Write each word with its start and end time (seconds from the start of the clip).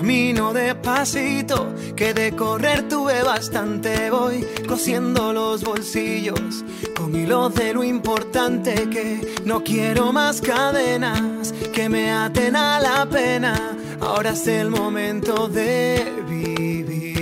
Camino 0.00 0.54
despacito, 0.54 1.74
que 1.94 2.14
de 2.14 2.34
correr 2.34 2.88
tuve 2.88 3.22
bastante. 3.22 4.08
Voy 4.08 4.46
cosiendo 4.66 5.30
los 5.34 5.62
bolsillos 5.62 6.64
con 6.96 7.14
hilos 7.14 7.54
de 7.54 7.74
lo 7.74 7.84
importante 7.84 8.88
que 8.88 9.36
no 9.44 9.62
quiero 9.62 10.10
más 10.10 10.40
cadenas 10.40 11.52
que 11.74 11.90
me 11.90 12.10
aten 12.10 12.56
a 12.56 12.80
la 12.80 13.06
pena 13.10 13.76
Ahora 14.00 14.30
es 14.30 14.46
el 14.46 14.70
momento 14.70 15.48
de 15.48 16.10
vivir. 16.26 17.19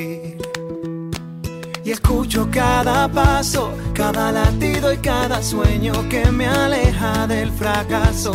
Y 1.88 1.92
escucho 1.92 2.46
cada 2.50 3.08
paso, 3.08 3.72
cada 3.94 4.30
latido 4.30 4.92
y 4.92 4.98
cada 4.98 5.42
sueño 5.42 5.94
que 6.10 6.30
me 6.30 6.46
aleja 6.46 7.26
del 7.26 7.50
fracaso. 7.50 8.32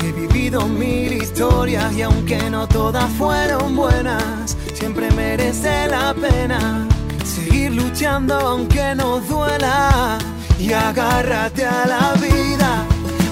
He 0.00 0.12
vivido 0.12 0.68
mil 0.68 1.12
historias 1.14 1.92
y 1.92 2.02
aunque 2.02 2.48
no 2.50 2.68
todas 2.68 3.10
fueron 3.14 3.74
buenas, 3.74 4.56
siempre 4.74 5.10
merece 5.10 5.88
la 5.88 6.14
pena 6.14 6.86
seguir 7.24 7.72
luchando 7.72 8.36
aunque 8.36 8.94
nos 8.94 9.28
duela. 9.28 10.16
Y 10.60 10.72
agárrate 10.72 11.66
a 11.66 11.86
la 11.86 12.12
vida, 12.20 12.84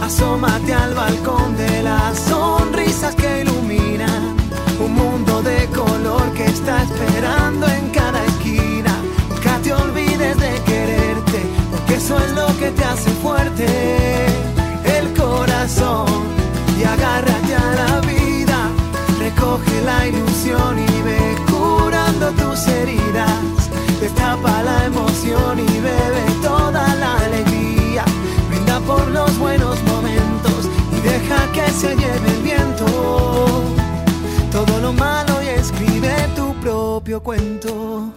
asómate 0.03 0.75
al 0.75 0.93
balcón 0.93 1.57
de 1.57 1.85
las 1.85 2.19
sonrisas 2.19 3.15
que 3.15 3.43
iluminan 3.43 4.37
un 4.81 4.93
mundo 4.93 5.41
de 5.41 5.67
color 5.67 6.33
que 6.33 6.47
está 6.47 6.83
esperando 6.83 7.69
en 7.69 7.91
cada 7.91 8.25
te 9.63 9.73
olvides 9.73 10.37
de 10.39 10.53
quererte, 10.65 11.41
porque 11.71 11.95
eso 11.95 12.19
es 12.19 12.33
lo 12.33 12.47
que 12.59 12.71
te 12.71 12.85
hace 12.85 13.11
fuerte. 13.23 13.67
El 14.85 15.13
corazón 15.15 16.07
y 16.79 16.85
agárrate 16.85 17.55
a 17.55 17.71
la 17.81 18.01
vida. 18.01 18.71
Recoge 19.19 19.83
la 19.85 20.07
ilusión 20.07 20.79
y 20.79 21.03
ve 21.03 21.37
curando 21.51 22.31
tus 22.33 22.67
heridas. 22.67 23.71
Destapa 24.01 24.63
la 24.63 24.87
emoción 24.87 25.59
y 25.59 25.81
bebe 25.81 26.25
toda 26.43 26.95
la 26.97 27.19
alegría. 27.19 28.05
Brinda 28.51 28.81
por 28.81 29.07
los 29.09 29.39
buenos 29.39 29.81
momentos 29.85 30.69
y 30.97 31.01
deja 31.01 31.51
que 31.53 31.71
se 31.71 31.95
lleve 31.97 32.31
el 32.37 32.43
viento 32.43 33.63
todo 34.53 34.81
lo 34.81 34.93
malo 34.93 35.43
y 35.43 35.49
escribe 35.49 36.15
tu 36.37 36.53
propio 36.61 37.23
cuento. 37.23 38.13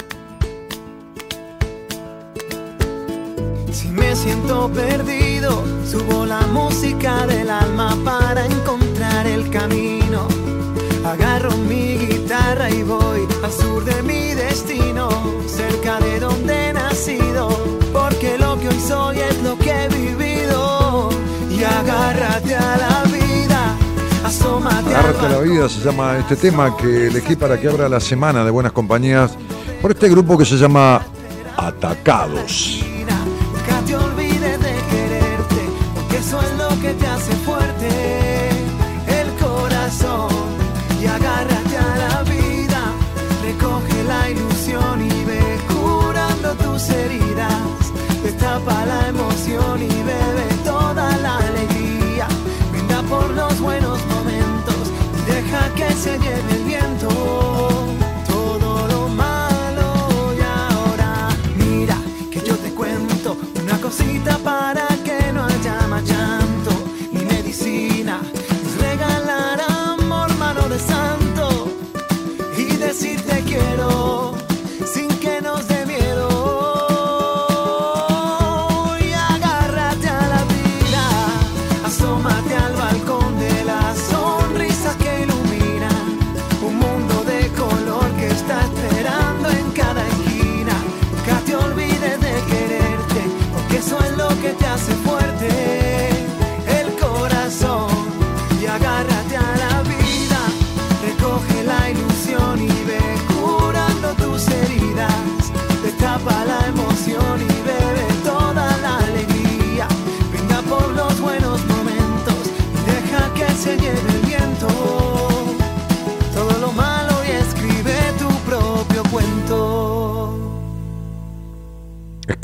Si 3.75 3.89
me 3.89 4.15
siento 4.15 4.71
perdido, 4.71 5.61
subo 5.85 6.25
la 6.25 6.39
música 6.47 7.27
del 7.27 7.49
alma 7.49 7.93
para 8.05 8.45
encontrar 8.45 9.27
el 9.27 9.49
camino. 9.49 10.29
Agarro 11.03 11.51
mi 11.57 11.97
guitarra 11.97 12.69
y 12.69 12.83
voy 12.83 13.27
al 13.43 13.51
sur 13.51 13.83
de 13.83 14.01
mi 14.01 14.33
destino, 14.33 15.09
cerca 15.45 15.99
de 15.99 16.21
donde 16.21 16.69
he 16.69 16.73
nacido, 16.73 17.49
porque 17.91 18.37
lo 18.37 18.57
que 18.61 18.69
hoy 18.69 18.79
soy 18.79 19.19
es 19.19 19.43
lo 19.43 19.57
que 19.57 19.71
he 19.71 19.89
vivido. 19.89 21.09
Y 21.51 21.61
agárrate 21.61 22.55
a 22.55 22.77
la 22.77 22.95
Agárrate 24.87 25.25
a 25.25 25.29
la 25.29 25.39
vida 25.39 25.67
se 25.67 25.81
llama 25.81 26.17
este 26.17 26.37
tema 26.37 26.77
que 26.77 27.07
elegí 27.07 27.35
para 27.35 27.59
que 27.59 27.67
abra 27.67 27.89
la 27.89 27.99
semana 27.99 28.45
de 28.45 28.51
Buenas 28.51 28.71
Compañías 28.71 29.37
por 29.81 29.91
este 29.91 30.07
grupo 30.07 30.37
que 30.37 30.45
se 30.45 30.55
llama 30.55 31.01
Atacados. 31.57 32.94
Nunca 33.87 34.15
te 34.15 34.24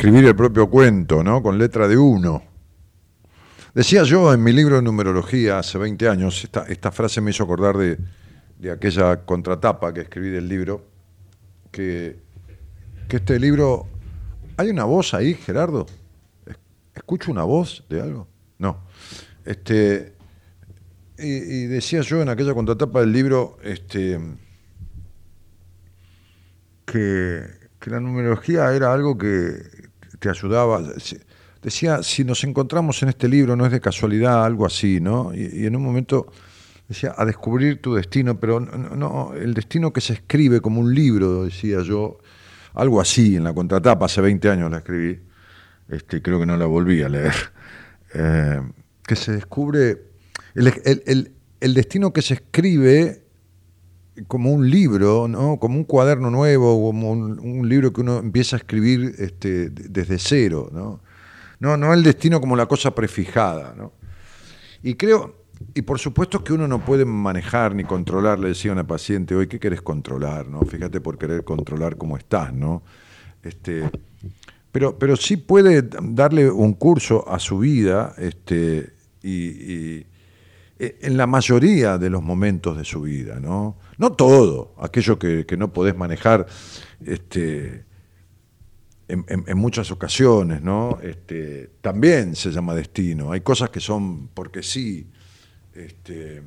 escribir 0.01 0.25
el 0.25 0.35
propio 0.35 0.67
cuento, 0.67 1.23
¿no? 1.23 1.43
Con 1.43 1.59
letra 1.59 1.87
de 1.87 1.95
uno. 1.95 2.41
Decía 3.75 4.01
yo 4.01 4.33
en 4.33 4.41
mi 4.41 4.51
libro 4.51 4.77
de 4.77 4.81
numerología 4.81 5.59
hace 5.59 5.77
20 5.77 6.09
años, 6.09 6.49
esta, 6.67 6.91
frase 6.91 7.21
me 7.21 7.29
hizo 7.29 7.43
acordar 7.43 7.77
de, 7.77 7.99
de, 8.57 8.71
aquella 8.71 9.23
contratapa 9.25 9.93
que 9.93 10.01
escribí 10.01 10.31
del 10.31 10.47
libro, 10.47 10.87
que, 11.69 12.17
que 13.07 13.17
este 13.17 13.39
libro... 13.39 13.85
¿Hay 14.57 14.71
una 14.71 14.85
voz 14.85 15.13
ahí, 15.13 15.35
Gerardo? 15.35 15.85
¿Escucho 16.95 17.31
una 17.31 17.43
voz 17.43 17.85
de 17.87 18.01
algo? 18.01 18.27
No. 18.57 18.79
Este, 19.45 20.15
y, 21.19 21.27
y 21.27 21.65
decía 21.67 22.01
yo 22.01 22.23
en 22.23 22.29
aquella 22.29 22.55
contratapa 22.55 23.01
del 23.01 23.11
libro 23.11 23.59
este, 23.61 24.19
que, 26.85 27.43
que 27.79 27.89
la 27.91 27.99
numerología 27.99 28.73
era 28.73 28.91
algo 28.91 29.15
que, 29.15 29.90
te 30.21 30.29
ayudaba. 30.29 30.81
Decía, 31.61 32.03
si 32.03 32.23
nos 32.23 32.43
encontramos 32.43 33.01
en 33.03 33.09
este 33.09 33.27
libro 33.27 33.55
no 33.55 33.65
es 33.65 33.71
de 33.71 33.81
casualidad, 33.81 34.45
algo 34.45 34.65
así, 34.65 35.01
¿no? 35.01 35.33
Y, 35.33 35.65
en 35.65 35.75
un 35.75 35.83
momento 35.83 36.27
decía, 36.87 37.13
a 37.17 37.25
descubrir 37.25 37.81
tu 37.81 37.95
destino, 37.95 38.39
pero 38.39 38.59
no, 38.59 39.33
el 39.33 39.53
destino 39.53 39.91
que 39.91 39.99
se 39.99 40.13
escribe 40.13 40.61
como 40.61 40.79
un 40.79 40.93
libro, 40.93 41.45
decía 41.45 41.81
yo, 41.81 42.19
algo 42.73 43.01
así, 43.01 43.35
en 43.35 43.43
la 43.43 43.53
contratapa, 43.53 44.05
hace 44.05 44.21
20 44.21 44.49
años 44.49 44.71
la 44.71 44.77
escribí, 44.77 45.19
este, 45.89 46.21
creo 46.21 46.39
que 46.39 46.45
no 46.45 46.55
la 46.55 46.65
volví 46.65 47.01
a 47.01 47.09
leer, 47.09 47.33
eh, 48.13 48.61
que 49.03 49.15
se 49.15 49.31
descubre, 49.33 50.03
el, 50.53 50.73
el, 50.85 51.31
el, 51.59 51.73
destino 51.73 52.13
que 52.13 52.21
se 52.21 52.35
escribe 52.35 53.23
como 54.27 54.51
un 54.51 54.69
libro, 54.69 55.27
¿no? 55.27 55.57
como 55.57 55.77
un 55.77 55.83
cuaderno 55.83 56.29
nuevo, 56.29 56.87
como 56.87 57.11
un, 57.11 57.67
libro 57.67 57.93
que 57.93 58.01
uno 58.01 58.19
empieza 58.19 58.55
a 58.55 58.59
escribir 58.59 59.15
este, 59.17 59.69
desde 59.69 60.17
cero. 60.17 60.69
¿no? 60.71 61.01
No, 61.59 61.77
no 61.77 61.93
el 61.93 62.03
destino 62.03 62.39
como 62.41 62.55
la 62.55 62.65
cosa 62.65 62.93
prefijada. 62.93 63.73
¿no? 63.77 63.93
Y 64.83 64.95
creo, 64.95 65.45
y 65.73 65.81
por 65.81 65.99
supuesto 65.99 66.43
que 66.43 66.53
uno 66.53 66.67
no 66.67 66.83
puede 66.83 67.05
manejar 67.05 67.75
ni 67.75 67.83
controlar, 67.83 68.39
le 68.39 68.49
decía 68.49 68.71
una 68.71 68.85
paciente 68.85 69.35
hoy, 69.35 69.47
¿qué 69.47 69.59
querés 69.59 69.81
controlar? 69.81 70.47
¿no? 70.47 70.61
Fíjate 70.61 71.01
por 71.01 71.17
querer 71.17 71.43
controlar 71.43 71.97
cómo 71.97 72.17
estás, 72.17 72.53
¿no? 72.53 72.83
Este, 73.43 73.89
pero, 74.71 74.97
pero 74.97 75.15
sí 75.15 75.37
puede 75.37 75.87
darle 76.01 76.49
un 76.49 76.73
curso 76.73 77.27
a 77.27 77.39
su 77.39 77.59
vida 77.59 78.13
este, 78.17 78.93
y 79.23 80.05
en 80.81 81.15
la 81.15 81.27
mayoría 81.27 81.99
de 81.99 82.09
los 82.09 82.23
momentos 82.23 82.75
de 82.75 82.83
su 82.83 83.01
vida, 83.01 83.39
¿no? 83.39 83.77
No 83.97 84.13
todo, 84.13 84.73
aquello 84.79 85.19
que, 85.19 85.45
no 85.55 85.71
podés 85.71 85.95
manejar 85.95 86.47
este, 87.05 87.85
en, 89.07 89.57
muchas 89.57 89.91
ocasiones, 89.91 90.63
¿no? 90.63 90.97
Este, 91.03 91.69
también 91.81 92.35
se 92.35 92.49
llama 92.49 92.73
destino. 92.73 93.31
Hay 93.31 93.41
cosas 93.41 93.69
que 93.69 93.79
son 93.79 94.29
porque 94.29 94.63
sí. 94.63 95.07
Este, 95.75 96.41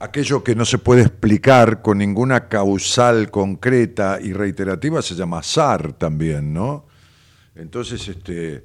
aquello 0.00 0.42
que 0.42 0.56
no 0.56 0.64
se 0.64 0.78
puede 0.78 1.02
explicar 1.02 1.80
con 1.80 1.98
ninguna 1.98 2.48
causal 2.48 3.30
concreta 3.30 4.18
y 4.20 4.32
reiterativa 4.32 5.00
se 5.00 5.14
llama 5.14 5.38
azar 5.38 5.92
también, 5.92 6.52
¿no? 6.52 6.86
Entonces, 7.54 8.08
este, 8.08 8.64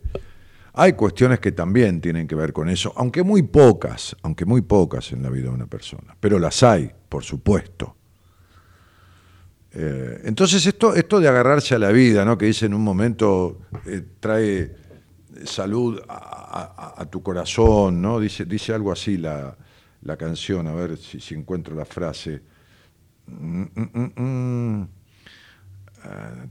hay 0.74 0.94
cuestiones 0.94 1.40
que 1.40 1.52
también 1.52 2.02
tienen 2.02 2.28
que 2.28 2.36
ver 2.36 2.52
con 2.52 2.68
eso, 2.68 2.94
aunque 2.96 3.24
muy 3.24 3.44
pocas, 3.44 4.16
aunque 4.24 4.46
muy 4.46 4.62
pocas 4.62 5.12
en 5.12 5.22
la 5.22 5.30
vida 5.30 5.46
de 5.46 5.56
una 5.56 5.68
persona, 5.68 6.16
pero 6.20 6.40
las 6.40 6.64
hay, 6.64 6.92
por 7.10 7.24
supuesto. 7.24 7.96
Eh, 9.72 10.22
entonces 10.26 10.66
esto, 10.66 10.94
esto 10.96 11.20
de 11.20 11.28
agarrarse 11.28 11.76
a 11.76 11.80
la 11.80 11.92
vida, 11.92 12.26
¿no? 12.26 12.38
que 12.38 12.46
dice 12.48 12.66
en 12.66 12.74
un 12.74 12.84
momento 12.84 13.62
eh, 13.86 14.04
trae 14.20 14.76
salud 15.46 16.00
a, 16.08 17.06
tu 17.10 17.22
corazón, 17.22 18.02
¿no? 18.02 18.20
dice, 18.20 18.46
dice 18.46 18.74
algo 18.74 18.92
así 18.92 19.18
la, 19.18 19.56
canción, 20.18 20.68
a 20.68 20.74
ver 20.74 20.98
si, 20.98 21.20
si 21.20 21.36
encuentro 21.36 21.76
la 21.76 21.86
frase. 21.86 22.42
Mm, 23.28 23.64
mm, 23.74 24.22
mm, 24.22 24.88
ah, 26.04 26.46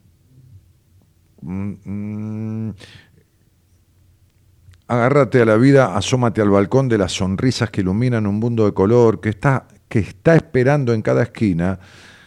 Agárrate 4.92 5.40
a 5.40 5.46
la 5.46 5.56
vida, 5.56 5.96
asómate 5.96 6.42
al 6.42 6.50
balcón 6.50 6.86
de 6.86 6.98
las 6.98 7.12
sonrisas 7.12 7.70
que 7.70 7.80
iluminan 7.80 8.26
un 8.26 8.38
mundo 8.38 8.66
de 8.66 8.74
color 8.74 9.22
que 9.22 9.30
está, 9.30 9.66
que 9.88 10.00
está 10.00 10.36
esperando 10.36 10.92
en 10.92 11.00
cada 11.00 11.22
esquina. 11.22 11.80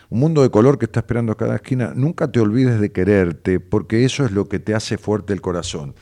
Un 0.09 0.19
mundo 0.19 0.41
de 0.41 0.49
color 0.49 0.79
que 0.79 0.85
está 0.85 1.01
esperando 1.01 1.33
en 1.33 1.37
cada 1.37 1.57
esquina. 1.57 1.93
Nunca 1.95 2.31
te 2.31 2.39
olvides 2.39 2.79
de 2.79 2.91
quererte, 2.91 3.59
porque 3.59 4.03
eso 4.03 4.25
es 4.25 4.31
lo 4.31 4.49
que 4.49 4.57
te 4.57 4.73
hace 4.73 4.97
fuerte 4.97 5.31
el 5.31 5.41
corazón. 5.41 5.93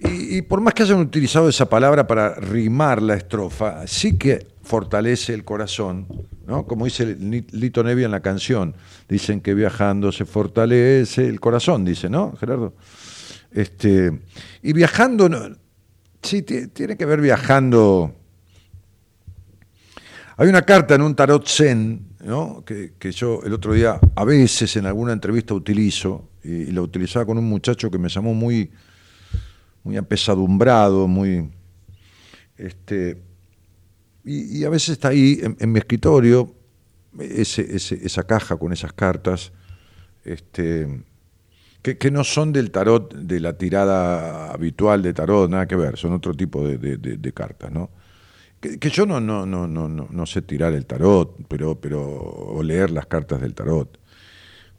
Y, 0.00 0.42
por 0.42 0.60
más 0.60 0.74
que 0.74 0.82
hayan 0.82 0.98
utilizado 0.98 1.48
esa 1.48 1.68
palabra 1.68 2.04
para 2.04 2.34
rimar 2.34 3.00
la 3.00 3.14
estrofa, 3.14 3.86
sí 3.86 4.18
que 4.18 4.44
fortalece 4.64 5.34
el 5.34 5.44
corazón, 5.44 6.08
¿no? 6.48 6.66
Como 6.66 6.86
dice 6.86 7.14
Lito 7.14 7.84
Nevi 7.84 8.02
en 8.02 8.10
la 8.10 8.22
canción. 8.22 8.74
Dicen 9.08 9.40
que 9.40 9.54
viajando 9.54 10.10
se 10.10 10.24
fortalece 10.24 11.28
el 11.28 11.38
corazón, 11.38 11.84
dice, 11.84 12.10
¿no, 12.10 12.34
Gerardo? 12.40 12.74
Este, 13.52 14.10
y 14.62 14.72
viajando 14.72 15.28
Sí, 16.26 16.42
tiene 16.42 16.96
que 16.96 17.06
ver 17.06 17.20
viajando. 17.20 18.12
Hay 20.36 20.48
una 20.48 20.62
carta 20.62 20.96
en 20.96 21.02
un 21.02 21.14
tarot 21.14 21.46
zen, 21.46 22.16
¿no? 22.24 22.64
que, 22.64 23.12
yo 23.12 23.42
el 23.44 23.52
otro 23.52 23.72
día 23.72 24.00
a 24.16 24.24
veces 24.24 24.74
en 24.76 24.86
alguna 24.86 25.12
entrevista 25.12 25.54
utilizo, 25.54 26.28
y, 26.42 26.72
la 26.72 26.82
utilizaba 26.82 27.24
con 27.24 27.38
un 27.38 27.48
muchacho 27.48 27.92
que 27.92 27.98
me 27.98 28.08
llamó 28.08 28.34
muy, 28.34 28.72
muy 29.84 29.96
apesadumbrado, 29.96 31.06
muy... 31.06 31.48
Este, 32.56 33.22
y, 34.24 34.64
a 34.64 34.68
veces 34.68 34.88
está 34.88 35.08
ahí 35.08 35.40
en, 35.60 35.70
mi 35.70 35.78
escritorio 35.78 36.52
esa 37.20 38.24
caja 38.24 38.56
con 38.56 38.72
esas 38.72 38.92
cartas. 38.92 39.52
Este, 40.24 41.04
que, 41.94 42.10
no 42.10 42.24
son 42.24 42.52
del 42.52 42.72
tarot, 42.72 43.14
de 43.14 43.38
la 43.38 43.56
tirada 43.56 44.50
habitual 44.50 45.02
de 45.02 45.14
tarot, 45.14 45.48
nada 45.48 45.66
que 45.66 45.76
ver, 45.76 45.96
son 45.96 46.14
otro 46.14 46.34
tipo 46.34 46.66
de, 46.66 47.32
cartas, 47.32 47.70
¿no? 47.70 47.90
Que, 48.60 48.90
yo 48.90 49.06
no, 49.06 49.20
no, 49.20 49.46
no, 49.46 49.68
no, 49.68 49.88
no 49.88 50.26
sé 50.26 50.42
tirar 50.42 50.72
el 50.72 50.86
tarot, 50.86 51.36
pero, 51.46 51.80
pero, 51.80 52.02
o 52.02 52.62
leer 52.62 52.90
las 52.90 53.06
cartas 53.06 53.40
del 53.40 53.54
tarot. 53.54 54.00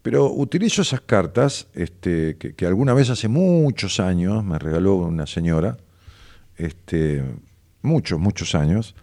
Pero 0.02 0.30
utilizo 0.30 0.82
esas 0.82 1.00
cartas 1.00 1.68
este, 1.74 2.36
que, 2.36 2.66
alguna 2.66 2.92
vez 2.92 3.08
hace 3.08 3.28
muchos 3.28 4.00
años 4.00 4.44
me 4.44 4.58
regaló 4.58 4.96
una 4.96 5.26
señora, 5.26 5.78
este, 6.56 7.24
muchos, 7.80 8.18
muchos 8.18 8.54
años, 8.54 8.94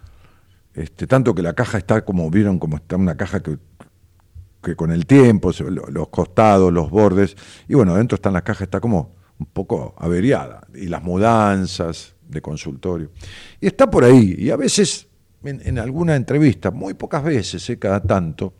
este, 0.75 1.07
tanto 1.07 1.33
que 1.33 1.41
la 1.41 1.53
caja 1.53 1.79
está 1.79 2.05
como, 2.05 2.29
vieron, 2.29 2.59
como 2.59 2.77
está 2.77 2.97
una 2.97 3.17
caja 3.17 3.41
que 3.41 3.57
que 4.65 4.75
con 4.75 4.91
el 4.91 5.05
tiempo, 5.05 5.51
los 5.89 6.07
costados, 6.09 6.73
los 6.73 6.89
bordes, 6.89 7.37
y 7.69 7.75
bueno, 7.75 7.95
dentro 7.95 8.15
están 8.15 8.33
las 8.33 8.41
cajas, 8.41 8.63
está 8.63 8.79
como 8.79 9.15
un 9.37 9.45
poco 9.45 9.95
averiada, 9.97 10.67
y 10.73 10.87
las 10.87 11.03
mudanzas 11.03 12.15
de 12.27 12.41
consultorio. 12.41 13.11
Y 13.61 13.67
está 13.67 13.89
por 13.89 14.03
ahí, 14.03 14.35
y 14.37 14.49
a 14.49 14.57
veces 14.57 15.07
en, 15.43 15.77
alguna 15.77 16.15
entrevista, 16.15 16.71
muy 16.71 16.95
pocas 16.95 17.23
veces, 17.23 17.69
¿eh? 17.69 17.77
cada 17.77 18.01
tanto, 18.01 18.53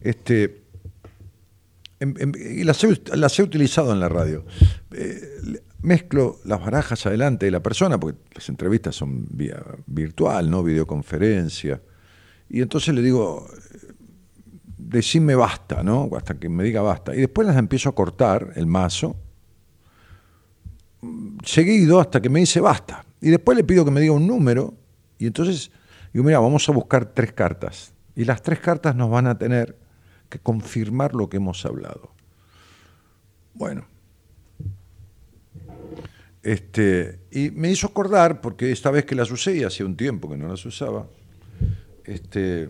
este, 0.00 0.64
y 2.00 2.64
las 2.64 2.82
he, 3.38 3.42
utilizado 3.42 3.92
en 3.92 4.00
la 4.00 4.08
radio. 4.08 4.44
Eh, 4.92 5.60
mezclo 5.82 6.40
las 6.44 6.60
barajas 6.60 7.04
adelante 7.06 7.46
de 7.46 7.52
la 7.52 7.62
persona, 7.62 8.00
porque 8.00 8.18
las 8.34 8.48
entrevistas 8.48 8.96
son 8.96 9.26
vía 9.30 9.62
virtual, 9.86 10.50
no 10.50 10.62
videoconferencia. 10.62 11.80
Y 12.48 12.62
entonces 12.62 12.94
le 12.94 13.02
digo, 13.02 13.48
decime 14.88 15.34
basta, 15.34 15.82
¿no? 15.82 16.08
Hasta 16.16 16.34
que 16.34 16.48
me 16.48 16.64
diga 16.64 16.82
basta. 16.82 17.14
Y 17.14 17.20
después 17.20 17.46
las 17.46 17.56
empiezo 17.56 17.88
a 17.88 17.94
cortar 17.94 18.52
el 18.56 18.66
mazo, 18.66 19.16
seguido 21.44 22.00
hasta 22.00 22.20
que 22.20 22.28
me 22.28 22.40
dice 22.40 22.60
basta. 22.60 23.04
Y 23.20 23.30
después 23.30 23.56
le 23.56 23.64
pido 23.64 23.84
que 23.84 23.90
me 23.90 24.00
diga 24.00 24.12
un 24.12 24.26
número, 24.26 24.74
y 25.18 25.26
entonces 25.26 25.70
digo, 26.12 26.24
mira, 26.24 26.38
vamos 26.38 26.68
a 26.68 26.72
buscar 26.72 27.06
tres 27.06 27.32
cartas. 27.32 27.92
Y 28.14 28.24
las 28.24 28.42
tres 28.42 28.60
cartas 28.60 28.94
nos 28.94 29.10
van 29.10 29.26
a 29.26 29.38
tener 29.38 29.76
que 30.28 30.38
confirmar 30.38 31.14
lo 31.14 31.28
que 31.28 31.38
hemos 31.38 31.64
hablado. 31.64 32.12
Bueno. 33.54 33.86
Este, 36.42 37.20
y 37.30 37.50
me 37.50 37.70
hizo 37.70 37.86
acordar, 37.86 38.42
porque 38.42 38.70
esta 38.70 38.90
vez 38.90 39.06
que 39.06 39.14
las 39.14 39.30
usé, 39.30 39.56
y 39.56 39.64
hacía 39.64 39.86
un 39.86 39.96
tiempo 39.96 40.28
que 40.28 40.36
no 40.36 40.46
las 40.46 40.64
usaba, 40.66 41.06
este, 42.04 42.68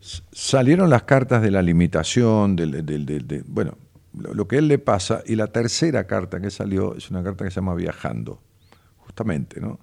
salieron 0.00 0.90
las 0.90 1.04
cartas 1.04 1.42
de 1.42 1.50
la 1.50 1.62
limitación, 1.62 2.56
del, 2.56 3.44
bueno, 3.46 3.76
lo, 4.12 4.48
que 4.48 4.56
a 4.56 4.58
él 4.58 4.68
le 4.68 4.78
pasa, 4.78 5.22
y 5.26 5.34
la 5.36 5.48
tercera 5.48 6.06
carta 6.06 6.40
que 6.40 6.50
salió 6.50 6.94
es 6.94 7.10
una 7.10 7.22
carta 7.22 7.44
que 7.44 7.50
se 7.50 7.56
llama 7.56 7.74
Viajando, 7.74 8.40
justamente, 8.96 9.60
¿no? 9.60 9.80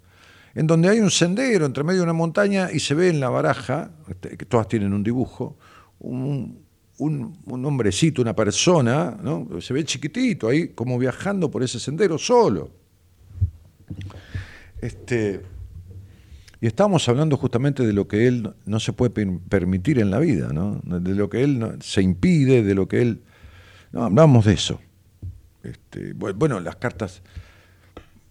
En 0.53 0.67
donde 0.67 0.88
hay 0.88 1.00
un 1.00 1.12
sendero 1.12 1.65
entre 1.65 1.84
medio 1.84 2.00
de 2.00 2.03
una 2.03 2.13
montaña 2.13 2.69
y 2.72 2.79
se 2.79 2.93
ve 2.93 3.10
en 3.10 3.19
la 3.19 3.29
baraja, 3.29 3.91
este, 4.07 4.38
que 4.38 4.45
todas 4.45 4.67
tienen 4.69 4.93
un 4.93 5.03
dibujo, 5.03 5.57
un, 6.00 6.65
un, 6.98 7.65
hombrecito, 7.65 8.22
una 8.22 8.36
persona, 8.36 9.17
¿no? 9.22 9.48
Se 9.60 9.74
ve 9.74 9.84
chiquitito 9.84 10.48
ahí, 10.48 10.69
como 10.69 10.98
viajando 10.98 11.51
por 11.51 11.62
ese 11.62 11.79
sendero 11.79 12.17
solo. 12.17 12.69
Este, 14.79 15.41
y 16.62 16.67
estamos 16.67 17.07
hablando 17.09 17.38
justamente 17.38 17.85
de 17.85 17.93
lo 17.93 18.07
que 18.07 18.27
él 18.27 18.53
no 18.65 18.79
se 18.79 18.93
puede 18.93 19.12
permitir 19.50 20.00
en 20.00 20.12
la 20.12 20.19
vida, 20.19 20.50
¿no? 20.53 20.81
de 20.83 21.15
lo 21.15 21.29
que 21.29 21.43
él 21.43 21.77
se 21.81 22.01
impide, 22.01 22.63
de 22.63 22.75
lo 22.75 22.88
que 22.88 23.01
él... 23.01 23.21
No, 23.91 24.03
hablamos 24.03 24.45
de 24.45 24.53
eso. 24.53 24.79
Este, 25.63 26.13
bueno, 26.13 26.59
las 26.59 26.75
cartas 26.75 27.21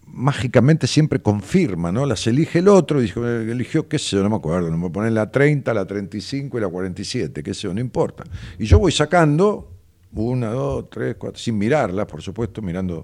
mágicamente 0.06 0.86
siempre 0.86 1.20
confirman, 1.20 1.94
¿no? 1.94 2.06
Las 2.06 2.26
elige 2.26 2.60
el 2.60 2.68
otro, 2.68 3.00
dijo, 3.00 3.26
eligió, 3.26 3.88
qué 3.88 3.98
sé 3.98 4.16
yo, 4.16 4.22
no 4.22 4.30
me 4.30 4.36
acuerdo, 4.36 4.70
no 4.70 4.76
me 4.76 4.90
poner 4.90 5.12
la 5.12 5.30
30, 5.30 5.74
la 5.74 5.86
35 5.86 6.58
y 6.58 6.60
la 6.60 6.68
47, 6.68 7.42
qué 7.42 7.54
sé 7.54 7.62
yo, 7.62 7.74
no 7.74 7.80
importa. 7.80 8.24
Y 8.58 8.66
yo 8.66 8.78
voy 8.78 8.92
sacando 8.92 9.72
una, 10.12 10.50
dos, 10.50 10.88
tres, 10.90 11.16
cuatro, 11.18 11.38
sin 11.38 11.58
mirarla, 11.58 12.06
por 12.06 12.22
supuesto, 12.22 12.62
mirando 12.62 13.02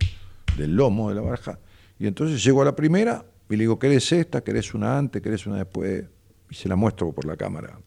del 0.56 0.74
lomo 0.74 1.08
de 1.08 1.16
la 1.16 1.22
baraja. 1.22 1.58
Y 1.98 2.06
entonces 2.06 2.42
llego 2.42 2.62
a 2.62 2.64
la 2.64 2.76
primera, 2.76 3.24
y 3.50 3.56
le 3.56 3.64
digo, 3.64 3.78
¿querés 3.78 4.12
esta? 4.12 4.42
¿Querés 4.42 4.74
una 4.74 4.96
antes? 4.96 5.20
¿Querés 5.20 5.46
una 5.46 5.56
después? 5.56 6.04
Y 6.50 6.54
se 6.54 6.68
la 6.68 6.76
muestro 6.76 7.12
por 7.12 7.24
la 7.24 7.36
cámara. 7.36 7.78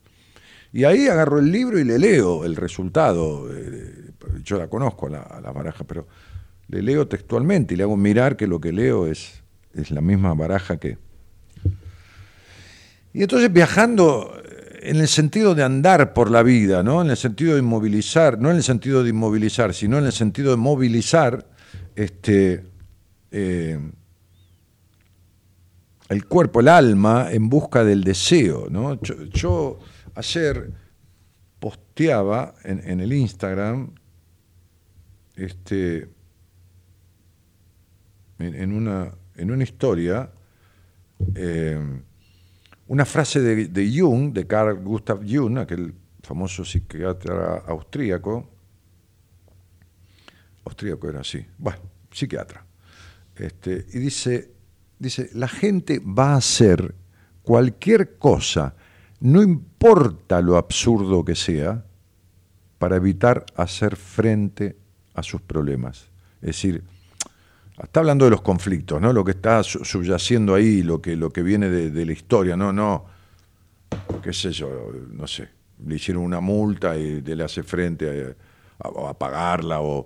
Y 0.74 0.84
ahí 0.84 1.08
agarro 1.08 1.40
el 1.40 1.52
libro 1.52 1.80
y 1.80 1.84
le 1.84 2.00
leo 2.00 2.46
el 2.46 2.56
resultado. 2.56 3.48
Yo 4.44 4.58
la 4.58 4.68
conozco, 4.68 5.08
a 5.08 5.40
la, 5.42 5.52
baraja, 5.52 5.84
pero 5.84 6.08
le 6.68 6.82
leo 6.82 7.08
textualmente 7.08 7.74
y 7.74 7.78
le 7.78 7.84
hago 7.84 7.96
mirar 7.96 8.36
que 8.36 8.48
lo 8.48 8.60
que 8.60 8.72
leo 8.72 9.08
es, 9.08 9.44
es 9.74 9.92
la 9.92 10.02
misma 10.02 10.34
baraja 10.34 10.78
que... 10.78 10.98
Y 13.14 13.22
entonces 13.22 13.54
viajando 13.54 14.36
en 14.82 14.98
el 14.98 15.08
sentido 15.08 15.54
de 15.56 15.64
andar 15.64 16.14
por 16.14 16.32
la 16.32 16.42
vida, 16.42 16.82
¿no? 16.82 17.02
En 17.02 17.12
el 17.12 17.18
sentido 17.18 17.54
de 17.54 17.60
inmovilizar, 17.60 18.40
no 18.40 18.50
en 18.50 18.58
el 18.58 18.64
sentido 18.64 19.04
de 19.04 19.12
inmovilizar, 19.12 19.74
sino 19.74 20.00
en 20.00 20.06
el 20.06 20.12
sentido 20.12 20.52
de 20.52 20.58
movilizar 20.58 21.46
este, 21.96 22.66
eh, 23.32 23.80
el 26.14 26.26
cuerpo, 26.26 26.62
el 26.62 26.70
alma, 26.70 27.32
en 27.32 27.50
busca 27.50 27.84
del 27.84 28.04
deseo, 28.04 28.68
¿no? 28.70 29.00
Yo, 29.02 29.80
ayer 30.16 30.72
posteaba 31.60 32.56
en, 32.64 33.00
el 33.00 33.12
Instagram 33.14 33.94
este, 35.36 36.10
en, 38.40 38.72
una, 38.72 39.12
en 39.36 39.52
una 39.52 39.64
historia 39.64 40.30
eh, 41.36 41.80
una 42.88 43.06
frase 43.06 43.40
de, 43.40 43.92
Jung, 43.98 44.34
de 44.34 44.46
Carl 44.46 44.84
Gustav 44.84 45.22
Jung, 45.28 45.58
aquel 45.58 45.94
famoso 46.22 46.66
psiquiatra 46.66 47.64
austríaco, 47.66 48.50
austríaco 50.66 51.10
era 51.10 51.22
así, 51.22 51.46
bueno, 51.58 51.80
psiquiatra, 52.12 52.66
este, 53.36 53.86
y 53.94 54.00
dice, 54.00 54.53
dice, 55.04 55.30
la 55.34 55.48
gente 55.48 56.00
va 56.00 56.34
a 56.34 56.38
hacer 56.38 56.96
cualquier 57.44 58.18
cosa, 58.18 58.76
no 59.20 59.42
importa 59.42 60.42
lo 60.42 60.58
absurdo 60.58 61.24
que 61.24 61.36
sea, 61.36 61.86
para 62.80 62.98
evitar 62.98 63.46
hacer 63.56 63.96
frente 63.96 64.76
a 65.14 65.24
sus 65.24 65.42
problemas. 65.42 66.10
Es 66.42 66.48
decir, 66.48 66.84
Está 67.82 68.02
hablando 68.02 68.26
de 68.26 68.32
los 68.32 68.42
conflictos, 68.42 69.02
¿no? 69.02 69.12
Lo 69.12 69.24
que 69.24 69.32
está 69.32 69.64
subyaciendo 69.64 70.54
ahí, 70.54 70.84
lo 70.84 71.02
que, 71.02 71.16
lo 71.16 71.32
que 71.32 71.42
viene 71.42 71.70
de, 71.70 72.06
la 72.06 72.12
historia, 72.12 72.56
no, 72.56 72.72
no, 72.72 73.06
qué 74.22 74.32
sé 74.32 74.52
yo, 74.52 74.92
no 75.12 75.26
sé, 75.26 75.50
le 75.86 75.96
hicieron 75.96 76.24
una 76.24 76.40
multa 76.40 76.96
y 76.96 77.22
le 77.22 77.44
hace 77.44 77.64
frente 77.64 78.36
a, 78.80 79.14
pagarla 79.16 79.82
o 79.82 80.06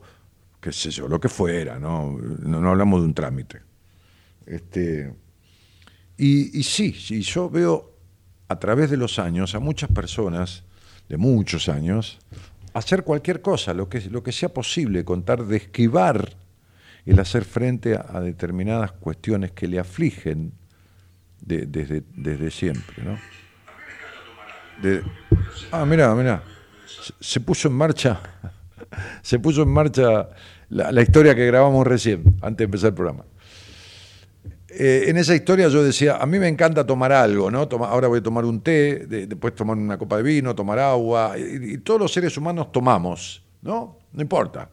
qué 0.62 0.72
sé 0.72 0.92
yo, 0.92 1.08
lo 1.08 1.20
que 1.20 1.28
fuera, 1.28 1.78
¿no? 1.78 2.18
No, 2.18 2.70
hablamos 2.70 3.02
de 3.02 3.08
un 3.08 3.14
trámite. 3.14 3.62
Este, 4.48 5.14
y, 6.18 6.58
y 6.58 6.64
sí, 6.64 6.94
sí, 6.94 7.22
yo 7.22 7.50
veo 7.50 7.94
a 8.48 8.60
través 8.60 8.90
de 8.90 8.98
los 8.98 9.20
años 9.20 9.56
a 9.56 9.60
muchas 9.60 9.92
personas, 9.92 10.64
de 11.10 11.18
muchos 11.18 11.70
años, 11.70 12.20
hacer 12.74 13.04
cualquier 13.04 13.42
cosa, 13.42 13.74
lo 13.74 13.90
que, 13.90 14.02
lo 14.10 14.24
que 14.24 14.32
sea 14.32 14.50
posible, 14.50 15.04
contar 15.04 15.46
de 15.46 15.58
esquivar 15.58 16.36
el 17.06 17.20
hacer 17.20 17.46
frente 17.46 17.96
a, 17.96 18.20
determinadas 18.20 18.92
cuestiones 18.92 19.52
que 19.52 19.68
le 19.68 19.80
afligen 19.80 20.54
desde, 21.42 22.04
desde, 22.14 22.52
siempre. 22.52 23.04
¿no? 23.04 23.18
ah, 25.72 25.86
mira, 25.86 26.14
mira, 26.14 26.44
se, 27.20 27.40
puso 27.40 27.70
en 27.70 27.76
marcha, 27.76 28.20
se 29.22 29.40
puso 29.40 29.64
en 29.64 29.70
marcha 29.70 30.30
la, 30.70 31.02
historia 31.02 31.34
que 31.34 31.46
grabamos 31.46 31.88
recién, 31.88 32.36
antes 32.42 32.58
de 32.58 32.64
empezar 32.66 32.90
el 32.90 32.96
programa. 32.96 33.24
Eh, 34.80 35.10
en 35.10 35.18
esa 35.18 35.34
historia 35.34 35.68
yo 35.70 35.84
decía, 35.84 36.18
a 36.18 36.26
mí 36.28 36.38
me 36.38 36.48
encanta 36.48 36.86
tomar 36.86 37.12
algo, 37.12 37.50
¿no? 37.50 37.68
ahora 37.86 38.08
voy 38.08 38.20
a 38.20 38.24
tomar 38.24 38.46
un 38.46 38.62
té, 38.62 39.08
después 39.08 39.56
tomar 39.56 39.76
una 39.76 39.98
copa 39.98 40.18
de 40.18 40.24
vino, 40.24 40.54
tomar 40.54 40.78
agua, 40.78 41.36
y, 41.36 41.80
todos 41.80 42.00
los 42.00 42.14
seres 42.14 42.38
humanos 42.38 42.72
tomamos, 42.72 43.44
¿no? 43.64 43.98
No 44.14 44.22
importa 44.22 44.70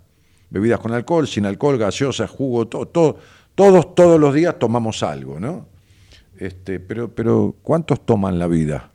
bebidas 0.50 0.78
con 0.78 0.92
alcohol, 0.92 1.26
sin 1.26 1.46
alcohol, 1.46 1.78
gaseosas, 1.78 2.30
jugo, 2.30 2.68
todo, 2.68 2.86
todos, 3.54 3.94
todos 3.94 4.20
los 4.20 4.34
días 4.34 4.58
tomamos 4.58 5.02
algo, 5.02 5.40
¿no? 5.40 5.68
Este, 6.38 6.80
pero, 6.80 7.12
pero 7.12 7.56
¿cuántos 7.62 8.04
toman 8.04 8.38
la 8.38 8.46
vida? 8.46 8.90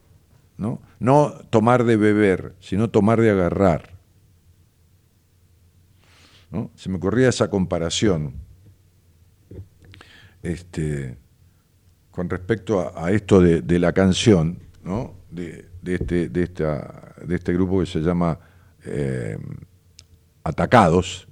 ¿no? 1.00 1.34
tomar 1.50 1.86
de 1.86 1.98
beber, 1.98 2.54
sino 2.60 2.90
tomar 2.90 3.22
de 3.22 3.32
agarrar. 3.32 3.98
Se 6.76 6.90
me 6.90 6.98
ocurría 6.98 7.30
esa 7.30 7.50
comparación 7.50 8.34
este, 10.44 11.18
con 12.12 12.30
respecto 12.30 12.98
a, 12.98 13.12
esto 13.12 13.42
de, 13.42 13.80
la 13.80 13.94
canción, 13.94 14.60
¿no? 14.84 15.16
de, 15.30 15.70
este, 15.86 16.30
de, 16.30 16.44
esta, 16.44 17.16
de 17.26 17.36
este 17.36 17.54
grupo 17.54 17.80
que 17.80 17.86
se 17.86 18.00
llama 18.00 18.40
eh, 18.86 19.38
Atacados, 20.44 21.28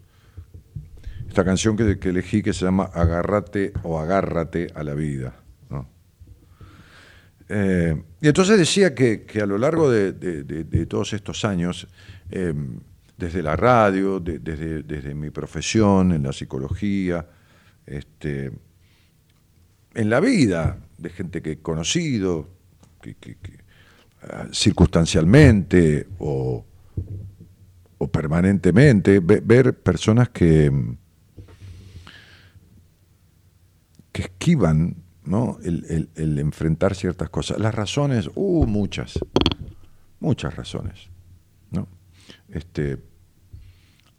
esta 1.27 1.43
canción 1.43 1.75
que, 1.75 1.97
elegí 2.09 2.41
que 2.41 2.53
se 2.53 2.65
llama 2.65 2.85
Agárrate 2.93 3.73
o 3.83 3.99
Agárrate 3.99 4.67
a 4.73 4.83
la 4.83 4.93
vida. 4.93 5.35
Eh, 7.49 7.95
y 8.19 8.27
entonces 8.27 8.57
decía 8.57 8.93
que, 8.93 9.25
a 9.41 9.45
lo 9.45 9.57
largo 9.57 9.89
de, 9.89 10.85
todos 10.87 11.13
estos 11.13 11.45
años, 11.45 11.87
em, 12.29 12.79
desde 13.17 13.41
la 13.41 13.55
radio, 13.55 14.19
desde, 14.19 14.83
desde, 14.83 15.15
mi 15.15 15.29
profesión, 15.29 16.11
en 16.11 16.23
la 16.23 16.33
psicología, 16.33 17.25
este, 17.85 18.51
en 19.97 20.09
la 20.09 20.19
vida 20.19 20.77
de 20.97 21.09
gente 21.09 21.41
que 21.41 21.53
he 21.53 21.57
conocido, 21.59 22.47
ah, 24.21 24.47
circunstancialmente 24.53 26.07
o, 26.19 26.63
permanentemente, 28.11 29.19
ver 29.19 29.77
personas 29.79 30.29
que 30.29 30.71
que 34.17 34.23
esquivan 34.23 34.95
el, 35.63 36.39
enfrentar 36.39 36.95
ciertas 36.95 37.29
cosas. 37.29 37.59
Las 37.59 37.75
razones, 37.75 38.29
uh, 38.33 38.65
muchas, 38.65 39.19
muchas 40.19 40.55
razones. 40.55 41.09
¿no? 41.69 41.87
Este, 42.49 42.97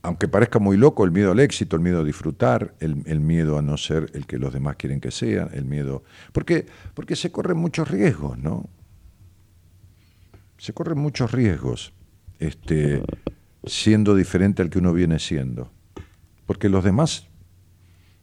aunque 0.02 0.28
parezca 0.28 0.58
muy 0.58 0.76
loco, 0.76 1.04
el 1.04 1.10
miedo 1.10 1.32
al 1.32 1.40
éxito, 1.40 1.76
el 1.76 1.82
miedo 1.82 2.00
a 2.00 2.04
disfrutar, 2.04 2.74
el, 2.80 3.20
miedo 3.20 3.58
a 3.58 3.62
no 3.62 3.76
ser 3.76 4.10
el 4.14 4.26
que 4.26 4.38
los 4.38 4.52
demás 4.52 4.76
quieren 4.76 5.00
que 5.00 5.10
sean, 5.10 5.50
el 5.52 5.64
miedo. 5.64 6.04
Porque, 6.32 6.66
porque 6.94 7.16
se 7.16 7.32
corren 7.32 7.58
muchos 7.58 7.90
riesgos, 7.90 8.38
¿no? 8.38 8.68
Se 10.56 10.72
corren 10.72 10.98
muchos 10.98 11.32
riesgos 11.32 11.92
este, 12.38 13.02
siendo 13.64 14.14
diferente 14.14 14.62
al 14.62 14.70
que 14.70 14.78
uno 14.78 14.92
viene 14.92 15.18
siendo. 15.18 15.70
Porque 16.46 16.68
los 16.68 16.84
demás 16.84 17.28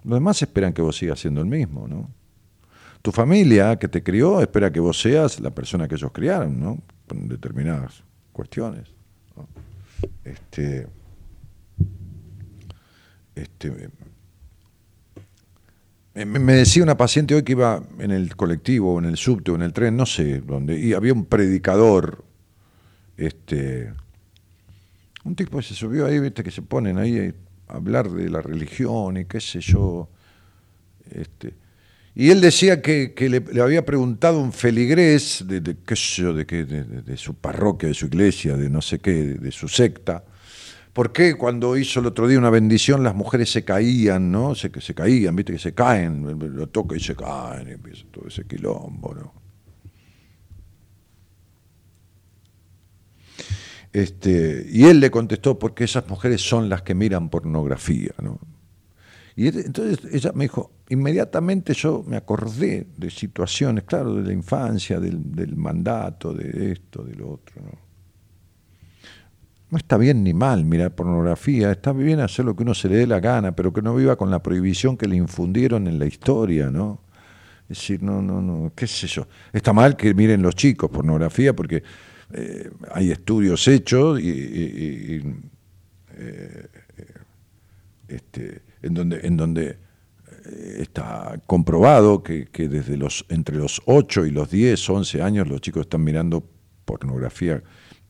los 0.06 0.18
demás 0.18 0.40
esperan 0.44 0.72
que 0.72 0.84
vos 0.84 0.96
sigas 0.98 1.20
siendo 1.20 1.42
el 1.42 1.48
mismo, 1.48 1.88
¿no? 1.88 2.12
Tu 3.02 3.12
familia 3.12 3.78
que 3.78 3.88
te 3.88 4.04
crió 4.04 4.40
espera 4.40 4.72
que 4.72 4.80
vos 4.80 5.02
seas 5.02 5.40
la 5.40 5.50
persona 5.50 5.88
que 5.88 5.96
ellos 5.96 6.12
criaron, 6.12 6.60
¿no? 6.60 6.78
Con 7.08 7.28
determinadas 7.28 8.04
cuestiones. 8.32 8.94
Este, 10.24 10.88
este, 13.36 13.90
me, 16.14 16.54
decía 16.54 16.84
una 16.84 16.96
paciente 16.96 17.36
hoy 17.36 17.44
que 17.44 17.52
iba 17.52 17.84
en 18.00 18.12
el 18.12 18.36
colectivo, 18.36 18.98
en 19.00 19.06
el 19.06 19.18
subte, 19.18 19.52
en 19.52 19.62
el 19.62 19.74
tren, 19.74 19.98
no 19.98 20.06
sé 20.06 20.42
dónde, 20.42 20.80
y 20.80 20.94
había 20.94 21.14
un 21.14 21.26
predicador, 21.26 22.24
este, 23.18 23.92
un 25.26 25.36
tipo 25.36 25.58
que 25.58 25.64
se 25.64 25.74
subió 25.74 26.06
ahí, 26.06 26.20
viste, 26.20 26.44
que 26.44 26.52
se 26.52 26.62
ponen 26.62 26.98
ahí 26.98 27.34
hablar 27.68 28.10
de 28.10 28.30
la 28.30 28.42
religión 28.42 29.18
y 29.18 29.26
qué 29.26 29.42
sé 29.42 29.60
yo. 29.60 30.10
Este, 31.12 31.54
y 32.16 32.30
él 32.30 32.40
decía 32.40 32.82
que, 32.82 33.14
le, 33.30 33.62
había 33.62 33.84
preguntado 33.84 34.40
un 34.40 34.54
feligrés 34.54 35.44
de, 35.46 35.76
qué 35.86 35.96
sé 35.98 36.22
yo, 36.22 36.34
de, 36.34 36.46
de, 36.46 37.18
su 37.18 37.34
parroquia, 37.34 37.90
de 37.90 37.94
su 37.94 38.06
iglesia, 38.06 38.56
de 38.56 38.70
no 38.70 38.82
sé 38.82 39.00
qué, 39.00 39.12
de, 39.12 39.52
su 39.52 39.68
secta, 39.68 40.24
por 40.96 41.12
qué 41.12 41.36
cuando 41.36 41.76
hizo 41.76 42.00
el 42.00 42.06
otro 42.06 42.26
día 42.26 42.40
una 42.40 42.50
bendición 42.50 43.04
las 43.04 43.14
mujeres 43.14 43.52
se 43.52 43.66
caían, 43.66 44.32
¿no? 44.32 44.56
Se, 44.56 44.72
se 44.80 44.96
caían, 44.96 45.36
viste 45.36 45.52
que 45.52 45.60
se 45.60 45.74
caen, 45.74 46.40
lo 46.40 46.70
toca 46.70 46.96
y 46.96 47.02
se 47.02 47.18
caen, 47.18 47.68
y 47.68 47.72
empieza 47.72 48.06
todo 48.10 48.30
ese 48.30 48.46
quilombo, 48.46 49.14
¿no? 49.14 49.34
Este, 53.92 54.68
y 54.72 54.86
él 54.86 55.02
le 55.02 55.12
contestó, 55.12 55.60
porque 55.60 55.84
esas 55.84 56.08
mujeres 56.08 56.40
son 56.42 56.70
las 56.70 56.82
que 56.82 56.96
miran 56.96 57.30
pornografía. 57.30 58.14
¿no? 58.22 58.40
Y 59.36 59.48
entonces 59.48 60.00
ella 60.14 60.32
me 60.34 60.46
dijo, 60.46 60.72
inmediatamente 60.88 61.74
yo 61.74 62.04
me 62.08 62.16
acordé 62.16 62.88
de 62.96 63.10
situaciones, 63.10 63.84
claro, 63.84 64.16
de 64.16 64.24
la 64.24 64.32
infancia, 64.32 64.98
del, 65.02 65.58
mandato, 65.58 66.34
de 66.34 66.72
esto, 66.72 67.04
de 67.04 67.16
lo 67.16 67.32
otro. 67.32 67.62
¿no? 67.62 67.85
No 69.76 69.80
está 69.80 69.98
bien 69.98 70.24
ni 70.24 70.34
mal 70.34 70.64
mirar 70.64 70.96
pornografía, 70.96 71.70
está 71.70 71.92
bien 71.92 72.22
hacer 72.22 72.46
lo 72.46 72.56
que 72.56 72.64
uno 72.64 72.74
se 72.74 72.88
le 72.88 72.96
dé 72.96 73.08
la 73.08 73.20
gana, 73.20 73.54
pero 73.54 73.74
que 73.74 73.82
no 73.82 73.94
viva 73.94 74.16
con 74.16 74.32
la 74.32 74.42
prohibición 74.42 74.96
que 74.96 75.06
le 75.06 75.18
infundieron 75.18 75.90
en 75.90 76.00
la 76.00 76.06
historia, 76.06 76.72
¿no? 76.72 77.02
Es 77.64 77.80
decir, 77.80 78.02
no, 78.02 78.22
no, 78.22 78.42
no, 78.42 78.72
qué 78.74 78.88
sé 78.88 79.06
yo. 79.08 79.28
Está 79.52 79.74
mal 79.74 79.98
que 79.98 80.14
miren 80.14 80.42
los 80.42 80.56
chicos 80.56 80.90
pornografía 80.90 81.54
porque 81.54 81.84
eh, 82.32 82.72
hay 82.94 83.12
estudios 83.12 83.68
hechos 83.68 84.18
y, 84.22 85.22
eh, 86.18 86.68
este, 88.08 88.62
en 88.82 88.94
donde, 88.94 89.28
en 89.28 89.36
donde 89.36 89.68
eh, 90.46 90.78
está 90.80 91.38
comprobado 91.48 92.24
que, 92.24 92.48
desde 92.54 92.96
los, 92.96 93.26
entre 93.28 93.58
los 93.58 93.82
8 93.88 94.26
y 94.26 94.32
los 94.32 94.50
10, 94.50 94.90
11 94.90 95.22
años 95.22 95.50
los 95.50 95.60
chicos 95.60 95.82
están 95.82 96.06
mirando 96.06 96.48
pornografía 96.86 97.62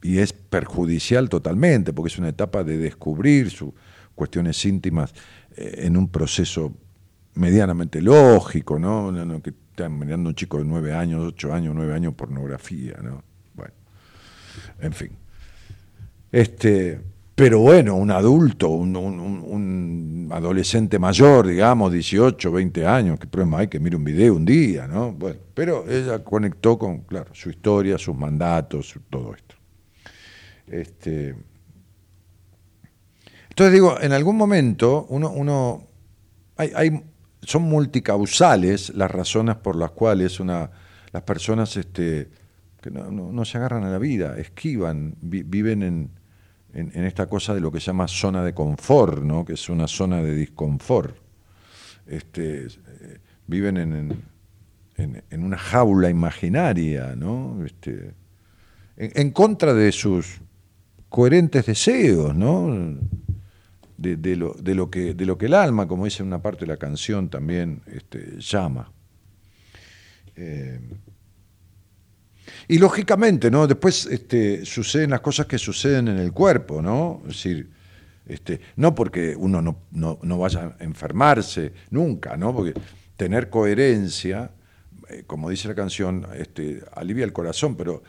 y 0.06 0.20
es 0.20 0.34
perjudicial 0.34 1.30
totalmente 1.30 1.92
porque 1.92 2.14
es 2.14 2.20
una 2.20 2.30
etapa 2.30 2.64
de 2.64 2.78
descubrir 2.78 3.50
sus 3.50 3.72
cuestiones 4.14 4.64
íntimas 4.64 5.14
eh, 5.58 5.80
en 5.80 5.98
un 5.98 6.10
proceso 6.10 6.74
medianamente 7.34 8.04
lógico, 8.04 8.78
¿no? 8.78 9.12
que 9.42 9.50
están 9.50 9.98
mirando 9.98 10.30
un 10.30 10.36
chico 10.36 10.60
de 10.60 10.66
9 10.66 10.94
años, 10.94 11.26
8 11.26 11.54
años, 11.54 11.74
9 11.76 11.94
años 11.96 12.14
pornografía, 12.14 12.98
¿no? 13.02 13.24
Bueno, 13.56 13.74
en 14.80 14.94
fin. 14.94 15.10
Este, 16.32 17.02
pero 17.34 17.60
bueno, 17.60 17.96
un 17.96 18.12
adulto, 18.12 18.70
un, 18.70 20.30
adolescente 20.32 21.00
mayor, 21.00 21.48
digamos, 21.48 21.92
18, 21.92 22.52
20 22.52 22.86
años, 22.86 23.20
¿qué 23.20 23.28
problema 23.28 23.60
hay 23.60 23.68
que 23.68 23.80
mire 23.80 23.96
un 23.96 24.04
video 24.04 24.36
un 24.36 24.46
día, 24.46 24.88
no? 24.88 25.12
Bueno, 25.14 25.40
pero 25.54 25.90
ella 25.90 26.24
conectó 26.24 26.78
con, 26.78 27.00
claro, 27.02 27.34
su 27.34 27.50
historia, 27.50 27.98
sus 27.98 28.16
mandatos, 28.16 28.94
todo 29.10 29.34
esto. 29.34 29.55
Este, 30.68 31.36
entonces 33.50 33.74
digo, 33.74 34.00
en 34.02 34.12
algún 34.12 34.36
momento 34.36 35.06
uno, 35.10 35.30
uno 35.30 35.88
hay, 36.58 37.04
son 37.42 37.64
multicausales 37.64 38.90
las 38.96 39.12
razones 39.12 39.56
por 39.56 39.76
las 39.76 39.92
cuales 39.92 40.40
una, 40.40 40.72
las 41.12 41.24
personas 41.24 41.78
este, 41.78 42.30
que 42.82 42.92
no 42.92 43.46
se 43.46 43.58
agarran 43.58 43.84
a 43.84 43.90
la 43.90 44.00
vida, 44.00 44.38
esquivan, 44.38 45.16
viven 45.22 45.84
en 45.84 46.12
en, 46.76 47.06
esta 47.06 47.28
cosa 47.28 47.54
de 47.54 47.62
lo 47.62 47.72
que 47.72 47.80
se 47.80 47.88
llama 47.88 48.08
zona 48.08 48.44
de 48.44 48.54
confort, 48.54 49.24
¿no? 49.24 49.46
que 49.46 49.54
es 49.54 49.70
una 49.70 49.88
zona 49.88 50.22
de 50.22 50.36
disconfort. 50.36 51.16
Este, 52.06 52.66
eh, 52.66 53.20
viven 53.48 53.78
en, 53.78 54.24
en, 54.98 55.44
una 55.44 55.58
jaula 55.58 56.10
imaginaria, 56.10 57.16
¿no? 57.16 57.66
Este, 57.66 58.14
en, 58.98 59.32
contra 59.32 59.74
de 59.74 59.92
sus 59.92 60.42
coherentes 61.16 61.66
deseos, 61.66 62.36
¿no? 62.36 63.00
De, 63.96 64.36
lo, 64.36 64.90
que, 64.92 65.16
el 65.46 65.54
alma, 65.54 65.88
como 65.88 66.04
dice 66.04 66.22
una 66.24 66.42
parte 66.42 66.66
de 66.66 66.68
la 66.68 66.76
canción, 66.76 67.30
también 67.30 67.82
este, 67.88 68.36
llama. 68.38 68.92
Eh, 70.36 70.78
y 72.68 72.80
lógicamente, 72.80 73.50
¿no? 73.50 73.66
Después 73.66 74.08
este, 74.08 74.66
suceden 74.66 75.12
las 75.12 75.22
cosas 75.22 75.46
que 75.46 75.58
suceden 75.58 76.10
en 76.10 76.18
el 76.18 76.34
cuerpo, 76.34 76.82
¿no? 76.82 77.22
Es 77.22 77.36
decir, 77.36 77.70
este, 78.28 78.60
no 78.76 78.94
porque 78.94 79.38
uno 79.38 79.62
no, 79.62 80.38
vaya 80.38 80.76
a 80.78 80.84
enfermarse, 80.84 81.72
nunca, 81.92 82.36
¿no? 82.36 82.54
Porque 82.54 82.74
tener 83.16 83.50
coherencia, 83.50 84.52
eh, 85.08 85.24
como 85.26 85.50
dice 85.50 85.70
la 85.70 85.76
canción, 85.76 86.28
alivia 86.94 87.24
el 87.24 87.32
corazón, 87.32 87.78
pero 87.78 88.04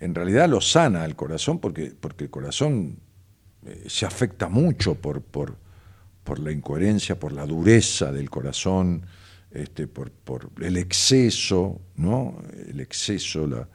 en 0.00 0.14
realidad 0.14 0.48
lo 0.48 0.60
sana 0.60 1.04
el 1.04 1.16
corazón 1.16 1.58
porque, 1.58 1.92
porque 1.98 2.24
el 2.24 2.30
corazón 2.30 2.98
eh, 3.66 3.84
se 3.86 4.06
afecta 4.06 4.48
mucho 4.48 4.94
por, 4.94 5.22
por, 5.22 5.56
por, 6.22 6.38
la 6.38 6.52
incoherencia, 6.52 7.18
por 7.18 7.32
la 7.32 7.46
dureza 7.46 8.12
del 8.12 8.28
corazón, 8.30 9.06
este, 9.50 9.86
por, 9.86 10.10
por 10.10 10.50
el 10.60 10.76
exceso, 10.76 11.80
¿no? 11.96 12.42
El 12.68 12.80
exceso, 12.80 13.46
la, 13.46 13.68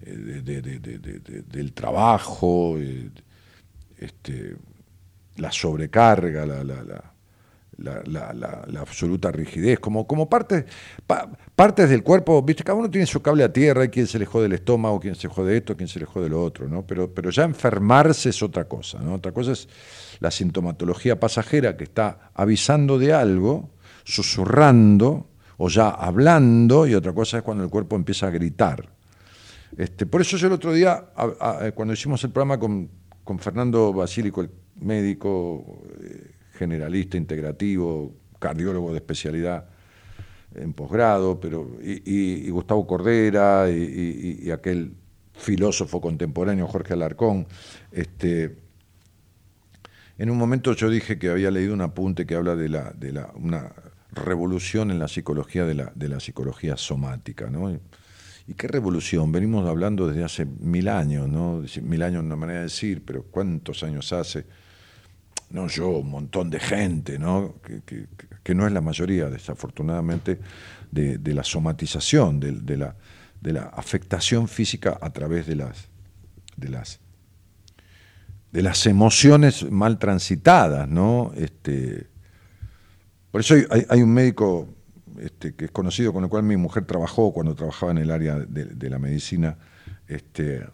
del 0.00 1.72
trabajo, 1.72 2.76
eh, 2.78 3.10
este, 3.98 4.56
la 5.36 5.52
sobrecarga, 5.52 6.46
la, 6.46 6.64
la, 6.64 7.09
absoluta 8.78 9.30
rigidez, 9.30 9.78
como, 9.78 10.06
como 10.06 10.28
partes, 10.28 10.64
partes 11.54 11.88
del 11.88 12.02
cuerpo, 12.02 12.42
viste, 12.42 12.64
cada 12.64 12.78
uno 12.78 12.90
tiene 12.90 13.06
su 13.06 13.20
cable 13.22 13.44
a 13.44 13.52
tierra, 13.52 13.82
hay 13.82 13.88
quien 13.88 14.06
se 14.06 14.18
le 14.18 14.26
jode 14.26 14.46
el 14.46 14.52
estómago, 14.52 15.00
quien 15.00 15.14
se 15.14 15.28
jode 15.28 15.56
esto, 15.56 15.76
quien 15.76 15.88
se 15.88 15.98
le 16.00 16.06
jode 16.06 16.28
lo 16.28 16.42
otro, 16.42 16.68
¿no? 16.68 16.86
Pero, 16.86 17.12
pero 17.12 17.30
ya 17.30 17.44
enfermarse 17.44 18.30
es 18.30 18.42
otra 18.42 18.64
cosa, 18.64 18.98
¿no? 19.00 19.14
Otra 19.14 19.32
cosa 19.32 19.52
es 19.52 19.68
la 20.20 20.30
sintomatología 20.30 21.18
pasajera 21.18 21.76
que 21.76 21.84
está 21.84 22.30
avisando 22.34 22.98
de 22.98 23.12
algo, 23.12 23.70
susurrando 24.04 25.28
o 25.56 25.68
ya 25.68 25.90
hablando, 25.90 26.86
y 26.86 26.94
otra 26.94 27.12
cosa 27.12 27.38
es 27.38 27.42
cuando 27.42 27.64
el 27.64 27.70
cuerpo 27.70 27.96
empieza 27.96 28.26
a 28.26 28.30
gritar. 28.30 28.88
Este, 29.76 30.06
por 30.06 30.20
eso 30.20 30.36
yo 30.36 30.46
el 30.46 30.54
otro 30.54 30.72
día, 30.72 31.04
cuando 31.74 31.94
hicimos 31.94 32.22
el 32.24 32.30
programa 32.30 32.58
con, 32.58 32.90
Fernando 33.38 33.92
Basílico, 33.92 34.40
el 34.40 34.50
médico 34.80 35.84
eh, 36.00 36.29
generalista, 36.60 37.16
integrativo, 37.16 38.14
cardiólogo 38.38 38.90
de 38.92 38.98
especialidad 38.98 39.64
en 40.54 40.74
posgrado, 40.74 41.40
pero 41.40 41.78
y, 41.82 42.50
Gustavo 42.50 42.86
Cordera 42.86 43.70
y, 43.70 44.50
aquel 44.50 44.92
filósofo 45.32 46.02
contemporáneo 46.02 46.66
Jorge 46.66 46.92
Alarcón, 46.92 47.46
este, 47.92 48.58
en 50.18 50.28
un 50.28 50.36
momento 50.36 50.74
yo 50.74 50.90
dije 50.90 51.18
que 51.18 51.30
había 51.30 51.50
leído 51.50 51.72
un 51.72 51.80
apunte 51.80 52.26
que 52.26 52.34
habla 52.34 52.54
de, 52.56 52.68
la, 52.68 52.92
de 52.92 53.12
la, 53.12 53.32
una 53.36 53.72
revolución 54.12 54.90
en 54.90 54.98
la 54.98 55.08
psicología 55.08 55.64
de 55.64 55.74
la, 55.76 55.92
de 55.94 56.08
la 56.10 56.20
psicología 56.20 56.76
somática, 56.76 57.48
¿no? 57.48 57.72
¿Y 58.46 58.54
qué 58.54 58.68
revolución? 58.68 59.32
Venimos 59.32 59.66
hablando 59.66 60.08
desde 60.08 60.24
hace 60.24 60.44
mil 60.44 60.88
años, 60.88 61.26
¿no? 61.26 61.62
Mil 61.82 62.02
años 62.02 62.22
una 62.22 62.36
manera 62.36 62.58
de 62.58 62.64
decir, 62.64 63.02
pero 63.02 63.22
¿cuántos 63.22 63.82
años 63.82 64.12
hace? 64.12 64.44
No 65.50 65.66
yo, 65.66 65.88
un 65.88 66.10
montón 66.10 66.50
de 66.50 66.60
gente, 66.60 67.18
¿no? 67.18 67.56
Que, 67.84 68.54
no 68.54 68.66
es 68.66 68.72
la 68.72 68.80
mayoría, 68.80 69.28
desafortunadamente, 69.28 70.40
de, 70.90 71.34
la 71.34 71.44
somatización, 71.44 72.40
de, 72.40 72.76
la, 72.76 72.96
de 73.40 73.52
la 73.52 73.62
afectación 73.62 74.48
física 74.48 74.98
a 75.00 75.10
través 75.10 75.46
de 75.46 75.56
las, 75.56 75.88
de 76.56 76.68
las, 76.68 77.00
de 78.50 78.62
las 78.62 78.86
emociones 78.86 79.70
mal 79.70 79.98
transitadas, 79.98 80.88
¿no? 80.88 81.32
Este, 81.36 82.08
por 83.30 83.40
eso 83.42 83.54
hay 83.88 84.02
un 84.02 84.12
médico 84.12 84.68
este, 85.20 85.54
que 85.54 85.66
es 85.66 85.70
conocido, 85.70 86.12
con 86.12 86.24
el 86.24 86.30
cual 86.30 86.44
mi 86.44 86.56
mujer 86.56 86.84
trabajó 86.84 87.32
cuando 87.32 87.54
trabajaba 87.54 87.92
en 87.92 87.98
el 87.98 88.10
área 88.10 88.38
de, 88.38 88.90
la 88.90 88.98
medicina, 88.98 89.58
este, 90.08 90.66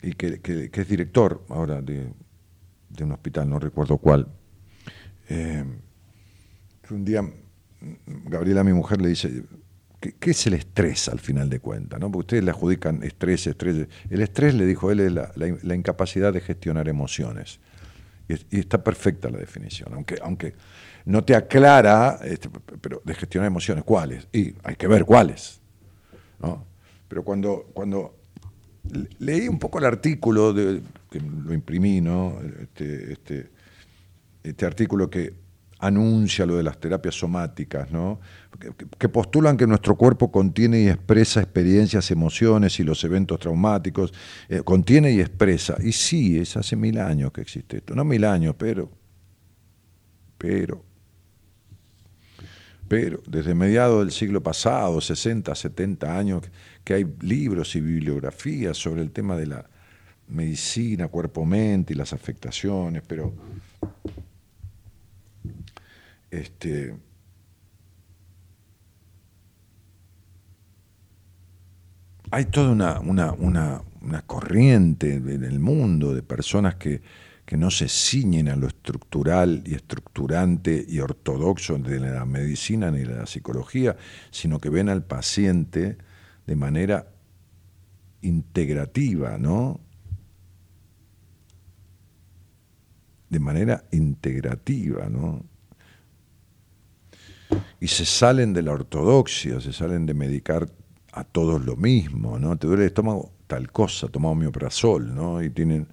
y 0.00 0.12
que, 0.12 0.70
es 0.72 0.88
director 0.88 1.44
ahora 1.48 1.82
de, 1.82 2.12
un 3.02 3.12
hospital, 3.12 3.48
no 3.48 3.58
recuerdo 3.58 3.98
cuál. 3.98 4.28
Eh, 5.28 5.64
un 6.90 7.04
día 7.04 7.22
Gabriela, 8.06 8.64
mi 8.64 8.72
mujer, 8.72 9.00
le 9.00 9.08
dice, 9.08 9.44
¿qué, 10.00 10.30
es 10.30 10.46
el 10.46 10.54
estrés 10.54 11.08
al 11.08 11.18
final 11.18 11.48
de 11.50 11.60
cuentas? 11.60 12.00
¿no? 12.00 12.10
Porque 12.10 12.20
ustedes 12.20 12.44
le 12.44 12.50
adjudican 12.50 13.02
estrés, 13.02 13.46
estrés. 13.46 13.88
El 14.10 14.20
estrés, 14.20 14.54
le 14.54 14.66
dijo 14.66 14.90
él, 14.90 15.00
es 15.00 15.12
la, 15.12 15.74
incapacidad 15.74 16.32
de 16.32 16.40
gestionar 16.40 16.88
emociones. 16.88 17.60
Y, 18.28 18.34
y, 18.56 18.60
está 18.60 18.82
perfecta 18.82 19.28
la 19.28 19.38
definición, 19.38 19.92
aunque, 19.92 20.16
aunque 20.22 20.54
no 21.04 21.24
te 21.24 21.34
aclara, 21.34 22.18
este, 22.24 22.48
pero 22.80 23.02
de 23.04 23.14
gestionar 23.14 23.46
emociones, 23.48 23.84
¿cuáles? 23.84 24.26
Y 24.32 24.54
hay 24.62 24.76
que 24.76 24.86
ver 24.86 25.04
cuáles. 25.04 25.60
Pero 27.08 27.22
cuando, 27.22 27.70
cuando 27.72 28.16
leí 29.18 29.48
un 29.48 29.58
poco 29.58 29.78
el 29.78 29.84
artículo, 29.84 30.52
de, 30.52 30.82
que 31.14 31.20
lo 31.20 31.54
imprimí, 31.54 32.00
¿no? 32.00 32.40
Este, 32.60 33.12
este, 33.12 33.50
este, 34.42 34.66
artículo 34.66 35.08
que 35.08 35.32
anuncia 35.78 36.44
lo 36.44 36.56
de 36.56 36.64
las 36.64 36.78
terapias 36.78 37.14
somáticas, 37.14 37.90
¿no? 37.92 38.18
que, 38.98 39.08
postulan 39.08 39.56
que 39.56 39.66
nuestro 39.66 39.96
cuerpo 39.96 40.32
contiene 40.32 40.80
y 40.80 40.88
expresa 40.88 41.40
experiencias, 41.40 42.10
emociones 42.10 42.80
y 42.80 42.84
los 42.84 43.04
eventos 43.04 43.38
traumáticos, 43.38 44.12
eh, 44.48 44.62
contiene 44.64 45.12
y 45.12 45.20
expresa. 45.20 45.76
Y 45.80 45.92
sí, 45.92 46.38
es 46.38 46.56
hace 46.56 46.74
mil 46.74 46.98
años 46.98 47.30
que 47.32 47.42
existe 47.42 47.76
esto, 47.76 47.94
no 47.94 48.04
mil 48.04 48.24
años, 48.24 48.56
pero, 48.58 48.90
pero, 50.38 50.84
pero 52.88 53.22
desde 53.26 53.54
mediados 53.54 54.00
del 54.00 54.10
siglo 54.10 54.42
pasado, 54.42 55.00
60, 55.00 55.54
70 55.54 56.18
años, 56.18 56.42
que 56.82 56.94
hay 56.94 57.06
libros 57.20 57.76
y 57.76 57.80
bibliografías 57.80 58.76
sobre 58.76 59.02
el 59.02 59.12
tema 59.12 59.36
de 59.36 59.46
la 59.46 59.73
medicina, 60.28 61.08
cuerpo-mente 61.08 61.92
y 61.92 61.96
las 61.96 62.12
afectaciones, 62.12 63.02
pero 63.06 63.32
este, 66.30 66.94
hay 72.30 72.44
toda 72.46 72.70
una, 72.70 73.00
una, 73.00 73.32
una, 73.32 74.22
corriente 74.26 75.14
en 75.14 75.44
el 75.44 75.60
mundo 75.60 76.14
de 76.14 76.22
personas 76.22 76.76
que 76.76 77.02
que 77.44 77.56
no 77.56 77.70
se 77.70 77.88
ciñen 77.88 78.48
a 78.48 78.56
lo 78.56 78.66
estructural 78.66 79.62
y 79.66 79.74
estructurante 79.74 80.84
y 80.88 81.00
ortodoxo 81.00 81.78
de 81.78 82.00
la 82.00 82.24
medicina 82.24 82.90
ni 82.90 83.00
de 83.00 83.16
la 83.16 83.26
psicología, 83.26 83.96
sino 84.30 84.60
que 84.60 84.70
ven 84.70 84.88
al 84.88 85.04
paciente 85.04 85.98
de 86.46 86.56
manera 86.56 87.08
integrativa, 88.22 89.36
¿no? 89.38 89.80
De 93.28 93.40
manera 93.40 93.84
integrativa, 93.90 95.08
¿no? 95.08 95.42
y 97.80 97.88
se 97.88 98.04
salen 98.04 98.52
de 98.52 98.62
la 98.62 98.72
ortodoxia, 98.72 99.60
se 99.60 99.72
salen 99.72 100.06
de 100.06 100.14
medicar 100.14 100.68
a 101.12 101.24
todos 101.24 101.64
lo 101.64 101.76
mismo, 101.76 102.38
¿no? 102.38 102.56
Te 102.56 102.66
duele 102.66 102.84
el 102.84 102.88
estómago, 102.88 103.30
tal 103.46 103.70
cosa, 103.70 104.08
toma 104.08 104.30
homeoprazol, 104.30 105.14
¿no? 105.14 105.42
Y 105.42 105.50
tienen 105.50 105.86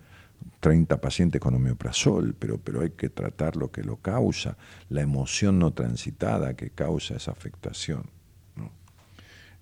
30 0.59 1.01
pacientes 1.01 1.41
con 1.41 1.53
homeoprazol, 1.53 2.35
pero, 2.37 2.57
pero 2.57 2.81
hay 2.81 2.91
que 2.91 3.09
tratar 3.09 3.55
lo 3.55 3.71
que 3.71 3.83
lo 3.83 3.97
causa, 3.97 4.57
la 4.89 5.01
emoción 5.01 5.59
no 5.59 5.73
transitada 5.73 6.55
que 6.55 6.69
causa 6.69 7.15
esa 7.15 7.31
afectación. 7.31 8.05
¿no? 8.55 8.71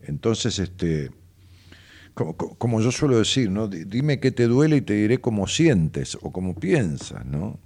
Entonces, 0.02 0.60
este, 0.60 1.12
como, 2.20 2.36
como, 2.36 2.82
yo 2.82 2.92
suelo 2.92 3.18
decir, 3.18 3.50
¿no? 3.50 3.68
dime 3.68 4.20
qué 4.20 4.32
te 4.32 4.46
duele 4.46 4.78
y 4.78 4.82
te 4.82 4.94
diré 4.94 5.20
cómo 5.20 5.48
sientes 5.48 6.18
o 6.22 6.32
cómo 6.32 6.54
piensas, 6.54 7.26
¿no? 7.26 7.60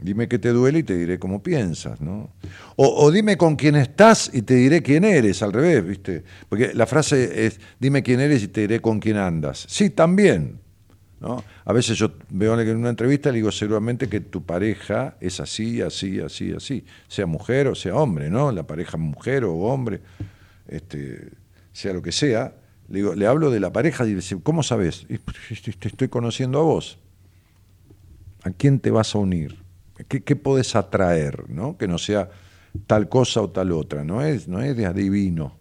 Dime 0.00 0.26
qué 0.28 0.38
te 0.38 0.48
duele 0.48 0.78
y 0.78 0.82
te 0.82 0.96
diré 0.96 1.18
cómo 1.18 1.42
piensas, 1.42 2.00
¿no? 2.00 2.30
O, 2.76 3.10
dime 3.10 3.36
con 3.36 3.56
quién 3.56 3.76
estás 3.76 4.30
y 4.32 4.40
te 4.40 4.54
diré 4.54 4.82
quién 4.82 5.04
eres, 5.04 5.42
al 5.42 5.52
revés, 5.52 5.84
¿viste? 5.84 6.24
Porque 6.48 6.72
la 6.72 6.86
frase 6.86 7.44
es, 7.44 7.60
dime 7.78 8.02
quién 8.02 8.20
eres 8.20 8.42
y 8.42 8.48
te 8.48 8.62
diré 8.62 8.80
con 8.80 8.98
quién 8.98 9.18
andas. 9.18 9.66
Sí, 9.68 9.90
también, 9.90 10.58
¿no? 11.20 11.44
A 11.66 11.72
veces 11.74 11.98
yo 11.98 12.14
veo 12.30 12.58
en 12.58 12.76
una 12.76 12.88
entrevista 12.88 13.28
y 13.28 13.32
le 13.32 13.36
digo 13.36 13.52
seguramente 13.52 14.08
que 14.08 14.20
tu 14.20 14.42
pareja 14.42 15.18
es 15.20 15.38
así, 15.40 15.82
así, 15.82 16.20
así, 16.20 16.52
así, 16.52 16.86
sea 17.06 17.26
mujer 17.26 17.68
o 17.68 17.74
sea 17.74 17.94
hombre, 17.96 18.30
¿no? 18.30 18.50
La 18.50 18.66
pareja 18.66 18.96
mujer 18.96 19.44
o 19.44 19.54
hombre, 19.54 20.00
este, 20.66 21.32
sea 21.74 21.92
lo 21.92 22.00
que 22.00 22.12
sea. 22.12 22.54
Le, 22.90 22.98
digo, 22.98 23.14
le 23.14 23.26
hablo 23.26 23.50
de 23.50 23.60
la 23.60 23.72
pareja 23.72 24.06
y 24.06 24.14
dice, 24.14 24.38
¿cómo 24.42 24.62
sabes? 24.62 25.06
Te 25.78 25.88
estoy 25.88 26.08
conociendo 26.08 26.58
a 26.58 26.62
vos. 26.62 26.98
¿A 28.42 28.50
quién 28.50 28.80
te 28.80 28.90
vas 28.90 29.14
a 29.14 29.18
unir? 29.18 29.56
¿Qué, 30.08 30.22
qué 30.22 30.36
podés 30.36 30.76
atraer? 30.76 31.48
¿no? 31.48 31.78
Que 31.78 31.88
no 31.88 31.98
sea 31.98 32.30
tal 32.86 33.08
cosa 33.08 33.40
o 33.42 33.50
tal 33.50 33.72
otra. 33.72 34.04
No 34.04 34.22
es, 34.22 34.48
no 34.48 34.60
es 34.60 34.76
de 34.76 34.86
adivino. 34.86 35.56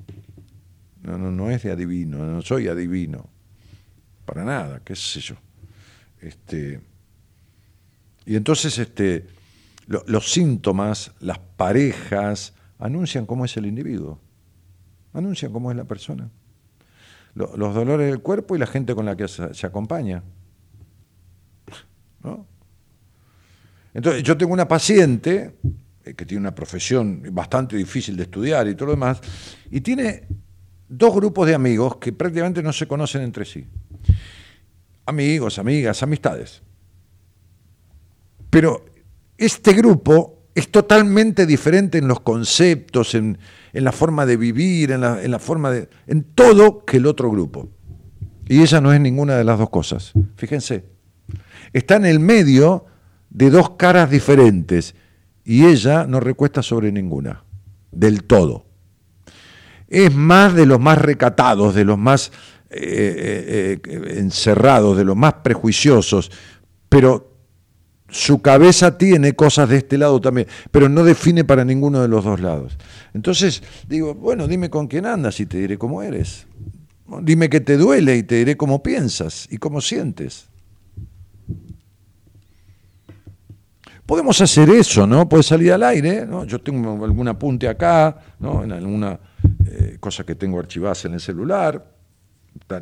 No, 1.04 1.18
no, 1.18 1.32
no 1.32 1.50
es 1.50 1.64
de 1.64 1.72
adivino, 1.72 2.18
no 2.26 2.42
soy 2.42 2.68
adivino. 2.68 3.30
Para 4.26 4.44
nada, 4.44 4.82
qué 4.84 4.96
sé 4.96 5.22
yo. 5.22 5.36
Este, 6.22 6.82
y 8.26 8.36
entonces 8.36 8.78
este, 8.78 9.28
los 9.88 10.32
síntomas, 10.32 11.14
las 11.20 11.40
parejas, 11.40 12.54
anuncian 12.78 13.26
cómo 13.26 13.46
es 13.46 13.56
el 13.58 13.66
individuo, 13.66 14.20
anuncian 15.14 15.52
cómo 15.52 15.72
es 15.72 15.78
la 15.78 15.86
persona. 15.86 16.30
Los 17.36 17.74
dolores 17.74 18.10
del 18.10 18.20
cuerpo 18.22 18.56
y 18.56 18.60
la 18.60 18.68
gente 18.68 18.96
con 18.96 19.06
la 19.06 19.16
que 19.16 19.28
se, 19.28 19.66
acompaña. 19.66 20.24
¿No? 22.24 22.46
Entonces, 23.94 24.24
yo 24.24 24.38
tengo 24.38 24.54
una 24.54 24.68
paciente 24.68 25.56
eh, 26.04 26.14
que 26.14 26.26
tiene 26.26 26.42
una 26.42 26.54
profesión 26.54 27.24
bastante 27.32 27.76
difícil 27.78 28.16
de 28.18 28.24
estudiar 28.24 28.68
y 28.68 28.76
todo 28.76 28.88
lo 28.88 28.92
demás, 28.94 29.22
y 29.72 29.82
tiene 29.82 30.28
dos 30.88 31.14
grupos 31.14 31.48
de 31.48 31.56
amigos 31.56 31.98
que 31.98 32.12
prácticamente 32.12 32.62
no 32.62 32.74
se 32.74 32.88
conocen 32.88 33.22
entre 33.22 33.46
sí. 33.46 33.66
Amigos, 35.06 35.60
amigas, 35.60 36.04
amistades. 36.04 36.62
Pero 38.50 38.86
este 39.38 39.74
grupo 39.74 40.40
es 40.54 40.70
totalmente 40.70 41.46
diferente 41.46 41.98
en 42.00 42.08
los 42.08 42.20
conceptos, 42.20 43.16
en, 43.16 43.38
la 43.74 43.92
forma 43.92 44.26
de 44.26 44.38
vivir, 44.38 44.92
en 44.92 45.02
la, 45.02 45.24
en 45.24 45.32
la 45.32 45.40
forma 45.40 45.72
de. 45.72 45.90
en 46.08 46.24
todo 46.24 46.86
que 46.86 46.98
el 46.98 47.06
otro 47.06 47.30
grupo. 47.32 47.70
Y 48.48 48.62
ella 48.62 48.82
no 48.82 48.92
es 48.92 49.00
ninguna 49.00 49.36
de 49.36 49.44
las 49.44 49.60
dos 49.60 49.70
cosas. 49.70 50.14
Fíjense. 50.36 50.86
Está 51.72 51.98
en 51.98 52.06
el 52.06 52.20
medio 52.20 52.86
de 53.30 53.50
dos 53.50 53.72
caras 53.72 54.10
diferentes 54.10 54.96
y 55.44 55.66
ella 55.66 56.06
no 56.06 56.20
recuesta 56.20 56.62
sobre 56.62 56.92
ninguna, 56.92 57.44
del 57.92 58.24
todo. 58.24 58.66
Es 59.88 60.14
más 60.14 60.54
de 60.54 60.66
los 60.66 60.80
más 60.80 60.98
recatados, 60.98 61.74
de 61.74 61.86
los 61.86 61.98
más 61.98 62.32
eh, 62.70 63.80
eh, 63.82 63.82
eh, 63.84 64.20
encerrados, 64.20 64.98
de 64.98 65.04
los 65.04 65.16
más 65.16 65.34
prejuiciosos, 65.44 66.32
pero 66.88 67.39
su 68.10 68.42
cabeza 68.42 68.98
tiene 68.98 69.34
cosas 69.34 69.70
de 69.70 69.78
este 69.78 69.98
lado 69.98 70.20
también, 70.20 70.48
pero 70.72 70.90
no 70.90 71.04
define 71.04 71.44
para 71.44 71.64
ninguno 71.64 72.02
de 72.02 72.08
los 72.08 72.24
dos 72.26 72.40
lados. 72.40 72.78
Entonces 73.14 73.64
digo, 73.88 74.16
bueno, 74.16 74.48
dime 74.48 74.70
con 74.70 74.88
quién 74.88 75.06
andas 75.06 75.40
y 75.40 75.46
te 75.46 75.58
diré 75.58 75.78
cómo 75.78 76.02
eres. 76.02 76.48
Dime 77.22 77.50
qué 77.50 77.60
te 77.60 77.78
duele 77.78 78.18
y 78.18 78.24
te 78.24 78.36
diré 78.36 78.56
cómo 78.56 78.84
piensas 78.84 79.48
y 79.50 79.58
cómo 79.58 79.82
sientes. 79.82 80.48
Podemos 84.06 84.42
hacer 84.42 84.70
eso, 84.72 85.06
¿no? 85.06 85.30
Puede 85.30 85.44
salir 85.44 85.72
al 85.72 85.84
aire, 85.84 86.26
¿no? 86.26 86.44
Yo 86.44 86.60
tengo 86.60 87.06
algún 87.06 87.28
apunte 87.28 87.68
acá, 87.68 88.18
¿no? 88.40 88.64
En 88.64 88.72
alguna 88.72 89.20
eh, 89.68 89.98
cosa 90.00 90.24
que 90.24 90.34
tengo 90.34 90.58
archivadas 90.58 91.06
en 91.06 91.14
el 91.14 91.20
celular, 91.20 91.86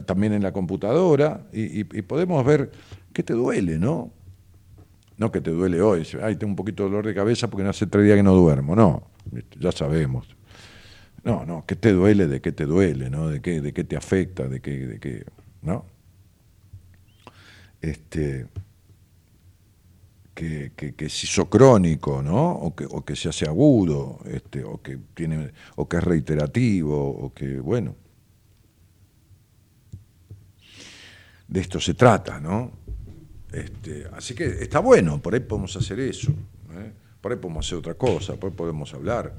también 0.05 0.31
en 0.31 0.41
la 0.41 0.53
computadora, 0.53 1.47
y, 1.51 1.83
podemos 1.83 2.45
ver 2.45 2.71
qué 3.11 3.23
te 3.23 3.33
duele, 3.33 3.77
¿no? 3.77 4.11
No 5.17 5.31
que 5.31 5.41
te 5.41 5.51
duele 5.51 5.81
hoy, 5.81 6.07
ay, 6.21 6.35
tengo 6.35 6.51
un 6.51 6.55
poquito 6.55 6.83
de 6.83 6.89
dolor 6.89 7.07
de 7.07 7.15
cabeza 7.15 7.47
porque 7.47 7.63
no 7.63 7.71
hace 7.71 7.87
tres 7.87 8.05
días 8.05 8.17
que 8.17 8.23
no 8.23 8.35
duermo, 8.35 8.75
no, 8.75 9.09
ya 9.59 9.71
sabemos. 9.71 10.27
No, 11.23 11.45
no, 11.45 11.65
¿qué 11.65 11.75
te 11.75 11.91
duele? 11.91 12.27
¿De 12.27 12.39
qué 12.39 12.51
te 12.51 12.65
duele? 12.65 13.09
¿no? 13.09 13.27
¿De 13.27 13.41
qué, 13.41 13.59
de 13.59 13.73
qué 13.73 13.83
te 13.83 13.97
afecta? 13.97 14.47
¿De 14.47 14.61
qué, 14.61 14.87
de 14.87 14.99
qué, 14.99 15.25
¿no? 15.61 15.85
Este, 17.81 18.47
que, 20.37 20.71
que, 20.95 21.05
hizo 21.05 21.49
crónico, 21.49 22.21
¿no? 22.21 22.51
O 22.51 22.75
que, 22.75 22.85
o 22.85 23.03
que 23.03 23.15
se 23.15 23.29
hace 23.29 23.47
agudo, 23.47 24.19
este, 24.25 24.63
o 24.63 24.81
que 24.81 24.99
tiene, 25.15 25.51
o 25.75 25.89
que 25.89 25.97
es 25.97 26.03
reiterativo, 26.03 26.95
o 26.95 27.33
que, 27.33 27.59
bueno. 27.59 27.95
De 31.47 31.59
esto 31.59 31.79
se 31.79 31.95
trata, 31.95 32.39
¿no? 32.39 32.71
Este, 33.51 34.05
así 34.13 34.35
que 34.35 34.45
está 34.45 34.79
bueno, 34.79 35.21
por 35.21 35.33
ahí 35.33 35.39
podemos 35.39 35.75
hacer 35.75 35.99
eso, 35.99 36.31
¿eh? 36.31 36.91
por 37.21 37.31
ahí 37.31 37.37
podemos 37.37 37.65
hacer 37.65 37.79
otra 37.79 37.93
cosa, 37.93 38.35
por 38.35 38.51
ahí 38.51 38.55
podemos 38.55 38.93
hablar 38.93 39.33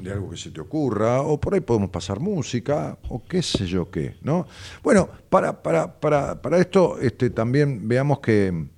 de 0.00 0.10
algo 0.10 0.30
que 0.30 0.36
se 0.36 0.50
te 0.50 0.60
ocurra, 0.60 1.20
o 1.20 1.38
por 1.38 1.54
ahí 1.54 1.60
podemos 1.60 1.90
pasar 1.90 2.18
música, 2.18 2.98
o 3.08 3.22
qué 3.22 3.42
sé 3.42 3.66
yo 3.66 3.90
qué, 3.90 4.16
¿no? 4.22 4.46
Bueno, 4.82 5.08
para, 5.28 5.62
para, 5.62 6.00
para, 6.00 6.40
para 6.40 6.58
esto 6.58 6.98
este, 6.98 7.30
también 7.30 7.86
veamos 7.86 8.20
que 8.20 8.70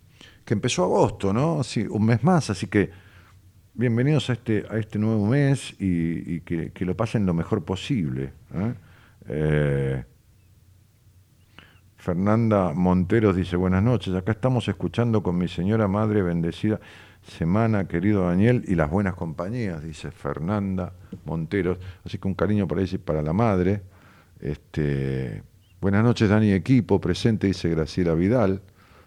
que 0.44 0.55
empezó 0.55 0.85
agosto, 0.85 1.33
¿no? 1.33 1.62
Sí, 1.64 1.87
un 1.88 2.05
mes 2.05 2.23
más, 2.23 2.51
así 2.51 2.66
que 2.66 2.90
bienvenidos 3.73 4.29
a 4.31 4.35
este, 4.35 4.64
a 4.68 4.79
este 4.79 4.99
nuevo 4.99 5.27
mes 5.27 5.75
y, 5.79 6.40
que, 6.40 6.73
lo 6.81 6.97
pasen 6.97 7.25
lo 7.27 7.35
mejor 7.35 7.64
posible. 7.64 8.33
¿eh? 8.55 8.75
Eh, 9.29 10.05
Fernanda 12.05 12.75
Monteros 12.75 13.35
dice, 13.35 13.57
buenas 13.57 13.83
noches, 13.83 14.14
acá 14.14 14.33
estamos 14.33 14.69
escuchando 14.69 15.23
con 15.23 15.38
mi 15.38 15.49
señora 15.49 15.88
madre 15.88 16.21
bendecida 16.21 16.79
semana, 17.23 17.88
querido 17.88 18.27
Daniel, 18.27 18.62
y 18.69 18.75
las 18.75 18.90
buenas 18.90 19.14
compañías, 19.14 19.83
dice 19.83 20.11
Fernanda 20.11 20.93
Monteros, 21.25 21.79
así 22.05 22.19
que 22.19 22.29
un 22.29 22.35
cariño 22.35 22.69
para 22.69 22.83
ella 22.83 22.97
y 22.97 22.99
para 22.99 23.23
la 23.23 23.33
madre. 23.33 23.81
Este, 24.38 25.43
buenas 25.81 26.05
noches, 26.05 26.29
Dani, 26.29 26.53
equipo, 26.53 27.01
presente, 27.01 27.47
dice 27.47 27.71
Graciela 27.71 28.12
Vidal. 28.12 28.61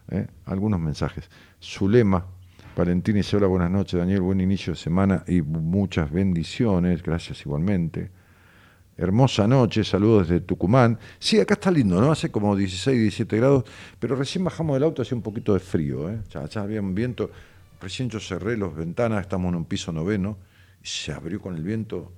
¿eh? 0.10 0.26
algunos 0.48 0.80
mensajes. 0.80 1.30
Zulema, 1.62 2.26
Valentín 2.76 3.14
dice, 3.14 3.38
hola, 3.38 3.46
buenas 3.46 3.70
noches, 3.70 4.00
Daniel, 4.00 4.22
buen 4.22 4.42
inicio 4.42 4.74
de 4.74 4.80
semana 4.80 5.24
y 5.28 5.44
muchas 5.44 6.12
bendiciones, 6.12 7.04
gracias 7.04 7.46
igualmente. 7.46 8.10
Hermosa 8.98 9.48
noche, 9.48 9.84
saludos 9.84 10.28
desde 10.28 10.42
Tucumán. 10.42 10.98
Sí, 11.20 11.40
acá 11.40 11.54
está 11.54 11.70
lindo, 11.70 12.02
¿no? 12.02 12.12
Hace 12.12 12.32
como 12.32 12.56
16, 12.56 13.00
17 13.00 13.38
grados, 13.38 13.64
pero 14.00 14.16
recién 14.16 14.44
bajamos 14.44 14.76
del 14.76 14.84
auto, 14.84 15.04
hacía 15.04 15.16
un 15.16 15.22
poquito 15.22 15.54
de 15.54 15.60
frío, 15.60 16.10
¿eh? 16.10 16.20
Ya, 16.32 16.62
había 16.62 16.82
un 16.82 16.96
viento, 16.96 17.30
recién 17.80 18.10
yo 18.10 18.20
cerré 18.20 18.58
las 18.58 18.76
ventanas, 18.76 19.22
estamos 19.22 19.50
en 19.50 19.56
un 19.56 19.66
piso 19.66 19.92
noveno, 19.92 20.40
y 20.84 20.88
se 20.88 21.12
abrió 21.12 21.40
con 21.40 21.56
el 21.56 21.64
viento 21.64 22.12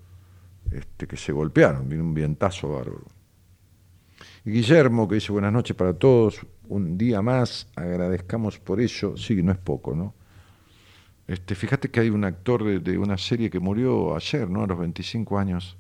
este, 0.72 1.06
que 1.06 1.18
se 1.18 1.34
golpearon, 1.34 1.90
vino 1.90 2.02
un 2.02 2.14
vientazo 2.14 2.70
bárbaro. 2.70 3.08
Y 4.46 4.52
Guillermo, 4.52 5.06
que 5.08 5.16
dice 5.16 5.34
buenas 5.34 5.52
noches 5.52 5.76
para 5.76 5.94
todos, 5.94 6.40
un 6.70 6.98
día 6.98 7.22
más, 7.22 7.68
agradezcamos 7.76 8.58
por 8.58 8.80
ello, 8.80 9.18
sí, 9.18 9.44
no 9.44 9.52
es 9.52 9.58
poco, 9.58 9.94
¿no? 9.94 10.14
Este, 11.28 11.56
fíjate 11.56 11.92
que 11.92 12.00
hay 12.00 12.10
un 12.10 12.24
actor 12.24 12.64
de, 12.82 12.98
una 12.98 13.18
serie 13.18 13.50
que 13.50 13.60
murió 13.60 14.16
ayer, 14.16 14.50
¿no? 14.50 14.64
A 14.64 14.68
los 14.68 14.80
25 14.80 15.38
años, 15.38 15.78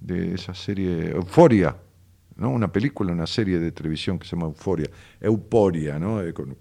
de 0.00 0.34
esa 0.34 0.54
serie 0.54 1.10
Euforia, 1.10 1.76
¿no? 2.36 2.50
Una 2.50 2.70
película, 2.70 3.12
una 3.12 3.26
serie 3.26 3.58
de 3.58 3.72
televisión 3.72 4.18
que 4.18 4.26
se 4.26 4.36
llama 4.36 4.46
Euforia, 4.46 4.88
Euporia, 5.20 5.98
¿no? 5.98 6.22
Eh, 6.22 6.32
con, 6.32 6.56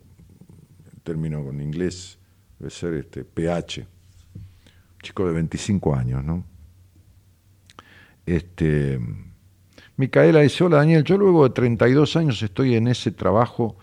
término 1.03 1.43
con 1.43 1.61
inglés, 1.61 2.17
debe 2.59 2.71
ser 2.71 2.93
este, 2.95 3.23
PH, 3.23 3.87
chico 5.01 5.27
de 5.27 5.33
25 5.33 5.95
años, 5.95 6.23
¿no? 6.23 6.43
Este 8.25 8.99
Micaela 9.97 10.41
dice, 10.41 10.63
hola 10.63 10.77
Daniel, 10.77 11.03
yo 11.03 11.17
luego 11.17 11.47
de 11.47 11.55
32 11.55 12.15
años 12.17 12.43
estoy 12.43 12.75
en 12.75 12.87
ese 12.87 13.11
trabajo 13.11 13.77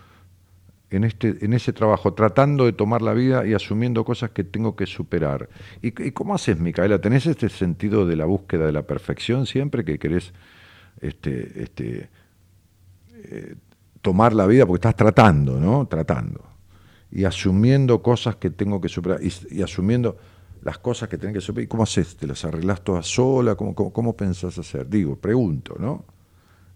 en, 0.95 1.03
este, 1.03 1.43
en 1.43 1.53
ese 1.53 1.73
trabajo, 1.73 2.13
tratando 2.13 2.65
de 2.65 2.71
tomar 2.71 3.01
la 3.01 3.13
vida 3.13 3.45
y 3.45 3.53
asumiendo 3.53 4.05
cosas 4.05 4.31
que 4.31 4.45
tengo 4.45 4.75
que 4.75 4.85
superar. 4.85 5.49
¿Y, 5.81 5.91
cómo 6.11 6.33
haces, 6.33 6.57
Micaela? 6.57 6.99
¿Tenés 7.01 7.25
este 7.25 7.49
sentido 7.49 8.07
de 8.07 8.15
la 8.15 8.25
búsqueda 8.25 8.65
de 8.65 8.71
la 8.71 8.83
perfección 8.83 9.45
siempre 9.45 9.83
que 9.83 9.99
querés 9.99 10.33
este, 11.01 11.63
este, 11.63 12.09
eh, 13.13 13.55
tomar 14.01 14.33
la 14.33 14.47
vida? 14.47 14.65
Porque 14.65 14.77
estás 14.77 14.95
tratando, 14.95 15.59
¿no? 15.59 15.85
Tratando. 15.87 16.41
Y 17.11 17.25
asumiendo 17.25 18.01
cosas 18.01 18.37
que 18.37 18.49
tengo 18.49 18.79
que 18.79 18.87
superar. 18.87 19.19
Y, 19.21 19.61
asumiendo 19.61 20.17
las 20.61 20.77
cosas 20.77 21.09
que 21.09 21.17
tenés 21.17 21.33
que 21.33 21.41
superar. 21.41 21.65
¿Y 21.65 21.67
cómo 21.67 21.83
haces? 21.83 22.15
¿Te 22.15 22.25
las 22.25 22.45
arreglás 22.45 22.81
todas 22.83 23.05
sola? 23.05 23.55
¿Cómo, 23.55 23.75
cómo, 23.75 24.15
pensás 24.15 24.57
hacer? 24.57 24.89
Digo, 24.89 25.17
pregunto, 25.17 25.75
¿no? 25.77 26.05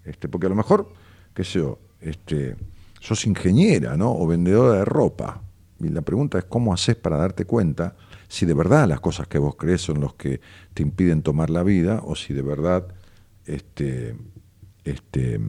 Este, 0.03 0.27
porque 0.27 0.47
a 0.47 0.49
lo 0.49 0.55
mejor, 0.55 0.91
qué 1.33 1.45
sé 1.45 1.59
yo, 1.59 1.79
este, 2.01 2.57
sos 2.99 3.25
ingeniera, 3.25 3.97
¿no? 3.97 4.11
O 4.15 4.27
vendedora 4.27 4.79
de 4.79 4.85
ropa. 4.85 5.41
Y 5.79 5.89
la 5.89 6.01
pregunta 6.01 6.37
es 6.37 6.45
cómo 6.45 6.73
haces 6.73 6.95
para 6.95 7.17
darte 7.17 7.45
cuenta 7.45 7.95
si 8.27 8.45
de 8.45 8.53
verdad 8.53 8.87
las 8.87 8.99
cosas 8.99 9.27
que 9.27 9.39
vos 9.39 9.55
crees 9.55 9.81
son 9.81 10.01
los 10.01 10.13
que 10.15 10.41
te 10.73 10.83
impiden 10.83 11.23
tomar 11.23 11.49
la 11.49 11.63
vida 11.63 12.01
o 12.03 12.15
si 12.15 12.33
de 12.33 12.41
verdad 12.41 12.87
este, 13.45 14.15
este, 14.83 15.39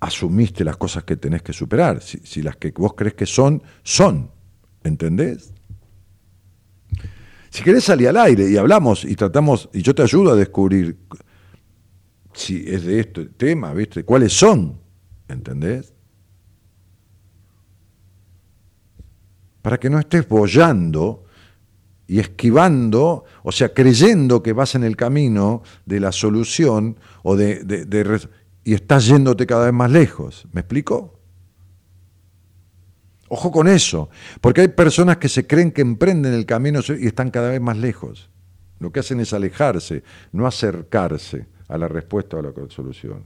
asumiste 0.00 0.64
las 0.64 0.76
cosas 0.76 1.04
que 1.04 1.16
tenés 1.16 1.42
que 1.42 1.52
superar. 1.52 2.00
Si, 2.02 2.18
si 2.18 2.42
las 2.42 2.56
que 2.56 2.70
vos 2.70 2.94
crees 2.94 3.14
que 3.14 3.26
son, 3.26 3.62
son. 3.82 4.30
¿Entendés? 4.84 5.52
Si 7.50 7.62
querés 7.62 7.84
salir 7.84 8.08
al 8.08 8.16
aire 8.16 8.50
y 8.50 8.56
hablamos 8.56 9.04
y 9.04 9.14
tratamos, 9.14 9.68
y 9.74 9.82
yo 9.82 9.94
te 9.94 10.02
ayudo 10.02 10.32
a 10.32 10.36
descubrir 10.36 10.96
si 12.32 12.64
es 12.66 12.84
de 12.84 13.00
este 13.00 13.26
tema, 13.26 13.74
¿viste? 13.74 14.04
¿Cuáles 14.04 14.32
son? 14.32 14.80
¿Entendés? 15.28 15.92
Para 19.62 19.78
que 19.78 19.88
no 19.88 19.98
estés 19.98 20.28
bollando 20.28 21.24
y 22.06 22.18
esquivando, 22.18 23.24
o 23.42 23.52
sea, 23.52 23.72
creyendo 23.72 24.42
que 24.42 24.52
vas 24.52 24.74
en 24.74 24.84
el 24.84 24.96
camino 24.96 25.62
de 25.86 26.00
la 26.00 26.12
solución 26.12 26.98
o 27.22 27.36
de, 27.36 28.28
y 28.64 28.74
estás 28.74 29.06
yéndote 29.06 29.46
cada 29.46 29.64
vez 29.66 29.74
más 29.74 29.90
lejos. 29.90 30.46
¿Me 30.52 30.60
explico? 30.60 31.18
Ojo 33.28 33.50
con 33.50 33.66
eso, 33.66 34.10
porque 34.42 34.60
hay 34.60 34.68
personas 34.68 35.16
que 35.16 35.30
se 35.30 35.46
creen 35.46 35.70
que 35.70 35.80
emprenden 35.80 36.34
el 36.34 36.44
camino 36.44 36.80
y 37.00 37.06
están 37.06 37.30
cada 37.30 37.48
vez 37.48 37.62
más 37.62 37.78
lejos. 37.78 38.28
Lo 38.78 38.92
que 38.92 39.00
hacen 39.00 39.20
es 39.20 39.32
alejarse, 39.32 40.02
no 40.32 40.46
acercarse 40.46 41.46
a 41.68 41.78
la 41.78 41.88
respuesta 41.88 42.36
o 42.36 42.40
a 42.40 42.42
la 42.42 42.52
solución. 42.68 43.24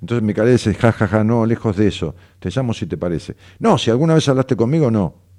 Entonces 0.00 0.22
mi 0.22 0.32
dice, 0.32 0.74
ja, 0.74 0.90
ja, 0.90 1.06
ja, 1.06 1.22
no, 1.22 1.44
lejos 1.44 1.76
de 1.76 1.86
eso. 1.86 2.14
Te 2.38 2.50
llamo 2.50 2.72
si 2.72 2.86
te 2.86 2.96
parece. 2.96 3.36
No, 3.58 3.78
si 3.78 3.90
alguna 3.90 4.14
vez 4.14 4.28
hablaste 4.28 4.56
conmigo, 4.56 4.90
no. 4.90 5.29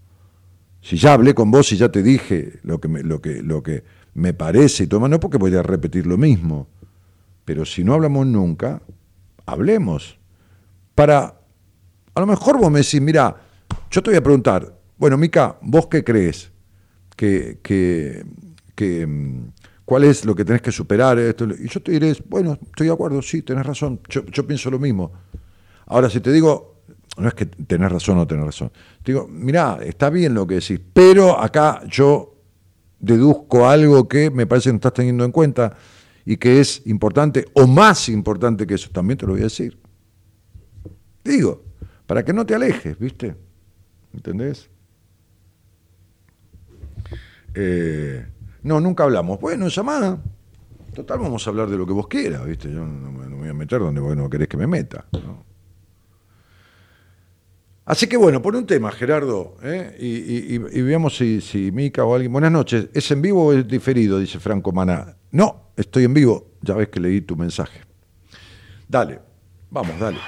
Si 0.82 0.98
ya 0.98 1.13
hablé 1.13 1.34
con 1.34 1.52
vos 1.52 1.72
y 1.72 1.78
ya 1.78 1.89
te 1.89 2.02
dije 2.02 2.60
lo 2.63 2.82
que 2.82 2.88
me, 2.88 3.04
lo 3.04 3.22
que, 3.22 3.41
lo 3.44 3.62
que 3.62 3.84
me 4.15 4.34
parece 4.34 4.84
y 4.84 4.88
toma, 4.88 5.08
no 5.08 5.20
porque 5.20 5.38
voy 5.38 5.56
a 5.56 5.63
repetir 5.63 6.08
lo 6.08 6.17
mismo. 6.17 6.67
Pero 7.46 7.65
si 7.65 7.84
no 7.84 7.94
hablamos 7.94 8.26
nunca, 8.26 8.82
hablemos. 9.46 10.17
Para, 10.96 11.39
a 12.13 12.20
lo 12.20 12.26
mejor 12.26 12.60
vos 12.60 12.72
me 12.72 12.80
decís, 12.80 13.02
mira, 13.02 13.36
yo 13.89 14.02
te 14.02 14.10
voy 14.10 14.17
a 14.17 14.24
preguntar, 14.24 14.76
bueno, 14.98 15.17
Mica, 15.17 15.58
¿vos 15.62 15.88
qué 15.88 16.04
crees? 16.04 16.52
Que, 17.15 17.60
que, 17.62 18.26
que, 18.76 19.06
mm, 19.06 19.50
¿Cuál 19.86 20.06
es 20.06 20.26
lo 20.26 20.34
que 20.34 20.46
tenés 20.46 20.62
que 20.62 20.72
superar? 20.72 21.20
Esto? 21.20 21.46
Y 21.46 21.67
yo 21.67 21.82
te 21.82 21.91
diré, 21.91 22.15
bueno, 22.30 22.58
estoy 22.62 22.88
de 22.88 22.94
acuerdo, 22.94 23.22
sí, 23.22 23.41
tenés 23.41 23.65
razón, 23.65 24.00
yo, 24.10 24.26
yo 24.26 24.48
pienso 24.48 24.72
lo 24.72 24.80
mismo. 24.80 25.12
Ahora, 25.86 26.10
si 26.10 26.22
te 26.22 26.32
digo, 26.32 26.70
no 27.17 27.28
es 27.28 27.34
que 27.34 27.45
tenés 27.45 27.91
razón 27.91 28.17
o 28.17 28.21
no 28.21 28.28
tenés 28.28 28.45
razón. 28.45 28.71
digo, 29.04 29.28
mirá, 29.28 29.80
está 29.84 30.10
bien 30.10 30.34
lo 30.34 30.47
que 30.47 30.56
decís, 30.56 30.80
pero 30.93 31.39
acá 31.39 31.82
yo 31.88 32.36
deduzco 33.00 33.67
algo 33.67 34.08
que 34.08 34.30
me 34.30 34.45
parece 34.45 34.69
que 34.69 34.74
no 34.74 34.78
estás 34.78 34.93
teniendo 34.93 35.26
en 35.26 35.32
cuenta 35.32 35.76
y 36.26 36.38
que 36.38 36.60
es 36.60 36.84
importante 36.86 37.45
o 37.54 37.67
más 37.67 38.10
importante 38.10 38.65
que 38.65 38.76
eso, 38.76 38.89
también 38.91 39.17
te 39.17 39.26
lo 39.26 39.34
voy 39.34 39.41
a 39.41 39.45
decir. 39.45 39.78
Digo, 41.24 41.63
para 42.06 42.24
que 42.24 42.34
no 42.34 42.45
te 42.45 42.56
alejes, 42.56 42.97
¿viste? 42.97 43.36
¿Entendés? 44.13 44.69
Eh, 47.54 48.26
no, 48.63 48.80
nunca 48.80 49.04
hablamos. 49.04 49.39
Bueno, 49.39 49.67
llamada. 49.67 50.21
Total, 50.93 51.19
vamos 51.19 51.45
a 51.45 51.50
hablar 51.50 51.69
de 51.69 51.78
lo 51.78 51.86
que 51.86 51.93
vos 51.93 52.08
quieras, 52.08 52.45
¿viste? 52.45 52.71
Yo 52.71 52.86
no 52.86 53.12
me, 53.12 53.28
voy 53.36 53.50
a 53.50 53.54
meter 53.54 53.80
donde 53.80 54.02
vos 54.02 54.15
no 54.15 54.30
querés 54.30 54.47
que 54.47 54.58
me 54.58 54.67
meta. 54.67 55.06
¿no? 55.13 55.51
Así 57.91 58.08
que 58.08 58.15
bueno, 58.15 58.41
por 58.41 58.56
un 58.56 58.65
tema, 58.65 58.89
Gerardo, 58.89 59.58
¿eh? 59.62 59.97
y, 59.99 60.82
veamos 60.82 61.17
si, 61.17 61.41
si 61.41 61.73
Mica 61.73 62.06
o 62.06 62.15
alguien. 62.15 62.32
Buenas 62.32 62.49
noches. 62.49 62.88
¿Es 62.93 63.12
en 63.12 63.21
vivo 63.21 63.47
o 63.47 63.51
es 63.51 63.67
diferido? 63.67 64.17
Dice 64.17 64.39
Franco 64.39 64.71
Mana. 64.71 65.17
No, 65.32 65.73
estoy 65.75 66.06
en 66.06 66.13
vivo. 66.13 66.54
Ya 66.62 66.73
ves 66.73 66.88
que 66.88 67.01
leí 67.01 67.19
tu 67.19 67.36
mensaje. 67.36 67.82
Dale, 68.88 69.19
vamos, 69.69 69.99
dale. 69.99 70.19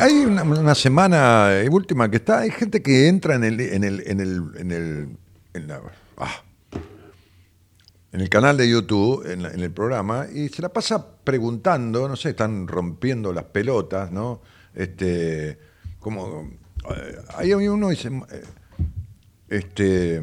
Hay, 0.00 0.12
una, 0.24 0.74
semana 0.74 1.50
última 1.70 2.10
que 2.10 2.16
está, 2.16 2.40
hay 2.40 2.50
gente 2.50 2.82
que 2.82 3.08
entra 3.08 3.34
en 3.34 3.44
el, 3.44 3.60
en 3.60 3.84
el, 3.84 4.02
en 4.06 4.20
el, 4.20 4.42
en 4.56 4.70
el, 4.70 5.08
en 5.54 5.68
la- 5.68 5.80
ah, 6.18 6.42
en 8.12 8.20
el 8.20 8.28
canal 8.28 8.56
de 8.56 8.68
YouTube, 8.68 9.28
en, 9.28 9.44
en 9.44 9.60
el 9.60 9.72
programa, 9.72 10.26
y 10.32 10.48
se 10.48 10.62
la 10.62 10.68
pasa 10.68 11.04
preguntando, 11.24 12.08
no 12.08 12.14
sé, 12.14 12.30
están 12.30 12.68
rompiendo 12.68 13.32
las 13.32 13.44
pelotas, 13.44 14.12
¿no? 14.12 14.40
Este, 14.74 15.58
como, 15.98 16.48
eh, 16.94 17.16
hay 17.36 17.54
uno 17.54 17.88
dice, 17.88 18.08
eh, 18.30 18.42
este, 19.48 20.22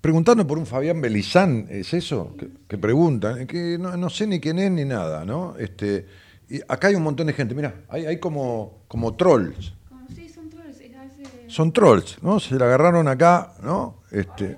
preguntando 0.00 0.46
por 0.46 0.56
un 0.58 0.64
Fabián 0.66 1.00
Belizán, 1.02 1.66
¿es 1.68 1.92
eso? 1.92 2.34
Que, 2.38 2.48
que 2.66 2.78
preguntan, 2.78 3.46
que 3.46 3.76
no, 3.78 3.94
no 3.96 4.08
sé 4.08 4.26
ni 4.26 4.40
quién 4.40 4.58
es 4.58 4.70
ni 4.70 4.86
nada, 4.86 5.26
¿no? 5.26 5.54
Este, 5.58 6.06
y 6.48 6.60
acá 6.68 6.88
hay 6.88 6.94
un 6.94 7.02
montón 7.02 7.26
de 7.26 7.32
gente, 7.32 7.54
mira, 7.54 7.82
hay, 7.88 8.06
hay 8.06 8.18
como, 8.18 8.78
como 8.88 9.14
trolls, 9.14 9.72
Sí, 10.14 10.28
son 10.28 10.48
trolls. 10.48 10.80
es 10.80 10.94
hace- 10.96 11.22
son 11.50 11.72
trolls, 11.72 12.22
¿no? 12.22 12.40
Se 12.40 12.54
la 12.56 12.64
agarraron 12.66 13.06
acá, 13.08 13.54
¿no? 13.62 14.02
Este, 14.10 14.56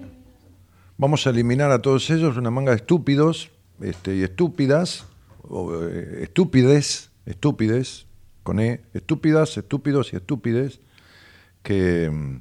vamos 0.96 1.26
a 1.26 1.30
eliminar 1.30 1.70
a 1.70 1.80
todos 1.80 2.08
ellos, 2.10 2.36
una 2.36 2.50
manga 2.50 2.70
de 2.72 2.76
estúpidos 2.76 3.50
este, 3.80 4.16
y 4.16 4.22
estúpidas, 4.22 5.06
o, 5.42 5.74
eh, 5.84 6.20
estúpides, 6.22 7.10
estúpides, 7.26 8.06
con 8.42 8.60
E, 8.60 8.82
estúpidas, 8.94 9.56
estúpidos 9.56 10.12
y 10.12 10.16
estúpides, 10.16 10.80
que, 11.62 12.40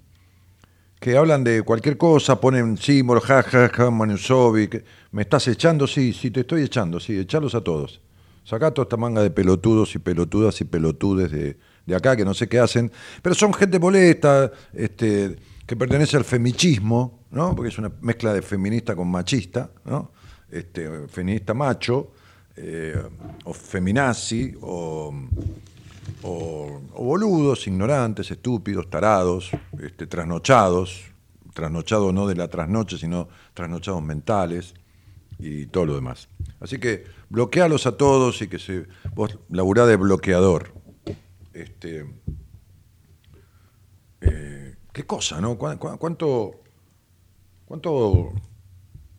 que 1.00 1.18
hablan 1.18 1.44
de 1.44 1.64
cualquier 1.64 1.98
cosa, 1.98 2.40
ponen 2.40 2.78
símbolos, 2.78 3.24
ja, 3.26 3.42
ja, 3.44 3.70
ja, 3.70 3.90
Manusovic, 3.90 4.84
me 5.12 5.22
estás 5.24 5.48
echando, 5.48 5.88
sí, 5.88 6.14
sí, 6.14 6.30
te 6.32 6.42
estoy 6.42 6.62
echando, 6.64 7.00
sí, 7.00 7.18
echalos 7.18 7.56
a 7.56 7.62
todos. 7.62 8.02
Sacá 8.50 8.72
toda 8.72 8.86
esta 8.86 8.98
manga 8.98 9.22
de 9.22 9.30
pelotudos 9.30 9.94
y 9.94 10.00
pelotudas 10.00 10.60
y 10.60 10.66
pelotudes 10.66 11.30
de, 11.30 11.56
de 11.86 11.96
acá 11.96 12.16
que 12.16 12.26
no 12.26 12.34
sé 12.34 12.50
qué 12.50 12.58
hacen, 12.58 12.92
pero 13.22 13.36
son 13.36 13.54
gente 13.54 13.78
molesta, 13.78 14.52
este, 14.74 15.36
que 15.68 15.76
pertenece 15.76 16.18
al 16.18 16.24
femichismo, 16.24 17.26
¿no? 17.30 17.56
Porque 17.56 17.70
es 17.70 17.78
una 17.78 17.92
mezcla 18.02 18.34
de 18.34 18.42
feminista 18.42 18.96
con 18.96 19.08
machista, 19.08 19.70
¿no? 19.86 20.14
Este, 20.50 21.08
feminista 21.10 21.54
macho, 21.54 22.14
eh, 22.56 23.00
o 23.44 23.54
feminazi, 23.54 24.56
o, 24.62 25.14
o, 26.24 26.82
boludos, 26.98 27.68
ignorantes, 27.68 28.32
estúpidos, 28.32 28.90
tarados, 28.90 29.52
este, 29.80 30.08
trasnochados, 30.08 31.04
trasnochados 31.54 32.12
no 32.16 32.26
de 32.26 32.34
la 32.34 32.48
trasnoche, 32.48 32.98
sino 32.98 33.30
trasnochados 33.54 34.02
mentales 34.02 34.74
y 35.38 35.68
todo 35.68 35.86
lo 35.86 35.94
demás. 35.94 36.30
Así 36.60 36.80
que 36.80 37.19
bloquealos 37.30 37.86
a 37.86 37.98
todos 37.98 38.42
y 38.42 38.48
que 38.48 38.60
se 38.60 38.86
vos 39.14 39.38
laburá 39.50 39.86
de 39.86 39.96
bloqueador. 39.96 40.74
Este, 41.54 42.06
eh, 44.22 44.76
qué 44.92 45.06
cosa, 45.06 45.40
¿no? 45.42 45.58
¿Cuá- 45.58 45.78
cuá- 45.78 45.98
¿Cuánto, 45.98 46.62
cuánto 47.66 48.34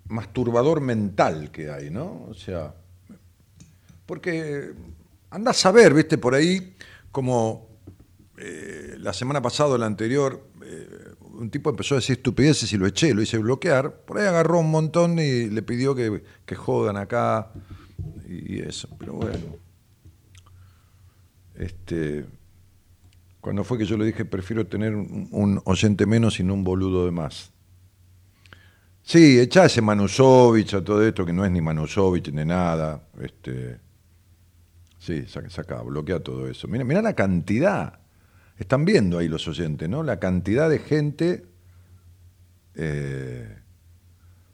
masturbador 0.08 0.80
mental 0.80 1.50
que 1.50 1.70
hay, 1.70 1.90
¿no? 1.90 2.24
O 2.28 2.34
sea, 2.34 2.74
porque 4.06 4.72
andás 5.30 5.64
a 5.66 5.72
ver, 5.72 5.94
viste, 5.94 6.18
por 6.18 6.34
ahí, 6.34 6.74
como 7.12 7.68
eh, 8.38 8.96
la 8.98 9.12
semana 9.12 9.40
pasada 9.40 9.70
o 9.70 9.78
la 9.78 9.86
anterior, 9.86 10.48
eh, 10.64 10.88
un 11.32 11.50
tipo 11.50 11.70
empezó 11.70 11.94
a 11.94 11.98
decir 11.98 12.16
estupideces 12.16 12.72
y 12.72 12.76
lo 12.76 12.86
eché, 12.86 13.14
lo 13.14 13.22
hice 13.22 13.38
bloquear. 13.38 14.04
Por 14.04 14.18
ahí 14.18 14.26
agarró 14.26 14.58
un 14.58 14.70
montón 14.70 15.18
y 15.18 15.46
le 15.48 15.62
pidió 15.62 15.94
que, 15.94 16.22
que 16.44 16.54
jodan 16.54 16.96
acá 16.96 17.52
y 18.28 18.60
eso. 18.60 18.88
Pero 18.98 19.14
bueno. 19.14 19.70
Este, 21.54 22.24
cuando 23.40 23.64
fue 23.64 23.78
que 23.78 23.84
yo 23.84 23.96
le 23.96 24.06
dije, 24.06 24.24
prefiero 24.24 24.66
tener 24.66 24.94
un, 24.94 25.60
oyente 25.64 26.06
menos 26.06 26.40
y 26.40 26.44
no 26.44 26.54
un 26.54 26.64
boludo 26.64 27.04
de 27.04 27.10
más. 27.10 27.52
Sí, 29.02 29.38
echá 29.38 29.66
ese 29.66 29.82
Manusovich 29.82 30.74
a 30.74 30.84
todo 30.84 31.06
esto, 31.06 31.26
que 31.26 31.32
no 31.32 31.44
es 31.44 31.50
ni 31.50 31.60
Manusovich 31.60 32.32
ni 32.32 32.44
nada. 32.44 33.02
Este, 33.20 33.78
sí, 34.98 35.26
saca, 35.26 35.50
saca, 35.50 35.82
bloquea 35.82 36.20
todo 36.20 36.48
eso. 36.48 36.68
Mira, 36.68 36.84
mira 36.84 37.02
la 37.02 37.14
cantidad. 37.14 37.98
Están 38.58 38.84
viendo 38.84 39.18
ahí 39.18 39.28
los 39.28 39.48
oyentes, 39.48 39.88
¿no? 39.88 40.02
La 40.02 40.18
cantidad 40.18 40.68
de 40.68 40.78
gente. 40.78 41.46
eh, 42.74 43.56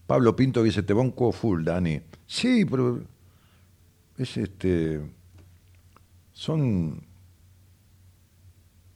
Pablo 0.06 0.36
Pinto 0.36 0.62
dice, 0.62 0.84
te 0.84 0.92
banco 0.92 1.32
full, 1.32 1.64
Dani. 1.64 2.00
Sí, 2.26 2.64
pero 2.64 3.02
es 4.18 4.36
este. 4.36 5.00
Son. 6.32 7.04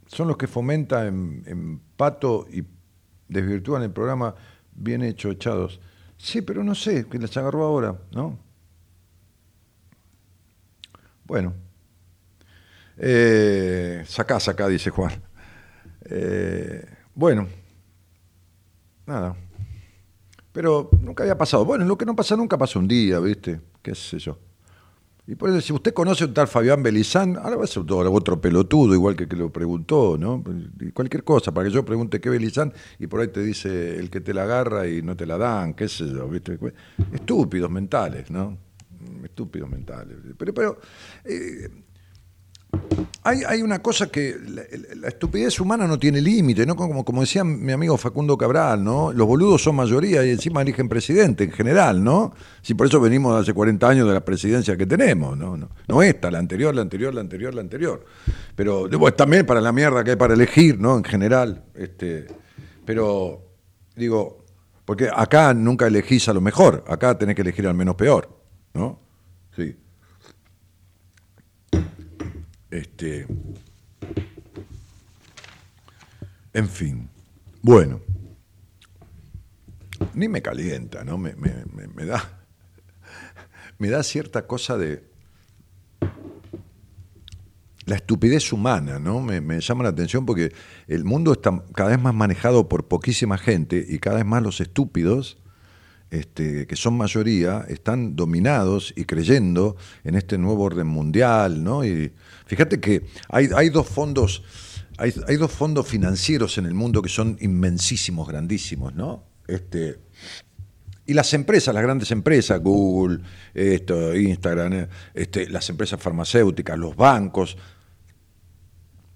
Son 0.07 0.27
los 0.27 0.37
que 0.37 0.49
fomentan 0.49 1.07
en, 1.07 1.43
en 1.47 1.81
pato 1.97 2.47
y 2.51 2.65
desvirtúan 3.29 3.83
el 3.83 3.93
programa 3.93 4.35
bien 4.73 5.03
hecho, 5.03 5.31
echados. 5.31 5.81
Sí, 6.17 6.43
pero 6.43 6.63
no 6.65 6.75
sé, 6.75 7.07
que 7.07 7.19
les 7.19 7.35
agarró 7.37 7.65
ahora, 7.65 7.97
¿no? 8.13 8.39
Bueno. 11.25 11.55
Eh, 12.99 14.05
sacá, 14.07 14.39
sacá, 14.41 14.69
dice 14.69 14.91
Juan. 14.91 15.13
Eh, 16.05 16.85
bueno. 17.15 17.49
Nada. 19.07 19.37
Pero 20.53 20.91
nunca 21.01 21.23
había 21.23 21.39
pasado. 21.39 21.65
Bueno, 21.65 21.85
lo 21.85 21.97
que 21.97 22.05
no 22.05 22.15
pasa 22.15 22.37
nunca 22.37 22.59
pasa 22.59 22.79
un 22.79 22.89
día, 22.89 23.21
¿viste? 23.21 23.61
¿Qué 23.81 23.95
sé 23.95 24.19
yo? 24.19 24.39
Y 25.31 25.37
por 25.37 25.49
eso, 25.49 25.61
si 25.61 25.73
usted 25.73 25.95
conoce 25.95 26.25
a 26.25 26.27
un 26.27 26.35
tal 26.35 26.49
Fabián 26.49 26.83
Belizán, 26.83 27.37
ahora 27.37 27.55
va 27.55 27.63
a 27.63 27.67
ser 27.69 27.85
otro 27.89 28.41
pelotudo, 28.41 28.95
igual 28.95 29.15
que 29.15 29.29
que 29.29 29.37
lo 29.37 29.53
preguntó, 29.53 30.19
¿no? 30.19 30.43
Cualquier 30.93 31.23
cosa, 31.23 31.55
para 31.55 31.69
que 31.69 31.73
yo 31.73 31.85
pregunte 31.85 32.21
qué 32.21 32.29
Belizán, 32.29 32.73
y 32.99 33.07
por 33.07 33.21
ahí 33.21 33.29
te 33.29 33.41
dice 33.41 33.97
el 33.97 34.11
que 34.11 34.21
te 34.21 34.35
la 34.35 34.43
agarra 34.43 34.89
y 34.89 35.03
no 35.03 35.17
te 35.17 35.27
la 35.27 35.39
dan, 35.39 35.75
qué 35.75 35.89
sé 35.89 36.09
yo, 36.13 36.27
¿viste? 36.29 36.59
Estúpidos 37.13 37.71
mentales, 37.71 38.29
¿no? 38.29 38.59
Estúpidos 39.23 39.71
mentales. 39.71 40.17
Pero, 40.37 40.53
pero 40.53 40.81
eh, 41.25 41.69
hay, 43.23 43.63
una 43.63 43.81
cosa 43.81 44.07
que 44.09 44.37
la, 44.97 45.09
estupidez 45.09 45.61
humana 45.61 45.87
no 45.87 45.99
tiene 45.99 46.21
límite, 46.21 46.65
¿no? 46.65 46.75
Como, 46.75 47.21
decía 47.21 47.45
mi 47.45 47.73
amigo 47.73 47.97
Facundo 47.97 48.37
Cabral, 48.37 48.83
¿no? 48.83 49.13
Los 49.13 49.27
boludos 49.27 49.63
son 49.63 49.77
mayoría 49.77 50.25
y 50.25 50.31
encima 50.31 50.63
eligen 50.63 50.89
presidente 50.89 51.45
en 51.45 51.53
general, 51.53 52.03
¿no? 52.03 52.33
Si 52.63 52.75
por 52.75 52.87
eso 52.87 53.01
venimos 53.01 53.41
hace 53.41 53.53
40 53.53 53.89
años 53.89 54.09
de 54.09 54.15
la 54.15 54.25
presidencia 54.25 54.77
que 54.77 54.87
tenemos, 54.87 55.37
¿no? 55.37 55.57
No, 55.87 56.03
esta, 56.03 56.31
la 56.31 56.39
anterior, 56.39 56.75
la 56.75 56.83
anterior, 56.83 57.15
la 57.15 57.21
anterior, 57.21 57.55
la 57.55 57.61
anterior. 57.61 58.05
Pero 58.57 58.89
también 59.13 59.45
para 59.45 59.61
la 59.61 59.73
mierda 59.73 60.03
que 60.03 60.11
hay 60.11 60.17
para 60.17 60.35
elegir, 60.35 60.81
¿no? 60.81 60.97
En 60.97 61.05
general. 61.05 61.65
Este, 61.75 62.27
pero 62.85 63.51
Digo, 64.01 64.47
porque 64.87 65.11
acá 65.15 65.53
nunca 65.53 65.87
elegís 65.87 66.27
a 66.31 66.33
lo 66.33 66.41
mejor, 66.41 66.85
acá 66.89 67.19
tenés 67.19 67.37
que 67.37 67.43
elegir 67.43 67.67
al 67.67 67.75
menos 67.75 67.97
peor, 67.97 68.31
¿no? 68.73 68.99
Sí. 69.55 69.77
Este. 72.71 73.27
En 76.53 76.69
fin. 76.69 77.09
Bueno. 77.63 78.01
Ni 80.15 80.29
me 80.29 80.43
calienta, 80.43 81.05
¿no? 81.05 81.19
Me, 81.19 81.35
da. 82.07 82.45
Me 83.79 83.89
da 83.89 84.03
cierta 84.03 84.47
cosa 84.47 84.79
de. 84.79 85.09
La 87.87 87.97
estupidez 87.97 88.53
humana, 88.53 89.01
¿no? 89.01 89.21
Me, 89.21 89.41
me 89.41 89.61
llama 89.61 89.83
la 89.83 89.91
atención 89.91 90.25
porque 90.25 90.53
el 90.87 91.05
mundo 91.05 91.33
está 91.33 91.65
cada 91.75 91.91
vez 91.91 92.01
más 92.01 92.15
manejado 92.15 92.69
por 92.69 92.87
poquísima 92.87 93.37
gente 93.37 93.85
y 93.89 93.99
cada 93.99 94.17
vez 94.17 94.27
más 94.27 94.43
los 94.43 94.61
estúpidos, 94.61 95.39
este, 96.11 96.67
que 96.67 96.77
son 96.77 96.97
mayoría, 96.97 97.65
están 97.69 98.17
dominados 98.17 98.93
y 98.97 99.05
creyendo 99.05 99.77
en 100.05 100.15
este 100.17 100.39
nuevo 100.39 100.65
orden 100.65 100.87
mundial, 100.87 101.63
¿no? 101.63 101.85
Y 101.85 102.13
fíjate 102.47 102.81
que 102.81 103.07
hay, 103.29 103.49
hay 103.55 103.69
dos 103.71 103.87
fondos, 103.87 104.43
hay, 104.99 105.15
hay 105.29 105.37
dos 105.37 105.53
fondos 105.53 105.87
financieros 105.87 106.59
en 106.59 106.67
el 106.67 106.75
mundo 106.75 107.01
que 107.01 107.09
son 107.09 107.37
inmensísimos, 107.41 108.27
grandísimos, 108.29 108.95
¿no? 108.95 109.25
Este, 109.47 110.01
y 111.07 111.15
las 111.15 111.33
empresas, 111.35 111.75
las 111.75 111.83
grandes 111.83 112.11
empresas, 112.11 112.61
Google, 112.61 113.21
esto, 113.55 114.15
Instagram, 114.15 114.87
este, 115.15 115.49
las 115.49 115.69
empresas 115.71 116.01
farmacéuticas, 116.01 116.79
los 116.79 116.95
bancos, 116.95 117.57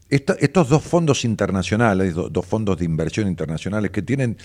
estos 0.09 0.69
dos 0.69 0.83
fondos 0.83 1.25
internacionales, 1.25 2.15
do- 2.15 2.29
dos 2.29 2.47
fondos 2.47 2.79
de 2.79 2.85
inversión 2.85 3.27
internacionales 3.27 3.91
que 3.91 4.03
tienen 4.03 4.37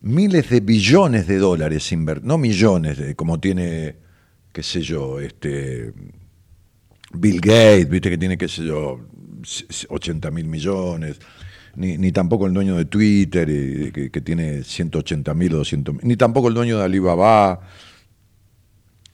miles 0.00 0.48
de 0.48 0.60
billones 0.60 1.26
de 1.26 1.38
dólares, 1.38 1.90
no 2.22 2.38
millones, 2.38 2.98
de- 2.98 3.14
como 3.14 3.38
tiene, 3.40 3.96
qué 4.52 4.62
sé 4.62 4.80
yo, 4.82 5.20
este 5.20 5.92
Bill 7.12 7.40
Gates, 7.40 7.88
viste 7.88 8.10
que 8.10 8.18
tiene, 8.18 8.38
qué 8.38 8.48
sé 8.48 8.64
yo, 8.64 9.00
80 9.88 10.30
mil 10.30 10.46
millones, 10.46 11.18
ni, 11.76 11.98
ni 11.98 12.12
tampoco 12.12 12.46
el 12.46 12.54
dueño 12.54 12.76
de 12.76 12.84
Twitter, 12.84 13.48
eh, 13.50 13.90
que, 13.92 14.10
que 14.10 14.20
tiene 14.20 14.62
180 14.64 15.34
mil 15.34 15.54
o 15.54 15.58
200 15.58 15.94
mil, 15.96 16.06
ni 16.06 16.16
tampoco 16.16 16.48
el 16.48 16.54
dueño 16.54 16.78
de 16.78 16.84
Alibaba. 16.84 17.60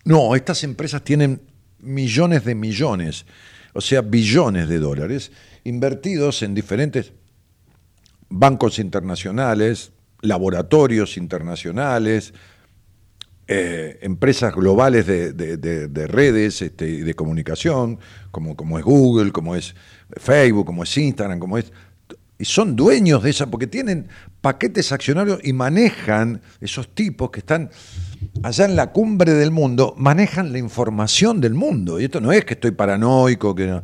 No, 0.05 0.37
estas 0.37 0.63
empresas 0.65 1.03
tienen 1.03 1.41
millones 1.81 2.45
de 2.45 2.55
millones, 2.55 3.27
o 3.73 3.81
sea, 3.81 4.03
billones 4.03 4.69
de 4.69 4.79
dólares 4.79 5.33
invertidos 5.65 6.43
en 6.43 6.55
diferentes 6.55 7.13
bancos 8.29 8.79
internacionales, 8.79 9.93
laboratorios 10.27 11.17
internacionales, 11.17 12.35
eh, 13.49 13.99
empresas 14.03 14.55
globales 14.55 15.07
de, 15.07 15.33
de- 15.33 15.57
de- 15.57 15.87
de 15.89 16.07
redes 16.09 16.63
este, 16.63 17.05
de 17.05 17.15
comunicación, 17.15 17.99
como, 18.33 18.57
como 18.57 18.79
es 18.79 18.85
Google, 18.85 19.31
como 19.31 19.55
es 19.55 19.75
Facebook, 20.17 20.67
como 20.67 20.83
es 20.83 20.97
Instagram, 20.97 21.39
como 21.39 21.57
es... 21.59 21.73
Y 22.39 22.45
son 22.45 22.77
dueños 22.77 23.23
de 23.23 23.31
esa, 23.31 23.47
porque 23.47 23.67
tienen 23.67 24.09
paquetes 24.43 24.93
accionarios 24.93 25.39
y 25.43 25.55
manejan 25.55 26.43
esos 26.61 26.95
tipos 26.95 27.31
que 27.31 27.39
están 27.39 27.71
allá 28.43 28.67
en 28.67 28.77
la 28.77 28.93
cumbre 28.93 29.33
del 29.33 29.51
mundo, 29.53 29.95
manejan 29.97 30.53
la 30.53 30.59
información 30.59 31.41
del 31.41 31.55
mundo. 31.55 31.99
Y 31.99 32.05
esto 32.05 32.21
no 32.21 32.33
es 32.33 32.45
que 32.45 32.53
estoy 32.55 32.73
paranoico, 32.73 33.55
que 33.55 33.67
no. 33.69 33.83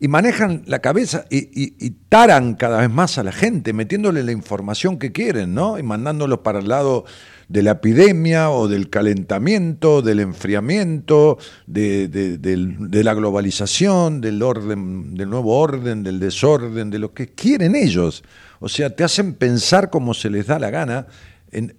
Y 0.00 0.06
manejan 0.06 0.62
la 0.66 0.78
cabeza 0.78 1.24
y, 1.28 1.90
taran 2.08 2.54
cada 2.54 2.78
vez 2.80 2.90
más 2.90 3.18
a 3.18 3.24
la 3.24 3.32
gente, 3.32 3.72
metiéndole 3.72 4.22
la 4.22 4.32
información 4.32 4.98
que 4.98 5.10
quieren, 5.10 5.54
¿no? 5.54 5.78
Y 5.78 5.82
mandándolos 5.82 6.38
para 6.38 6.60
el 6.60 6.68
lado 6.68 7.04
de 7.48 7.62
la 7.62 7.72
epidemia 7.72 8.50
o 8.50 8.68
del 8.68 8.90
calentamiento, 8.90 10.00
del 10.02 10.20
enfriamiento, 10.20 11.38
de, 11.66 13.02
la 13.04 13.14
globalización, 13.14 14.20
del 14.20 14.38
nuevo 14.38 15.58
orden, 15.58 16.04
del 16.04 16.20
desorden, 16.20 16.90
de 16.90 16.98
lo 16.98 17.12
que 17.12 17.28
quieren 17.34 17.74
ellos. 17.74 18.22
O 18.60 18.68
sea, 18.68 18.94
te 18.94 19.02
hacen 19.02 19.34
pensar 19.34 19.90
como 19.90 20.14
se 20.14 20.30
les 20.30 20.46
da 20.46 20.58
la 20.58 20.70
gana, 20.70 21.06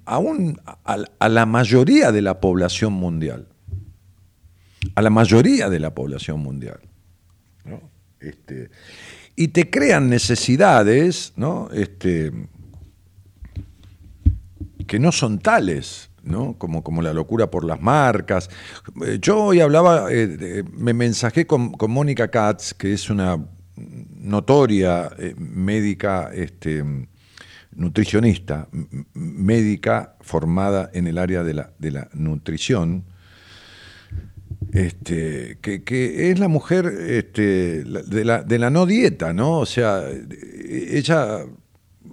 a 0.06 1.30
la 1.30 1.46
mayoría 1.46 2.12
de 2.12 2.22
la 2.22 2.40
población 2.40 2.94
mundial. 2.94 3.48
A 4.96 5.02
la 5.02 5.10
mayoría 5.10 5.70
de 5.70 5.80
la 5.80 5.94
población 5.94 6.40
mundial. 6.40 6.89
Este, 8.20 8.70
y 9.36 9.50
te 9.50 9.70
crean 9.70 10.10
necesidades, 10.10 11.34
¿no? 11.36 11.70
Este, 11.72 12.32
que 14.88 15.00
no 15.00 15.12
son 15.12 15.40
tales, 15.40 16.10
¿no? 16.24 16.58
Como, 16.58 16.84
como 16.84 17.02
la 17.02 17.14
locura 17.14 17.50
por 17.50 17.64
las 17.64 17.82
marcas. 17.82 18.50
Eh, 19.06 19.20
Yo 19.22 19.44
hoy 19.44 19.62
hablaba, 19.62 20.08
eh, 20.12 20.64
me 20.72 20.94
mensajé 20.94 21.48
con, 21.48 21.72
con 21.72 21.92
Mónica 21.92 22.30
Katz, 22.30 22.74
que 22.74 22.94
es 22.94 23.10
una 23.10 23.38
notoria 23.76 25.10
eh, 25.18 25.34
médica 25.38 26.32
este, 26.34 26.84
nutricionista, 27.76 28.68
médica 29.14 30.16
formada 30.22 30.90
en 30.94 31.08
el 31.08 31.18
área 31.18 31.44
de 31.44 31.54
la, 31.54 31.72
de 31.80 31.92
la 31.92 32.10
nutrición, 32.14 33.06
este, 34.74 35.58
que, 35.62 35.84
que 35.84 36.32
es 36.32 36.40
la 36.40 36.48
mujer 36.48 36.86
este, 36.86 37.84
de, 37.84 38.26
la, 38.60 38.70
no 38.70 38.86
dieta, 38.86 39.34
¿no? 39.34 39.60
O 39.60 39.66
sea, 39.66 40.04
ella, 40.70 41.46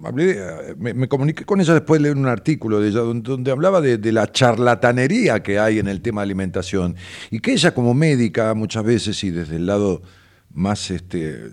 hablé, 0.03 0.37
me, 0.77 0.93
me 0.93 1.07
comuniqué 1.07 1.45
con 1.45 1.61
ella 1.61 1.73
después 1.73 1.99
de 1.99 2.03
leer 2.03 2.17
un 2.17 2.27
artículo 2.27 2.79
de 2.79 2.89
ella 2.89 2.99
donde, 3.01 3.29
donde 3.29 3.51
hablaba 3.51 3.81
de, 3.81 3.97
de 3.97 4.11
la 4.11 4.31
charlatanería 4.31 5.43
que 5.43 5.59
hay 5.59 5.79
en 5.79 5.87
el 5.87 6.01
tema 6.01 6.21
de 6.21 6.25
alimentación 6.25 6.95
y 7.29 7.39
que 7.39 7.53
ella 7.53 7.73
como 7.73 7.93
médica 7.93 8.53
muchas 8.53 8.83
veces 8.83 9.23
y 9.23 9.31
desde 9.31 9.57
el 9.57 9.65
lado 9.65 10.01
más 10.53 10.89
este, 10.89 11.51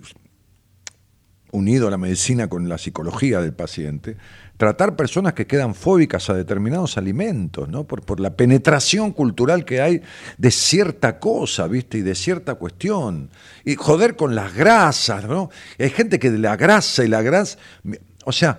unido 1.55 1.87
a 1.87 1.91
la 1.91 1.99
medicina 1.99 2.49
con 2.49 2.69
la 2.69 2.79
psicología 2.79 3.41
del 3.41 3.53
paciente, 3.53 4.17
tratar 4.57 4.97
personas 4.97 5.35
que 5.35 5.47
quedan 5.47 5.75
fóbicas 5.75 6.31
a 6.31 6.35
determinados 6.35 6.97
alimentos, 6.97 7.69
¿no? 7.69 7.85
Por, 7.85 8.03
por 8.03 8.21
la 8.21 8.37
penetración 8.37 9.13
cultural 9.13 9.65
que 9.65 9.81
hay 9.81 10.03
de 10.39 10.51
cierta 10.51 11.19
cosa, 11.19 11.67
¿viste? 11.67 11.99
Y 11.99 12.03
de 12.03 12.15
cierta 12.15 12.55
cuestión. 12.55 13.31
Y 13.65 13.75
joder 13.75 14.17
con 14.17 14.35
las 14.35 14.55
grasas, 14.55 15.25
¿no? 15.25 15.51
Hay 15.79 15.91
gente 15.91 16.19
que 16.19 16.31
de 16.31 16.39
la 16.39 16.57
grasa 16.57 17.05
y 17.05 17.09
la 17.09 17.23
grasa. 17.23 17.59
O 18.25 18.33
sea, 18.33 18.59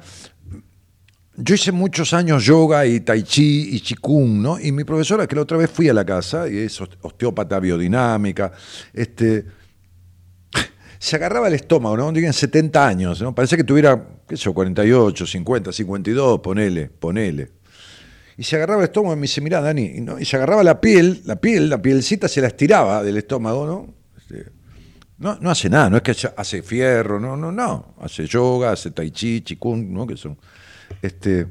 yo 1.38 1.56
hice 1.56 1.72
muchos 1.72 2.14
años 2.14 2.46
yoga 2.46 2.86
y 2.86 3.02
tai 3.02 3.24
chi 3.24 3.76
y 3.76 3.82
chikung, 3.82 4.42
¿no? 4.42 4.60
Y 4.60 4.72
mi 4.72 4.84
profesora, 4.84 5.28
que 5.28 5.36
la 5.36 5.42
otra 5.42 5.58
vez 5.58 5.70
fui 5.70 5.90
a 5.90 5.94
la 5.94 6.06
casa, 6.06 6.48
y 6.48 6.58
es 6.58 6.80
osteópata 6.80 7.60
biodinámica, 7.60 8.54
este, 8.94 9.46
se 11.00 11.16
agarraba 11.16 11.48
el 11.48 11.54
estómago, 11.54 11.98
¿no? 11.98 12.14
Tienen 12.14 12.34
70 12.34 12.88
años, 12.88 13.22
¿no? 13.22 13.34
Parece 13.34 13.58
que 13.58 13.64
tuviera, 13.64 14.08
qué 14.28 14.38
sé 14.38 14.44
yo, 14.44 14.54
48, 14.54 15.26
50, 15.26 15.72
52, 15.72 16.40
ponele, 16.40 16.90
ponele. 16.90 17.52
Y 18.38 18.44
se 18.44 18.56
agarraba 18.58 18.82
el 18.82 18.86
estómago 18.86 19.14
y 19.14 19.18
me 19.18 19.22
dice, 19.24 19.42
mirá, 19.42 19.62
Dani, 19.62 19.84
y, 19.86 20.02
¿no? 20.02 20.18
se 20.24 20.36
agarraba 20.36 20.64
la 20.64 20.82
piel, 20.82 21.22
la 21.26 21.38
piel, 21.38 21.70
la 21.70 21.82
pielcita 21.82 22.28
se 22.28 22.42
la 22.42 22.48
estiraba 22.48 23.02
del 23.04 23.18
estómago, 23.18 23.66
¿no? 23.66 23.94
Este, 24.18 24.52
no, 25.18 25.38
no 25.40 25.50
hace 25.50 25.70
nada, 25.70 25.90
no 25.90 25.98
es 25.98 26.04
que 26.04 26.16
hace 26.36 26.62
fierro, 26.62 27.20
no, 27.20 27.38
no, 27.38 27.52
no. 27.52 27.96
Hace 28.02 28.28
yoga, 28.28 28.72
hace 28.72 28.92
tai 28.92 29.12
chi, 29.12 29.42
chikung, 29.42 29.90
¿no? 29.90 30.06
Que 30.06 30.18
son. 30.18 30.38
Este, 31.02 31.48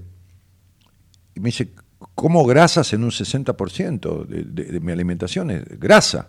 y 1.34 1.40
me 1.40 1.48
dice, 1.48 1.72
¿cómo 2.14 2.44
grasas 2.44 2.92
en 2.92 3.02
un 3.02 3.10
60% 3.10 4.26
de, 4.26 4.44
de, 4.44 4.72
de 4.72 4.80
mi 4.80 4.92
alimentación? 4.92 5.50
Es 5.50 5.64
grasa. 5.80 6.28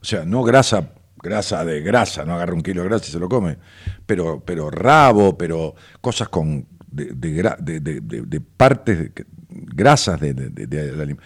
O 0.00 0.04
sea, 0.04 0.24
no 0.24 0.42
grasa, 0.42 0.92
grasa 1.22 1.64
de 1.64 1.80
grasa, 1.80 2.24
no 2.24 2.34
agarra 2.34 2.54
un 2.54 2.62
kilo 2.62 2.82
de 2.82 2.88
grasa 2.88 3.06
y 3.08 3.12
se 3.12 3.18
lo 3.18 3.28
come, 3.28 3.58
pero, 4.06 4.42
pero 4.44 4.70
rabo, 4.70 5.36
pero 5.36 5.74
cosas 6.00 6.28
con 6.28 6.66
de, 6.90 7.06
de, 7.12 7.80
de- 7.80 8.00
de- 8.00 8.40
partes 8.40 9.10
grasas 9.48 10.20
de, 10.20 10.32
de- 10.34 10.50
de- 10.50 10.66
de 10.66 10.96
la 10.96 11.02
alim- 11.04 11.18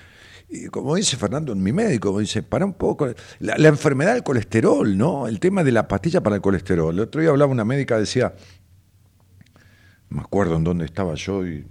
y 0.55 0.66
como 0.66 0.95
dice 0.97 1.16
Fernando, 1.16 1.55
mi 1.55 1.72
médico, 1.72 2.18
dice, 2.18 2.43
para 2.43 2.66
un 2.66 2.74
poco, 2.74 3.07
la, 3.40 3.57
la 3.57 3.68
enfermedad 3.68 4.12
del 4.12 4.22
colesterol, 4.22 4.99
¿no? 4.99 5.26
El 5.26 5.40
tema 5.40 5.64
de 5.64 5.72
la 5.72 5.88
pastilla 5.88 6.22
para 6.22 6.36
el 6.36 6.43
colesterol. 6.43 6.93
El 6.95 7.01
otro 7.01 7.22
día 7.22 7.30
hablaba 7.30 7.51
una 7.51 7.64
médica, 7.64 7.99
decía, 7.99 8.34
no 10.11 10.16
me 10.18 10.22
acuerdo 10.22 10.57
en 10.57 10.64
dónde 10.64 10.84
estaba 10.84 11.14
yo 11.14 11.47
y 11.47 11.64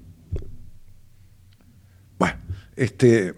bueno, 2.18 2.36
este, 2.76 3.36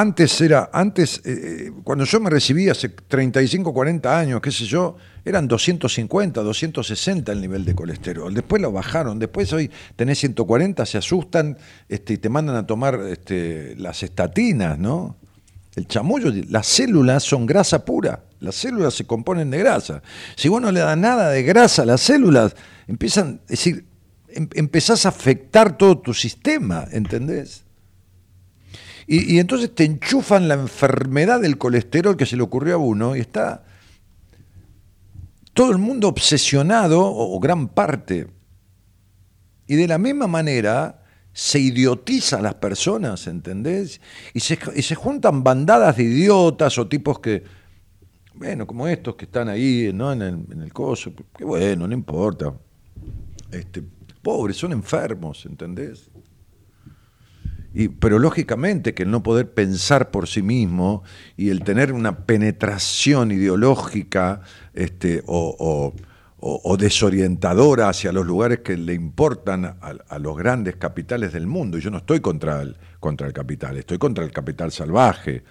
antes 0.00 0.40
era, 0.40 0.70
antes, 0.72 1.20
eh, 1.24 1.72
cuando 1.82 2.04
yo 2.04 2.20
me 2.20 2.30
recibí 2.30 2.68
hace 2.68 2.88
35, 2.88 3.74
40 3.74 4.16
años, 4.16 4.40
qué 4.40 4.52
sé 4.52 4.64
yo, 4.64 4.96
eran 5.24 5.48
250, 5.48 6.40
260 6.40 7.32
el 7.32 7.40
nivel 7.40 7.64
de 7.64 7.74
colesterol. 7.74 8.32
Después 8.32 8.62
lo 8.62 8.70
bajaron, 8.70 9.18
después 9.18 9.52
hoy 9.52 9.68
tenés 9.96 10.20
140, 10.20 10.86
se 10.86 10.98
asustan 10.98 11.58
este, 11.88 12.12
y 12.12 12.18
te 12.18 12.28
mandan 12.28 12.54
a 12.54 12.64
tomar 12.64 13.00
este, 13.08 13.74
las 13.76 14.04
estatinas, 14.04 14.78
¿no? 14.78 15.16
El 15.74 15.88
chamullo, 15.88 16.32
las 16.48 16.68
células 16.68 17.24
son 17.24 17.44
grasa 17.44 17.84
pura, 17.84 18.22
las 18.38 18.54
células 18.54 18.94
se 18.94 19.04
componen 19.04 19.50
de 19.50 19.58
grasa. 19.58 20.02
Si 20.36 20.48
vos 20.48 20.62
no 20.62 20.70
le 20.70 20.78
das 20.78 20.96
nada 20.96 21.30
de 21.30 21.42
grasa 21.42 21.82
a 21.82 21.86
las 21.86 22.00
células, 22.02 22.54
empiezan 22.86 23.40
a 23.46 23.50
decir, 23.50 23.84
em- 24.28 24.48
empezás 24.54 25.06
a 25.06 25.08
afectar 25.08 25.76
todo 25.76 25.98
tu 25.98 26.14
sistema, 26.14 26.86
¿entendés? 26.92 27.64
Y, 29.10 29.38
entonces 29.38 29.74
te 29.74 29.84
enchufan 29.84 30.48
la 30.48 30.54
enfermedad 30.54 31.40
del 31.40 31.56
colesterol 31.56 32.18
que 32.18 32.26
se 32.26 32.36
le 32.36 32.42
ocurrió 32.42 32.74
a 32.74 32.78
uno 32.78 33.16
y 33.16 33.20
está 33.20 33.64
todo 35.54 35.72
el 35.72 35.78
mundo 35.78 36.08
obsesionado, 36.08 37.00
o, 37.00 37.34
o 37.34 37.40
gran 37.40 37.68
parte. 37.68 38.28
Y 39.66 39.76
de 39.76 39.88
la 39.88 39.96
misma 39.96 40.26
manera 40.26 41.02
se 41.32 41.58
idiotiza 41.58 42.36
a 42.36 42.42
las 42.42 42.56
personas, 42.56 43.26
¿entendés? 43.28 44.00
Y 44.34 44.40
se, 44.40 44.58
y 44.76 44.82
se 44.82 44.94
juntan 44.94 45.42
bandadas 45.42 45.96
de 45.96 46.02
idiotas 46.02 46.76
o 46.76 46.86
tipos 46.86 47.18
que, 47.20 47.44
bueno, 48.34 48.66
como 48.66 48.86
estos 48.86 49.14
que 49.16 49.24
están 49.24 49.48
ahí, 49.48 49.90
¿no? 49.94 50.12
En 50.12 50.20
el, 50.20 50.34
en 50.50 50.62
el 50.62 50.72
coso, 50.72 51.12
que 51.34 51.44
bueno, 51.44 51.88
no 51.88 51.94
importa. 51.94 52.52
Este, 53.50 53.82
pobres, 54.20 54.58
son 54.58 54.72
enfermos, 54.72 55.46
¿entendés? 55.46 56.10
Pero 57.86 58.18
lógicamente 58.18 58.92
que 58.92 59.04
el 59.04 59.10
no 59.10 59.22
poder 59.22 59.52
pensar 59.52 60.10
por 60.10 60.26
sí 60.26 60.42
mismo 60.42 61.04
y 61.36 61.50
el 61.50 61.62
tener 61.62 61.92
una 61.92 62.26
penetración 62.26 63.30
ideológica 63.30 64.40
este, 64.74 65.22
o, 65.26 65.94
desorientadora 66.76 67.88
hacia 67.88 68.12
los 68.12 68.26
lugares 68.26 68.60
que 68.60 68.76
le 68.76 68.94
importan 68.94 69.64
a, 69.64 69.76
a 70.08 70.18
los 70.18 70.36
grandes 70.36 70.76
capitales 70.76 71.32
del 71.32 71.46
mundo. 71.46 71.78
Y 71.78 71.80
yo 71.80 71.90
no 71.90 71.98
estoy 71.98 72.20
contra 72.20 72.62
el, 72.62 72.76
contra 72.98 73.26
el 73.28 73.32
capital, 73.32 73.76
estoy 73.76 73.98
contra 73.98 74.24
el 74.24 74.32
capital 74.32 74.72
salvaje. 74.72 75.44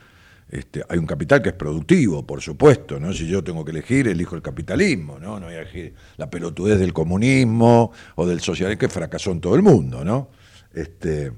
Este, 0.49 0.82
hay 0.88 0.97
un 0.97 1.05
capital 1.05 1.41
que 1.41 1.49
es 1.49 1.55
productivo, 1.55 2.25
por 2.25 2.41
supuesto, 2.41 2.99
¿no? 2.99 3.11
Si 3.11 3.28
yo 3.28 3.43
tengo 3.43 3.65
que 3.65 3.71
elegir, 3.71 4.07
elijo 4.07 4.36
el 4.36 4.41
capitalismo, 4.41 5.19
¿no? 5.19 5.39
No 5.39 5.47
voy 5.47 5.55
a 5.55 5.61
elegir 5.61 5.93
la 6.15 6.30
pelotudez 6.30 6.80
del 6.80 6.93
comunismo 6.93 7.91
o 8.15 8.25
del 8.25 8.39
socialismo 8.39 8.80
que 8.80 8.88
fracasó 8.88 9.32
en 9.32 9.41
todo 9.41 9.55
el 9.55 9.61
mundo, 9.61 10.05
¿no? 10.05 10.30
Este, 10.73 11.34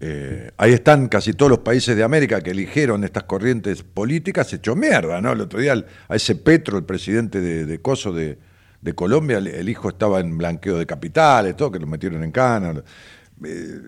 eh, 0.00 0.50
ahí 0.56 0.72
están 0.72 1.08
casi 1.08 1.32
todos 1.32 1.50
los 1.50 1.58
países 1.60 1.96
de 1.96 2.04
América 2.04 2.40
que 2.40 2.50
eligieron 2.52 3.02
estas 3.04 3.24
corrientes 3.24 3.82
políticas 3.82 4.52
hecho 4.52 4.76
mierda, 4.76 5.20
¿no? 5.20 5.32
El 5.32 5.40
otro 5.40 5.58
día 5.60 5.84
a 6.08 6.14
ese 6.16 6.36
Petro, 6.36 6.78
el 6.78 6.84
presidente 6.84 7.40
de, 7.40 7.80
Coso 7.82 8.12
de, 8.12 8.38
Colombia, 8.94 9.38
el, 9.38 9.68
hijo 9.68 9.88
estaba 9.88 10.20
en 10.20 10.38
blanqueo 10.38 10.78
de 10.78 10.86
capitales, 10.86 11.56
todo, 11.56 11.72
que 11.72 11.78
lo 11.80 11.86
metieron 11.86 12.22
en 12.22 12.30
cana. 12.30 12.82
eh, 13.44 13.80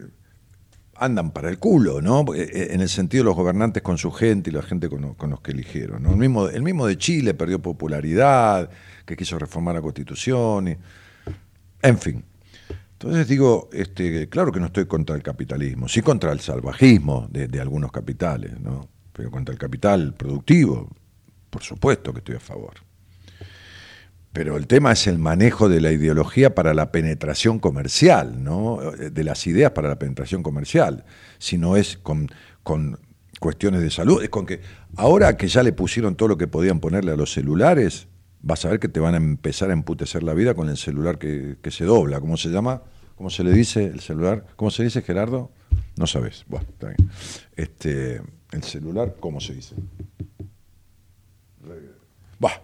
andan 0.97 1.31
para 1.31 1.49
el 1.49 1.59
culo, 1.59 2.03
¿no? 2.03 2.25
Eh, 2.35 2.69
En 2.75 2.81
el 2.83 2.89
sentido 2.91 3.23
de 3.25 3.27
los 3.31 3.37
gobernantes 3.37 3.83
con 3.83 3.97
su 3.97 4.11
gente 4.11 4.51
y 4.51 4.53
la 4.53 4.61
gente 4.63 4.89
con, 4.91 5.01
lo- 5.01 5.15
con 5.15 5.31
los 5.31 5.41
que 5.41 5.53
eligieron. 5.53 6.05
El 6.05 6.17
mismo, 6.17 6.49
el 6.49 6.63
mismo 6.63 6.87
de 6.87 6.99
Chile 6.99 7.33
perdió 7.35 7.59
popularidad, 7.61 8.69
que 9.07 9.17
quiso 9.17 9.39
reformar 9.39 9.77
la 9.77 9.81
constitución, 9.81 10.77
en 11.83 11.99
fin. 11.99 12.25
Entonces 13.03 13.29
digo, 13.29 13.71
este, 13.73 14.29
claro 14.29 14.53
que 14.53 14.61
no 14.61 14.67
estoy 14.67 14.85
contra 14.85 15.17
el 15.17 15.23
capitalismo, 15.23 15.89
sí 15.89 16.03
contra 16.03 16.33
el 16.33 16.41
salvajismo 16.41 17.29
de, 17.31 17.59
algunos 17.59 17.91
capitales, 17.91 18.61
¿no? 18.61 18.91
Pero 19.15 19.31
contra 19.31 19.55
el 19.55 19.59
capital 19.59 20.13
productivo, 20.13 20.87
por 21.49 21.63
supuesto 21.63 22.13
que 22.13 22.19
estoy 22.19 22.37
a 22.37 22.41
favor. 22.41 22.75
Pero 24.35 24.59
el 24.59 24.67
tema 24.67 24.93
es 24.93 25.07
el 25.07 25.17
manejo 25.17 25.71
de 25.71 25.81
la 25.81 25.93
ideología 25.93 26.55
para 26.55 26.75
la 26.75 26.93
penetración 26.93 27.59
comercial, 27.59 28.45
¿no? 28.45 28.93
De 28.93 29.25
las 29.25 29.47
ideas 29.47 29.71
para 29.71 29.89
la 29.89 29.99
penetración 29.99 30.43
comercial. 30.43 31.07
Si 31.39 31.57
no 31.57 31.79
es 31.79 31.97
con 31.97 32.29
cuestiones 33.41 33.81
de 33.81 33.91
salud, 33.91 34.23
es 34.23 34.29
con 34.29 34.45
que 34.45 34.61
ahora 34.97 35.39
que 35.39 35.49
ya 35.49 35.63
le 35.63 35.73
pusieron 35.73 36.17
todo 36.17 36.29
lo 36.29 36.37
que 36.37 36.49
podían 36.49 36.81
ponerle 36.81 37.13
a 37.13 37.17
los 37.17 37.33
celulares, 37.33 38.09
vas 38.43 38.65
a 38.65 38.69
ver 38.71 38.81
que 38.81 38.89
te 38.89 39.01
van 39.01 39.15
a 39.15 39.19
empezar 39.19 39.71
a 39.71 39.73
emputecer 39.73 40.23
la 40.23 40.35
vida 40.35 40.55
con 40.55 40.69
el 40.69 40.77
celular 40.77 41.19
que, 41.19 41.57
que 41.63 41.71
se 41.71 41.85
dobla. 41.85 42.21
¿Cómo 42.21 42.37
se 42.37 42.49
llama? 42.49 42.83
¿Cómo 43.17 43.31
se 43.31 43.45
le 43.45 43.53
dice 43.53 43.85
el 43.85 44.01
celular? 44.01 44.47
¿Cómo 44.57 44.71
se 44.71 44.83
dice, 44.85 45.03
Gerardo? 45.03 45.51
No 45.97 46.07
sabes. 46.07 46.45
Bueno, 46.49 46.67
está 46.71 46.89
bien. 46.89 47.11
Este, 47.57 48.23
el 48.53 48.63
celular, 48.63 49.15
¿cómo 49.21 49.41
se 49.41 49.55
dice? 49.55 49.75
Bah, 52.39 52.63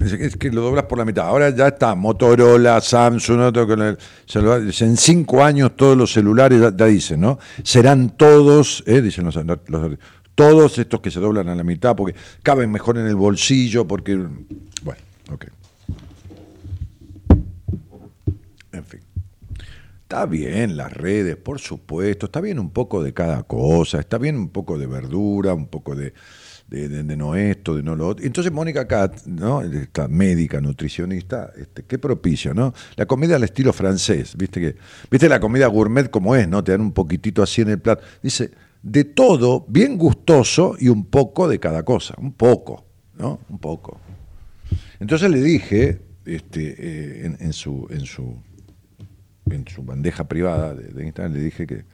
es, 0.00 0.36
que 0.36 0.50
lo 0.50 0.62
doblas 0.62 0.84
por 0.84 0.98
la 0.98 1.04
mitad. 1.04 1.26
Ahora 1.26 1.50
ya 1.50 1.68
está, 1.68 1.94
Motorola, 1.94 2.80
Samsung, 2.80 3.40
otro 3.40 3.66
con. 3.66 3.80
En 3.82 4.96
cinco 4.96 5.44
años 5.44 5.76
todos 5.76 5.96
los 5.96 6.12
celulares, 6.12 6.60
ya, 6.60 6.76
ya 6.76 6.86
dicen, 6.86 7.20
¿no? 7.20 7.38
Serán 7.62 8.10
todos, 8.16 8.82
eh, 8.86 9.00
dicen 9.00 9.24
los, 9.24 9.36
los- 9.36 9.98
todos 10.38 10.78
estos 10.78 11.00
que 11.00 11.10
se 11.10 11.18
doblan 11.18 11.48
a 11.48 11.54
la 11.56 11.64
mitad 11.64 11.96
porque 11.96 12.16
caben 12.44 12.70
mejor 12.70 12.96
en 12.96 13.08
el 13.08 13.16
bolsillo, 13.16 13.88
porque... 13.88 14.14
Bueno, 14.84 15.02
ok. 15.32 15.46
En 18.70 18.84
fin. 18.84 19.00
Está 20.02 20.26
bien 20.26 20.76
las 20.76 20.92
redes, 20.92 21.36
por 21.36 21.58
supuesto, 21.58 22.26
está 22.26 22.40
bien 22.40 22.60
un 22.60 22.70
poco 22.70 23.02
de 23.02 23.12
cada 23.12 23.42
cosa, 23.42 23.98
está 23.98 24.16
bien 24.16 24.36
un 24.36 24.50
poco 24.50 24.78
de 24.78 24.86
verdura, 24.86 25.54
un 25.54 25.66
poco 25.66 25.96
de, 25.96 26.12
de, 26.68 26.88
no 27.16 27.34
esto, 27.34 27.74
de 27.74 27.82
no 27.82 27.96
lo 27.96 28.06
otro. 28.06 28.24
Entonces 28.24 28.52
Mónica 28.52 28.86
Cat, 28.86 29.26
¿no? 29.26 29.60
esta 29.62 30.06
médica, 30.06 30.60
nutricionista, 30.60 31.50
este, 31.56 31.82
qué 31.82 31.98
propicio, 31.98 32.54
¿no? 32.54 32.72
La 32.94 33.06
comida 33.06 33.34
al 33.34 33.42
estilo 33.42 33.72
francés, 33.72 34.36
viste 34.36 34.60
que, 34.60 34.76
viste 35.10 35.28
la 35.28 35.40
comida 35.40 35.66
gourmet 35.66 36.08
como 36.08 36.36
es, 36.36 36.46
¿no? 36.46 36.62
Te 36.62 36.70
dan 36.70 36.80
un 36.80 36.92
poquitito 36.92 37.42
así 37.42 37.62
en 37.62 37.70
el 37.70 37.80
plato. 37.80 38.04
Dice, 38.22 38.52
de 38.90 39.04
todo, 39.04 39.64
bien 39.68 39.96
gustoso 39.98 40.76
y 40.78 40.88
un 40.88 41.06
poco 41.06 41.48
de 41.48 41.58
cada 41.58 41.82
cosa, 41.84 42.14
un 42.18 42.32
poco, 42.32 42.84
¿no? 43.16 43.40
Un 43.48 43.58
poco. 43.58 44.00
Entonces 45.00 45.30
le 45.30 45.40
dije, 45.40 46.00
este, 46.24 46.74
eh, 46.78 47.26
en, 47.26 47.36
en 47.40 47.52
su, 47.52 47.86
en 47.90 48.04
su 48.04 48.36
en 49.50 49.66
su 49.66 49.82
bandeja 49.82 50.28
privada 50.28 50.74
de, 50.74 51.04
Instagram, 51.04 51.34
le 51.34 51.40
dije 51.40 51.66
que, 51.66 51.84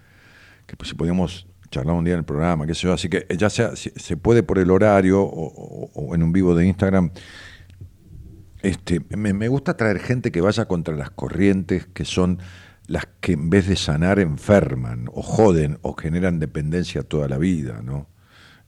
que 0.67 0.77
pues, 0.77 0.89
si 0.91 0.95
podíamos 0.95 1.47
charlar 1.71 1.95
un 1.97 2.05
día 2.05 2.15
en 2.15 2.21
el 2.21 2.25
programa, 2.25 2.67
qué 2.67 2.75
sé 2.75 2.83
yo, 2.83 2.93
así 2.93 3.09
que 3.09 3.27
ya 3.37 3.51
sea, 3.51 3.75
se 3.75 4.17
puede 4.17 4.43
por 4.43 4.59
el 4.59 4.71
horario 4.71 5.23
o, 5.23 6.15
en 6.15 6.23
un 6.23 6.33
vivo 6.33 6.55
de 6.55 6.67
Instagram, 6.67 7.11
este, 8.63 9.01
me 9.17 9.49
gusta 9.49 9.77
traer 9.77 9.99
gente 9.99 10.33
que 10.33 10.41
vaya 10.41 10.67
contra 10.67 10.95
las 10.95 11.11
corrientes 11.11 11.87
que 11.87 12.05
son 12.05 12.39
las 12.87 13.07
que 13.21 13.33
en 13.33 13.51
vez 13.51 13.67
de 13.67 13.77
sanar 13.77 14.19
enferman 14.19 15.09
o 15.13 15.23
joden 15.23 15.79
o 15.83 15.95
generan 15.95 16.39
dependencia 16.39 17.03
toda 17.03 17.29
la 17.29 17.39
vida, 17.39 17.81
¿no? 17.83 18.09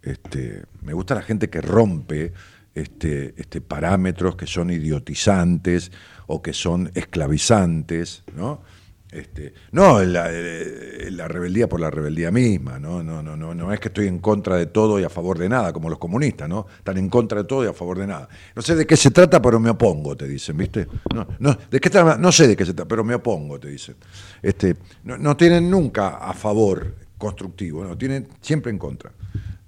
Este, 0.02 0.64
me 0.82 0.92
gusta 0.92 1.14
la 1.14 1.22
gente 1.22 1.50
que 1.50 1.60
rompe 1.60 2.32
este, 2.74 3.34
este, 3.36 3.60
parámetros 3.60 4.36
que 4.36 4.46
son 4.46 4.70
idiotizantes 4.70 5.90
o 6.26 6.42
que 6.42 6.52
son 6.52 6.90
esclavizantes, 6.94 8.22
¿no? 8.34 8.62
Este, 9.10 9.54
no 9.70 10.02
la, 10.02 10.26
eh, 10.30 11.08
la 11.12 11.28
rebeldía 11.28 11.68
por 11.68 11.78
la 11.78 11.90
rebeldía 11.90 12.32
misma, 12.32 12.80
¿no? 12.80 13.04
No, 13.04 13.22
no, 13.22 13.36
no, 13.36 13.54
no 13.54 13.72
es 13.72 13.78
que 13.78 13.88
estoy 13.88 14.08
en 14.08 14.18
contra 14.18 14.56
de 14.56 14.66
todo 14.66 14.98
y 14.98 15.04
a 15.04 15.08
favor 15.08 15.38
de 15.38 15.48
nada, 15.48 15.72
como 15.72 15.88
los 15.88 15.98
comunistas, 15.98 16.48
¿no? 16.48 16.66
Están 16.76 16.98
en 16.98 17.08
contra 17.08 17.42
de 17.42 17.48
todo 17.48 17.64
y 17.64 17.68
a 17.68 17.72
favor 17.72 17.98
de 17.98 18.08
nada. 18.08 18.28
No 18.54 18.62
sé 18.62 18.74
de 18.74 18.84
qué 18.84 18.96
se 18.96 19.12
trata, 19.12 19.40
pero 19.40 19.60
me 19.60 19.70
opongo, 19.70 20.16
te 20.16 20.26
dicen, 20.26 20.56
¿viste? 20.56 20.88
No, 21.14 21.26
no, 21.38 21.56
¿de 21.70 21.80
qué 21.80 21.88
no 22.18 22.32
sé 22.32 22.48
de 22.48 22.56
qué 22.56 22.66
se 22.66 22.74
trata, 22.74 22.88
pero 22.88 23.04
me 23.04 23.14
opongo, 23.14 23.60
te 23.60 23.68
dicen. 23.68 23.94
Este, 24.42 24.76
no, 25.04 25.16
no 25.16 25.36
tienen 25.36 25.70
nunca 25.70 26.16
a 26.16 26.34
favor 26.34 26.96
constructivo, 27.16 27.84
no, 27.84 27.96
tienen 27.96 28.28
siempre 28.40 28.72
en 28.72 28.78
contra. 28.78 29.12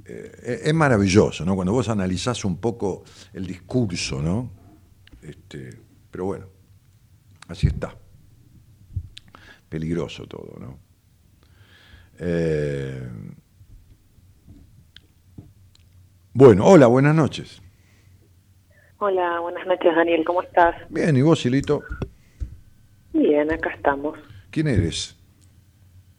Eh, 0.05 0.63
es 0.65 0.75
maravilloso, 0.75 1.45
¿no? 1.45 1.55
Cuando 1.55 1.73
vos 1.73 1.89
analizás 1.89 2.45
un 2.45 2.57
poco 2.57 3.05
el 3.33 3.47
discurso, 3.47 4.21
¿no? 4.21 4.51
Este, 5.23 5.79
pero 6.11 6.25
bueno, 6.25 6.47
así 7.47 7.69
está. 7.69 7.95
Peligroso 9.69 10.27
todo, 10.27 10.57
¿no? 10.59 10.79
Eh, 12.21 13.09
bueno, 16.33 16.67
hola, 16.67 16.87
buenas 16.87 17.15
noches. 17.15 17.61
Hola, 18.99 19.39
buenas 19.41 19.67
noches 19.67 19.95
Daniel, 19.95 20.25
¿cómo 20.25 20.43
estás? 20.43 20.75
Bien, 20.89 21.17
¿y 21.17 21.23
vos, 21.23 21.41
Silito? 21.41 21.83
Bien, 23.13 23.53
acá 23.53 23.71
estamos. 23.75 24.19
¿Quién 24.51 24.69
eres? 24.69 25.15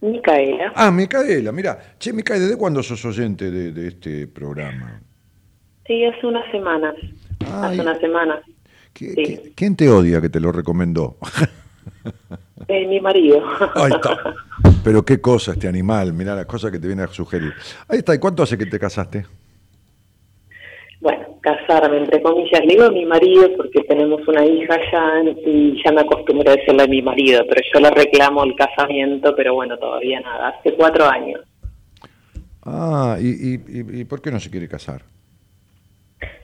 Micaela. 0.01 0.71
Ah, 0.75 0.91
Micaela, 0.91 1.51
mira. 1.51 1.95
Che, 1.99 2.13
Micaela, 2.13 2.43
¿desde 2.45 2.57
cuándo 2.57 2.81
sos 2.83 3.03
oyente 3.03 3.51
de, 3.51 3.71
de 3.73 3.87
este 3.89 4.27
programa? 4.27 5.01
Sí, 5.85 6.05
hace 6.05 6.25
unas 6.25 6.49
semanas. 6.51 6.95
Ay. 7.41 7.71
Hace 7.73 7.81
unas 7.81 7.99
semanas. 7.99 8.39
¿Qui- 8.93 9.13
Sí. 9.15 9.23
qui- 9.23 9.53
¿Quién 9.55 9.75
te 9.75 9.89
odia 9.89 10.21
que 10.21 10.29
te 10.29 10.39
lo 10.39 10.51
recomendó? 10.53 11.17
Eh, 12.67 12.87
mi 12.87 12.99
marido. 12.99 13.41
Ahí 13.75 13.91
está. 13.91 14.35
Pero 14.83 15.03
qué 15.03 15.19
cosa 15.21 15.53
este 15.53 15.67
animal, 15.67 16.13
mirá 16.13 16.35
las 16.35 16.45
cosas 16.45 16.71
que 16.71 16.79
te 16.79 16.87
viene 16.87 17.03
a 17.03 17.07
sugerir. 17.07 17.53
Ahí 17.87 17.99
está, 17.99 18.13
¿y 18.15 18.19
cuánto 18.19 18.43
hace 18.43 18.57
que 18.57 18.65
te 18.65 18.79
casaste? 18.79 19.25
bueno, 21.01 21.37
casarme, 21.41 21.97
entre 21.97 22.21
comillas. 22.21 22.59
Le 22.65 22.73
digo 22.73 22.83
a 22.83 22.91
mi 22.91 23.05
marido 23.05 23.47
porque 23.55 23.81
tenemos 23.87 24.19
una 24.27 24.45
hija 24.45 24.75
ya 24.91 25.21
y 25.45 25.81
ya 25.81 25.93
me 25.93 26.01
acostumbré 26.01 26.51
a 26.51 26.55
decirle 26.57 26.83
a 26.83 26.87
mi 26.87 27.01
marido, 27.01 27.41
pero 27.47 27.61
yo 27.73 27.79
le 27.79 27.89
reclamo 27.91 28.43
el 28.43 28.53
casamiento, 28.55 29.33
pero 29.33 29.53
bueno, 29.53 29.77
todavía 29.77 30.19
nada. 30.19 30.49
Hace 30.49 30.73
cuatro 30.73 31.05
años. 31.05 31.39
Ah, 32.65 33.17
¿y, 33.19 33.27
y, 33.29 33.53
y- 33.67 34.01
y 34.01 34.05
por 34.05 34.21
qué 34.21 34.29
no 34.29 34.41
se 34.41 34.49
quiere 34.49 34.67
casar? 34.67 35.03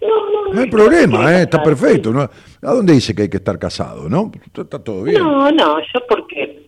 No, 0.02 0.08
no, 0.48 0.54
No 0.54 0.62
hay 0.62 0.70
problema, 0.70 1.34
¿eh? 1.38 1.42
está 1.44 1.62
perfecto. 1.64 2.12
¿no? 2.12 2.22
¿A 2.22 2.30
dónde 2.74 2.94
dice 2.94 3.14
que 3.14 3.24
hay 3.24 3.30
que 3.30 3.38
estar 3.38 3.58
casado? 3.60 4.08
¿No? 4.10 4.32
Está, 4.56 4.80
todo 4.84 5.04
bien. 5.04 5.22
No, 5.22 5.52
no, 5.52 5.80
yo 5.80 6.00
porque 6.08 6.68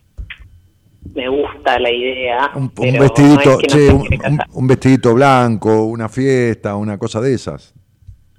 me 1.14 1.28
gusta 1.28 1.78
la 1.78 1.90
idea. 1.90 2.50
Un, 2.54 2.64
un 2.64 2.70
pero 2.70 2.92
no 2.92 3.00
vestidito, 3.00 3.50
es 3.50 3.56
que 3.74 3.92
no 3.92 4.04
che, 4.04 4.36
un, 4.52 4.66
vestidito 4.66 5.14
blanco, 5.14 5.84
una 5.84 6.08
fiesta, 6.08 6.76
una 6.76 6.98
cosa 6.98 7.20
de 7.20 7.34
esas. 7.34 7.74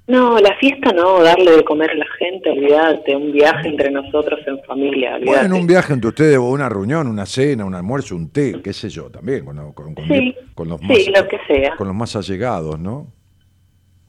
No, 0.06 0.38
la 0.40 0.56
fiesta 0.56 0.92
no, 0.92 1.22
darle 1.22 1.52
de 1.52 1.64
comer 1.64 1.90
a 1.90 1.94
la 1.94 2.06
gente, 2.18 2.50
olvídate, 2.50 3.14
un 3.14 3.30
viaje 3.30 3.68
entre 3.68 3.90
nosotros 3.92 4.40
en 4.46 4.60
familia, 4.64 5.14
olvídate. 5.14 5.38
Bueno, 5.40 5.56
un 5.56 5.66
viaje 5.68 5.92
entre 5.92 6.08
ustedes, 6.08 6.36
o 6.36 6.50
una 6.50 6.68
reunión, 6.68 7.06
una 7.06 7.26
cena, 7.26 7.64
un 7.64 7.74
almuerzo, 7.76 8.16
un 8.16 8.30
té, 8.30 8.60
qué 8.62 8.72
sé 8.72 8.88
yo, 8.88 9.08
también, 9.08 9.44
con, 9.44 9.72
con- 9.72 9.94
con- 9.94 10.08
Sí, 10.08 10.34
con 10.54 10.68
los 10.68 10.80
sí, 10.80 10.86
más, 10.88 11.22
lo 11.22 11.28
que 11.28 11.38
sea. 11.46 11.76
con 11.76 11.86
los 11.86 11.94
más 11.96 12.16
allegados, 12.16 12.78
¿no? 12.80 13.06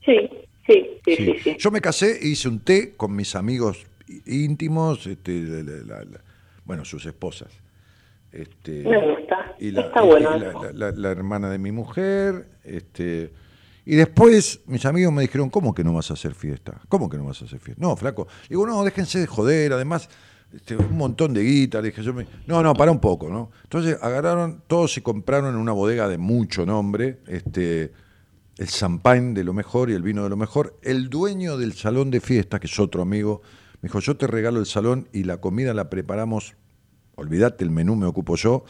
Sí, 0.03 0.27
sí, 0.65 0.99
sí, 1.05 1.15
Sí. 1.15 1.35
sí. 1.43 1.55
Yo 1.59 1.71
me 1.71 1.81
casé 1.81 2.19
e 2.23 2.27
hice 2.29 2.47
un 2.49 2.59
té 2.59 2.93
con 2.95 3.15
mis 3.15 3.35
amigos 3.35 3.85
íntimos, 4.25 5.07
este, 5.07 5.41
la- 5.63 6.03
la- 6.03 6.21
bueno, 6.65 6.85
sus 6.85 7.05
esposas. 7.05 7.49
Este, 8.31 8.83
Me 8.83 9.11
gusta, 9.11 9.55
y 9.59 9.71
la, 9.71 9.81
está 9.81 10.03
y- 10.03 10.07
bueno 10.07 10.71
la- 10.73 11.11
hermana 11.11 11.49
de 11.49 11.57
mi 11.57 11.71
mujer, 11.73 12.47
este, 12.63 13.29
y 13.85 13.95
después 13.95 14.61
mis 14.67 14.85
amigos 14.85 15.11
me 15.13 15.21
dijeron, 15.23 15.49
¿cómo 15.49 15.73
que 15.73 15.83
no 15.83 15.93
vas 15.93 16.11
a 16.11 16.13
hacer 16.13 16.33
fiesta? 16.33 16.79
¿Cómo 16.87 17.09
que 17.09 17.17
no 17.17 17.25
vas 17.25 17.41
a 17.41 17.45
hacer 17.45 17.59
fiesta? 17.59 17.81
No, 17.85 17.95
flaco. 17.97 18.27
Digo, 18.49 18.65
no, 18.65 18.83
déjense 18.85 19.19
de 19.19 19.27
joder, 19.27 19.73
además, 19.73 20.07
este, 20.53 20.77
un 20.77 20.95
montón 20.97 21.33
de 21.33 21.43
guita, 21.43 21.81
dije 21.81 22.01
yo, 22.03 22.13
me- 22.13 22.27
no, 22.47 22.61
no, 22.63 22.73
para 22.73 22.91
un 22.91 22.99
poco, 22.99 23.29
¿no? 23.29 23.51
Entonces 23.63 23.97
agarraron, 24.01 24.61
todos 24.67 24.93
se 24.93 25.01
compraron 25.03 25.53
en 25.53 25.59
una 25.59 25.71
bodega 25.73 26.07
de 26.07 26.17
mucho 26.17 26.65
nombre, 26.65 27.17
este, 27.27 27.91
el 28.57 28.67
champagne 28.67 29.33
de 29.33 29.43
lo 29.43 29.53
mejor 29.53 29.89
y 29.89 29.93
el 29.93 30.03
vino 30.03 30.23
de 30.23 30.29
lo 30.29 30.37
mejor. 30.37 30.77
El 30.81 31.09
dueño 31.09 31.57
del 31.57 31.73
salón 31.73 32.11
de 32.11 32.21
fiesta, 32.21 32.59
que 32.59 32.67
es 32.67 32.79
otro 32.79 33.01
amigo, 33.01 33.41
me 33.81 33.87
dijo, 33.87 33.99
yo 33.99 34.15
te 34.17 34.27
regalo 34.27 34.59
el 34.59 34.65
salón 34.65 35.07
y 35.13 35.23
la 35.23 35.37
comida 35.37 35.73
la 35.73 35.89
preparamos, 35.89 36.55
olvídate, 37.15 37.63
el 37.63 37.71
menú 37.71 37.95
me 37.95 38.05
ocupo 38.05 38.35
yo, 38.35 38.63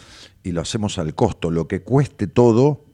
y 0.44 0.52
lo 0.52 0.62
hacemos 0.62 0.98
al 0.98 1.14
costo, 1.16 1.52
lo 1.52 1.68
que 1.68 1.82
cueste 1.82 2.28
todo, 2.28 2.86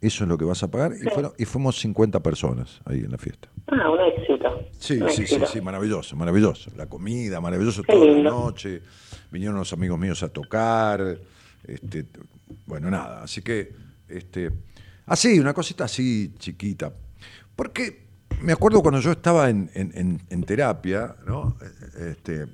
eso 0.00 0.24
es 0.24 0.28
lo 0.28 0.38
que 0.38 0.44
vas 0.46 0.62
a 0.62 0.70
pagar. 0.70 0.92
Y, 1.00 1.08
fueron- 1.10 1.32
y 1.38 1.44
fuimos 1.44 1.78
50 1.78 2.20
personas 2.22 2.80
ahí 2.86 3.00
en 3.00 3.10
la 3.10 3.18
fiesta. 3.18 3.48
Ah, 3.68 3.90
un 3.90 4.00
éxito. 4.00 4.66
Sí, 4.78 4.94
un 4.94 5.10
sí, 5.10 5.16
sí, 5.26 5.34
éxito. 5.34 5.46
sí, 5.46 5.60
maravilloso, 5.60 6.16
maravilloso. 6.16 6.70
La 6.76 6.86
comida, 6.86 7.40
maravilloso 7.40 7.82
Qué 7.82 7.92
toda 7.92 8.06
la 8.06 8.22
noche. 8.30 8.80
Vinieron 9.30 9.58
los 9.58 9.72
amigos 9.74 9.98
míos 9.98 10.22
a 10.22 10.30
tocar. 10.30 11.18
Este, 11.64 12.06
bueno, 12.66 12.90
nada, 12.90 13.22
así 13.22 13.42
que, 13.42 13.72
este, 14.08 14.50
así, 15.06 15.38
una 15.40 15.54
cosita 15.54 15.84
así 15.84 16.34
chiquita. 16.38 16.92
Porque 17.56 18.06
me 18.42 18.52
acuerdo 18.52 18.82
cuando 18.82 19.00
yo 19.00 19.12
estaba 19.12 19.50
en, 19.50 19.70
en- 19.74 20.44
terapia, 20.44 21.16
¿no? 21.26 21.56
Eh, 21.60 22.10
Este, 22.12 22.46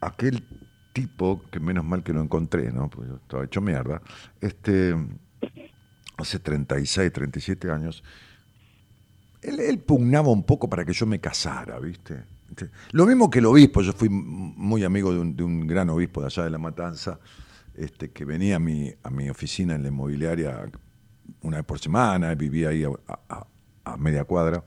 aquel 0.00 0.44
tipo, 0.92 1.42
que 1.50 1.60
menos 1.60 1.84
mal 1.84 2.02
que 2.02 2.12
lo 2.12 2.22
encontré, 2.22 2.72
¿no? 2.72 2.88
Porque 2.88 3.12
estaba 3.14 3.44
hecho 3.44 3.60
mierda, 3.60 4.00
este, 4.40 4.94
hace 6.16 6.38
36, 6.38 7.12
37 7.12 7.70
años, 7.70 8.02
él, 9.42 9.78
pugnaba 9.78 10.28
un 10.28 10.42
poco 10.44 10.68
para 10.68 10.84
que 10.84 10.92
yo 10.92 11.06
me 11.06 11.20
casara, 11.20 11.78
¿viste? 11.78 12.24
Este, 12.48 12.70
Lo 12.92 13.06
mismo 13.06 13.28
que 13.30 13.38
el 13.40 13.46
obispo, 13.46 13.82
yo 13.82 13.92
fui 13.92 14.08
muy 14.08 14.84
amigo 14.84 15.12
de 15.12 15.20
un, 15.20 15.36
de 15.36 15.44
un 15.44 15.66
gran 15.66 15.90
obispo 15.90 16.20
de 16.20 16.26
allá 16.26 16.44
de 16.44 16.50
La 16.50 16.58
Matanza, 16.58 17.18
este, 17.74 18.10
que 18.10 18.24
venía 18.24 18.56
a 18.56 18.58
mi, 18.58 18.92
a 19.02 19.10
mi 19.10 19.28
oficina 19.28 19.74
en 19.74 19.82
la 19.82 19.88
inmobiliaria 19.88 20.66
una 21.46 21.58
vez 21.58 21.66
por 21.66 21.78
semana, 21.78 22.34
vivía 22.34 22.70
ahí 22.70 22.84
a, 22.84 22.90
a- 23.28 23.46
a 23.84 23.96
media 23.96 24.24
cuadra, 24.24 24.64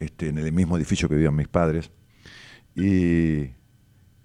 este, 0.00 0.28
en 0.28 0.38
el 0.38 0.52
mismo 0.52 0.76
edificio 0.78 1.08
que 1.08 1.14
vivían 1.14 1.36
mis 1.36 1.48
padres, 1.48 1.90
y, 2.74 3.40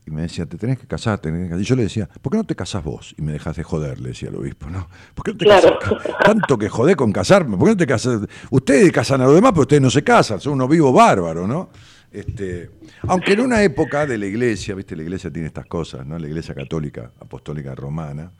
y 0.06 0.12
me 0.12 0.22
decía, 0.22 0.46
te 0.46 0.58
tenés 0.58 0.80
que 0.80 0.88
casar, 0.88 1.20
tenés 1.20 1.44
que 1.44 1.50
casar. 1.50 1.62
Y 1.62 1.66
yo 1.66 1.76
le 1.76 1.84
decía, 1.84 2.08
¿por 2.22 2.32
qué 2.32 2.38
no 2.38 2.44
te 2.46 2.56
casás 2.56 2.84
vos? 2.84 3.14
Y 3.18 3.22
me 3.22 3.32
dejas 3.34 3.56
de 3.58 3.64
joder, 3.64 4.00
le 4.00 4.10
decía 4.10 4.30
el 4.30 4.36
obispo, 4.36 4.70
¿no? 4.70 4.88
¿Por 5.14 5.26
qué 5.26 5.32
no 5.32 5.38
te 5.38 5.46
Claro. 5.46 5.78
casás? 5.80 6.04
Tanto 6.24 6.58
que 6.58 6.70
jodé 6.70 6.96
con 6.96 7.12
casarme, 7.12 7.58
¿por 7.58 7.68
qué 7.68 7.72
no 7.74 7.78
te 7.78 7.88
casas? 7.88 8.22
Ustedes 8.52 8.92
casan 8.92 9.22
a 9.22 9.26
los 9.26 9.36
demás, 9.36 9.52
pero 9.52 9.62
ustedes 9.64 9.82
no 9.82 9.90
se 9.90 10.04
casan, 10.04 10.40
son 10.40 10.54
unos 10.54 10.70
vivos 10.70 10.94
bárbaros, 10.94 11.48
¿no? 11.48 11.70
Este, 12.12 12.70
aunque 13.08 13.34
en 13.34 13.40
una 13.42 13.64
época 13.64 14.06
de 14.06 14.18
la 14.20 14.28
iglesia, 14.28 14.76
viste, 14.76 14.96
la 14.96 15.02
iglesia 15.02 15.32
tiene 15.32 15.48
estas 15.48 15.66
cosas, 15.66 16.06
¿no? 16.06 16.18
La 16.20 16.28
iglesia 16.28 16.54
católica, 16.54 17.12
apostólica 17.20 17.74
romana, 17.74 18.32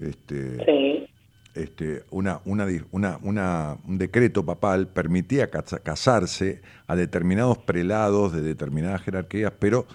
este, 0.00 0.56
Sí. 0.64 1.01
Este, 1.54 2.04
una, 2.10 2.40
un 2.44 3.98
decreto 3.98 4.44
papal 4.44 4.88
permitía 4.88 5.50
casa- 5.50 5.80
casarse 5.80 6.62
a 6.86 6.96
determinados 6.96 7.58
prelados 7.58 8.32
de 8.32 8.42
determinadas 8.42 9.02
jerarquías, 9.02 9.52
pero 9.58 9.86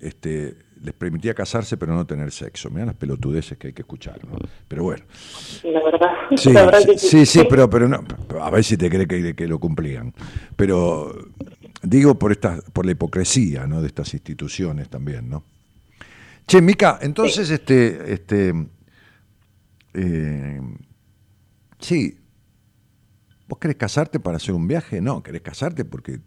este, 0.00 0.56
les 0.82 0.92
permitía 0.94 1.32
casarse 1.34 1.76
pero 1.76 1.94
no 1.94 2.06
tener 2.06 2.30
sexo. 2.32 2.68
Mirá 2.70 2.86
las 2.86 2.96
pelotudeces 2.96 3.56
que 3.56 3.68
hay 3.68 3.72
que 3.72 3.82
escuchar, 3.82 4.24
¿no? 4.26 4.36
Pero 4.68 4.84
bueno. 4.84 5.04
La 5.62 5.82
verdad, 5.82 6.08
Sí, 6.36 6.52
la 6.52 6.64
verdad 6.66 6.80
sí, 6.80 6.86
que 6.86 6.98
sí, 6.98 7.26
sí, 7.26 7.42
pero, 7.48 7.70
pero 7.70 7.88
no, 7.88 8.04
a 8.40 8.50
ver 8.50 8.64
si 8.64 8.76
te 8.76 8.90
cree 8.90 9.06
que, 9.06 9.34
que 9.34 9.46
lo 9.46 9.58
cumplían. 9.58 10.12
Pero 10.56 11.28
digo 11.82 12.18
por 12.18 12.32
esta, 12.32 12.60
por 12.72 12.84
la 12.86 12.92
hipocresía 12.92 13.66
¿no? 13.66 13.80
de 13.80 13.86
estas 13.86 14.12
instituciones 14.14 14.88
también, 14.88 15.28
¿no? 15.30 15.44
Che, 16.46 16.60
Mica, 16.60 16.98
entonces 17.00 17.48
este, 17.48 18.12
este 18.12 18.52
eh, 19.94 20.60
sí, 21.84 22.18
¿vos 23.48 23.58
querés 23.58 23.76
casarte 23.76 24.18
para 24.20 24.36
hacer 24.38 24.54
un 24.54 24.66
viaje? 24.66 25.00
No, 25.00 25.22
querés 25.22 25.42
casarte 25.42 25.84
porque 25.84 26.18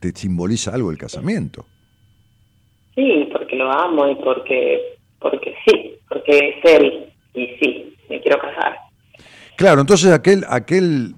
te 0.00 0.12
simboliza 0.14 0.74
algo 0.74 0.90
el 0.90 0.98
casamiento. 0.98 1.66
Sí, 2.94 3.28
porque 3.32 3.56
lo 3.56 3.70
amo 3.70 4.08
y 4.08 4.14
porque, 4.16 4.98
porque 5.18 5.54
sí, 5.66 5.94
porque 6.08 6.38
es 6.38 6.64
él 6.64 7.12
y 7.34 7.46
sí, 7.60 7.96
me 8.08 8.20
quiero 8.20 8.38
casar. 8.40 8.76
Claro, 9.56 9.80
entonces 9.80 10.12
aquel, 10.12 10.44
aquel 10.48 11.14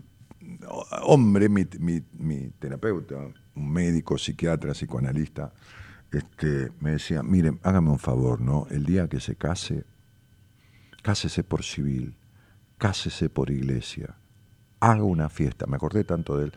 hombre, 1.03 1.49
mi, 1.49 1.65
mi- 1.79 2.03
mi 2.19 2.49
terapeuta, 2.59 3.17
un 3.55 3.73
médico, 3.73 4.17
psiquiatra, 4.19 4.73
psicoanalista, 4.73 5.53
este, 6.13 6.71
me 6.81 6.93
decía, 6.93 7.23
miren, 7.23 7.59
hágame 7.63 7.91
un 7.91 7.99
favor, 7.99 8.41
¿no? 8.41 8.67
El 8.71 8.85
día 8.87 9.09
que 9.09 9.21
se 9.21 9.37
case, 9.37 9.85
cásese 11.03 11.45
por 11.45 11.63
civil, 11.63 12.15
cásese 12.79 13.29
por 13.29 13.51
iglesia, 13.51 14.17
haga 14.81 15.05
una 15.05 15.29
fiesta, 15.29 15.67
me 15.67 15.77
acordé 15.77 16.05
tanto 16.05 16.37
de 16.37 16.47
él, 16.47 16.53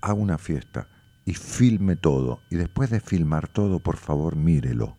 haga 0.00 0.14
una 0.14 0.38
fiesta 0.38 0.88
y 1.26 1.34
filme 1.34 1.96
todo, 1.96 2.40
y 2.50 2.56
después 2.56 2.90
de 2.90 3.00
filmar 3.00 3.48
todo, 3.48 3.80
por 3.80 3.96
favor, 3.96 4.36
mírelo, 4.36 4.96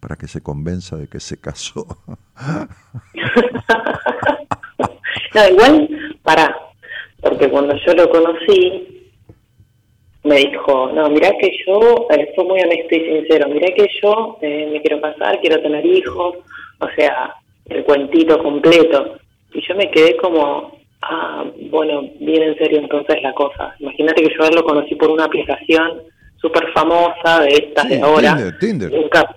para 0.00 0.16
que 0.16 0.28
se 0.28 0.42
convenza 0.42 0.96
de 0.96 1.08
que 1.08 1.20
se 1.20 1.40
casó. 1.40 1.86
No, 5.34 5.48
igual, 5.48 5.88
para, 6.22 6.54
porque 7.22 7.48
cuando 7.48 7.74
yo 7.86 7.94
lo 7.94 8.10
conocí, 8.10 9.10
me 10.24 10.36
dijo, 10.36 10.90
no, 10.92 11.08
mirá 11.08 11.32
que 11.38 11.50
yo, 11.66 12.06
eh, 12.10 12.32
fue 12.34 12.44
muy 12.44 12.60
honesto 12.60 12.94
y 12.94 13.00
sincero, 13.00 13.48
mirá 13.48 13.68
que 13.74 13.88
yo 14.02 14.38
eh, 14.42 14.68
me 14.70 14.82
quiero 14.82 15.00
casar, 15.00 15.40
quiero 15.40 15.60
tener 15.62 15.84
hijos, 15.86 16.36
o 16.78 16.88
sea, 16.96 17.34
el 17.66 17.84
cuentito 17.84 18.42
completo. 18.42 19.18
Y 19.54 19.60
yo 19.66 19.74
me 19.74 19.90
quedé 19.90 20.16
como, 20.16 20.78
ah, 21.02 21.44
bueno, 21.70 22.02
bien 22.20 22.42
en 22.42 22.56
serio 22.58 22.78
entonces 22.80 23.22
la 23.22 23.32
cosa. 23.34 23.74
Imagínate 23.80 24.22
que 24.22 24.34
yo 24.38 24.50
lo 24.50 24.64
conocí 24.64 24.94
por 24.94 25.10
una 25.10 25.24
aplicación 25.24 26.02
súper 26.40 26.70
famosa 26.72 27.40
de 27.42 27.48
estas 27.54 27.84
Sí, 27.86 27.94
de 27.96 28.00
ahora. 28.00 28.34
Tinder, 28.36 28.58
Tinder. 28.58 28.92
Nunca- 28.92 29.36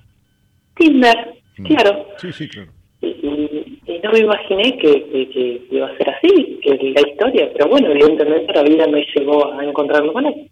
Tinder, 0.75 1.33
claro. 1.63 2.07
Sí, 2.17 2.31
sí, 2.33 2.47
claro. 2.49 2.71
Y, 3.01 3.07
y- 3.07 3.79
y 3.85 3.99
no 3.99 4.11
me 4.11 4.19
imaginé 4.19 4.77
que, 4.77 5.05
que- 5.09 5.29
que 5.29 5.61
iba 5.71 5.87
a 5.87 5.97
ser 5.97 6.09
así, 6.09 6.59
que 6.63 6.69
la 6.95 7.07
historia, 7.07 7.49
pero 7.53 7.67
bueno, 7.69 7.91
evidentemente 7.91 8.51
la 8.53 8.63
vida 8.63 8.87
me 8.87 9.05
llevó 9.15 9.53
a 9.53 9.63
encontrarme 9.63 10.11
con 10.11 10.25
él. 10.25 10.49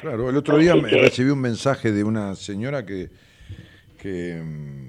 Claro, 0.00 0.28
el 0.30 0.36
otro 0.36 0.58
día 0.58 0.72
Así 0.74 0.82
que- 0.82 1.00
recibí 1.02 1.30
un 1.30 1.40
mensaje 1.40 1.90
de 1.92 2.04
una 2.04 2.34
señora 2.34 2.84
que, 2.84 3.06
que, 4.00 4.34
mm, 4.44 4.87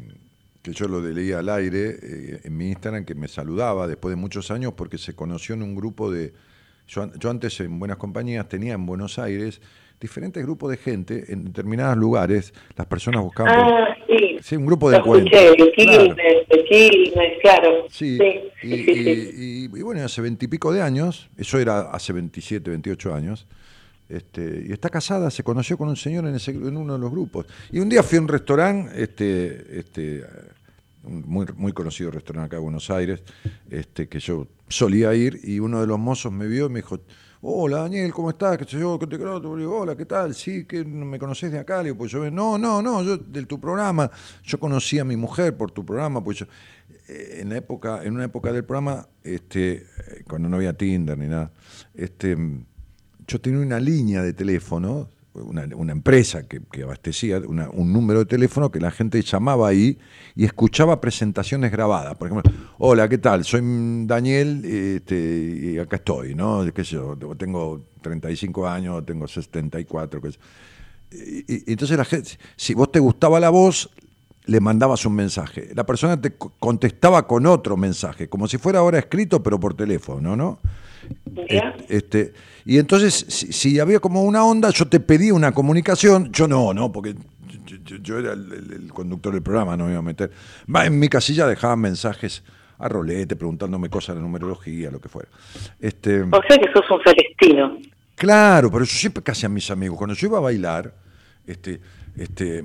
que 0.62 0.74
yo 0.74 0.88
lo 0.88 1.02
leía 1.02 1.40
al 1.40 1.50
aire 1.50 1.98
eh, 2.02 2.40
en 2.44 2.58
mi 2.58 2.70
Instagram, 2.70 3.06
que 3.06 3.16
me 3.16 3.28
saludaba 3.28 3.88
después 3.88 4.12
de 4.12 4.16
muchos 4.18 4.52
años 4.52 4.74
porque 4.76 4.98
se 4.98 5.14
conoció 5.16 5.56
en 5.56 5.64
un 5.64 5.76
grupo 5.76 6.12
de... 6.12 6.34
Yo, 6.88 7.10
yo 7.20 7.30
antes 7.30 7.60
en 7.60 7.78
Buenas 7.80 7.98
Compañías 7.98 8.50
tenía 8.50 8.74
en 8.74 8.86
Buenos 8.86 9.20
Aires 9.20 9.62
diferentes 10.02 10.42
grupos 10.44 10.72
de 10.72 10.78
gente 10.78 11.26
en 11.32 11.46
determinados 11.46 11.98
lugares, 11.98 12.54
las 12.78 12.88
personas 12.88 13.22
buscaban... 13.22 13.54
Ah, 13.56 13.96
sí. 14.08 14.38
Sí, 14.42 14.56
un 14.56 14.66
grupo 14.66 14.90
de 14.90 14.98
Lo 14.98 15.04
escuché, 15.18 15.48
encuentro. 15.52 15.66
de 15.66 15.72
Quilmes, 15.74 16.48
de 16.50 16.64
Quilmes, 16.66 17.34
claro. 17.42 17.86
Sí, 17.90 18.18
sí, 18.18 18.68
y, 18.68 18.70
sí. 18.70 18.92
y- 18.92 19.66
y- 19.66 19.80
y 19.80 19.82
bueno, 19.84 20.02
hace 20.04 20.22
veintipico 20.22 20.72
de 20.74 20.82
años, 20.82 21.30
eso 21.38 21.60
era 21.60 21.92
hace 21.92 22.14
27, 22.14 22.70
28 22.70 23.14
años, 23.14 23.46
este, 24.10 24.66
y 24.68 24.72
está 24.72 24.90
casada, 24.90 25.30
se 25.30 25.44
conoció 25.44 25.78
con 25.78 25.88
un 25.88 25.96
señor 25.96 26.26
en, 26.26 26.78
uno 26.78 26.94
de 26.94 27.00
los 27.00 27.12
grupos. 27.12 27.46
Y 27.72 27.80
un 27.80 27.88
día 27.88 28.02
fui 28.02 28.18
a 28.18 28.22
un 28.22 28.28
restaurante, 28.28 29.04
este, 29.04 29.80
este, 29.80 30.26
un 31.04 31.24
muy, 31.28 31.46
muy 31.56 31.72
conocido 31.74 32.10
restaurante 32.10 32.48
acá 32.48 32.58
en 32.58 32.64
Buenos 32.64 32.90
Aires, 32.90 33.22
este, 33.70 34.10
que 34.10 34.20
yo 34.20 34.48
solía 34.68 35.14
ir, 35.14 35.40
y 35.44 35.60
uno 35.60 35.80
de 35.80 35.88
los 35.88 36.00
mozos 36.00 36.32
me 36.32 36.48
vio 36.48 36.66
y 36.66 36.70
me 36.70 36.80
dijo, 36.80 37.00
hola 37.42 37.82
Daniel, 37.82 38.12
¿cómo 38.12 38.32
estás? 38.32 38.58
¿Qué 38.58 38.66
yo? 38.66 38.98
¿Qué 39.00 39.08
te 39.08 39.18
creo? 39.18 39.40
Le 39.56 39.66
hola, 39.66 39.96
¿qué 39.96 40.06
tal? 40.06 40.34
Sí, 40.34 40.66
que 40.66 40.84
me 40.84 41.18
conoces 41.20 41.52
de 41.52 41.60
acá. 41.60 41.84
Digo, 41.84 41.98
pues 41.98 42.12
yo, 42.12 42.30
no, 42.32 42.58
no, 42.58 42.82
no, 42.82 43.04
yo 43.04 43.18
de 43.18 43.46
tu 43.46 43.60
programa. 43.60 44.10
Yo 44.44 44.60
conocí 44.60 45.00
a 45.00 45.06
mi 45.06 45.16
mujer 45.16 45.56
por 45.56 45.72
tu 45.72 45.86
programa, 45.86 46.24
pues 46.24 46.40
yo, 46.40 46.46
eh, 47.08 47.40
en 47.42 47.50
la 47.50 47.58
época, 47.58 48.04
en 48.04 48.14
una 48.14 48.26
época 48.26 48.52
del 48.52 48.66
programa, 48.66 49.08
cuando 50.28 50.50
no 50.50 50.58
había 50.58 50.74
Tinder 50.74 51.18
ni 51.18 51.28
nada, 51.28 51.52
este, 51.94 52.36
yo 53.30 53.40
tenía 53.40 53.60
una 53.60 53.80
línea 53.80 54.24
de 54.24 54.34
teléfono, 54.34 55.08
una, 55.34 55.92
empresa 55.92 56.48
que, 56.48 56.62
abastecía 56.84 57.40
un 57.40 57.94
número 57.94 58.20
de 58.20 58.26
teléfono 58.26 58.72
que 58.72 58.80
la 58.80 58.90
gente 58.92 59.22
llamaba 59.22 59.70
ahí 59.70 59.98
y 60.36 60.46
escuchaba 60.46 61.00
presentaciones 61.00 61.72
grabadas. 61.72 62.16
Por 62.18 62.28
ejemplo, 62.30 62.52
hola, 62.80 63.08
¿qué 63.08 63.20
tal? 63.20 63.46
Soy 63.46 63.62
Daniel 64.06 64.66
este, 64.66 65.74
y 65.76 65.78
acá 65.78 65.98
estoy, 65.98 66.34
¿no? 66.34 66.66
¿Qué 66.74 66.84
yo? 66.84 67.16
Tengo 67.38 67.86
35 68.02 68.68
años, 68.68 69.06
tengo 69.06 69.28
74, 69.28 70.22
qué 70.22 70.32
sé 70.32 70.38
yo. 70.38 70.44
Y, 71.12 71.54
y- 71.54 71.64
y 71.68 71.72
entonces 71.74 71.98
la 71.98 72.06
gente, 72.06 72.32
si 72.56 72.74
vos 72.74 72.92
te 72.92 73.00
gustaba 73.00 73.40
la 73.40 73.50
voz, 73.50 73.90
le 74.50 74.60
mandabas 74.60 75.06
un 75.06 75.14
mensaje. 75.16 75.70
La 75.76 75.86
persona 75.86 76.20
te 76.20 76.36
co- 76.36 76.54
contestaba 76.60 77.28
con 77.28 77.46
otro 77.46 77.78
mensaje, 77.78 78.28
como 78.28 78.48
si 78.48 78.58
fuera 78.58 78.80
ahora 78.80 78.98
escrito, 79.00 79.44
pero 79.44 79.60
por 79.60 79.76
teléfono, 79.76 80.36
¿no? 80.36 80.60
¿Ya? 81.50 81.76
Este, 81.88 82.34
y 82.66 82.78
entonces, 82.78 83.26
si, 83.28 83.52
si 83.54 83.80
había 83.80 84.00
como 84.00 84.24
una 84.24 84.44
onda, 84.44 84.70
yo 84.72 84.88
te 84.88 85.00
pedía 85.00 85.34
una 85.34 85.52
comunicación, 85.52 86.32
yo 86.32 86.48
no, 86.48 86.74
no, 86.74 86.92
porque 86.92 87.16
yo, 88.02 88.20
era 88.20 88.34
el, 88.34 88.92
conductor 88.94 89.34
del 89.34 89.42
programa, 89.44 89.78
no 89.78 89.86
me 89.86 89.92
iba 89.92 90.00
a 90.00 90.04
meter. 90.04 90.32
Va, 90.74 90.86
en 90.86 91.00
mi 91.00 91.08
casilla 91.10 91.48
dejaban 91.48 91.80
mensajes 91.80 92.44
a 92.80 92.88
rolete, 92.88 93.36
preguntándome 93.36 93.90
cosas 93.90 94.16
de 94.16 94.22
numerología, 94.22 94.90
lo 94.90 95.00
que 95.00 95.10
fuera. 95.10 95.30
Este, 95.80 96.22
O 96.22 96.30
sea 96.48 96.58
que 96.58 96.72
sos 96.74 96.90
un 96.90 97.02
celestino. 97.04 97.78
Claro, 98.16 98.72
pero 98.72 98.84
yo 98.84 98.92
siempre 98.96 99.22
casi 99.24 99.46
a 99.46 99.50
mis 99.50 99.70
amigos. 99.72 99.98
Cuando 99.98 100.16
yo 100.16 100.28
iba 100.28 100.38
a 100.38 100.42
bailar, 100.42 100.94
este, 101.48 101.80
este, 102.18 102.64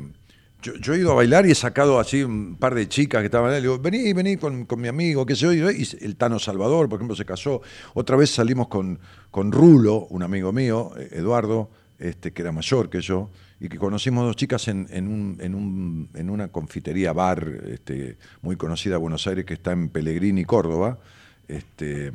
yo, 0.80 0.94
he 0.94 0.98
ido 0.98 1.12
a 1.12 1.14
bailar 1.14 1.46
y 1.46 1.50
he 1.50 1.54
sacado 1.54 1.98
así 2.00 2.22
un 2.22 2.56
par 2.56 2.74
de 2.74 2.88
chicas 2.88 3.20
que 3.20 3.26
estaban 3.26 3.50
ahí. 3.50 3.56
Le 3.56 3.62
digo, 3.62 3.78
vení, 3.78 4.12
vení 4.12 4.36
con, 4.36 4.64
con 4.64 4.80
mi 4.80 4.88
amigo, 4.88 5.26
qué 5.26 5.36
sé 5.36 5.56
yo. 5.56 5.70
Y 5.70 5.86
el 6.00 6.16
Tano 6.16 6.38
Salvador, 6.38 6.88
por 6.88 6.98
ejemplo, 6.98 7.14
se 7.16 7.24
casó. 7.24 7.60
Otra 7.94 8.16
vez 8.16 8.30
salimos 8.30 8.68
con, 8.68 8.98
con 9.30 9.52
Rulo, 9.52 10.06
un 10.10 10.22
amigo 10.22 10.52
mío, 10.52 10.92
eh, 10.96 11.08
Eduardo, 11.12 11.70
este, 11.98 12.32
que 12.32 12.42
era 12.42 12.52
mayor 12.52 12.90
que 12.90 13.00
yo, 13.00 13.30
y 13.60 13.68
que 13.68 13.78
conocimos 13.78 14.24
dos 14.26 14.36
chicas 14.36 14.66
en, 14.68 14.86
en, 14.90 15.06
un, 15.08 15.38
en, 15.40 15.54
un- 15.54 16.08
en 16.14 16.30
una 16.30 16.48
confitería 16.48 17.12
bar 17.12 17.46
este, 17.68 18.16
muy 18.42 18.56
conocida 18.56 18.94
de 18.94 18.98
Buenos 18.98 19.26
Aires, 19.26 19.44
que 19.44 19.54
está 19.54 19.72
en 19.72 19.88
Pellegrini, 19.90 20.44
Córdoba. 20.44 20.98
Este, 21.48 22.10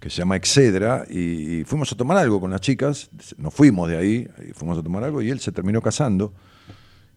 que 0.00 0.10
se 0.10 0.18
llama 0.18 0.36
Excedra, 0.36 1.04
y, 1.08 1.60
y 1.60 1.64
fuimos 1.64 1.90
a 1.90 1.96
tomar 1.96 2.18
algo 2.18 2.38
con 2.38 2.50
las 2.50 2.60
chicas, 2.60 3.08
nos 3.38 3.54
fuimos 3.54 3.88
de 3.88 3.96
ahí, 3.96 4.28
y 4.48 4.52
fuimos 4.52 4.78
a 4.78 4.82
tomar 4.82 5.02
algo, 5.04 5.22
y 5.22 5.30
él 5.30 5.40
se 5.40 5.52
terminó 5.52 5.80
casando. 5.80 6.34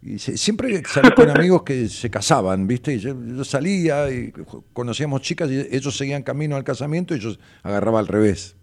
Y 0.02 0.18
se- 0.18 0.38
siempre 0.38 0.82
salí 0.86 1.12
con 1.12 1.30
amigos 1.30 1.64
que 1.64 1.90
se 1.90 2.10
casaban, 2.10 2.66
¿viste? 2.68 2.94
Y 2.94 3.00
yo, 3.00 3.14
yo 3.22 3.44
salía 3.44 4.10
y 4.10 4.32
conocíamos 4.74 5.22
chicas 5.22 5.50
y 5.52 5.60
ellos 5.76 5.96
seguían 5.98 6.24
camino 6.24 6.56
al 6.56 6.64
casamiento 6.64 7.14
y 7.16 7.20
yo 7.20 7.32
agarraba 7.64 8.00
al 8.00 8.08
revés, 8.08 8.56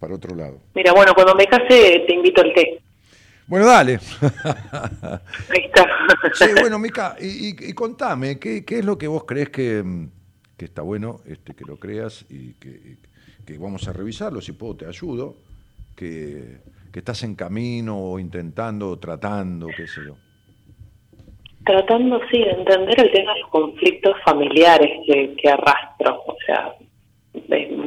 para 0.00 0.14
otro 0.16 0.34
lado. 0.34 0.60
Mira, 0.74 0.92
bueno, 0.92 1.12
cuando 1.14 1.34
me 1.36 1.46
case 1.46 2.02
te 2.06 2.12
invito 2.14 2.40
al 2.42 2.52
té. 2.54 2.80
Bueno, 3.46 3.66
dale. 3.66 4.00
Ahí 4.22 5.64
está. 5.66 5.86
Sí, 6.34 6.46
bueno, 6.58 6.78
Mica, 6.78 7.16
y, 7.20 7.50
y- 7.50 7.56
y 7.70 7.72
contame, 7.72 8.38
¿qué, 8.38 8.64
qué 8.64 8.78
es 8.80 8.84
lo 8.84 8.98
que 8.98 9.06
vos 9.06 9.24
crees 9.24 9.50
que, 9.50 9.84
que 10.56 10.64
está 10.64 10.82
bueno 10.82 11.20
este, 11.26 11.54
que 11.54 11.64
lo 11.64 11.76
creas 11.78 12.24
y 12.28 12.54
que, 12.54 12.96
vamos 13.58 13.86
a 13.86 13.92
revisarlo? 13.92 14.40
Si 14.40 14.52
puedo, 14.52 14.76
te 14.76 14.86
ayudo. 14.86 15.36
Que, 15.94 16.58
que 16.90 16.98
estás 16.98 17.22
en 17.22 17.36
camino 17.36 17.96
o 17.96 18.18
intentando 18.18 18.88
o 18.90 18.98
tratando, 18.98 19.68
qué 19.76 19.86
sé 19.86 20.00
yo. 20.04 20.16
Tratando, 21.64 22.20
sí, 22.30 22.38
de 22.38 22.50
entender 22.50 23.00
el 23.00 23.10
tema 23.12 23.32
de 23.34 23.40
los 23.40 23.48
conflictos 23.50 24.16
familiares 24.24 24.90
que, 25.06 25.34
que 25.36 25.48
arrastro. 25.48 26.22
O 26.26 26.36
sea, 26.46 26.74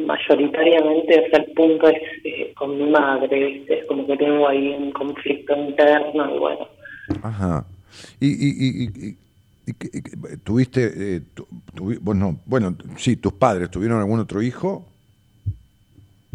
mayoritariamente 0.06 1.20
o 1.26 1.30
sea, 1.30 1.40
el 1.40 1.52
punto 1.54 1.88
es 1.88 2.02
eh, 2.24 2.54
con 2.56 2.78
mi 2.78 2.90
madre. 2.90 3.64
Es 3.68 3.86
como 3.86 4.06
que 4.08 4.18
tengo 4.18 4.48
ahí 4.48 4.74
un 4.74 4.92
conflicto 4.92 5.56
interno 5.56 6.36
y 6.36 6.40
bueno. 6.40 6.68
Ajá. 7.24 7.66
Y, 8.20 8.28
y, 8.28 8.54
y, 8.84 9.10
y- 9.10 9.18
tuviste, 10.46 10.92
eh, 11.18 11.22
tu- 11.34 11.46
bueno, 12.02 12.40
bueno, 12.46 12.76
sí, 12.96 13.18
tus 13.18 13.34
padres, 13.34 13.70
¿tuvieron 13.70 14.00
algún 14.00 14.20
otro 14.22 14.42
hijo? 14.42 14.86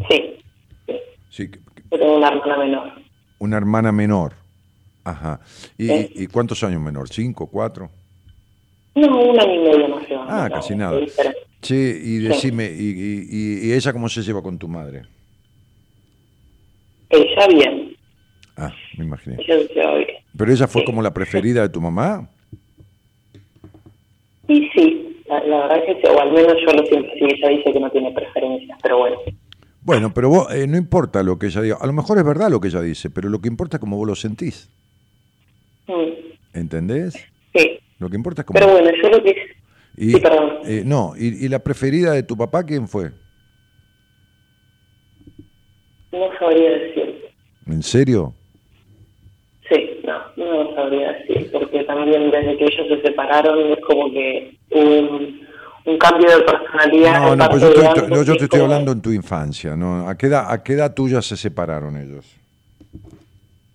Sí, 0.07 0.37
sí. 0.87 0.95
Sí, 1.29 1.51
tengo 1.89 2.17
una 2.17 2.27
hermana 2.29 2.57
menor. 2.57 2.91
una 3.39 3.57
hermana 3.57 3.91
menor. 3.91 4.33
Ajá. 5.03 5.39
¿Y, 5.77 5.87
Sí. 5.87 6.09
y 6.15 6.27
cuántos 6.27 6.63
años 6.63 6.81
menor? 6.81 7.09
¿Cinco, 7.09 7.47
cuatro? 7.47 7.89
No, 8.95 9.21
un 9.21 9.39
año 9.39 9.53
y 9.55 9.59
medio 9.59 9.87
más 9.89 10.05
o 10.05 10.09
menos. 10.09 10.25
Ah, 10.29 10.47
no, 10.49 10.55
casi 10.55 10.75
nada. 10.75 10.99
Che, 11.61 11.75
y 11.75 12.17
decime, 12.19 12.65
y, 12.71 12.89
y- 12.89 13.27
y- 13.29 13.67
y 13.69 13.73
ella 13.73 13.91
cómo 13.93 14.07
se 14.09 14.21
lleva 14.21 14.41
con 14.41 14.57
tu 14.57 14.67
madre? 14.67 15.03
Ella 17.09 17.47
bien, 17.47 17.95
Ah, 18.57 18.71
me 18.97 19.05
imaginé. 19.05 19.37
ella 19.39 19.67
se 19.67 19.73
lleva 19.73 19.95
bien. 19.95 20.09
¿Pero 20.37 20.51
ella 20.51 20.67
fue 20.67 20.81
Sí. 20.81 20.85
como 20.85 21.01
la 21.01 21.13
preferida 21.13 21.61
de 21.61 21.69
tu 21.69 21.79
mamá? 21.81 22.27
Y 24.47 24.67
sí, 24.75 25.21
la, 25.27 25.43
la 25.45 25.57
verdad 25.67 25.85
que 25.85 25.93
sí, 25.95 26.07
o 26.07 26.19
al 26.21 26.31
menos 26.31 26.53
yo 26.65 26.73
lo 26.73 26.85
siento 26.85 27.09
así, 27.11 27.23
ella 27.23 27.49
dice 27.49 27.71
que 27.73 27.79
no 27.79 27.89
tiene 27.91 28.11
preferencias, 28.11 28.77
pero 28.81 28.97
bueno. 28.99 29.17
Bueno, 29.81 30.13
pero 30.13 30.29
vos, 30.29 30.53
eh, 30.53 30.65
no 30.67 30.77
importa 30.77 31.23
lo 31.23 31.37
que 31.37 31.47
ella 31.47 31.61
diga. 31.61 31.77
A 31.79 31.85
lo 31.87 31.93
mejor 31.93 32.17
es 32.17 32.23
verdad 32.23 32.49
lo 32.49 32.59
que 32.61 32.67
ella 32.69 32.81
dice, 32.81 33.09
pero 33.09 33.29
lo 33.29 33.39
que 33.41 33.47
importa 33.49 33.77
es 33.77 33.81
cómo 33.81 33.97
vos 33.97 34.07
lo 34.07 34.15
sentís. 34.15 34.69
¿Entendés? 36.53 37.13
sí, 37.55 37.79
Lo 37.99 38.09
que 38.09 38.15
importa 38.15 38.41
es 38.41 38.45
cómo... 38.45 38.59
pero 38.59 38.71
bueno, 38.71 38.89
yo 39.01 39.09
lo 39.09 39.23
que... 39.23 39.35
Y, 39.97 40.11
sí, 40.13 40.19
perdón. 40.19 40.59
eh, 40.65 40.83
no, 40.85 41.13
y, 41.17 41.45
y 41.45 41.49
la 41.49 41.59
preferida 41.59 42.11
de 42.13 42.23
tu 42.23 42.35
papá 42.35 42.63
quién 42.63 42.87
fue? 42.87 43.11
No 46.11 46.29
sabría 46.39 46.69
decir. 46.71 47.25
¿En 47.67 47.81
serio? 47.83 48.33
Sí, 49.69 49.99
no, 50.03 50.19
no 50.35 50.63
lo 50.63 50.75
sabría 50.75 51.13
decir, 51.13 51.49
porque 51.51 51.83
también 51.85 52.29
desde 52.29 52.57
que 52.57 52.65
ellos 52.65 52.87
se 52.89 53.01
separaron 53.07 53.71
es 53.71 53.79
como 53.85 54.11
que 54.11 54.57
hubo 54.71 54.99
un, 55.15 55.47
un 55.85 55.97
cambio 55.97 56.29
de 56.37 56.43
personalidad. 56.43 57.21
No, 57.21 57.35
no, 57.35 57.49
pues 57.49 57.61
yo, 57.61 57.69
estoy- 57.69 57.85
ambos, 58.03 58.09
yo 58.09 58.25
te 58.25 58.31
estoy 58.43 58.47
como- 58.49 58.63
hablando 58.63 58.91
en 58.91 59.01
tu 59.01 59.11
infancia, 59.11 59.75
¿no? 59.75 60.07
¿A 60.07 60.17
qué, 60.17 60.27
edad, 60.27 60.51
¿A 60.51 60.63
qué 60.63 60.73
edad 60.73 60.93
tuya 60.93 61.21
se 61.21 61.37
separaron 61.37 61.97
ellos? 61.97 62.25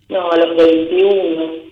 No, 0.09 0.31
a 0.31 0.37
los 0.37 0.55
21. 0.57 1.68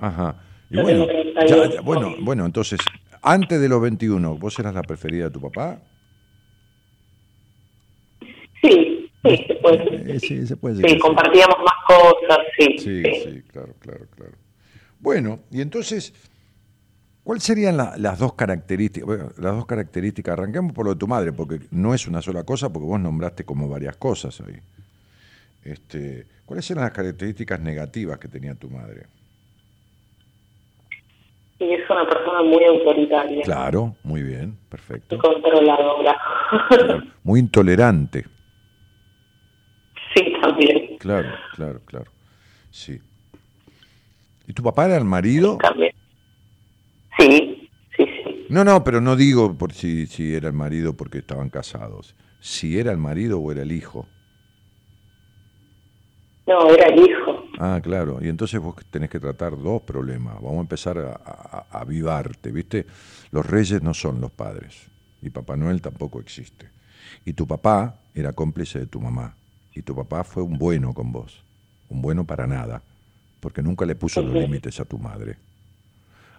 Ajá. 0.00 0.36
Y 0.70 0.80
bueno, 0.80 1.06
tengo 1.06 1.22
38. 1.22 1.64
ya- 1.68 1.74
ya, 1.74 1.80
bueno, 1.80 2.14
bueno, 2.20 2.46
entonces, 2.46 2.80
antes 3.22 3.60
de 3.60 3.68
los 3.68 3.80
21, 3.82 4.36
¿vos 4.36 4.58
eras 4.58 4.74
la 4.74 4.82
preferida 4.82 5.24
de 5.24 5.30
tu 5.30 5.40
papá? 5.40 5.80
Sí, 8.62 9.10
sí, 9.24 9.44
se 9.46 9.54
puede 9.56 9.78
decir. 9.78 10.10
Eh, 10.10 10.20
sí, 10.20 10.46
se 10.46 10.56
puede 10.56 10.74
decir 10.76 10.90
sí. 10.90 10.98
compartíamos 10.98 11.56
más 11.58 11.74
cosas, 11.86 12.38
sí. 12.58 12.76
Sí, 12.78 13.02
sí. 13.04 13.22
sí, 13.24 13.42
claro, 13.50 13.74
claro, 13.80 14.06
claro. 14.16 14.32
Bueno, 15.00 15.40
y 15.50 15.60
entonces, 15.62 16.12
¿cuáles 17.24 17.42
serían 17.42 17.76
la- 17.76 17.96
las 17.96 18.18
dos 18.18 18.34
características? 18.34 19.06
Bueno, 19.06 19.24
las 19.38 19.54
dos 19.56 19.66
características, 19.66 20.34
arranquemos 20.34 20.72
por 20.72 20.84
lo 20.84 20.92
de 20.94 20.98
tu 20.98 21.08
madre, 21.08 21.32
porque 21.32 21.60
no 21.70 21.94
es 21.94 22.06
una 22.06 22.20
sola 22.22 22.44
cosa, 22.44 22.70
porque 22.72 22.86
vos 22.86 23.00
nombraste 23.00 23.44
como 23.44 23.68
varias 23.68 23.96
cosas 23.96 24.40
ahí. 24.42 24.58
Este, 25.64 26.26
¿Cuáles 26.44 26.70
eran 26.70 26.84
las 26.84 26.92
características 26.92 27.60
negativas 27.60 28.18
que 28.18 28.28
tenía 28.28 28.54
tu 28.54 28.68
madre? 28.70 29.06
Y 31.60 31.74
es 31.74 31.88
una 31.90 32.06
persona 32.08 32.42
muy 32.42 32.64
autoritaria. 32.64 33.42
Claro, 33.42 33.94
muy 34.02 34.22
bien, 34.22 34.56
y 34.66 34.70
perfecto. 34.70 35.18
controladora. 35.18 36.18
Muy 37.22 37.40
intolerante, 37.40 38.24
sí, 40.14 40.32
también. 40.40 40.96
claro, 40.98 41.28
claro, 41.54 41.80
claro. 41.84 42.10
Sí. 42.70 42.98
¿Y 44.46 44.52
tu 44.54 44.62
papá 44.62 44.86
era 44.86 44.96
el 44.96 45.04
marido? 45.04 45.58
También. 45.58 45.92
Sí, 47.18 47.68
sí, 47.96 48.04
sí. 48.04 48.46
No, 48.48 48.64
no, 48.64 48.82
pero 48.82 49.00
no 49.02 49.14
digo 49.14 49.56
por 49.58 49.72
si, 49.72 50.06
si 50.06 50.34
era 50.34 50.48
el 50.48 50.54
marido 50.54 50.96
porque 50.96 51.18
estaban 51.18 51.50
casados. 51.50 52.16
Si 52.40 52.78
era 52.78 52.90
el 52.90 52.98
marido 52.98 53.38
o 53.38 53.52
era 53.52 53.62
el 53.62 53.70
hijo. 53.70 54.08
No, 56.46 56.68
era 56.70 56.86
el 56.86 57.00
hijo. 57.06 57.44
Ah, 57.62 57.78
claro. 57.82 58.18
Y 58.22 58.28
entonces 58.28 58.58
vos 58.58 58.74
tenés 58.90 59.10
que 59.10 59.20
tratar 59.20 59.56
dos 59.60 59.82
problemas. 59.82 60.34
Vamos 60.36 60.56
a 60.58 60.60
empezar 60.60 60.96
a, 60.98 61.10
a- 61.12 61.66
a 61.70 61.80
avivarte, 61.80 62.50
¿viste? 62.52 62.86
Los 63.32 63.44
reyes 63.44 63.82
no 63.82 63.92
son 63.92 64.20
los 64.20 64.30
padres. 64.30 64.86
Y 65.20 65.28
Papá 65.30 65.56
Noel 65.56 65.82
tampoco 65.82 66.20
existe. 66.20 66.70
Y 67.24 67.34
tu 67.34 67.46
papá 67.46 67.96
era 68.14 68.32
cómplice 68.32 68.78
de 68.78 68.86
tu 68.86 68.98
mamá. 69.00 69.34
Y 69.74 69.82
tu 69.82 69.94
papá 69.94 70.24
fue 70.24 70.42
un 70.42 70.56
bueno 70.58 70.94
con 70.94 71.12
vos. 71.12 71.44
Un 71.90 72.00
bueno 72.00 72.24
para 72.24 72.46
nada. 72.46 72.82
Porque 73.40 73.62
nunca 73.62 73.84
le 73.84 73.94
puso 73.94 74.22
los 74.22 74.34
límites 74.38 74.80
a 74.80 74.86
tu 74.86 74.98
madre. 74.98 75.36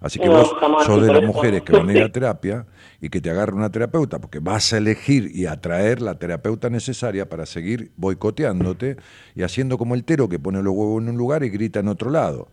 Así 0.01 0.17
que 0.17 0.25
No, 0.25 0.33
vos 0.33 0.55
sos 0.83 1.01
de 1.05 1.13
las 1.13 1.23
mujeres 1.23 1.61
que 1.61 1.73
van 1.73 1.87
a 1.87 1.93
ir 1.93 2.01
a 2.01 2.11
terapia 2.11 2.65
y 2.99 3.09
que 3.09 3.21
te 3.21 3.29
agarre 3.29 3.53
una 3.53 3.69
terapeuta, 3.69 4.19
porque 4.19 4.39
vas 4.39 4.73
a 4.73 4.77
elegir 4.77 5.31
y 5.33 5.45
atraer 5.45 6.01
la 6.01 6.15
terapeuta 6.15 6.71
necesaria 6.71 7.29
para 7.29 7.45
seguir 7.45 7.91
boicoteándote 7.97 8.97
y 9.35 9.43
haciendo 9.43 9.77
como 9.77 9.93
el 9.93 10.03
tero 10.03 10.27
que 10.27 10.39
pone 10.39 10.63
los 10.63 10.73
huevos 10.73 11.03
en 11.03 11.09
un 11.09 11.17
lugar 11.17 11.43
y 11.43 11.49
grita 11.49 11.79
en 11.79 11.87
otro 11.87 12.09
lado. 12.09 12.49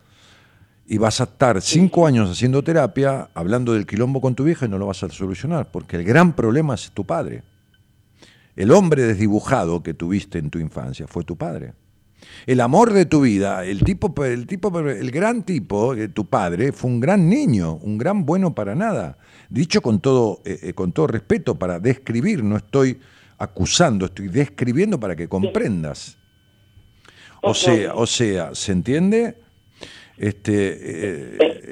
Y 0.86 0.98
vas 0.98 1.22
a 1.22 1.24
estar 1.24 1.60
cinco 1.62 2.06
años 2.06 2.30
haciendo 2.30 2.62
terapia, 2.62 3.30
hablando 3.32 3.72
del 3.72 3.86
quilombo 3.86 4.20
con 4.20 4.34
tu 4.34 4.44
vieja 4.44 4.66
y 4.66 4.68
no 4.68 4.76
lo 4.76 4.86
vas 4.86 5.02
a 5.02 5.08
solucionar, 5.08 5.70
porque 5.70 5.96
el 5.96 6.04
gran 6.04 6.34
problema 6.34 6.74
es 6.74 6.90
tu 6.92 7.04
padre. 7.06 7.42
El 8.56 8.72
hombre 8.72 9.04
desdibujado 9.04 9.82
que 9.82 9.94
tuviste 9.94 10.38
en 10.38 10.50
tu 10.50 10.58
infancia 10.58 11.06
fue 11.06 11.24
tu 11.24 11.36
padre. 11.36 11.72
El 12.46 12.60
amor 12.60 12.92
de 12.92 13.04
tu 13.06 13.20
vida, 13.22 13.64
el 13.64 13.82
tipo, 13.84 14.24
el 14.24 14.46
tipo, 14.46 14.78
el 14.80 15.10
gran 15.10 15.42
tipo, 15.42 15.94
eh, 15.94 16.08
tu 16.08 16.26
padre, 16.26 16.72
fue 16.72 16.90
un 16.90 17.00
gran 17.00 17.28
niño, 17.28 17.74
un 17.82 17.98
gran 17.98 18.24
bueno 18.24 18.54
para 18.54 18.74
nada. 18.74 19.18
Dicho 19.50 19.80
con 19.82 20.00
todo, 20.00 20.40
eh, 20.44 20.58
eh, 20.62 20.72
con 20.72 20.92
todo 20.92 21.06
respeto, 21.08 21.58
para 21.58 21.78
describir, 21.80 22.42
no 22.42 22.56
estoy 22.56 22.98
acusando, 23.38 24.06
estoy 24.06 24.28
describiendo 24.28 24.98
para 24.98 25.14
que 25.14 25.28
comprendas. 25.28 26.16
O 27.42 27.54
sea, 27.54 27.94
o 27.94 28.06
sea, 28.06 28.54
¿se 28.54 28.72
entiende? 28.72 29.36
Este, 30.16 30.52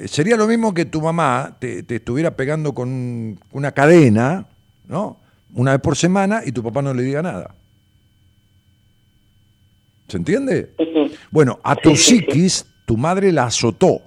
eh, 0.03 0.07
sería 0.07 0.37
lo 0.37 0.47
mismo 0.47 0.73
que 0.73 0.85
tu 0.85 1.01
mamá 1.01 1.57
te, 1.59 1.83
te 1.83 1.95
estuviera 1.97 2.35
pegando 2.37 2.73
con 2.73 2.87
un- 2.89 3.39
una 3.51 3.73
cadena, 3.73 4.47
¿no? 4.87 5.19
Una 5.53 5.71
vez 5.71 5.81
por 5.81 5.97
semana 5.97 6.41
y 6.45 6.51
tu 6.53 6.63
papá 6.63 6.81
no 6.81 6.93
le 6.93 7.03
diga 7.03 7.21
nada. 7.21 7.55
¿Se 10.07 10.17
entiende? 10.17 10.73
Bueno, 11.31 11.59
a 11.63 11.75
tu 11.75 11.95
Sí, 11.95 11.97
sí, 11.97 12.03
sí. 12.03 12.17
psiquis, 12.19 12.65
tu 12.85 12.95
madre 12.97 13.31
la 13.31 13.45
azotó. 13.45 14.01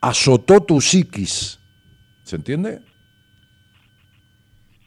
Azotó 0.00 0.60
tu 0.62 0.80
psiquis. 0.80 1.58
¿Se 2.22 2.36
entiende? 2.36 2.80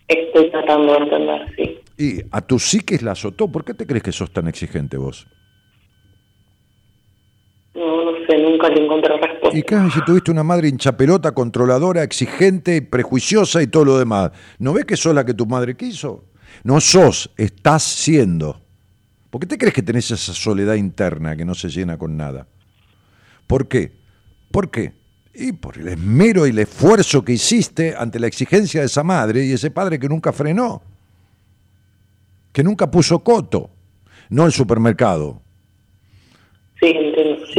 Estoy 0.07 0.49
tratando 0.51 0.93
de 0.93 0.97
entender, 0.99 1.55
sí. 1.55 1.79
Y 1.97 2.21
a 2.31 2.41
tu 2.41 2.57
psiquis 2.57 3.01
la 3.03 3.11
azotó. 3.11 3.51
¿Por 3.51 3.63
qué 3.63 3.73
te 3.73 3.85
crees 3.85 4.03
que 4.03 4.11
sos 4.11 4.31
tan 4.31 4.47
exigente 4.47 4.97
vos? 4.97 5.27
No, 7.75 8.11
no 8.11 8.11
sé, 8.27 8.37
nunca 8.39 8.69
le 8.69 8.83
encontré 8.85 9.15
respuesta. 9.17 9.57
¿Y 9.57 9.61
qué 9.63 9.75
haces 9.75 9.93
si 9.93 10.01
tuviste 10.05 10.31
una 10.31 10.43
madre 10.43 10.69
hinchapelota, 10.69 11.33
controladora, 11.33 12.01
exigente, 12.03 12.81
prejuiciosa 12.81 13.61
y 13.61 13.67
todo 13.67 13.85
lo 13.85 13.99
demás? 13.99 14.31
¿No 14.57 14.73
ves 14.73 14.85
que 14.85 14.97
sos 14.97 15.13
la 15.13 15.23
que 15.23 15.33
tu 15.35 15.45
madre 15.45 15.77
quiso? 15.77 16.25
No 16.63 16.81
sos, 16.81 17.31
estás 17.37 17.83
siendo. 17.83 18.61
¿Por 19.29 19.41
qué 19.41 19.47
te 19.47 19.57
crees 19.57 19.73
que 19.73 19.83
tenés 19.83 20.09
esa 20.11 20.33
soledad 20.33 20.75
interna 20.75 21.35
que 21.35 21.45
no 21.45 21.53
se 21.53 21.69
llena 21.69 21.97
con 21.97 22.17
nada? 22.17 22.47
¿Por 23.47 23.67
qué? 23.67 23.91
¿Por 24.51 24.71
qué? 24.71 24.93
Y 25.33 25.51
por 25.53 25.77
el 25.77 25.87
esmero 25.89 26.47
y 26.47 26.49
el 26.49 26.59
esfuerzo 26.59 27.23
que 27.23 27.33
hiciste 27.33 27.95
ante 27.97 28.19
la 28.19 28.27
exigencia 28.27 28.79
de 28.81 28.87
esa 28.87 29.03
madre 29.03 29.45
y 29.45 29.51
ese 29.51 29.69
padre 29.71 29.99
que 29.99 30.09
nunca 30.09 30.33
frenó, 30.33 30.81
que 32.51 32.63
nunca 32.63 32.89
puso 32.89 33.19
coto, 33.19 33.69
no 34.29 34.45
el 34.45 34.51
supermercado, 34.51 35.41
Sí, 36.81 36.93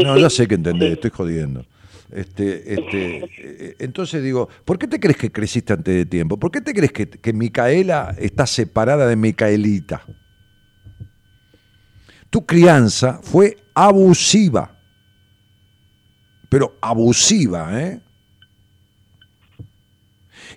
no, 0.02 0.16
ya 0.16 0.30
sé 0.30 0.48
que 0.48 0.54
entendés, 0.54 0.88
Sí. 0.88 0.92
estoy 0.94 1.10
jodiendo. 1.10 1.66
Este, 2.10 2.72
este, 2.74 3.18
eh, 3.36 3.76
entonces 3.78 4.22
digo, 4.24 4.48
¿por 4.64 4.78
qué 4.78 4.88
te 4.88 4.98
crees 4.98 5.18
que 5.18 5.30
creciste 5.30 5.74
antes 5.74 5.94
de 5.94 6.06
tiempo? 6.06 6.38
¿Por 6.38 6.50
qué 6.50 6.62
te 6.62 6.72
crees 6.72 6.90
que, 6.90 7.06
que 7.06 7.32
Micaela 7.34 8.16
está 8.18 8.46
separada 8.46 9.06
de 9.06 9.16
Micaelita? 9.16 10.02
Tu 12.30 12.46
crianza 12.46 13.18
fue 13.22 13.56
abusiva, 13.74 14.70
pero 16.48 16.76
abusiva, 16.80 17.80
¿eh? 17.80 18.00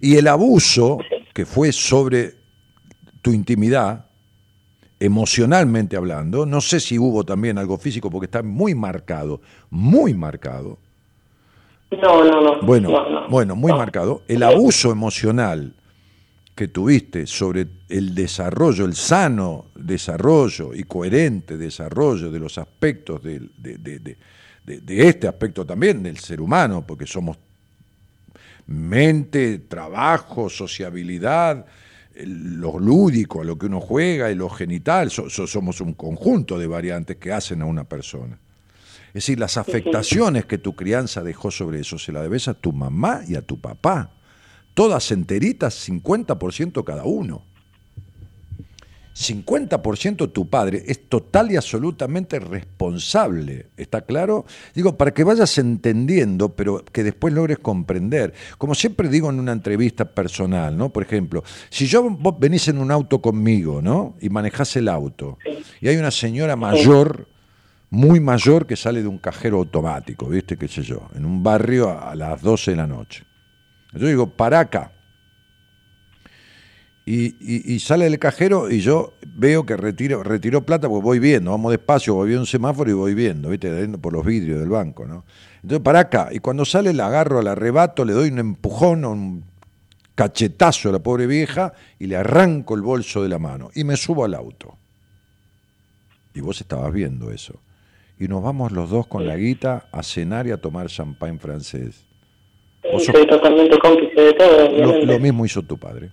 Y 0.01 0.17
el 0.17 0.27
abuso 0.27 0.99
que 1.33 1.45
fue 1.45 1.71
sobre 1.71 2.35
tu 3.21 3.31
intimidad, 3.31 4.05
emocionalmente 4.99 5.95
hablando, 5.97 6.45
no 6.45 6.61
sé 6.61 6.79
si 6.79 6.99
hubo 6.99 7.23
también 7.23 7.57
algo 7.57 7.77
físico 7.77 8.09
porque 8.09 8.25
está 8.25 8.43
muy 8.43 8.75
marcado, 8.75 9.41
muy 9.69 10.13
marcado. 10.13 10.77
No, 11.91 12.23
no, 12.23 12.41
no. 12.41 12.61
Bueno, 12.61 12.89
no, 12.89 13.09
no. 13.09 13.29
bueno, 13.29 13.55
muy 13.55 13.71
No. 13.71 13.77
marcado. 13.77 14.23
El 14.27 14.43
abuso 14.43 14.91
emocional 14.91 15.73
que 16.55 16.67
tuviste 16.67 17.25
sobre 17.25 17.67
el 17.89 18.13
desarrollo, 18.13 18.85
el 18.85 18.95
sano 18.95 19.65
desarrollo 19.75 20.73
y 20.73 20.83
coherente 20.83 21.57
desarrollo 21.57 22.29
de 22.31 22.39
los 22.39 22.57
aspectos 22.57 23.23
de, 23.23 23.39
de- 23.57 23.77
de- 23.77 23.99
de- 23.99 24.17
de 24.81 25.07
este 25.07 25.27
aspecto 25.27 25.65
también 25.65 26.03
del 26.03 26.17
ser 26.19 26.39
humano, 26.39 26.85
porque 26.85 27.05
somos 27.07 27.37
mente, 28.67 29.59
trabajo, 29.59 30.49
sociabilidad, 30.49 31.65
lo 32.25 32.79
lúdico, 32.79 33.41
a 33.41 33.43
lo 33.43 33.57
que 33.57 33.65
uno 33.65 33.81
juega 33.81 34.31
y 34.31 34.35
lo 34.35 34.49
genital, 34.49 35.09
so- 35.09 35.29
so- 35.29 35.47
somos 35.47 35.81
un 35.81 35.93
conjunto 35.93 36.57
de 36.59 36.67
variantes 36.67 37.17
que 37.17 37.31
hacen 37.33 37.61
a 37.61 37.65
una 37.65 37.83
persona. 37.83 38.37
Es 39.07 39.13
decir, 39.25 39.39
las 39.39 39.57
afectaciones 39.57 40.45
que 40.45 40.57
tu 40.57 40.75
crianza 40.75 41.21
dejó 41.23 41.51
sobre 41.51 41.79
eso 41.81 41.99
se 41.99 42.11
la 42.11 42.21
debes 42.21 42.47
a 42.47 42.53
tu 42.53 42.71
mamá 42.71 43.21
y 43.27 43.35
a 43.35 43.41
tu 43.41 43.59
papá. 43.59 44.11
Todas 44.73 45.11
enteritas, 45.11 45.87
50% 45.87 46.83
cada 46.83 47.03
uno. 47.03 47.43
50% 49.15 50.31
tu 50.31 50.49
padre 50.49 50.83
es 50.87 51.07
total 51.07 51.51
y 51.51 51.55
absolutamente 51.55 52.39
responsable, 52.39 53.67
¿está 53.77 54.01
claro? 54.01 54.45
Digo, 54.73 54.97
para 54.97 55.13
que 55.13 55.23
vayas 55.23 55.57
entendiendo, 55.59 56.49
pero 56.49 56.83
que 56.83 57.03
después 57.03 57.33
logres 57.33 57.59
comprender. 57.59 58.33
Como 58.57 58.73
siempre 58.73 59.09
digo 59.09 59.29
en 59.29 59.39
una 59.39 59.51
entrevista 59.51 60.05
personal, 60.05 60.75
¿no? 60.75 60.89
Por 60.89 61.03
ejemplo, 61.03 61.43
si 61.69 61.85
yo 61.85 62.09
vos 62.09 62.39
venís 62.39 62.67
en 62.67 62.79
un 62.79 62.89
auto 62.89 63.21
conmigo, 63.21 63.81
¿no? 63.81 64.15
Y 64.19 64.29
manejás 64.29 64.75
el 64.77 64.89
auto, 64.89 65.37
y 65.79 65.87
hay 65.87 65.97
una 65.97 66.11
señora 66.11 66.55
mayor, 66.55 67.27
muy 67.91 68.19
mayor, 68.19 68.65
que 68.65 68.75
sale 68.75 69.03
de 69.03 69.07
un 69.07 69.19
cajero 69.19 69.57
automático, 69.57 70.25
¿viste? 70.27 70.57
¿Qué 70.57 70.67
sé 70.67 70.81
yo? 70.81 71.07
En 71.15 71.25
un 71.25 71.43
barrio 71.43 72.01
a 72.01 72.15
las 72.15 72.41
12 72.41 72.71
de 72.71 72.77
la 72.77 72.87
noche. 72.87 73.23
Yo 73.93 74.07
digo, 74.07 74.29
para 74.29 74.59
acá. 74.59 74.91
Y, 77.05 77.79
sale 77.79 78.05
del 78.05 78.17
cajero 78.17 78.71
y 78.71 78.79
yo 78.79 79.13
veo 79.35 79.65
que 79.65 79.75
retiro, 79.75 80.23
retiro 80.23 80.65
plata 80.65 80.87
porque 80.87 81.03
voy 81.03 81.19
viendo, 81.19 81.51
vamos 81.51 81.71
despacio, 81.71 82.15
voy 82.15 82.29
viendo 82.29 82.43
un 82.43 82.47
semáforo 82.47 82.89
y 82.89 82.93
voy 82.93 83.13
viendo, 83.13 83.49
¿viste? 83.49 83.89
Por 83.97 84.13
los 84.13 84.25
vidrios 84.25 84.59
del 84.61 84.69
banco, 84.69 85.05
¿no? 85.05 85.25
Entonces, 85.55 85.83
para 85.83 85.99
acá. 85.99 86.29
Y 86.31 86.39
cuando 86.39 86.63
sale, 86.63 86.93
la 86.93 87.07
agarro, 87.07 87.41
la 87.41 87.51
arrebato, 87.51 88.05
le 88.05 88.13
doy 88.13 88.29
un 88.29 88.39
empujón, 88.39 89.03
un 89.03 89.43
cachetazo 90.15 90.89
a 90.89 90.91
la 90.93 90.99
pobre 90.99 91.27
vieja 91.27 91.73
y 91.99 92.07
le 92.07 92.15
arranco 92.15 92.75
el 92.75 92.81
bolso 92.81 93.21
de 93.21 93.29
la 93.29 93.39
mano 93.39 93.69
y 93.75 93.83
me 93.83 93.97
subo 93.97 94.23
al 94.23 94.33
auto. 94.33 94.77
Y 96.33 96.39
vos 96.39 96.61
estabas 96.61 96.91
viendo 96.93 97.31
eso. 97.31 97.59
Y 98.17 98.27
nos 98.27 98.41
vamos 98.41 98.71
los 98.71 98.89
dos 98.89 99.07
con 99.07 99.27
la 99.27 99.35
guita 99.35 99.87
a 99.91 100.03
cenar 100.03 100.47
y 100.47 100.51
a 100.51 100.57
tomar 100.57 100.87
champán 100.87 101.39
francés. 101.39 102.05
Soy 102.99 103.25
totalmente 103.27 103.79
cómplice 103.79 104.21
de 104.21 104.33
todo, 104.33 105.05
Lo, 105.05 105.19
mismo 105.19 105.45
hizo 105.45 105.61
tu 105.61 105.77
padre. 105.77 106.11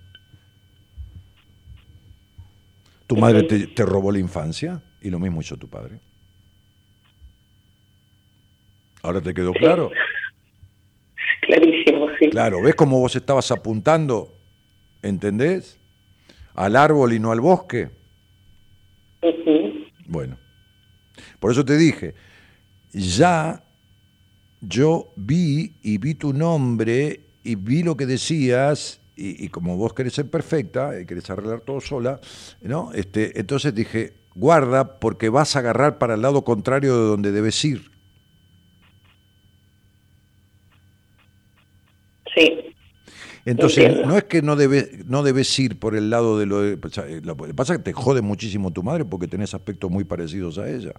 Tu 3.07 3.17
madre 3.17 3.43
te, 3.43 3.67
te 3.67 3.85
robó 3.85 4.13
la 4.13 4.21
infancia 4.21 4.81
y 5.01 5.11
lo 5.11 5.19
mismo 5.19 5.41
hizo 5.41 5.57
tu 5.57 5.69
padre. 5.69 5.99
¿Ahora 9.03 9.21
te 9.21 9.35
quedó 9.35 9.53
claro? 9.53 9.91
Clarísimo, 11.43 12.07
sí. 12.19 12.31
Claro, 12.31 12.63
¿ves 12.63 12.75
cómo 12.75 13.01
vos 13.01 13.17
estabas 13.17 13.51
apuntando, 13.51 14.33
entendés? 15.03 15.81
Al 16.55 16.77
árbol 16.77 17.13
y 17.13 17.19
no 17.19 17.33
al 17.33 17.41
bosque. 17.41 17.91
Ujú. 19.23 19.87
Bueno, 20.07 20.39
por 21.41 21.51
eso 21.51 21.65
te 21.65 21.77
dije, 21.77 22.15
ya 22.93 23.65
yo 24.61 25.13
vi 25.17 25.75
y 25.83 25.99
vi 25.99 26.15
tu 26.15 26.33
nombre 26.33 27.21
y 27.43 27.55
vi 27.55 27.83
lo 27.83 27.97
que 27.97 28.07
decías 28.07 29.01
y, 29.17 29.45
y 29.45 29.49
como 29.49 29.77
vos 29.77 29.93
querés 29.95 30.15
ser 30.15 30.29
perfecta 30.31 30.99
y 31.01 31.07
querés 31.07 31.29
arreglar 31.31 31.61
todo 31.61 31.81
sola, 31.81 32.21
¿no? 32.63 32.93
Este, 32.93 33.39
entonces 33.41 33.75
dije, 33.75 34.15
guarda 34.35 34.99
porque 35.01 35.29
vas 35.29 35.57
a 35.57 35.61
agarrar 35.61 35.99
para 35.99 36.15
el 36.15 36.23
lado 36.23 36.45
contrario 36.45 36.97
de 36.97 37.07
donde 37.09 37.33
debes 37.33 37.65
ir. 37.65 37.91
Sí. 42.35 42.75
Entonces, 43.45 43.85
Entiendo. 43.87 44.09
no 44.09 44.19
es 44.19 44.25
que 44.25 44.43
no 44.43 44.55
debes, 44.55 45.07
no 45.07 45.23
debes 45.23 45.59
ir 45.59 45.79
por 45.79 45.97
el 45.97 46.11
lado 46.11 46.39
de 46.39 46.47
lo... 46.47 46.61
de- 46.61 46.79
o 46.83 46.91
sea, 46.91 47.05
lo 47.23 47.37
que 47.37 47.55
pasa 47.55 47.73
es 47.75 47.79
que 47.79 47.85
te 47.85 47.93
jode 47.93 48.21
muchísimo 48.21 48.71
tu 48.73 48.83
madre 48.83 49.05
porque 49.05 49.27
tenés 49.27 49.55
aspectos 49.55 49.91
muy 49.91 50.05
parecidos 50.05 50.59
a 50.59 50.69
ella. 50.71 50.93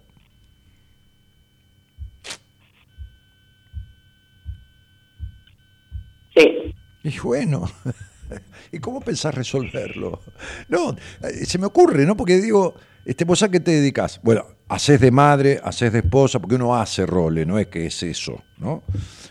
Sí. 6.36 6.74
Y 7.04 7.18
bueno, 7.20 7.64
¿y 8.72 8.80
cómo 8.80 9.02
pensás 9.02 9.34
resolverlo? 9.36 10.22
No, 10.70 10.92
eh, 11.24 11.46
se 11.46 11.58
me 11.58 11.66
ocurre, 11.66 12.06
¿no? 12.06 12.16
Porque 12.16 12.38
digo, 12.38 12.76
este, 13.06 13.26
¿vos 13.26 13.42
a 13.44 13.50
qué 13.50 13.60
te 13.60 13.72
dedicas? 13.72 14.20
Bueno, 14.24 14.46
haces 14.70 15.00
de 15.02 15.12
madre, 15.12 15.60
haces 15.64 15.92
de 15.94 16.00
esposa, 16.00 16.40
porque 16.40 16.56
uno 16.56 16.76
hace 16.76 17.06
roles, 17.06 17.48
no 17.48 17.58
es 17.60 17.68
que 17.68 17.88
es 17.88 18.04
eso, 18.04 18.44
¿no? 18.58 18.84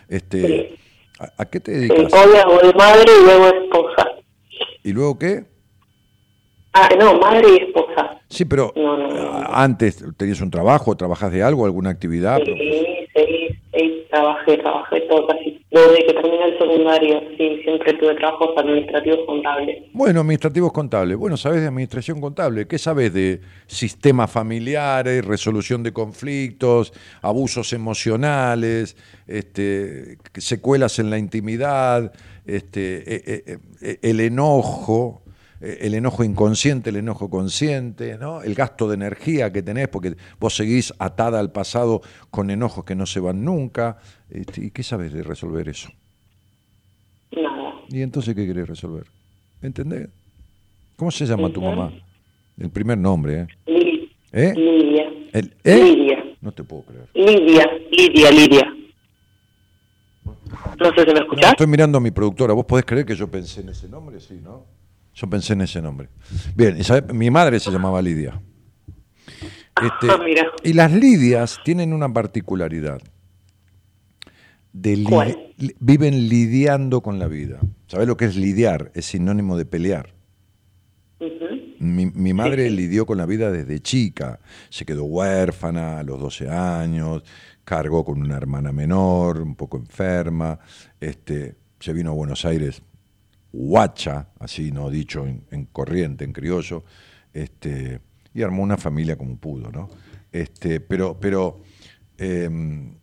Este, 0.08 0.46
Sí. 0.46 0.74
¿a, 1.20 1.42
a 1.42 1.46
qué 1.46 1.60
te 1.60 1.72
dedicas? 1.72 2.12
hoy 2.12 2.36
hago 2.36 2.58
de 2.58 2.72
madre 2.74 3.04
y 3.20 3.24
luego 3.24 3.46
esposa. 3.46 4.06
¿Y 4.82 4.92
luego 4.92 5.18
qué? 5.18 5.44
Ah, 6.72 6.88
no, 6.98 7.18
madre 7.18 7.46
y 7.52 7.64
esposa. 7.64 8.20
Sí, 8.28 8.44
pero 8.44 8.72
No, 8.76 8.96
no, 8.96 9.08
no. 9.08 9.32
a- 9.32 9.62
antes 9.64 10.02
tenías 10.16 10.40
un 10.40 10.50
trabajo, 10.50 10.96
trabajas 10.96 11.32
de 11.32 11.42
algo, 11.42 11.64
alguna 11.66 11.90
actividad. 11.90 12.38
Sí, 12.44 12.54
sí, 13.14 13.48
sí, 13.74 14.04
trabajé, 14.10 14.56
trabajé 14.58 15.00
todo 15.02 15.26
casi. 15.26 15.59
Desde 15.70 16.04
que 16.04 16.14
terminé 16.14 16.44
el 16.46 16.58
secundario, 16.58 17.20
sí, 17.38 17.60
siempre 17.62 17.94
tuve 17.94 18.16
trabajos 18.16 18.50
administrativos 18.56 19.20
contables. 19.24 19.84
Bueno, 19.92 20.20
administrativos 20.20 20.72
contables. 20.72 21.16
Bueno, 21.16 21.36
sabes 21.36 21.60
de 21.60 21.68
administración 21.68 22.20
contable. 22.20 22.66
¿Qué 22.66 22.76
sabes 22.76 23.14
de 23.14 23.40
sistemas 23.68 24.32
familiares, 24.32 25.24
resolución 25.24 25.84
de 25.84 25.92
conflictos, 25.92 26.92
abusos 27.22 27.72
emocionales, 27.72 28.96
este, 29.28 30.18
secuelas 30.34 30.98
en 30.98 31.08
la 31.08 31.18
intimidad, 31.18 32.12
este, 32.46 33.14
eh, 33.14 33.22
eh, 33.26 33.58
eh, 33.80 33.98
el 34.02 34.18
enojo, 34.18 35.22
el 35.60 35.94
enojo 35.94 36.24
inconsciente, 36.24 36.90
el 36.90 36.96
enojo 36.96 37.28
consciente, 37.28 38.16
¿no? 38.18 38.42
el 38.42 38.54
gasto 38.54 38.88
de 38.88 38.94
energía 38.94 39.52
que 39.52 39.62
tenés, 39.62 39.88
porque 39.88 40.16
vos 40.38 40.54
seguís 40.56 40.92
atada 40.98 41.38
al 41.38 41.52
pasado 41.52 42.00
con 42.30 42.50
enojos 42.50 42.84
que 42.84 42.94
no 42.94 43.04
se 43.06 43.20
van 43.20 43.44
nunca. 43.44 43.98
Este, 44.30 44.64
¿Y 44.64 44.70
qué 44.70 44.82
sabes 44.82 45.12
de 45.12 45.22
resolver 45.22 45.68
eso? 45.68 45.90
Nada. 47.32 47.74
¿Y 47.88 48.00
entonces 48.02 48.34
qué 48.34 48.46
querés 48.46 48.68
resolver? 48.68 49.04
¿Entendés? 49.62 50.08
¿Cómo 50.96 51.10
se 51.10 51.26
llama 51.26 51.50
tu 51.52 51.60
mamá? 51.60 51.92
El 52.58 52.70
primer 52.70 52.96
nombre, 52.98 53.46
¿eh? 53.66 54.08
¿Eh? 54.32 54.54
Lidia. 54.56 55.04
El- 55.32 55.54
¿eh? 55.64 55.84
Lidia. 55.84 56.24
No 56.40 56.52
te 56.52 56.62
puedo 56.64 56.82
creer. 56.84 57.08
Lidia, 57.14 57.66
Lidia, 57.90 58.30
Lidia. 58.30 58.74
No 60.78 60.86
sé 60.94 61.00
si 61.00 61.06
me 61.08 61.12
No, 61.14 61.20
escuchás. 61.20 61.50
estoy 61.52 61.66
mirando 61.66 61.98
a 61.98 62.00
mi 62.00 62.10
productora. 62.10 62.52
¿Vos 62.54 62.64
podés 62.64 62.84
creer 62.84 63.04
que 63.04 63.14
yo 63.14 63.30
pensé 63.30 63.60
en 63.60 63.70
ese 63.70 63.88
nombre? 63.88 64.18
Sí, 64.20 64.40
¿no? 64.42 64.64
Yo 65.20 65.28
pensé 65.28 65.52
en 65.52 65.60
ese 65.60 65.82
nombre. 65.82 66.08
Bien, 66.56 66.78
mi 67.12 67.30
madre 67.30 67.60
se 67.60 67.70
llamaba 67.70 68.00
Lidia. 68.00 68.40
Este, 69.82 70.10
Ah, 70.10 70.18
mira. 70.24 70.46
y 70.64 70.72
las 70.72 70.90
Lidias 70.92 71.60
tienen 71.62 71.92
una 71.92 72.10
particularidad. 72.10 73.00
De 74.72 74.96
li- 74.96 75.04
¿Cuál? 75.04 75.36
viven 75.78 76.28
lidiando 76.28 77.02
con 77.02 77.18
la 77.18 77.26
vida. 77.26 77.58
¿Sabés 77.86 78.06
lo 78.06 78.16
que 78.16 78.24
es 78.26 78.36
lidiar? 78.36 78.92
Es 78.94 79.06
sinónimo 79.06 79.58
de 79.58 79.66
pelear. 79.66 80.14
Mi, 81.80 82.06
mi 82.06 82.32
madre 82.32 82.70
lidió 82.70 83.04
con 83.04 83.18
la 83.18 83.26
vida 83.26 83.50
desde 83.50 83.80
chica. 83.80 84.40
Se 84.70 84.86
quedó 84.86 85.04
huérfana 85.04 85.98
a 85.98 86.02
los 86.02 86.18
12 86.18 86.48
años, 86.48 87.22
cargó 87.64 88.04
con 88.06 88.22
una 88.22 88.36
hermana 88.38 88.72
menor, 88.72 89.38
un 89.40 89.54
poco 89.54 89.76
enferma. 89.76 90.58
Este, 90.98 91.56
se 91.78 91.92
vino 91.92 92.10
a 92.10 92.14
Buenos 92.14 92.44
Aires 92.46 92.82
guacha, 93.52 94.28
así 94.38 94.70
no 94.70 94.90
dicho 94.90 95.26
en, 95.26 95.44
en 95.50 95.66
corriente, 95.66 96.24
en 96.24 96.32
criollo, 96.32 96.84
este, 97.32 98.00
y 98.34 98.42
armó 98.42 98.62
una 98.62 98.76
familia 98.76 99.16
como 99.16 99.36
pudo, 99.36 99.70
¿no? 99.70 99.88
Este, 100.32 100.80
pero, 100.80 101.18
pero 101.18 101.62
em, 102.16 102.94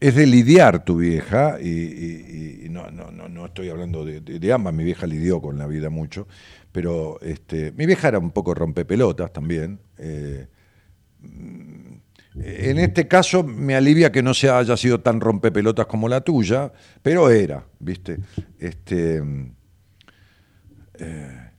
es 0.00 0.14
de 0.14 0.26
lidiar 0.26 0.84
tu 0.84 0.96
vieja, 0.96 1.60
y, 1.60 2.66
no, 2.70 2.90
no, 2.90 3.10
no, 3.10 3.28
no 3.28 3.46
estoy 3.46 3.68
hablando 3.68 4.04
de, 4.04 4.52
ambas, 4.52 4.74
mi 4.74 4.84
vieja 4.84 5.06
lidió 5.06 5.40
con 5.40 5.58
la 5.58 5.66
vida 5.66 5.90
mucho, 5.90 6.26
pero 6.72 7.20
este, 7.20 7.72
mi 7.72 7.86
vieja 7.86 8.08
era 8.08 8.18
un 8.18 8.30
poco 8.30 8.54
rompepelotas 8.54 9.32
también. 9.32 9.80
eh, 9.98 10.46
en 12.36 12.78
este 12.78 13.08
caso 13.08 13.42
me 13.42 13.74
alivia 13.74 14.12
que 14.12 14.22
no 14.22 14.34
se 14.34 14.48
haya 14.48 14.76
sido 14.76 15.00
tan 15.00 15.20
rompepelotas 15.20 15.86
como 15.86 16.08
la 16.08 16.20
tuya, 16.20 16.72
pero 17.02 17.28
era, 17.30 17.64
¿viste? 17.78 18.18
Este, 18.58 19.22
eh, 20.98 21.50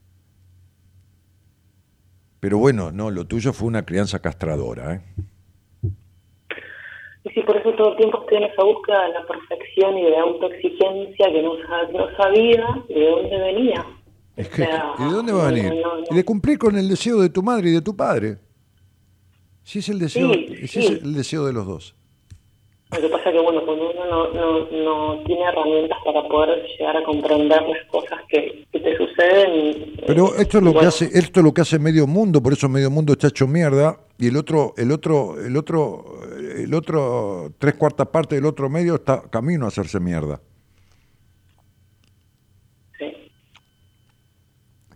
pero 2.39 2.57
bueno, 2.57 2.91
no, 2.91 3.11
lo 3.11 3.25
tuyo 3.25 3.53
fue 3.53 3.67
una 3.67 3.85
crianza 3.85 4.19
castradora, 4.19 4.95
¿eh? 4.95 5.01
Y 7.23 7.29
sí, 7.29 7.41
por 7.41 7.55
eso 7.57 7.71
todo 7.75 7.91
el 7.91 7.97
tiempo 7.97 8.21
estoy 8.21 8.37
en 8.37 8.43
esa 8.45 8.63
búsqueda 8.63 9.03
de 9.03 9.09
la 9.13 9.27
perfección 9.27 9.95
y 9.97 10.05
de 10.05 10.17
autoexigencia 10.17 11.27
que 11.31 11.43
no, 11.43 11.53
no 11.91 12.17
sabía 12.17 12.65
de 12.89 13.09
dónde 13.09 13.37
venía. 13.37 13.85
Es 14.35 14.47
O 14.47 14.49
que, 14.49 14.55
sea, 14.63 14.93
¿Y 14.97 15.03
de 15.03 15.11
dónde 15.11 15.33
va 15.33 15.47
a 15.47 15.51
venir? 15.51 15.65
no, 15.83 15.97
no. 15.97 16.03
Y 16.09 16.15
de 16.15 16.25
cumplir 16.25 16.57
con 16.57 16.75
el 16.77 16.89
deseo 16.89 17.21
de 17.21 17.29
tu 17.29 17.43
madre 17.43 17.69
y 17.69 17.73
de 17.73 17.81
tu 17.81 17.95
padre. 17.95 18.37
Si 19.63 19.79
es 19.79 19.89
el 19.89 19.99
deseo, 19.99 20.33
Sí, 20.33 20.67
sí. 20.67 20.79
es 20.79 20.89
el 21.03 21.13
deseo 21.13 21.45
de 21.45 21.53
los 21.53 21.65
dos. 21.65 21.95
Lo 22.91 22.99
que 22.99 23.07
pasa 23.07 23.29
es 23.29 23.35
que, 23.35 23.39
bueno, 23.41 23.65
cuando 23.65 23.89
uno 23.89 24.05
no, 24.05 24.33
no, 24.33 24.69
no 24.69 25.23
tiene 25.23 25.43
herramientas 25.43 25.97
para 26.03 26.27
poder 26.27 26.61
llegar 26.77 26.97
a 26.97 27.03
comprender 27.03 27.61
las 27.61 27.85
cosas 27.89 28.19
que, 28.27 28.65
que 28.69 28.79
te 28.81 28.97
suceden. 28.97 29.93
Pero 30.05 30.35
eh, 30.35 30.41
esto 30.41 30.57
es 30.57 30.63
lo 30.65 30.73
que 30.73 30.85
hace, 30.85 31.05
esto 31.13 31.39
es 31.39 31.43
lo 31.45 31.53
que 31.53 31.61
hace 31.61 31.79
medio 31.79 32.05
mundo, 32.05 32.43
por 32.43 32.51
eso 32.51 32.67
medio 32.67 32.91
mundo 32.91 33.13
está 33.13 33.27
hecho 33.27 33.47
mierda 33.47 33.97
y 34.17 34.27
el 34.27 34.35
otro, 34.35 34.73
el 34.75 34.91
otro, 34.91 35.39
el 35.39 35.55
otro, 35.55 36.19
el 36.57 36.73
otro 36.73 37.53
tres 37.57 37.75
cuartas 37.75 38.07
partes 38.07 38.37
del 38.37 38.45
otro 38.45 38.69
medio 38.69 38.95
está 38.95 39.21
camino 39.29 39.65
a 39.65 39.67
hacerse 39.69 40.01
mierda. 40.01 40.41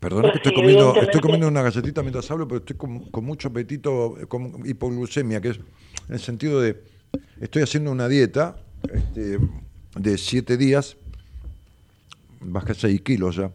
Perdona 0.05 0.31
que 0.31 0.37
Pues 0.37 0.45
estoy 0.45 0.51
sí, 0.51 0.55
comiendo, 0.55 1.01
estoy 1.01 1.19
comiendo 1.19 1.47
una 1.47 1.63
galletita 1.63 2.03
mientras 2.03 2.29
hablo, 2.29 2.47
pero 2.47 2.59
estoy 2.59 2.75
con, 2.75 2.99
con 3.09 3.25
mucho 3.25 3.47
apetito, 3.47 4.15
con 4.27 4.61
hipoglucemia, 4.63 5.41
que 5.41 5.49
es 5.49 5.57
en 5.57 6.13
el 6.13 6.19
sentido 6.19 6.61
de 6.61 6.79
estoy 7.41 7.63
haciendo 7.63 7.91
una 7.91 8.07
dieta 8.07 8.55
este, 8.93 9.39
de 9.97 10.17
siete 10.19 10.57
días, 10.57 10.95
bajé 12.39 12.75
seis 12.75 13.01
kilos 13.01 13.37
ya, 13.37 13.49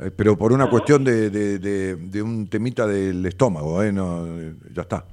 eh, 0.00 0.10
pero 0.10 0.36
por 0.36 0.50
una 0.50 0.68
cuestión 0.68 1.04
de, 1.04 1.30
de- 1.30 1.60
de- 1.60 1.94
de 1.94 2.22
un 2.22 2.48
temita 2.48 2.84
del 2.84 3.24
estómago, 3.26 3.80
eh, 3.80 3.92
no, 3.92 4.26
ya 4.74 4.82
está. 4.82 5.04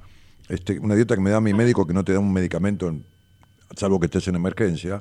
Este, 0.48 0.80
una 0.80 0.96
dieta 0.96 1.14
que 1.14 1.20
me 1.20 1.30
da 1.30 1.40
mi 1.40 1.54
médico 1.54 1.86
que 1.86 1.94
no 1.94 2.02
te 2.04 2.12
da 2.12 2.18
un 2.18 2.32
medicamento, 2.32 2.92
salvo 3.76 4.00
que 4.00 4.06
estés 4.06 4.26
en 4.26 4.34
emergencia, 4.34 5.00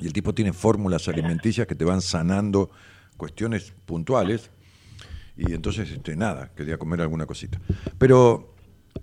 y 0.00 0.08
el 0.08 0.12
tipo 0.12 0.34
tiene 0.34 0.52
fórmulas 0.52 1.06
alimenticias 1.06 1.68
que 1.68 1.76
te 1.76 1.84
van 1.84 2.00
sanando 2.02 2.68
cuestiones 3.16 3.72
puntuales. 3.86 4.50
Y 5.36 5.52
entonces, 5.52 5.90
este, 5.90 6.16
nada, 6.16 6.52
quería 6.54 6.78
comer 6.78 7.02
alguna 7.02 7.26
cosita. 7.26 7.60
Pero 7.98 8.54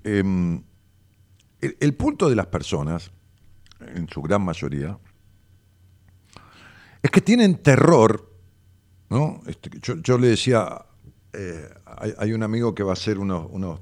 em, 0.04 0.64
el, 1.62 1.94
punto 1.94 2.30
de 2.30 2.36
las 2.36 2.48
personas, 2.48 3.12
en 3.80 4.08
su 4.10 4.22
gran 4.22 4.44
mayoría, 4.44 4.98
es 7.02 7.12
que 7.12 7.22
tienen 7.22 7.58
terror, 7.58 8.32
¿no? 9.10 9.42
Este, 9.46 9.70
yo, 9.82 9.96
yo 9.98 10.18
le 10.18 10.30
decía, 10.30 10.86
eh, 11.34 11.70
hay, 11.86 12.14
hay 12.18 12.34
un 12.34 12.42
amigo 12.42 12.74
que 12.74 12.82
va 12.84 12.92
a 12.92 12.94
hacer 12.94 13.20
unos, 13.20 13.48
unos 13.52 13.80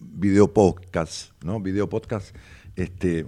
video 0.00 0.52
¿no? 1.44 1.60
Video 1.60 1.88
podcasts, 1.88 2.32
este, 2.74 3.26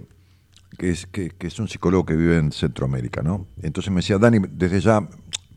que 0.77 0.89
es, 0.89 1.05
que 1.05 1.31
es 1.39 1.59
un 1.59 1.69
psicólogo 1.69 2.05
que 2.05 2.15
vive 2.15 2.37
en 2.37 2.51
Centroamérica, 2.51 3.21
¿no? 3.21 3.47
Entonces 3.61 3.91
me 3.91 3.97
decía, 3.97 4.17
Dani, 4.17 4.39
desde 4.49 4.81
ya, 4.81 5.07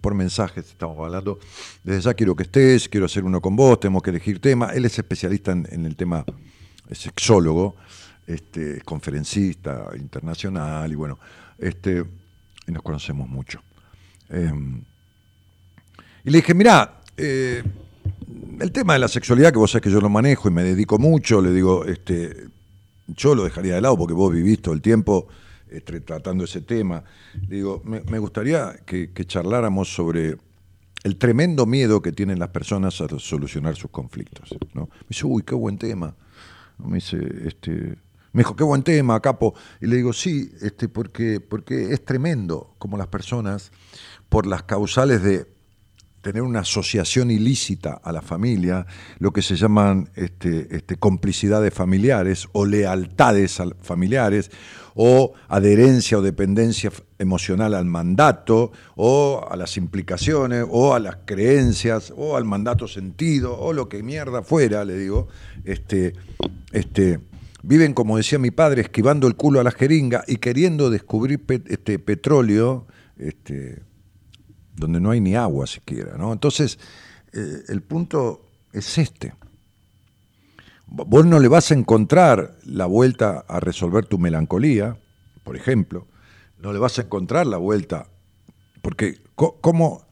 por 0.09 0.15
mensajes 0.15 0.65
estamos 0.65 0.99
hablando, 0.99 1.39
desde 1.85 2.01
ya 2.01 2.15
quiero 2.15 2.35
que 2.35 2.45
estés, 2.45 2.89
quiero 2.89 3.05
hacer 3.05 3.25
uno 3.25 3.43
con 3.43 3.55
vos, 3.55 3.79
tenemos 3.79 4.03
que 4.03 4.09
elegir 4.09 4.41
tema. 4.41 4.71
Él 4.73 4.87
es 4.87 4.99
especialista 4.99 5.53
en, 5.53 5.85
el 5.85 5.97
tema, 5.97 6.25
es 6.89 6.97
sexólogo, 6.97 7.77
este, 8.27 8.79
es 8.79 8.85
conferencista 8.85 9.91
internacional 9.99 10.91
y 10.91 10.95
bueno, 10.95 11.19
este, 11.59 12.03
y 12.67 12.73
nos 12.73 12.83
conocemos 12.83 13.29
mucho. 13.29 13.61
Eh, 14.31 14.51
y 16.25 16.31
le 16.31 16.39
dije, 16.39 16.55
mirá, 16.55 17.03
eh, 17.15 17.63
el 18.61 18.73
tema 18.73 18.95
de 18.95 19.01
la 19.01 19.09
sexualidad, 19.09 19.53
que 19.53 19.59
vos 19.59 19.73
sabés 19.73 19.83
que 19.83 19.91
yo 19.91 20.01
lo 20.01 20.09
manejo 20.09 20.49
y 20.49 20.53
me 20.53 20.63
dedico 20.63 20.99
mucho, 20.99 21.43
le 21.43 21.53
digo, 21.53 21.85
este, 21.85 22.49
yo 23.09 23.35
lo 23.35 23.45
dejaría 23.45 23.75
de 23.75 23.83
lado 23.83 23.99
porque 23.99 24.15
vos 24.15 24.33
vivís 24.33 24.63
todo 24.63 24.73
el 24.73 24.81
tiempo 24.81 25.29
este, 25.71 26.01
tratando 26.01 26.45
ese 26.45 26.61
tema. 26.61 27.05
Le 27.49 27.57
digo, 27.57 27.83
me, 27.85 28.19
gustaría 28.19 28.75
que, 28.87 29.12
charláramos 29.25 29.93
sobre 29.93 30.37
el 31.05 31.16
tremendo 31.16 31.66
miedo 31.66 32.03
que 32.03 32.12
tienen 32.12 32.39
las 32.39 32.49
personas 32.49 33.01
a 33.01 33.09
solucionar 33.19 33.77
sus 33.77 33.91
conflictos. 33.91 34.55
¿no? 34.75 34.83
Me 34.83 35.09
dice, 35.09 35.27
uy, 35.27 35.43
qué 35.43 35.55
buen 35.55 35.79
tema. 35.79 36.14
Me 36.79 36.97
dice, 36.97 37.19
este, 37.45 37.97
me 38.33 38.41
dijo, 38.43 38.55
qué 38.57 38.64
buen 38.64 38.83
tema, 38.83 39.21
capo. 39.21 39.55
Y 39.81 39.87
le 39.87 39.97
digo, 39.97 40.12
sí, 40.12 40.51
este, 40.61 40.89
porque, 40.89 41.41
porque 41.41 41.93
es 41.93 42.05
tremendo 42.05 42.75
como 42.79 42.97
las 42.97 43.09
personas, 43.09 43.73
por 44.29 44.47
las 44.47 44.62
causales 44.64 45.23
de 45.23 45.47
tener 46.21 46.43
una 46.43 46.61
asociación 46.61 47.31
ilícita 47.31 47.93
a 48.03 48.12
la 48.12 48.21
familia, 48.23 48.87
lo 49.19 49.33
que 49.33 49.41
se 49.41 49.57
llaman 49.57 50.11
este, 50.14 50.77
este, 50.77 50.97
complicidades 50.97 51.73
familiares 51.73 52.49
o 52.53 52.66
lealtades 52.66 53.61
al- 53.61 53.77
familiares, 53.81 54.51
o 55.01 55.32
adherencia 55.46 56.18
o 56.18 56.22
dependencia 56.22 56.90
emocional 57.20 57.74
al 57.74 57.84
mandato, 57.84 58.72
o 58.96 59.46
a 59.49 59.55
las 59.55 59.76
implicaciones, 59.76 60.66
o 60.68 60.92
a 60.92 60.99
las 60.99 61.18
creencias, 61.24 62.12
o 62.16 62.36
al 62.36 62.44
mandato 62.44 62.88
sentido, 62.88 63.57
o 63.57 63.72
lo 63.72 63.88
que 63.88 64.03
mierda 64.03 64.42
fuera, 64.42 64.84
le 64.84 64.99
digo, 64.99 65.28
este, 65.64 66.14
este, 66.72 67.20
viven, 67.62 67.94
como 67.94 68.16
decía 68.16 68.40
mi 68.40 68.51
padre, 68.51 68.82
esquivando 68.82 69.28
el 69.28 69.36
culo 69.36 69.61
a 69.61 69.62
la 69.62 69.70
jeringa 69.70 70.24
y 70.26 70.38
queriendo 70.38 70.90
descubrir 70.90 71.44
este, 71.68 72.01
petróleo 72.01 72.88
este, 73.18 73.82
donde 74.74 75.01
no 75.01 75.12
hay 75.12 75.20
ni 75.20 75.36
agua 75.36 75.68
siquiera. 75.68 76.16
¿no? 76.18 76.32
Entonces, 76.32 76.76
eh, 77.32 77.62
el 77.68 77.82
punto 77.82 78.44
es 78.72 78.99
este. 78.99 79.32
Vos 80.91 81.26
no 81.26 81.39
le 81.39 81.49
vas 81.49 81.70
a 81.70 81.74
encontrar 81.74 82.57
la 82.64 82.86
vuelta 82.86 83.45
a 83.47 83.61
resolver 83.61 84.07
tu 84.07 84.18
melancolía, 84.18 84.99
por 85.45 85.55
ejemplo. 85.55 86.07
No 86.59 86.72
le 86.72 86.78
vas 86.78 86.99
a 86.99 87.03
encontrar 87.03 87.47
la 87.47 87.59
vuelta. 87.59 88.09
Porque, 88.80 89.18
¿cómo, 89.34 90.07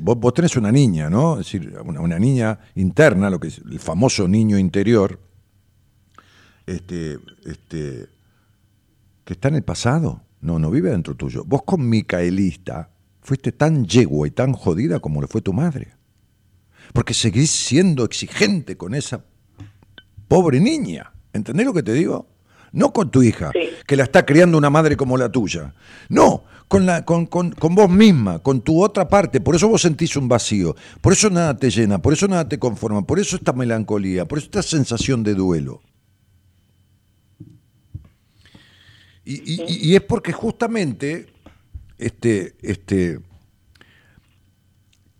vos, 0.00 0.34
tenés 0.34 0.56
una 0.56 0.70
niña, 0.70 1.10
¿no? 1.10 1.32
Es 1.40 1.46
decir, 1.46 1.76
una, 1.84 2.00
una 2.00 2.18
niña 2.18 2.60
interna, 2.76 3.28
lo 3.28 3.40
que 3.40 3.48
es 3.48 3.58
el 3.58 3.80
famoso 3.80 4.28
niño 4.28 4.56
interior, 4.56 5.18
este, 6.64 7.18
este, 7.44 8.06
que 9.24 9.32
está 9.32 9.48
en 9.48 9.56
el 9.56 9.64
pasado. 9.64 10.22
No, 10.40 10.60
no 10.60 10.70
vive 10.70 10.90
dentro 10.90 11.16
tuyo. 11.16 11.42
Vos 11.44 11.64
con 11.64 11.88
Micaelista 11.88 12.90
fuiste 13.20 13.50
tan 13.50 13.84
yegua 13.84 14.28
y 14.28 14.30
tan 14.30 14.52
jodida 14.52 15.00
como 15.00 15.20
lo 15.20 15.26
fue 15.26 15.40
tu 15.40 15.52
madre. 15.52 15.94
Porque 16.92 17.14
seguís 17.14 17.50
siendo 17.50 18.04
exigente 18.04 18.76
con 18.76 18.94
esa 18.94 19.24
pobre 20.28 20.60
niña. 20.60 21.12
¿Entendés 21.32 21.66
lo 21.66 21.74
que 21.74 21.82
te 21.82 21.92
digo? 21.92 22.26
No 22.72 22.92
con 22.92 23.10
tu 23.10 23.22
hija, 23.22 23.50
Sí. 23.52 23.70
que 23.86 23.96
la 23.96 24.04
está 24.04 24.26
criando 24.26 24.58
una 24.58 24.70
madre 24.70 24.96
como 24.96 25.16
la 25.16 25.30
tuya. 25.30 25.74
No, 26.08 26.44
con, 26.68 26.84
la, 26.84 27.04
con, 27.04 27.26
con- 27.26 27.52
con 27.52 27.74
vos 27.74 27.88
misma, 27.88 28.40
con 28.40 28.60
tu 28.60 28.82
otra 28.82 29.08
parte. 29.08 29.40
Por 29.40 29.54
eso 29.56 29.68
vos 29.68 29.82
sentís 29.82 30.16
un 30.16 30.28
vacío. 30.28 30.74
Por 31.00 31.12
eso 31.12 31.30
nada 31.30 31.56
te 31.56 31.70
llena, 31.70 31.98
por 32.02 32.12
eso 32.12 32.26
nada 32.28 32.48
te 32.48 32.58
conforma, 32.58 33.06
por 33.06 33.18
eso 33.18 33.36
esta 33.36 33.52
melancolía, 33.52 34.26
por 34.26 34.38
eso 34.38 34.46
esta 34.46 34.62
sensación 34.62 35.22
de 35.22 35.34
duelo. 35.34 35.80
Y- 39.24 39.90
y 39.90 39.94
es 39.96 40.02
porque 40.02 40.32
justamente 40.32 41.26
este, 41.98 42.54
este, 42.62 43.18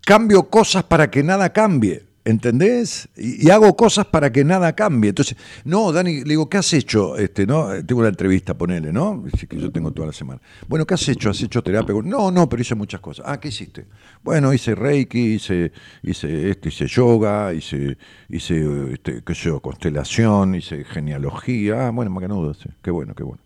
cambio 0.04 0.48
cosas 0.48 0.84
para 0.84 1.10
que 1.10 1.22
nada 1.24 1.52
cambie, 1.52 2.05
¿entendés? 2.26 3.08
Y, 3.16 3.48
hago 3.50 3.76
cosas 3.76 4.06
para 4.06 4.30
que 4.32 4.44
nada 4.44 4.74
cambie. 4.74 5.10
Entonces, 5.10 5.36
no, 5.64 5.92
Dani, 5.92 6.24
le 6.24 6.30
digo, 6.30 6.50
¿qué 6.50 6.58
has 6.58 6.72
hecho? 6.72 7.16
Este, 7.16 7.46
¿no? 7.46 7.68
Tengo 7.84 8.00
una 8.00 8.08
entrevista, 8.08 8.58
ponele, 8.58 8.92
¿no? 8.92 9.24
Que 9.48 9.56
yo 9.56 9.70
tengo 9.70 9.92
toda 9.92 10.08
la 10.08 10.12
semana. 10.12 10.40
Bueno, 10.66 10.84
¿qué 10.84 10.94
has 10.94 11.08
hecho? 11.08 11.30
¿Has 11.30 11.40
hecho 11.40 11.62
terapia? 11.62 11.94
No, 12.04 12.30
no, 12.32 12.48
pero 12.48 12.60
hice 12.60 12.74
muchas 12.74 13.00
cosas. 13.00 13.24
Ah, 13.28 13.38
¿qué 13.38 13.48
hiciste? 13.48 13.86
Bueno, 14.24 14.52
hice 14.52 14.74
Reiki, 14.74 15.34
hice, 15.34 15.72
hice, 16.02 16.50
este, 16.50 16.68
hice 16.68 16.86
yoga, 16.88 17.54
hice, 17.54 17.96
hice 18.28 18.92
este, 18.92 19.22
qué 19.22 19.34
sé 19.34 19.44
yo, 19.44 19.60
constelación, 19.60 20.56
hice 20.56 20.84
genealogía. 20.84 21.86
Ah, 21.86 21.90
bueno, 21.90 22.10
macanudo, 22.10 22.54
sí. 22.54 22.68
Qué 22.82 22.90
bueno, 22.90 23.14
qué 23.14 23.22
bueno. 23.22 23.42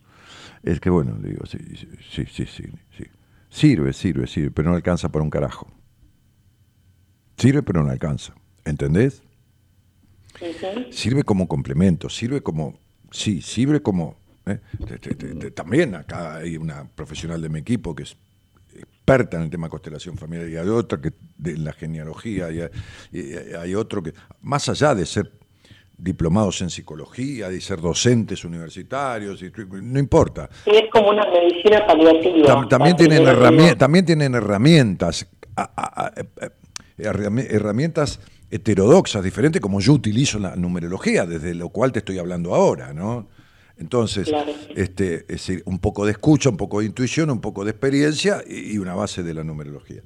Es 0.62 0.80
que 0.80 0.88
bueno, 0.88 1.16
le 1.20 1.30
digo, 1.30 1.44
sí, 1.44 1.58
sí, 2.10 2.24
sí, 2.26 2.46
sí, 2.46 2.64
sí. 2.96 3.04
Sirve, 3.50 3.92
sirve, 3.92 4.26
sirve, 4.26 4.50
pero 4.50 4.70
no 4.70 4.76
alcanza 4.76 5.10
para 5.10 5.22
un 5.22 5.30
carajo. 5.30 5.70
Sirve, 7.36 7.62
pero 7.62 7.82
no 7.82 7.90
alcanza. 7.90 8.34
¿Entendés? 8.64 9.22
Sirve 10.90 11.22
como 11.24 11.46
complemento, 11.48 12.08
sirve 12.08 12.40
como. 12.42 12.78
Sí, 13.10 13.42
sirve 13.42 13.80
como. 13.82 14.16
¿eh? 14.46 14.58
Te- 14.86 14.98
te- 14.98 15.14
te- 15.14 15.34
te- 15.34 15.50
también 15.50 15.94
acá 15.94 16.36
hay 16.36 16.56
una 16.56 16.84
profesional 16.94 17.40
de 17.42 17.48
mi 17.48 17.58
equipo 17.60 17.94
que 17.94 18.04
es 18.04 18.16
experta 18.74 19.36
en 19.36 19.44
el 19.44 19.50
tema 19.50 19.66
de 19.66 19.70
constelación 19.70 20.16
familiar 20.16 20.48
y 20.48 20.56
hay 20.56 20.68
otra 20.68 21.00
que 21.00 21.12
de 21.36 21.58
la 21.58 21.72
genealogía 21.72 22.50
y 22.50 22.60
hay, 22.60 22.70
y 23.12 23.54
hay 23.54 23.74
otro 23.74 24.02
que 24.02 24.14
más 24.42 24.68
allá 24.68 24.94
de 24.94 25.04
ser 25.04 25.30
diplomados 25.98 26.62
en 26.62 26.70
psicología 26.70 27.50
de 27.50 27.60
ser 27.60 27.80
docentes 27.80 28.44
universitarios 28.44 29.42
y- 29.42 29.52
no 29.82 29.98
importa 29.98 30.48
Sí, 30.64 30.70
es 30.72 30.90
como 30.90 31.10
una 31.10 31.26
medicina 31.28 31.84
paliativa. 31.86 32.46
Tam- 32.46 32.68
también, 32.68 32.96
tienen 32.96 33.26
herramientas, 33.26 33.76
también 33.78 34.06
tienen 34.06 34.34
herramientas, 34.34 35.26
a- 35.56 35.62
a- 35.76 36.06
a- 36.06 36.12
eh, 36.16 36.50
herrami- 36.98 37.46
herramientas 37.50 38.20
heterodoxas, 38.50 39.22
diferentes 39.22 39.60
como 39.60 39.80
yo 39.80 39.92
utilizo 39.92 40.38
la 40.38 40.56
numerología, 40.56 41.24
desde 41.26 41.54
lo 41.54 41.68
cual 41.68 41.92
te 41.92 42.00
estoy 42.00 42.18
hablando 42.18 42.54
ahora, 42.54 42.92
¿no? 42.92 43.28
Entonces, 43.78 44.28
Claro. 44.28 44.52
este, 44.74 45.20
es 45.20 45.26
decir, 45.28 45.62
un 45.64 45.78
poco 45.78 46.04
de 46.04 46.12
escucha, 46.12 46.50
un 46.50 46.56
poco 46.56 46.80
de 46.80 46.86
intuición, 46.86 47.30
un 47.30 47.40
poco 47.40 47.64
de 47.64 47.70
experiencia 47.70 48.42
y, 48.46 48.74
y 48.74 48.78
una 48.78 48.94
base 48.94 49.22
de 49.22 49.32
la 49.32 49.42
numerología. 49.44 50.02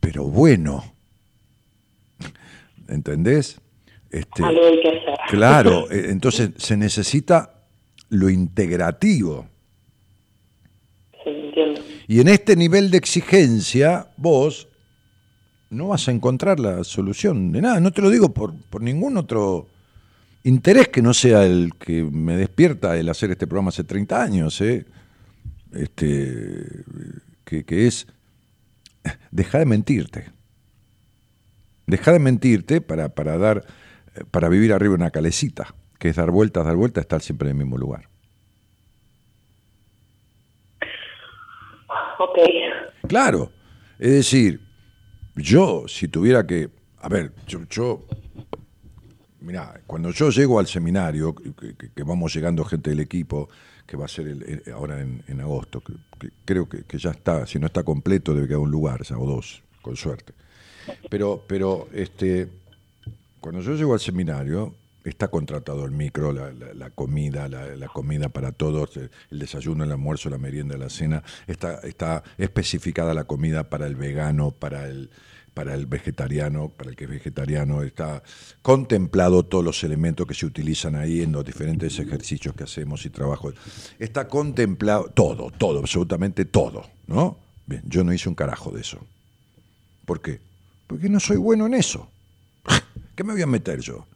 Pero 0.00 0.24
bueno, 0.24 0.82
¿entendés? 2.88 3.58
Este, 4.10 4.42
Algo 4.42 4.64
hay 4.66 4.80
que 4.80 4.88
hacer. 4.88 5.14
Claro, 5.28 5.90
eh, 5.90 6.06
entonces 6.08 6.50
se 6.56 6.76
necesita 6.76 7.54
lo 8.08 8.30
integrativo. 8.30 9.46
Sí, 11.22 11.30
entiendo. 11.30 11.80
Y 12.08 12.20
en 12.20 12.28
este 12.28 12.56
nivel 12.56 12.90
de 12.90 12.96
exigencia, 12.98 14.08
vos 14.16 14.66
no 15.70 15.88
vas 15.88 16.08
a 16.08 16.12
encontrar 16.12 16.60
la 16.60 16.84
solución 16.84 17.52
de 17.52 17.62
nada. 17.62 17.80
No 17.80 17.92
te 17.92 18.02
lo 18.02 18.10
digo 18.10 18.34
por, 18.34 18.54
por 18.54 18.82
ningún 18.82 19.16
otro 19.16 19.68
interés 20.44 20.88
que 20.88 21.02
no 21.02 21.14
sea 21.14 21.44
el 21.44 21.72
que 21.78 22.04
me 22.04 22.36
despierta 22.36 22.96
el 22.96 23.08
hacer 23.08 23.30
este 23.30 23.46
programa 23.46 23.68
hace 23.70 23.84
30 23.84 24.22
años, 24.22 24.60
¿eh? 24.60 24.84
este, 25.72 26.84
que, 27.44 27.64
que 27.64 27.86
es 27.86 28.06
deja 29.30 29.58
de 29.58 29.66
mentirte. 29.66 30.30
Deja 31.86 32.12
de 32.12 32.18
mentirte 32.18 32.80
para, 32.80 33.08
para 33.08 33.38
dar 33.38 33.64
para 34.30 34.48
vivir 34.48 34.72
arriba 34.72 34.94
una 34.94 35.10
calecita, 35.10 35.74
que 35.98 36.08
es 36.08 36.16
dar 36.16 36.30
vueltas, 36.30 36.64
dar 36.64 36.76
vueltas, 36.76 37.02
estar 37.02 37.20
siempre 37.20 37.48
en 37.48 37.56
el 37.56 37.64
mismo 37.64 37.78
lugar. 37.78 38.08
Ok. 42.18 42.38
Claro, 43.08 43.50
es 43.98 44.10
decir, 44.10 44.60
yo 45.42 45.84
si 45.88 46.08
tuviera 46.08 46.46
que, 46.46 46.70
a 46.98 47.08
ver, 47.08 47.32
yo, 47.46 47.60
yo 47.68 48.06
mira, 49.40 49.80
cuando 49.86 50.10
yo 50.10 50.30
llego 50.30 50.58
al 50.58 50.66
seminario, 50.66 51.34
que, 51.34 52.02
vamos 52.02 52.34
llegando 52.34 52.64
gente 52.64 52.90
del 52.90 53.00
equipo, 53.00 53.48
que 53.86 53.96
va 53.96 54.04
a 54.04 54.08
ser 54.08 54.64
ahora 54.72 55.00
en, 55.00 55.40
agosto, 55.40 55.80
que, 55.80 55.94
creo 56.44 56.68
que, 56.68 56.98
ya 56.98 57.10
está, 57.10 57.46
si 57.46 57.58
no 57.58 57.66
está 57.66 57.82
completo 57.82 58.34
debe 58.34 58.46
quedar 58.46 58.60
un 58.60 58.70
lugar, 58.70 59.02
ya, 59.02 59.18
o 59.18 59.26
dos, 59.26 59.62
con 59.82 59.96
suerte. 59.96 60.34
Pero, 61.08 61.42
pero 61.46 61.88
este, 61.92 62.48
cuando 63.40 63.60
yo 63.60 63.74
llego 63.74 63.94
al 63.94 64.00
seminario, 64.00 64.74
está 65.04 65.28
contratado 65.28 65.84
el 65.84 65.92
micro, 65.92 66.32
la, 66.32 66.90
comida, 66.90 67.48
la, 67.48 67.74
la 67.76 67.88
comida 67.88 68.28
para 68.28 68.52
todos, 68.52 68.96
el, 68.96 69.10
el 69.30 69.38
desayuno, 69.38 69.84
el 69.84 69.92
almuerzo, 69.92 70.28
la 70.28 70.38
merienda, 70.38 70.76
la 70.76 70.90
cena, 70.90 71.22
está, 71.46 71.80
está 71.80 72.22
especificada 72.38 73.14
la 73.14 73.24
comida 73.24 73.70
para 73.70 73.86
el 73.86 73.96
vegano, 73.96 74.50
para 74.50 74.86
el, 74.88 75.10
para 75.54 75.74
el 75.74 75.86
vegetariano, 75.86 76.68
para 76.68 76.90
el 76.90 76.96
que 76.96 77.04
es 77.04 77.10
vegetariano, 77.10 77.82
está 77.82 78.22
contemplado 78.62 79.44
todos 79.44 79.64
los 79.64 79.82
elementos 79.84 80.26
que 80.26 80.34
se 80.34 80.46
utilizan 80.46 80.94
ahí 80.94 81.22
en 81.22 81.32
los 81.32 81.44
diferentes 81.44 81.98
ejercicios 81.98 82.54
que 82.54 82.64
hacemos 82.64 83.04
y 83.06 83.10
trabajo. 83.10 83.52
Está 83.98 84.28
contemplado 84.28 85.10
todo, 85.14 85.50
todo, 85.50 85.80
absolutamente 85.80 86.44
todo, 86.44 86.88
¿no? 87.06 87.38
Bien, 87.66 87.82
yo 87.86 88.04
no 88.04 88.12
hice 88.12 88.28
un 88.28 88.34
carajo 88.34 88.70
de 88.70 88.80
eso. 88.80 88.98
¿Por 90.06 90.20
qué? 90.20 90.40
Porque 90.86 91.08
no 91.08 91.20
soy 91.20 91.36
bueno 91.36 91.66
en 91.66 91.74
eso. 91.74 92.10
¿Qué 93.14 93.24
me 93.24 93.32
voy 93.32 93.42
a 93.42 93.46
meter 93.46 93.80
yo? 93.80 94.06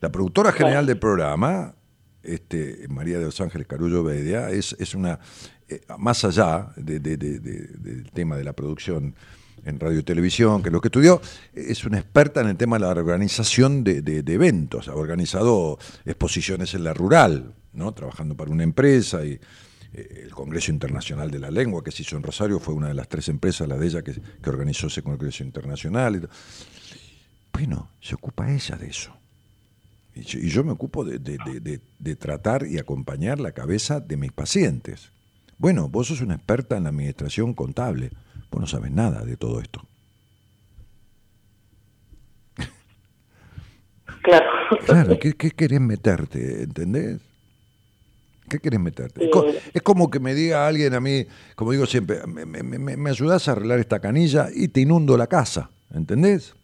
La 0.00 0.10
productora 0.10 0.52
general 0.52 0.86
del 0.86 0.98
programa, 0.98 1.74
este, 2.22 2.86
María 2.88 3.18
de 3.18 3.24
los 3.26 3.40
Ángeles 3.40 3.66
Carullo 3.66 4.04
Bedia, 4.04 4.50
es, 4.50 4.76
es 4.78 4.94
una, 4.94 5.18
eh, 5.68 5.80
más 5.98 6.24
allá 6.24 6.70
de- 6.76 7.00
de- 7.00 7.16
de- 7.16 7.38
de- 7.40 7.66
del 7.78 8.10
tema 8.12 8.36
de 8.36 8.44
la 8.44 8.52
producción 8.52 9.14
en 9.66 9.80
radio 9.80 9.98
y 9.98 10.02
televisión, 10.02 10.62
que 10.62 10.68
es 10.68 10.72
lo 10.72 10.80
que 10.80 10.88
estudió, 10.88 11.20
es 11.52 11.84
una 11.84 11.98
experta 11.98 12.40
en 12.40 12.48
el 12.48 12.56
tema 12.56 12.76
de 12.76 12.84
la 12.84 12.88
organización 12.88 13.84
de, 13.84 14.22
eventos. 14.26 14.88
Ha 14.88 14.94
organizado 14.94 15.78
exposiciones 16.04 16.72
en 16.74 16.84
la 16.84 16.94
rural, 16.94 17.52
¿no? 17.72 17.92
trabajando 17.92 18.36
para 18.36 18.50
una 18.50 18.62
empresa 18.62 19.24
y 19.24 19.38
eh, 19.92 20.22
el 20.24 20.30
Congreso 20.30 20.70
Internacional 20.70 21.30
de 21.30 21.40
la 21.40 21.50
Lengua 21.50 21.82
que 21.82 21.90
se 21.90 22.02
hizo 22.02 22.16
en 22.16 22.22
Rosario 22.22 22.60
fue 22.60 22.74
una 22.74 22.88
de 22.88 22.94
las 22.94 23.08
tres 23.08 23.28
empresas, 23.28 23.68
la 23.68 23.76
de 23.76 23.86
ella, 23.86 24.02
que, 24.02 24.14
organizó 24.48 24.86
ese 24.86 25.02
Congreso 25.02 25.42
Internacional. 25.42 26.16
y. 26.16 26.20
Bueno, 27.52 27.90
se 28.00 28.14
ocupa 28.14 28.50
ella 28.52 28.76
de 28.76 28.86
eso. 28.86 29.16
Y 30.14 30.48
yo, 30.48 30.64
me 30.64 30.72
ocupo 30.72 31.04
de- 31.04 31.18
de 31.18 32.16
tratar 32.16 32.66
y 32.66 32.78
acompañar 32.78 33.38
la 33.38 33.52
cabeza 33.52 34.00
de 34.00 34.16
mis 34.16 34.32
pacientes. 34.32 35.10
Bueno, 35.58 35.88
vos 35.90 36.06
sos 36.06 36.20
una 36.22 36.36
experta 36.36 36.76
en 36.76 36.84
la 36.84 36.90
administración 36.90 37.52
contable. 37.52 38.12
Vos 38.50 38.60
no 38.60 38.66
sabes 38.66 38.90
nada 38.90 39.24
de 39.24 39.36
todo 39.36 39.60
esto. 39.60 39.82
Claro. 44.22 44.46
Claro, 44.86 45.18
¿qué, 45.18 45.32
qué 45.34 45.50
querés 45.50 45.80
meterte? 45.80 46.62
¿Entendés? 46.64 47.20
¿Qué 48.48 48.58
querés 48.60 48.80
meterte? 48.80 49.24
Es, 49.24 49.30
co- 49.30 49.44
es 49.74 49.82
como 49.82 50.10
que 50.10 50.20
me 50.20 50.34
diga 50.34 50.66
alguien 50.66 50.94
a 50.94 51.00
mí, 51.00 51.26
como 51.56 51.72
digo 51.72 51.86
siempre, 51.86 52.24
me, 52.26 52.44
me, 52.46 52.62
me- 52.62 52.96
me 52.96 53.10
ayudás 53.10 53.48
a 53.48 53.52
arreglar 53.52 53.78
esta 53.78 54.00
canilla 54.00 54.48
y 54.54 54.68
te 54.68 54.80
inundo 54.80 55.16
la 55.16 55.26
casa. 55.26 55.70
¿Entendés? 55.92 56.54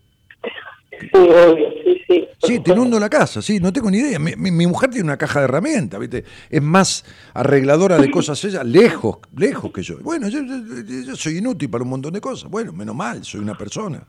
Sí, 1.01 1.09
obvio, 1.15 1.69
sí, 1.85 2.03
sí. 2.07 2.29
Sí, 2.43 2.61
te 2.61 2.73
inundo 2.73 2.99
la 3.01 3.09
casa, 3.09 3.41
sí, 3.41 3.59
no 3.61 3.73
tengo 3.73 3.91
ni 3.91 3.99
idea. 3.99 4.19
Mi, 4.19 4.35
mi- 4.37 4.51
mi 4.51 4.67
mujer 4.67 4.91
tiene 4.91 5.05
una 5.05 5.17
caja 5.17 5.39
de 5.41 5.45
herramientas, 5.45 5.99
¿viste? 6.01 6.25
Es 6.51 6.63
más 6.63 7.05
arregladora 7.35 7.97
de 7.99 8.11
cosas 8.11 8.45
ella, 8.45 8.63
lejos, 8.63 9.19
lejos 9.37 9.73
que 9.73 9.83
yo. 9.83 9.99
Bueno, 10.01 10.29
yo, 10.29 10.41
yo- 10.43 11.03
yo 11.07 11.17
soy 11.17 11.39
inútil 11.39 11.71
para 11.71 11.83
un 11.85 11.91
montón 11.91 12.13
de 12.13 12.21
cosas. 12.21 12.51
Bueno, 12.51 12.73
menos 12.73 12.95
mal, 12.95 13.25
soy 13.25 13.41
una 13.41 13.57
persona. 13.57 14.07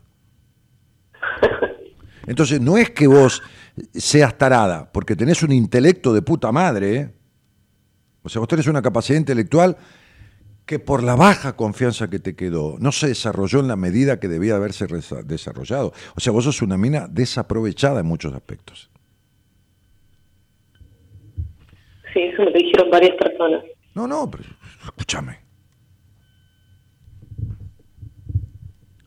Entonces, 2.26 2.60
no 2.60 2.76
es 2.78 2.90
que 2.90 3.06
vos 3.06 3.42
seas 3.92 4.36
tarada, 4.38 4.90
porque 4.90 5.14
tenés 5.16 5.42
un 5.42 5.52
intelecto 5.52 6.12
de 6.14 6.22
puta 6.22 6.50
madre, 6.52 6.96
¿eh? 6.96 7.14
O 8.22 8.28
sea, 8.28 8.40
vos 8.40 8.48
tenés 8.48 8.66
una 8.66 8.80
capacidad 8.80 9.18
intelectual 9.18 9.76
que 10.66 10.78
por 10.78 11.02
la 11.02 11.14
baja 11.14 11.56
confianza 11.56 12.08
que 12.08 12.18
te 12.18 12.34
quedó, 12.34 12.76
no 12.78 12.90
se 12.90 13.08
desarrolló 13.08 13.60
en 13.60 13.68
la 13.68 13.76
medida 13.76 14.18
que 14.18 14.28
debía 14.28 14.56
haberse 14.56 14.86
desarrollado. 15.24 15.92
O 16.16 16.20
sea, 16.20 16.32
vos 16.32 16.44
sos 16.44 16.62
una 16.62 16.78
mina 16.78 17.06
desaprovechada 17.08 18.00
en 18.00 18.06
muchos 18.06 18.32
aspectos. 18.32 18.90
Sí, 22.14 22.20
eso 22.20 22.44
me 22.44 22.50
lo 22.50 22.58
dijeron 22.58 22.90
varias 22.90 23.16
personas. 23.16 23.64
No, 23.94 24.06
no, 24.06 24.30
pero 24.30 24.44
escúchame. 24.84 25.38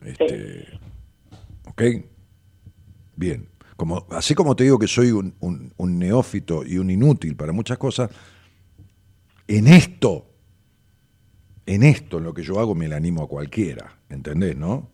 Este, 0.04 0.78
¿Ok? 1.66 1.82
Bien. 3.16 3.48
Como, 3.76 4.06
así 4.10 4.34
como 4.34 4.56
te 4.56 4.64
digo 4.64 4.78
que 4.78 4.88
soy 4.88 5.10
un, 5.12 5.34
un- 5.40 5.72
un 5.76 5.98
neófito 5.98 6.64
y 6.64 6.78
un 6.78 6.90
inútil 6.90 7.36
para 7.36 7.52
muchas 7.52 7.78
cosas, 7.78 8.10
en 9.46 9.68
esto, 9.68 10.27
en 11.74 11.82
esto, 11.82 12.16
en 12.18 12.24
lo 12.24 12.32
que 12.32 12.42
yo 12.42 12.58
hago, 12.58 12.74
me 12.74 12.88
la 12.88 12.96
animo 12.96 13.22
a 13.22 13.28
cualquiera. 13.28 13.98
¿Entendés, 14.08 14.56
no? 14.56 14.88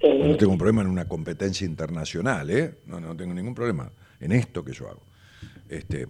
Eh, 0.00 0.28
No 0.28 0.36
tengo 0.36 0.52
un 0.52 0.58
problema 0.58 0.82
en 0.82 0.88
una 0.88 1.06
competencia 1.06 1.64
internacional, 1.64 2.50
¿eh? 2.50 2.80
No, 2.86 3.00
no 3.00 3.16
tengo 3.16 3.32
ningún 3.32 3.54
problema 3.54 3.90
en 4.20 4.32
esto 4.32 4.64
que 4.64 4.72
yo 4.72 4.88
hago. 4.88 5.02
Este, 5.68 6.02
eh, 6.02 6.06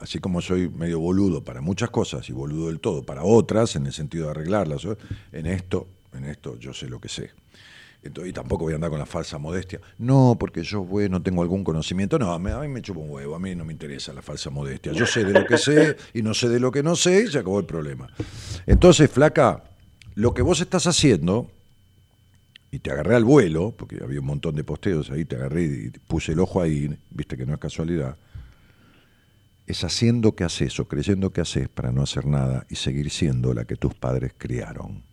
así 0.00 0.18
como 0.18 0.40
soy 0.40 0.70
medio 0.70 0.98
boludo 1.00 1.44
para 1.44 1.60
muchas 1.60 1.90
cosas 1.90 2.28
y 2.30 2.32
boludo 2.32 2.68
del 2.68 2.80
todo 2.80 3.02
para 3.04 3.22
otras, 3.24 3.76
en 3.76 3.86
el 3.86 3.92
sentido 3.92 4.24
de 4.24 4.30
arreglarlas, 4.30 4.84
¿eh? 4.86 4.96
en 5.32 5.46
esto, 5.46 5.86
en 6.14 6.24
esto 6.24 6.58
yo 6.58 6.72
sé 6.72 6.88
lo 6.88 6.98
que 6.98 7.08
sé. 7.10 7.30
Entonces, 8.02 8.30
y 8.30 8.32
tampoco 8.32 8.64
voy 8.64 8.72
a 8.72 8.76
andar 8.76 8.90
con 8.90 8.98
la 8.98 9.06
falsa 9.06 9.38
modestia. 9.38 9.80
No, 9.98 10.36
porque 10.38 10.62
yo 10.64 10.82
bueno, 10.82 11.22
tengo 11.22 11.42
algún 11.42 11.62
conocimiento. 11.62 12.18
No, 12.18 12.32
a 12.32 12.38
mí, 12.38 12.50
a 12.50 12.58
mí 12.58 12.68
me 12.68 12.82
chupa 12.82 13.00
un 13.00 13.10
huevo, 13.10 13.36
a 13.36 13.38
mí 13.38 13.54
no 13.54 13.64
me 13.64 13.72
interesa 13.72 14.12
la 14.12 14.22
falsa 14.22 14.50
modestia. 14.50 14.92
Yo 14.92 15.06
sé 15.06 15.24
de 15.24 15.32
lo 15.32 15.46
que 15.46 15.56
sé 15.56 15.96
y 16.12 16.22
no 16.22 16.34
sé 16.34 16.48
de 16.48 16.58
lo 16.58 16.72
que 16.72 16.82
no 16.82 16.96
sé 16.96 17.24
y 17.24 17.26
se 17.28 17.38
acabó 17.38 17.60
el 17.60 17.66
problema. 17.66 18.08
Entonces, 18.66 19.08
flaca, 19.10 19.64
lo 20.14 20.34
que 20.34 20.42
vos 20.42 20.60
estás 20.60 20.86
haciendo 20.86 21.50
y 22.72 22.80
te 22.80 22.90
agarré 22.90 23.14
al 23.14 23.24
vuelo, 23.24 23.74
porque 23.76 24.00
había 24.02 24.18
un 24.18 24.26
montón 24.26 24.56
de 24.56 24.64
posteos 24.64 25.10
ahí, 25.10 25.24
te 25.24 25.36
agarré 25.36 25.64
y 25.64 25.90
puse 25.90 26.32
el 26.32 26.40
ojo 26.40 26.60
ahí, 26.60 26.98
viste 27.10 27.36
que 27.36 27.46
no 27.46 27.52
es 27.52 27.60
casualidad, 27.60 28.16
es 29.66 29.84
haciendo 29.84 30.34
que 30.34 30.44
haces 30.44 30.80
o 30.80 30.88
creyendo 30.88 31.32
que 31.32 31.42
haces 31.42 31.68
para 31.68 31.92
no 31.92 32.02
hacer 32.02 32.26
nada 32.26 32.66
y 32.68 32.76
seguir 32.76 33.10
siendo 33.10 33.54
la 33.54 33.64
que 33.64 33.76
tus 33.76 33.94
padres 33.94 34.32
criaron. 34.36 35.04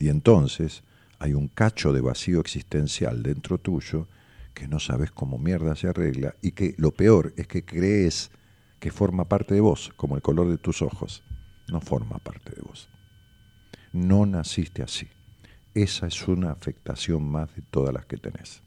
Y 0.00 0.08
entonces 0.08 0.82
hay 1.20 1.34
un 1.34 1.46
cacho 1.46 1.92
de 1.92 2.00
vacío 2.00 2.40
existencial 2.40 3.22
dentro 3.22 3.58
tuyo 3.58 4.08
que 4.54 4.66
no 4.66 4.80
sabes 4.80 5.12
cómo 5.12 5.38
mierda 5.38 5.76
se 5.76 5.88
arregla 5.88 6.34
y 6.40 6.52
que 6.52 6.74
lo 6.78 6.90
peor 6.90 7.34
es 7.36 7.46
que 7.46 7.64
crees 7.64 8.32
que 8.80 8.90
forma 8.90 9.26
parte 9.28 9.54
de 9.54 9.60
vos, 9.60 9.92
como 9.96 10.16
el 10.16 10.22
color 10.22 10.48
de 10.48 10.56
tus 10.56 10.80
ojos. 10.80 11.22
No 11.68 11.82
forma 11.82 12.18
parte 12.18 12.54
de 12.56 12.62
vos. 12.62 12.88
No 13.92 14.24
naciste 14.24 14.82
así. 14.82 15.06
Esa 15.74 16.06
es 16.06 16.26
una 16.26 16.50
afectación 16.50 17.30
más 17.30 17.54
de 17.54 17.62
todas 17.70 17.92
las 17.94 18.06
que 18.06 18.16
tenés. 18.16 18.62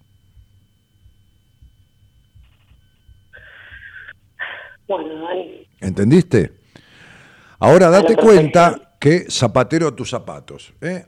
bueno, 4.87 5.15
Dani. 5.23 5.67
¿Entendiste? 5.81 6.53
Ahora 7.57 7.89
date 7.89 8.15
cuenta 8.15 8.97
que 8.99 9.31
zapatero 9.31 9.87
a 9.87 9.95
tus 9.95 10.11
zapatos. 10.11 10.73
¿eh? 10.79 11.07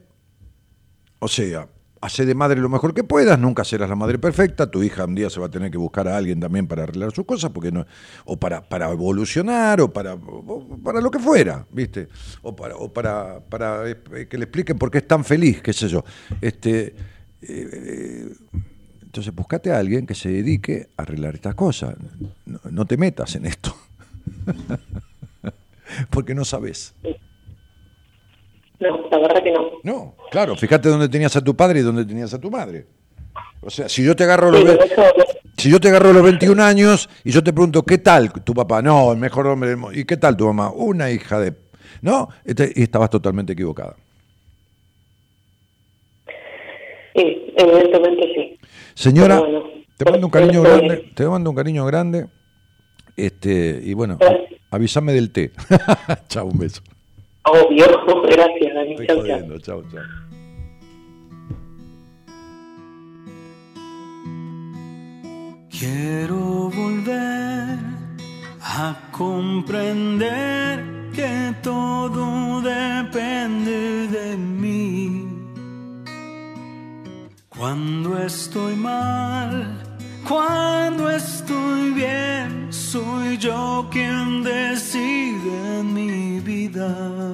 O 1.19 1.27
sea, 1.27 1.67
hace 2.01 2.25
de 2.25 2.35
madre 2.35 2.61
lo 2.61 2.69
mejor 2.69 2.93
que 2.93 3.03
puedas, 3.03 3.39
nunca 3.39 3.63
serás 3.63 3.89
la 3.89 3.95
madre 3.95 4.19
perfecta, 4.19 4.69
tu 4.69 4.83
hija 4.83 5.05
un 5.05 5.15
día 5.15 5.29
se 5.29 5.39
va 5.39 5.47
a 5.47 5.49
tener 5.49 5.71
que 5.71 5.77
buscar 5.77 6.07
a 6.07 6.15
alguien 6.15 6.39
también 6.39 6.67
para 6.67 6.83
arreglar 6.83 7.11
sus 7.11 7.25
cosas, 7.25 7.51
porque 7.51 7.71
no, 7.71 7.85
o 8.25 8.37
para, 8.37 8.67
para 8.67 8.91
evolucionar, 8.91 9.81
o 9.81 9.91
para, 9.91 10.17
para 10.83 11.01
lo 11.01 11.09
que 11.09 11.19
fuera, 11.19 11.65
¿viste? 11.71 12.07
O 12.43 12.55
para, 12.55 12.75
o 12.75 12.93
para, 12.93 13.39
para 13.39 13.89
eh, 13.89 14.27
que 14.29 14.37
le 14.37 14.43
expliquen 14.43 14.77
por 14.77 14.91
qué 14.91 14.99
es 14.99 15.07
tan 15.07 15.23
feliz, 15.23 15.61
qué 15.61 15.73
sé 15.73 15.87
yo. 15.87 16.03
Este, 16.41 16.95
eh, 17.41 18.29
entonces 19.01 19.33
buscate 19.33 19.71
a 19.71 19.79
alguien 19.79 20.05
que 20.05 20.13
se 20.13 20.29
dedique 20.29 20.89
a 20.97 21.03
arreglar 21.03 21.35
estas 21.35 21.55
cosas. 21.55 21.95
No, 22.45 22.59
no 22.69 22.85
te 22.85 22.97
metas 22.97 23.35
en 23.35 23.45
esto. 23.45 23.75
Porque 26.09 26.35
no 26.35 26.45
sabes. 26.45 26.93
No, 28.79 29.09
la 29.09 29.17
verdad 29.19 29.43
que 29.43 29.51
no. 29.51 29.61
No, 29.83 30.15
claro, 30.31 30.55
fíjate 30.55 30.89
dónde 30.89 31.07
tenías 31.09 31.35
a 31.35 31.41
tu 31.41 31.55
padre 31.55 31.79
y 31.79 31.83
dónde 31.83 32.05
tenías 32.05 32.33
a 32.33 32.39
tu 32.39 32.49
madre. 32.51 32.85
O 33.61 33.69
sea, 33.69 33.87
si 33.89 34.03
yo 34.03 34.15
te 34.15 34.23
agarro 34.25 34.51
los, 34.51 34.61
Sí, 34.61 34.67
eso, 34.67 35.03
si 35.57 35.69
yo 35.71 35.79
te 35.79 35.87
agarro 35.87 36.13
los 36.13 36.23
21 36.23 36.61
años 36.61 37.09
y 37.23 37.31
yo 37.31 37.43
te 37.43 37.51
pregunto, 37.53 37.83
¿qué 37.83 37.97
tal 37.97 38.31
tu 38.43 38.53
papá? 38.53 38.81
No, 38.81 39.11
el 39.13 39.17
mejor 39.17 39.47
hombre 39.47 39.69
del 39.69 39.77
mundo. 39.77 39.97
¿Y 39.97 40.05
qué 40.05 40.17
tal 40.17 40.35
tu 40.37 40.45
mamá? 40.45 40.71
Una 40.71 41.09
hija 41.09 41.39
de... 41.39 41.53
No, 42.01 42.29
Este- 42.43 42.71
y 42.75 42.83
estabas 42.83 43.09
totalmente 43.09 43.53
equivocada. 43.53 43.95
sí, 47.15 47.53
evidentemente 47.57 48.23
sí. 48.35 48.59
Señora, 48.93 49.39
bueno, 49.39 49.63
te 49.97 50.05
mando 50.11 50.27
un 50.27 50.31
cariño 50.31 50.61
pues, 50.61 50.73
grande, 50.77 51.11
te 51.15 51.27
mando 51.27 51.49
un 51.49 51.55
cariño 51.55 51.85
grande. 51.85 52.27
Este, 53.15 53.79
y 53.83 53.93
bueno, 53.93 54.17
avísame 54.69 55.13
del 55.13 55.31
té. 55.31 55.51
chao, 56.27 56.45
un 56.45 56.59
beso. 56.59 56.81
Obvio, 57.47 57.85
gracias, 58.23 58.73
Dani. 58.73 58.91
Estoy 58.91 59.07
Chau, 59.07 59.15
chau. 59.17 59.21
jodiendo, 59.21 59.59
chao, 59.59 59.83
chao. 59.91 60.03
Quiero 65.69 66.69
volver 66.69 67.79
a 68.61 68.95
comprender 69.11 70.83
que 71.13 71.53
todo 71.61 72.61
depende 72.61 74.07
de 74.07 74.37
mí. 74.37 75.27
Cuando 77.49 78.17
estoy 78.19 78.75
mal, 78.75 79.94
cuando 80.27 81.09
estoy 81.09 81.91
bien, 81.91 82.67
soy 82.71 83.37
yo 83.37 83.87
quien 83.91 84.43
decide 84.43 85.83
mi 85.83 86.39
vida. 86.39 87.33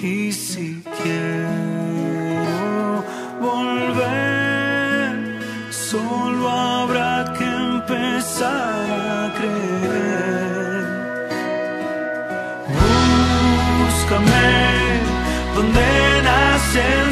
Y 0.00 0.32
si 0.32 0.82
quiero 1.02 3.04
volver, 3.40 5.40
solo 5.70 6.48
habrá 6.48 7.34
que 7.36 7.44
empezar 7.44 8.90
a 8.90 9.34
creer. 9.36 10.84
Búscame 13.78 15.00
donde 15.54 16.22
nace 16.22 17.09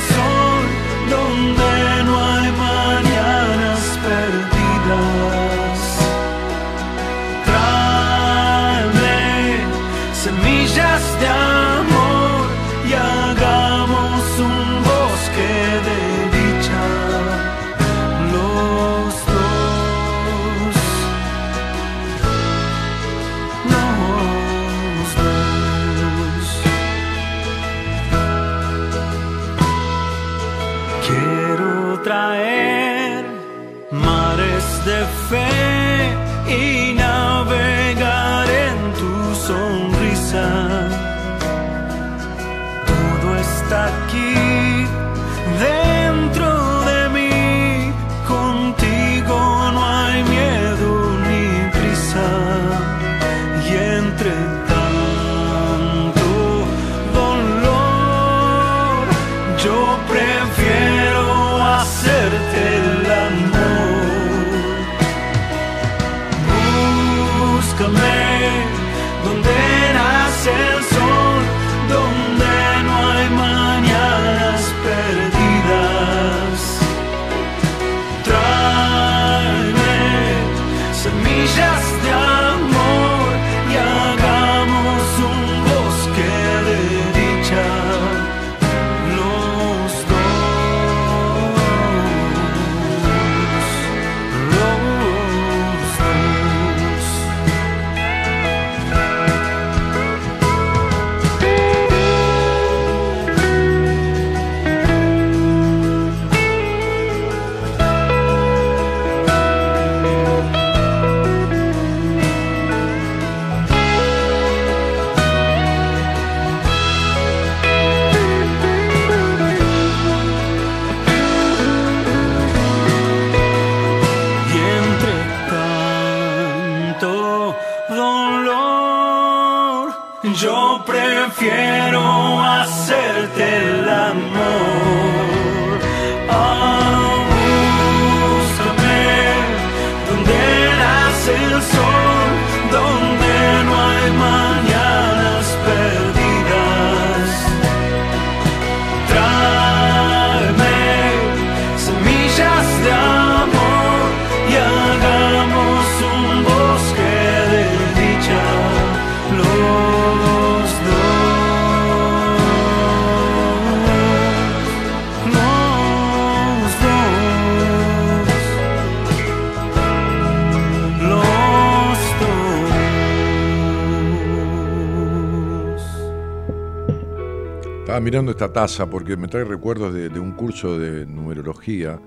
mirando 178.09 178.31
esta 178.31 178.51
taza 178.51 178.89
porque 178.89 179.19
me 179.19 179.29
trae 179.29 179.45
recuerdos 179.45 179.93
de, 179.93 180.19
un 180.19 180.33
curso 180.33 180.79
de 180.79 181.05
numerología 181.05 182.01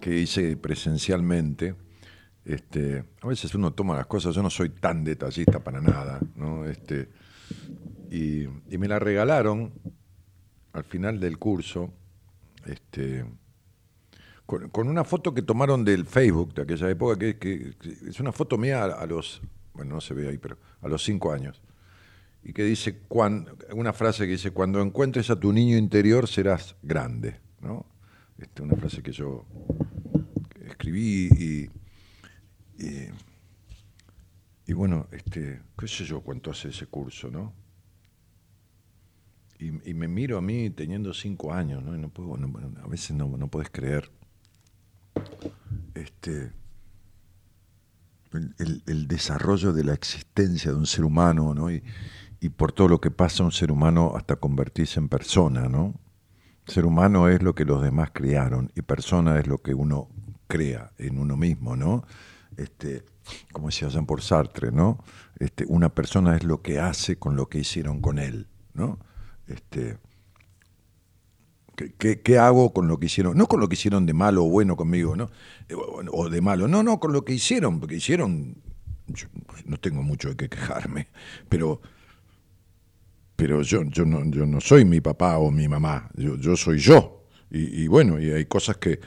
que 0.00 0.18
hice 0.18 0.56
presencialmente. 0.56 1.76
Este, 2.44 3.04
a 3.22 3.28
veces 3.28 3.54
uno 3.54 3.72
toma 3.72 3.94
las 3.94 4.06
cosas, 4.06 4.34
yo 4.34 4.42
no 4.42 4.50
soy 4.50 4.70
tan 4.70 5.04
detallista 5.04 5.60
para 5.60 5.80
nada, 5.80 6.18
¿no? 6.34 6.66
Este, 6.66 7.10
y, 8.10 8.48
me 8.76 8.88
la 8.88 8.98
regalaron 8.98 9.72
al 10.72 10.82
final 10.82 11.20
del 11.20 11.38
curso, 11.38 11.92
este, 12.64 13.24
con, 14.46 14.88
una 14.88 15.04
foto 15.04 15.32
que 15.32 15.42
tomaron 15.42 15.84
del 15.84 16.06
Facebook 16.06 16.54
de 16.54 16.62
aquella 16.62 16.90
época, 16.90 17.16
que 17.16 17.76
es 17.80 18.18
una 18.18 18.32
foto 18.32 18.58
mía 18.58 18.82
a, 18.82 18.86
a 18.94 19.06
los, 19.06 19.40
bueno, 19.74 19.94
no 19.94 20.00
se 20.00 20.12
ve 20.12 20.26
ahí, 20.26 20.38
pero 20.38 20.58
a 20.82 20.88
los 20.88 21.04
cinco 21.04 21.30
años 21.30 21.62
y 22.46 22.52
que 22.52 22.62
dice, 22.62 23.00
una 23.72 23.92
frase 23.92 24.24
que 24.24 24.32
dice, 24.32 24.52
cuando 24.52 24.80
encuentres 24.80 25.30
a 25.30 25.40
tu 25.40 25.52
niño 25.52 25.76
interior 25.76 26.28
serás 26.28 26.76
grande, 26.80 27.40
¿no? 27.60 27.84
Este, 28.38 28.62
una 28.62 28.76
frase 28.76 29.02
que 29.02 29.10
yo 29.10 29.44
escribí 30.64 31.28
y, 31.36 31.68
y, 34.64 34.72
bueno, 34.74 35.08
este, 35.10 35.60
qué 35.76 35.88
sé 35.88 36.04
yo 36.04 36.20
cuánto 36.20 36.52
hace 36.52 36.68
ese 36.68 36.86
curso, 36.86 37.32
¿no? 37.32 37.52
Y, 39.58 39.72
me 39.94 40.06
miro 40.06 40.38
a 40.38 40.40
mí 40.40 40.70
teniendo 40.70 41.12
cinco 41.12 41.52
años, 41.52 41.82
¿no? 41.82 41.96
Y 41.96 41.98
no 41.98 42.10
puedo, 42.10 42.36
no- 42.36 42.80
a 42.80 42.86
veces 42.86 43.16
no, 43.16 43.26
no 43.36 43.48
puedes 43.48 43.70
creer. 43.70 44.08
Este, 45.94 46.52
el, 48.58 49.08
desarrollo 49.08 49.72
de 49.72 49.84
la 49.84 49.94
existencia 49.94 50.70
de 50.70 50.76
un 50.76 50.86
ser 50.86 51.04
humano, 51.04 51.54
¿no? 51.54 51.70
Y 52.40 52.50
por 52.50 52.72
todo 52.72 52.88
lo 52.88 53.00
que 53.00 53.10
pasa 53.10 53.44
un 53.44 53.52
ser 53.52 53.72
humano 53.72 54.12
hasta 54.16 54.36
convertirse 54.36 55.00
en 55.00 55.08
persona, 55.08 55.68
¿no? 55.68 55.94
Ser 56.66 56.84
humano 56.84 57.28
es 57.28 57.42
lo 57.42 57.54
que 57.54 57.64
los 57.64 57.82
demás 57.82 58.10
crearon 58.12 58.72
y 58.74 58.82
persona 58.82 59.38
es 59.38 59.46
lo 59.46 59.58
que 59.58 59.74
uno 59.74 60.08
crea 60.48 60.92
en 60.98 61.18
uno 61.18 61.36
mismo, 61.36 61.76
¿no? 61.76 62.04
Este, 62.56 63.04
como 63.52 63.68
decía 63.68 63.88
Jean 63.88 64.06
por 64.06 64.22
Sartre, 64.22 64.72
¿no? 64.72 64.98
Este, 65.38 65.64
una 65.68 65.90
persona 65.90 66.36
es 66.36 66.44
lo 66.44 66.62
que 66.62 66.80
hace 66.80 67.18
con 67.18 67.36
lo 67.36 67.48
que 67.48 67.58
hicieron 67.58 68.00
con 68.00 68.18
él, 68.18 68.48
¿no? 68.74 68.98
Este, 69.46 69.98
¿Qué, 71.76 72.22
qué, 72.22 72.38
hago 72.38 72.72
con 72.72 72.88
lo 72.88 72.98
que 72.98 73.06
hicieron? 73.06 73.36
No 73.36 73.46
con 73.46 73.60
lo 73.60 73.68
que 73.68 73.74
hicieron 73.74 74.06
de 74.06 74.14
malo 74.14 74.44
o 74.44 74.48
bueno 74.48 74.76
conmigo, 74.76 75.14
¿no? 75.14 75.30
Eh, 75.68 75.74
O, 76.10 76.30
de 76.30 76.40
malo. 76.40 76.68
No, 76.68 76.82
no, 76.82 76.98
con 76.98 77.12
lo 77.12 77.24
que 77.24 77.34
hicieron, 77.34 77.80
porque 77.80 77.96
hicieron. 77.96 78.62
no 79.66 79.76
tengo 79.76 80.02
mucho 80.02 80.30
de 80.30 80.36
qué 80.36 80.48
quejarme, 80.48 81.08
pero. 81.48 81.80
Pero 83.36 83.62
yo, 83.62 83.82
yo, 83.84 84.04
no, 84.04 84.24
yo 84.30 84.46
no 84.46 84.60
soy 84.60 84.84
mi 84.84 85.00
papá 85.00 85.38
o 85.38 85.50
mi 85.50 85.68
mamá, 85.68 86.10
yo, 86.16 86.36
yo 86.36 86.56
soy 86.56 86.78
yo. 86.78 87.16
Y, 87.50 87.86
bueno, 87.86 88.20
y 88.20 88.30
hay 88.30 88.46
cosas 88.46 88.76
que, 88.76 88.98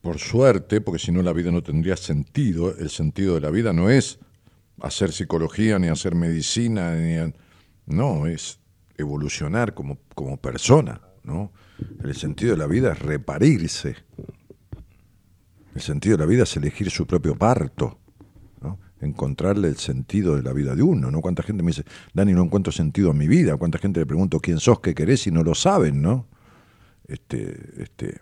por 0.00 0.18
suerte, 0.18 0.80
porque 0.80 0.98
si 0.98 1.12
no 1.12 1.22
la 1.22 1.32
vida 1.32 1.50
no 1.50 1.62
tendría 1.62 1.96
sentido, 1.96 2.76
el 2.76 2.90
sentido 2.90 3.36
de 3.36 3.40
la 3.40 3.50
vida 3.50 3.72
no 3.72 3.88
es 3.88 4.18
hacer 4.80 5.12
psicología, 5.12 5.78
ni 5.78 5.88
hacer 5.88 6.14
medicina, 6.14 6.94
ni 6.94 7.32
no, 7.86 8.26
es 8.26 8.58
evolucionar 8.98 9.72
como, 9.72 9.98
como 10.14 10.36
persona, 10.38 11.00
¿no? 11.22 11.52
El 12.02 12.14
sentido 12.16 12.52
de 12.52 12.58
la 12.58 12.66
vida 12.66 12.92
es 12.92 12.98
reparirse. 12.98 13.96
El 15.74 15.80
sentido 15.80 16.16
de 16.16 16.24
la 16.24 16.28
vida 16.28 16.42
es 16.42 16.56
elegir 16.56 16.90
su 16.90 17.06
propio 17.06 17.36
parto. 17.36 18.00
Encontrarle 19.00 19.68
el 19.68 19.76
sentido 19.76 20.36
de 20.36 20.42
la 20.42 20.52
vida 20.52 20.74
de 20.74 20.82
uno, 20.82 21.10
¿no? 21.10 21.20
Cuánta 21.20 21.42
gente 21.42 21.62
me 21.62 21.70
dice, 21.70 21.84
Dani, 22.14 22.32
no 22.32 22.42
encuentro 22.42 22.72
sentido 22.72 23.10
a 23.10 23.14
mi 23.14 23.28
vida, 23.28 23.56
cuánta 23.56 23.78
gente 23.78 24.00
le 24.00 24.06
pregunto 24.06 24.40
quién 24.40 24.58
sos, 24.58 24.80
qué 24.80 24.94
querés 24.94 25.26
y 25.26 25.30
no 25.30 25.42
lo 25.42 25.54
saben, 25.54 26.00
¿no? 26.00 26.26
Este, 27.06 27.82
este. 27.82 28.20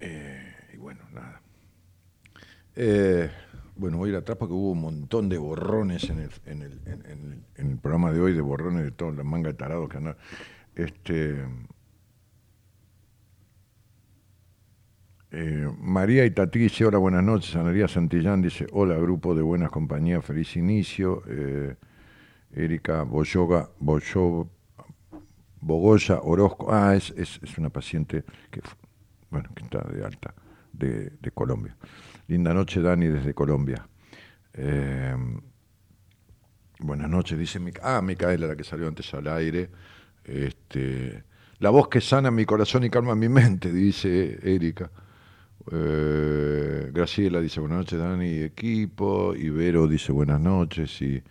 Eh, 0.00 0.52
y 0.74 0.76
bueno, 0.76 1.00
nada. 1.12 1.40
Eh, 2.74 3.30
bueno, 3.76 3.98
voy 3.98 4.08
a 4.10 4.12
ir 4.12 4.16
atrás 4.16 4.36
porque 4.38 4.54
hubo 4.54 4.72
un 4.72 4.80
montón 4.80 5.28
de 5.28 5.38
borrones 5.38 6.04
en 6.10 6.20
el, 6.20 6.30
en 6.46 6.62
el, 6.62 6.80
en- 6.86 7.06
el- 7.06 7.42
en 7.56 7.70
el 7.72 7.78
programa 7.78 8.12
de 8.12 8.20
hoy, 8.20 8.32
de 8.34 8.40
borrones 8.40 8.84
de 8.84 8.90
toda 8.90 9.12
la 9.12 9.24
manga 9.24 9.48
de 9.50 9.54
tarados 9.54 9.88
que 9.88 9.96
andan. 9.98 10.16
Este, 10.74 11.44
eh, 15.32 15.66
María 15.78 16.26
Itatí 16.26 16.58
dice, 16.58 16.84
hola, 16.84 16.98
buenas 16.98 17.24
noches. 17.24 17.54
Ana 17.54 17.64
María 17.64 17.88
Santillán 17.88 18.42
dice, 18.42 18.66
hola, 18.70 18.96
grupo 18.96 19.34
de 19.34 19.40
buenas 19.42 19.70
compañías, 19.70 20.24
feliz 20.24 20.56
inicio. 20.56 21.22
Eh, 21.26 21.74
Erika 22.54 23.02
Boyoga, 23.04 23.70
Boyo, 23.80 24.46
Bogoya 25.60 26.20
Orozco, 26.22 26.70
ah, 26.70 26.94
es, 26.94 27.14
es, 27.16 27.40
es 27.42 27.56
una 27.56 27.70
paciente 27.70 28.24
que, 28.50 28.60
bueno, 29.30 29.48
que 29.54 29.64
está 29.64 29.80
de 29.88 30.04
alta 30.04 30.34
de, 30.72 31.12
de 31.18 31.30
Colombia. 31.30 31.76
Linda 32.28 32.52
noche, 32.52 32.82
Dani, 32.82 33.06
desde 33.06 33.32
Colombia. 33.32 33.88
Eh, 34.52 35.16
buenas 36.80 37.08
noches, 37.08 37.38
dice 37.38 37.58
Mica 37.58 37.96
ah, 37.96 38.02
Micaela, 38.02 38.48
la 38.48 38.56
que 38.56 38.64
salió 38.64 38.86
antes 38.86 39.12
al 39.14 39.28
aire. 39.28 39.70
Este, 40.24 41.24
la 41.58 41.70
voz 41.70 41.88
que 41.88 42.02
sana 42.02 42.30
mi 42.30 42.44
corazón 42.44 42.84
y 42.84 42.90
calma 42.90 43.14
mi 43.14 43.30
mente, 43.30 43.72
dice 43.72 44.38
Erika. 44.42 44.90
Eh, 45.70 46.90
Graciela 46.92 47.40
dice 47.40 47.60
buenas 47.60 47.78
noches, 47.78 47.98
Dani, 47.98 48.38
equipo. 48.38 49.34
Ibero 49.34 49.86
dice 49.86 50.12
buenas 50.12 50.40
noches 50.40 51.00
y, 51.02 51.22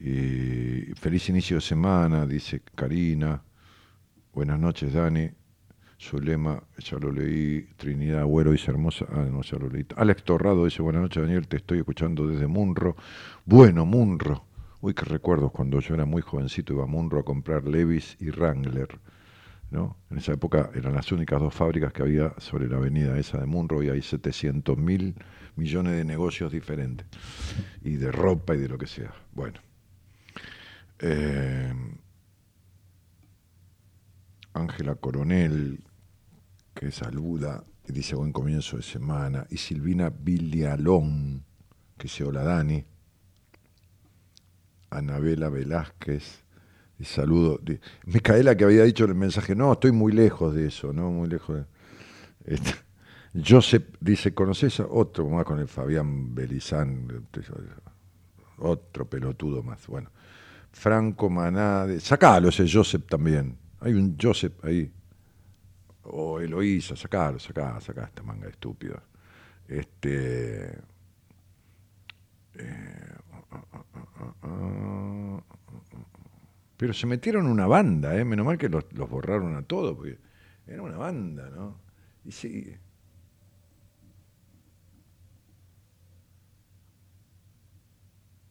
y 0.00 0.92
feliz 0.94 1.28
inicio 1.28 1.56
de 1.56 1.60
semana, 1.60 2.26
dice 2.26 2.62
Karina. 2.74 3.42
Buenas 4.32 4.58
noches, 4.58 4.92
Dani. 4.92 5.30
Zulema, 6.00 6.60
ya 6.78 6.98
lo 6.98 7.12
leí. 7.12 7.68
Trinidad 7.76 8.22
Agüero 8.22 8.50
dice 8.50 8.70
hermosa. 8.70 9.06
Ah, 9.10 9.26
no, 9.30 9.42
ya 9.42 9.58
lo 9.58 9.68
leí. 9.68 9.86
Alex 9.96 10.24
Torrado 10.24 10.64
dice 10.64 10.82
buenas 10.82 11.02
noches, 11.02 11.22
Daniel. 11.22 11.46
Te 11.46 11.58
estoy 11.58 11.78
escuchando 11.78 12.26
desde 12.26 12.46
Munro. 12.48 12.96
Bueno, 13.44 13.86
Munro. 13.86 14.44
Uy, 14.80 14.94
qué 14.94 15.04
recuerdos 15.04 15.52
cuando 15.52 15.78
yo 15.78 15.94
era 15.94 16.04
muy 16.04 16.22
jovencito 16.22 16.72
iba 16.72 16.84
a 16.84 16.86
Munro 16.86 17.20
a 17.20 17.24
comprar 17.24 17.68
Levis 17.68 18.16
y 18.18 18.30
Wrangler. 18.30 18.88
¿No? 19.72 19.96
En 20.10 20.18
esa 20.18 20.32
época 20.34 20.70
eran 20.74 20.94
las 20.94 21.10
únicas 21.12 21.40
dos 21.40 21.54
fábricas 21.54 21.92
que 21.94 22.02
había 22.02 22.34
sobre 22.36 22.68
la 22.68 22.76
avenida 22.76 23.18
esa 23.18 23.38
de 23.38 23.46
Munro 23.46 23.82
y 23.82 23.88
hay 23.88 24.02
700 24.02 24.76
mil 24.76 25.14
millones 25.56 25.94
de 25.94 26.04
negocios 26.04 26.52
diferentes. 26.52 27.06
Y 27.82 27.96
de 27.96 28.12
ropa 28.12 28.54
y 28.54 28.58
de 28.58 28.68
lo 28.68 28.76
que 28.76 28.86
sea. 28.86 29.12
Bueno. 29.32 29.60
Eh, 30.98 31.72
Ángela 34.52 34.94
Coronel, 34.96 35.82
que 36.74 36.92
saluda 36.92 37.64
y 37.88 37.92
dice 37.92 38.14
buen 38.14 38.32
comienzo 38.32 38.76
de 38.76 38.82
semana. 38.82 39.46
Y 39.48 39.56
Silvina 39.56 40.10
Villalón, 40.10 41.44
que 41.96 42.04
dice 42.04 42.24
hola 42.24 42.42
Dani. 42.42 42.84
Anabela 44.90 45.48
Velázquez, 45.48 46.41
saludo. 47.04 47.60
Micaela 48.06 48.56
que 48.56 48.64
había 48.64 48.84
dicho 48.84 49.04
en 49.04 49.10
el 49.10 49.16
mensaje, 49.16 49.54
no, 49.54 49.72
estoy 49.72 49.92
muy 49.92 50.12
lejos 50.12 50.54
de 50.54 50.66
eso, 50.66 50.92
no, 50.92 51.10
muy 51.10 51.28
lejos 51.28 51.56
de... 51.56 51.64
Este, 52.54 52.72
Joseph 53.46 53.84
dice, 54.00 54.34
¿conoces 54.34 54.80
a 54.80 54.86
otro 54.86 55.28
más 55.28 55.44
con 55.44 55.58
el 55.58 55.68
Fabián 55.68 56.34
Belizán? 56.34 57.26
Otro 58.58 59.08
pelotudo 59.08 59.62
más. 59.62 59.86
Bueno, 59.86 60.10
Franco 60.70 61.30
Manade, 61.30 61.98
sacalo 62.00 62.50
ese 62.50 62.66
Joseph 62.70 63.06
también. 63.08 63.56
Hay 63.80 63.94
un 63.94 64.16
Joseph 64.20 64.62
ahí. 64.64 64.92
O 66.04 66.40
Eloísa, 66.40 66.96
sacalo, 66.96 67.38
sacá, 67.38 67.80
sacá 67.80 68.04
esta 68.04 68.22
manga 68.22 68.46
de 68.46 68.50
estúpido. 68.50 69.00
Este, 69.68 70.78
Pero 76.82 76.94
se 76.94 77.06
metieron 77.06 77.46
una 77.46 77.68
banda, 77.68 78.18
¿eh? 78.18 78.24
menos 78.24 78.44
mal 78.44 78.58
que 78.58 78.68
los, 78.68 78.84
borraron 79.08 79.54
a 79.54 79.62
todos, 79.62 79.94
porque 79.94 80.18
era 80.66 80.82
una 80.82 80.96
banda, 80.96 81.48
¿no? 81.48 81.78
Y 82.24 82.32
sí. 82.32 82.74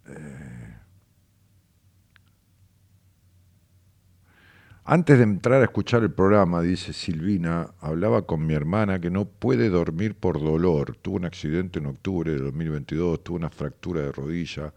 Eh. 0.07 0.77
Antes 4.85 5.17
de 5.17 5.23
entrar 5.25 5.59
a 5.59 5.65
escuchar 5.65 6.01
el 6.03 6.13
programa, 6.13 6.61
dice 6.61 6.93
Silvina, 6.93 7.73
hablaba 7.81 8.25
con 8.25 8.45
mi 8.45 8.53
hermana 8.53 9.01
que 9.01 9.11
no 9.11 9.25
puede 9.25 9.67
dormir 9.67 10.15
por 10.15 10.39
dolor. 10.39 10.95
Tuvo 10.95 11.17
un 11.17 11.25
accidente 11.25 11.79
en 11.79 11.87
octubre 11.87 12.31
de 12.31 12.37
2022, 12.37 13.25
tuvo 13.25 13.35
una 13.35 13.49
fractura 13.49 14.03
de 14.03 14.13
rodilla 14.13 14.73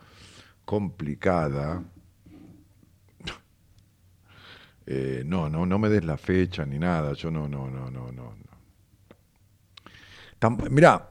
complicada. 0.64 1.84
Eh, 4.86 5.22
no, 5.26 5.48
no, 5.48 5.64
no 5.66 5.78
me 5.78 5.88
des 5.88 6.04
la 6.04 6.16
fecha 6.18 6.64
ni 6.66 6.78
nada. 6.78 7.12
Yo 7.14 7.30
no, 7.30 7.48
no, 7.48 7.70
no, 7.70 7.90
no, 7.90 8.12
no. 8.12 8.34
Tam- 10.38 10.68
Mirá, 10.70 11.10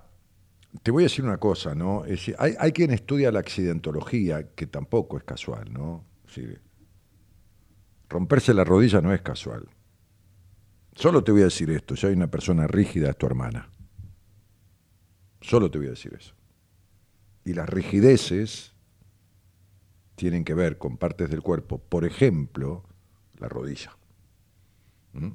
te 0.83 0.91
voy 0.91 1.03
a 1.03 1.05
decir 1.07 1.25
una 1.25 1.39
cosa, 1.39 1.75
¿no? 1.75 2.03
Es 2.05 2.11
decir, 2.11 2.35
hay, 2.39 2.55
hay 2.59 2.71
quien 2.71 2.91
estudia 2.91 3.31
la 3.31 3.39
accidentología, 3.39 4.49
que 4.55 4.67
tampoco 4.67 5.17
es 5.17 5.23
casual, 5.23 5.71
¿no? 5.73 6.05
Es 6.27 6.35
decir, 6.35 6.61
romperse 8.09 8.53
la 8.53 8.63
rodilla 8.63 9.01
no 9.01 9.13
es 9.13 9.21
casual. 9.21 9.67
Solo 10.95 11.23
te 11.23 11.31
voy 11.31 11.41
a 11.41 11.45
decir 11.45 11.69
esto, 11.69 11.95
si 11.95 12.07
hay 12.07 12.13
una 12.13 12.31
persona 12.31 12.65
rígida 12.67 13.09
es 13.11 13.17
tu 13.17 13.25
hermana. 13.27 13.69
Solo 15.41 15.69
te 15.69 15.77
voy 15.77 15.87
a 15.87 15.91
decir 15.91 16.13
eso. 16.17 16.33
Y 17.45 17.53
las 17.53 17.69
rigideces 17.69 18.73
tienen 20.15 20.43
que 20.43 20.53
ver 20.53 20.77
con 20.77 20.97
partes 20.97 21.29
del 21.29 21.41
cuerpo, 21.41 21.79
por 21.79 22.05
ejemplo, 22.05 22.83
la 23.43 23.49
rodilla. 23.49 23.91
¿Mm? 25.13 25.31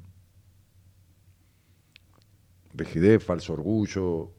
Rigidez, 2.73 3.23
falso 3.23 3.53
orgullo. 3.53 4.31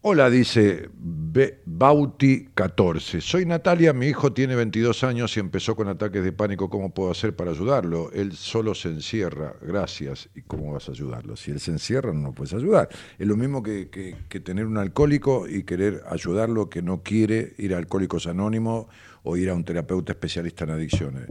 Hola, 0.00 0.30
dice 0.30 0.88
Be- 0.94 1.60
Bauti 1.66 2.48
14. 2.54 3.20
Soy 3.20 3.44
Natalia, 3.44 3.92
mi 3.92 4.06
hijo 4.06 4.32
tiene 4.32 4.54
22 4.54 5.02
años 5.02 5.36
y 5.36 5.40
empezó 5.40 5.74
con 5.74 5.88
ataques 5.88 6.22
de 6.22 6.32
pánico. 6.32 6.70
¿Cómo 6.70 6.94
puedo 6.94 7.10
hacer 7.10 7.34
para 7.34 7.50
ayudarlo? 7.50 8.10
Él 8.12 8.32
solo 8.32 8.74
se 8.76 8.88
encierra. 8.90 9.54
Gracias. 9.60 10.28
¿Y 10.36 10.42
cómo 10.42 10.72
vas 10.72 10.88
a 10.88 10.92
ayudarlo? 10.92 11.34
Si 11.36 11.50
él 11.50 11.58
se 11.58 11.72
encierra, 11.72 12.12
no 12.12 12.28
lo 12.28 12.32
puedes 12.32 12.54
ayudar. 12.54 12.88
Es 13.18 13.26
lo 13.26 13.36
mismo 13.36 13.60
que 13.62 14.14
tener 14.44 14.66
un 14.66 14.78
alcohólico 14.78 15.48
y 15.48 15.64
querer 15.64 16.02
ayudarlo 16.08 16.70
que 16.70 16.80
no 16.80 17.02
quiere 17.02 17.54
ir 17.58 17.74
a 17.74 17.78
Alcohólicos 17.78 18.28
Anónimos 18.28 18.86
o 19.24 19.36
ir 19.36 19.50
a 19.50 19.54
un 19.54 19.64
terapeuta 19.64 20.12
especialista 20.12 20.62
en 20.64 20.70
adicciones. 20.70 21.26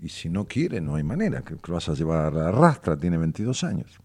Y 0.00 0.08
si 0.08 0.28
no 0.28 0.46
quiere, 0.46 0.80
no 0.80 0.94
hay 0.94 1.02
manera. 1.02 1.42
que 1.42 1.54
lo 1.66 1.74
vas 1.74 1.88
a 1.88 1.94
llevar 1.94 2.26
a 2.26 2.30
la 2.30 2.52
rastra? 2.52 2.96
Tiene 2.96 3.18
22 3.18 3.64
años. 3.64 3.98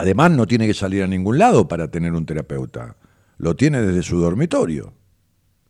Además, 0.00 0.30
no 0.30 0.46
tiene 0.46 0.66
que 0.66 0.72
salir 0.72 1.02
a 1.02 1.06
ningún 1.06 1.36
lado 1.36 1.68
para 1.68 1.90
tener 1.90 2.14
un 2.14 2.24
terapeuta. 2.24 2.96
Lo 3.36 3.54
tiene 3.54 3.82
desde 3.82 4.02
su 4.02 4.18
dormitorio, 4.18 4.94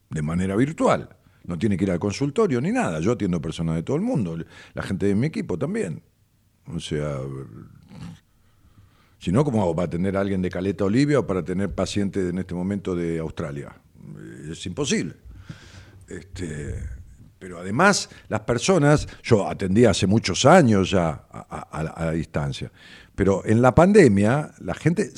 de 0.09 0.23
manera 0.23 0.55
virtual. 0.55 1.17
No 1.43 1.59
tiene 1.59 1.77
que 1.77 1.83
ir 1.83 1.91
al 1.91 1.99
consultorio 1.99 2.61
ni 2.61 2.71
nada. 2.71 3.01
Yo 3.01 3.11
atiendo 3.11 3.43
personas 3.43 3.75
de 3.75 3.83
todo 3.83 3.97
el 3.97 4.03
mundo, 4.03 4.39
la 4.75 4.83
gente 4.85 5.07
de 5.07 5.17
mi 5.17 5.27
equipo 5.27 5.59
también. 5.59 6.05
O 6.67 6.79
sea, 6.79 7.19
si 9.19 9.33
no, 9.33 9.45
¿cómo 9.45 9.63
hago 9.63 9.75
para 9.75 9.87
atender 9.87 10.17
a 10.17 10.21
alguien 10.21 10.43
de 10.43 10.49
Caleta 10.49 10.85
Olivia 10.85 11.19
o 11.19 11.27
para 11.27 11.43
tener 11.43 11.75
pacientes 11.75 12.31
en 12.31 12.39
este 12.39 12.55
momento 12.55 12.95
de 12.95 13.19
Australia? 13.19 13.75
Es 14.49 14.65
imposible. 14.65 15.17
Este, 16.07 16.77
pero 17.41 17.59
además, 17.59 18.11
las 18.29 18.41
personas, 18.41 19.09
yo 19.23 19.49
atendí 19.49 19.87
hace 19.87 20.07
muchos 20.07 20.45
años 20.45 20.91
ya 20.91 21.25
a, 21.33 21.83
la- 21.83 22.13
distancia, 22.13 22.71
pero 23.15 23.43
en 23.47 23.63
la 23.63 23.75
pandemia 23.75 24.53
la 24.61 24.75
gente 24.75 25.11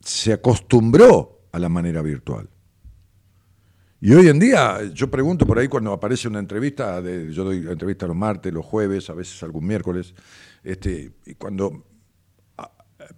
se 0.00 0.32
acostumbró 0.32 1.46
a 1.52 1.60
la 1.60 1.68
manera 1.68 2.02
virtual. 2.02 2.50
Y 4.00 4.12
hoy 4.12 4.26
en 4.26 4.40
día, 4.40 4.80
yo 4.92 5.08
pregunto 5.08 5.46
por 5.46 5.60
ahí 5.60 5.68
cuando 5.68 5.92
aparece 5.92 6.26
una 6.26 6.40
entrevista, 6.40 7.00
de, 7.00 7.32
yo 7.32 7.44
doy 7.44 7.58
entrevistas 7.58 8.08
los 8.08 8.16
martes, 8.16 8.52
los 8.52 8.66
jueves, 8.66 9.08
a 9.08 9.14
veces 9.14 9.40
algún 9.44 9.68
miércoles, 9.68 10.14
este, 10.64 11.12
y 11.26 11.34
cuando 11.34 11.86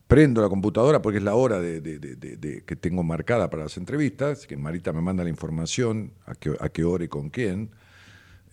prendo 0.06 0.42
la 0.42 0.50
computadora 0.50 1.00
porque 1.00 1.16
es 1.16 1.24
la 1.24 1.34
hora 1.34 1.60
de, 1.60 2.62
que 2.66 2.76
tengo 2.76 3.02
marcada 3.02 3.48
para 3.48 3.62
las 3.62 3.78
entrevistas, 3.78 4.46
que 4.46 4.58
Marita 4.58 4.92
me 4.92 5.00
manda 5.00 5.24
la 5.24 5.30
información, 5.30 6.12
a 6.26 6.34
qué 6.68 6.84
hora 6.84 7.04
y 7.04 7.08
con 7.08 7.30
quién, 7.30 7.70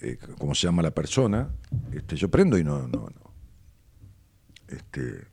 eh, 0.06 0.18
cómo 0.38 0.53
se 0.53 0.68
llama 0.68 0.84
la 0.84 0.91
persona, 0.91 1.49
este, 1.91 2.15
yo 2.15 2.30
prendo 2.30 2.60
y 2.60 2.64
no, 2.64 2.88
no, 2.88 3.10
no. 3.10 3.34
Este, 4.68 5.26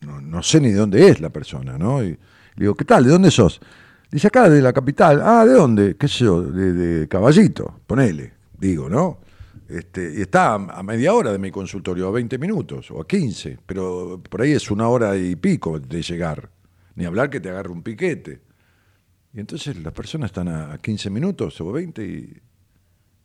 no, 0.00 0.18
no 0.18 0.42
sé 0.42 0.60
ni 0.60 0.70
de 0.70 0.78
dónde 0.78 1.06
es 1.08 1.20
la 1.20 1.28
persona, 1.28 1.76
¿no? 1.76 2.02
Y 2.02 2.08
le 2.08 2.18
digo, 2.56 2.74
¿qué 2.74 2.86
tal? 2.86 3.04
¿De 3.04 3.10
dónde 3.10 3.30
sos? 3.30 3.60
Dice, 4.10 4.28
acá, 4.28 4.48
de 4.48 4.62
la 4.62 4.72
capital. 4.72 5.20
Ah, 5.22 5.44
¿de 5.44 5.52
dónde? 5.52 5.96
¿Qué 5.96 6.08
sé 6.08 6.24
yo? 6.24 6.42
De, 6.42 7.06
Caballito, 7.06 7.80
ponele, 7.86 8.32
digo, 8.58 8.88
¿no? 8.88 9.18
Este, 9.68 10.14
y 10.16 10.22
está 10.22 10.54
a, 10.54 10.82
media 10.82 11.12
hora 11.12 11.32
de 11.32 11.38
mi 11.38 11.50
consultorio, 11.50 12.08
a 12.08 12.12
20 12.12 12.38
minutos 12.38 12.90
o 12.92 13.02
a 13.02 13.06
15, 13.06 13.58
pero 13.66 14.22
por 14.22 14.40
ahí 14.40 14.52
es 14.52 14.70
una 14.70 14.88
hora 14.88 15.18
y 15.18 15.36
pico 15.36 15.78
de 15.78 16.00
llegar. 16.00 16.48
Ni 16.94 17.04
hablar 17.04 17.28
que 17.28 17.40
te 17.40 17.50
agarre 17.50 17.70
un 17.70 17.82
piquete. 17.82 18.40
Y 19.34 19.40
entonces 19.40 19.76
las 19.76 19.92
personas 19.92 20.30
están 20.30 20.48
a 20.48 20.78
15 20.78 21.10
minutos 21.10 21.60
o 21.60 21.70
20 21.70 22.06
y 22.06 22.40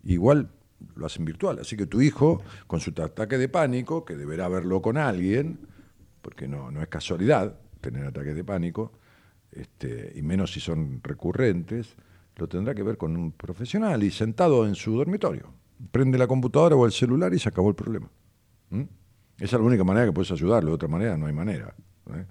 igual 0.03 0.49
lo 0.95 1.05
hacen 1.05 1.25
virtual. 1.25 1.59
Así 1.59 1.77
que 1.77 1.85
tu 1.85 2.01
hijo, 2.01 2.41
con 2.67 2.79
su 2.79 2.91
ataque 3.01 3.37
de 3.37 3.49
pánico, 3.49 4.05
que 4.05 4.15
deberá 4.15 4.47
verlo 4.47 4.81
con 4.81 4.97
alguien, 4.97 5.59
porque 6.21 6.47
no, 6.47 6.71
no 6.71 6.81
es 6.81 6.87
casualidad 6.87 7.59
tener 7.81 8.05
ataques 8.05 8.35
de 8.35 8.43
pánico, 8.43 8.91
este, 9.51 10.13
y 10.15 10.21
menos 10.21 10.53
si 10.53 10.59
son 10.59 11.01
recurrentes, 11.03 11.95
lo 12.35 12.47
tendrá 12.47 12.73
que 12.73 12.83
ver 12.83 12.97
con 12.97 13.17
un 13.17 13.31
profesional 13.31 14.03
y 14.03 14.11
sentado 14.11 14.65
en 14.65 14.75
su 14.75 14.95
dormitorio. 14.95 15.53
Prende 15.91 16.17
la 16.17 16.27
computadora 16.27 16.75
o 16.75 16.85
el 16.85 16.91
celular 16.91 17.33
y 17.33 17.39
se 17.39 17.49
acabó 17.49 17.69
el 17.69 17.75
problema. 17.75 18.09
¿Mm? 18.69 18.83
Esa 19.37 19.55
es 19.55 19.61
la 19.61 19.67
única 19.67 19.83
manera 19.83 20.05
que 20.05 20.13
puedes 20.13 20.31
ayudarlo, 20.31 20.69
de 20.69 20.75
otra 20.75 20.87
manera 20.87 21.17
no 21.17 21.25
hay 21.25 21.33
manera. 21.33 21.73
¿eh? 22.13 22.25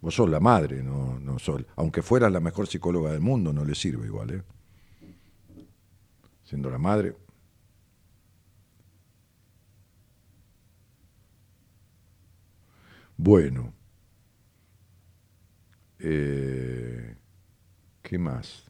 Vos 0.00 0.14
sos 0.14 0.28
la 0.28 0.40
madre, 0.40 0.82
no, 0.82 1.18
no 1.20 1.38
sos, 1.38 1.64
aunque 1.76 2.02
fueras 2.02 2.32
la 2.32 2.40
mejor 2.40 2.66
psicóloga 2.66 3.12
del 3.12 3.20
mundo, 3.20 3.52
no 3.52 3.64
le 3.64 3.74
sirve 3.74 4.06
igual. 4.06 4.30
¿eh? 4.30 4.42
Siendo 6.50 6.68
la 6.68 6.78
madre. 6.78 7.14
Bueno. 13.16 13.72
Eh, 16.00 17.16
¿Qué 18.02 18.18
más? 18.18 18.64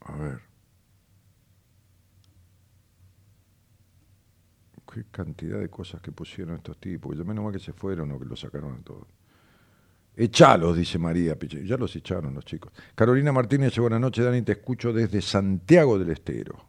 A 0.00 0.16
ver. 0.16 0.40
Qué 4.92 5.04
cantidad 5.12 5.60
de 5.60 5.70
cosas 5.70 6.00
que 6.00 6.10
pusieron 6.10 6.56
estos 6.56 6.76
tipos. 6.78 7.16
Yo 7.16 7.24
menos 7.24 7.44
mal 7.44 7.52
que 7.52 7.60
se 7.60 7.72
fueron 7.72 8.10
o 8.10 8.18
que 8.18 8.24
lo 8.24 8.34
sacaron 8.34 8.74
a 8.80 8.82
todos. 8.82 9.17
Echalos, 10.20 10.76
dice 10.76 10.98
María. 10.98 11.36
Ya 11.64 11.76
los 11.76 11.94
echaron 11.94 12.34
los 12.34 12.44
chicos. 12.44 12.72
Carolina 12.96 13.30
Martínez, 13.30 13.78
buenas 13.78 14.00
noches, 14.00 14.24
Dani, 14.24 14.42
te 14.42 14.52
escucho 14.52 14.92
desde 14.92 15.22
Santiago 15.22 15.96
del 15.96 16.10
Estero. 16.10 16.66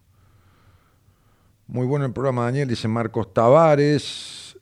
Muy 1.65 1.88
bueno 1.88 2.05
el 2.05 2.13
programa, 2.13 2.43
Daniel, 2.45 2.67
dice 2.67 2.88
Marcos 2.88 3.34
Tavares. 3.34 4.55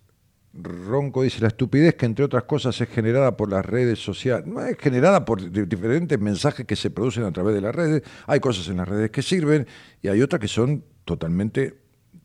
Ronco 0.54 1.22
dice, 1.22 1.42
la 1.42 1.50
estupidez 1.50 1.96
que 1.96 2.06
entre 2.06 2.24
otras 2.24 2.44
cosas 2.44 2.80
es 2.80 2.88
generada 2.90 3.36
por 3.38 3.52
las 3.52 3.64
redes 3.64 4.00
sociales, 4.00 4.48
no 4.48 4.60
es 4.62 4.76
generada 4.80 5.24
por 5.24 5.52
di- 5.52 5.66
diferentes 5.66 6.20
mensajes 6.20 6.66
que 6.66 6.76
se 6.76 6.90
producen 6.90 7.26
a 7.26 7.32
través 7.32 7.54
de 7.54 7.62
las 7.62 7.76
redes. 7.76 8.02
Hay 8.26 8.40
cosas 8.40 8.68
en 8.70 8.78
las 8.78 8.88
redes 8.88 9.12
que 9.12 9.22
sirven 9.22 9.68
y 10.02 10.08
hay 10.08 10.22
otras 10.22 10.40
que 10.40 10.48
son 10.48 10.84
totalmente 11.06 11.78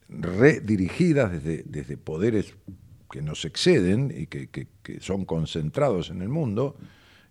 redirigidas 0.09 1.33
desde, 1.33 1.63
desde 1.67 1.97
poderes 1.99 2.55
que 3.13 3.21
nos 3.21 3.45
exceden 3.45 4.11
y 4.11 4.27
que, 4.27 4.49
son 5.01 5.27
concentrados 5.27 6.09
en 6.09 6.23
el 6.23 6.31
mundo. 6.31 6.77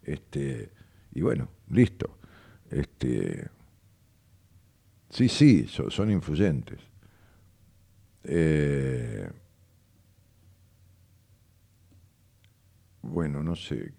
Este, 0.03 0.69
y 1.11 1.21
bueno, 1.21 1.49
listo. 1.71 2.19
Este, 2.69 3.49
sí, 5.09 5.27
sí, 5.27 5.65
so- 5.67 5.89
son 5.89 6.11
influyentes. 6.11 6.79
Eh, 8.23 9.27
bueno, 13.01 13.41
no 13.41 13.55
sé. 13.55 13.95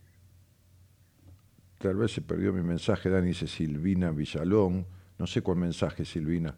Tal 1.79 1.97
vez 1.97 2.13
se 2.13 2.23
perdió 2.23 2.53
mi 2.53 2.63
mensaje, 2.63 3.11
Dani 3.11 3.27
dice 3.27 3.49
Silvina 3.49 4.13
Villalón. 4.13 4.87
No 5.19 5.27
sé 5.27 5.43
cuál 5.43 5.59
mensaje, 5.59 6.05
Silvina. 6.05 6.57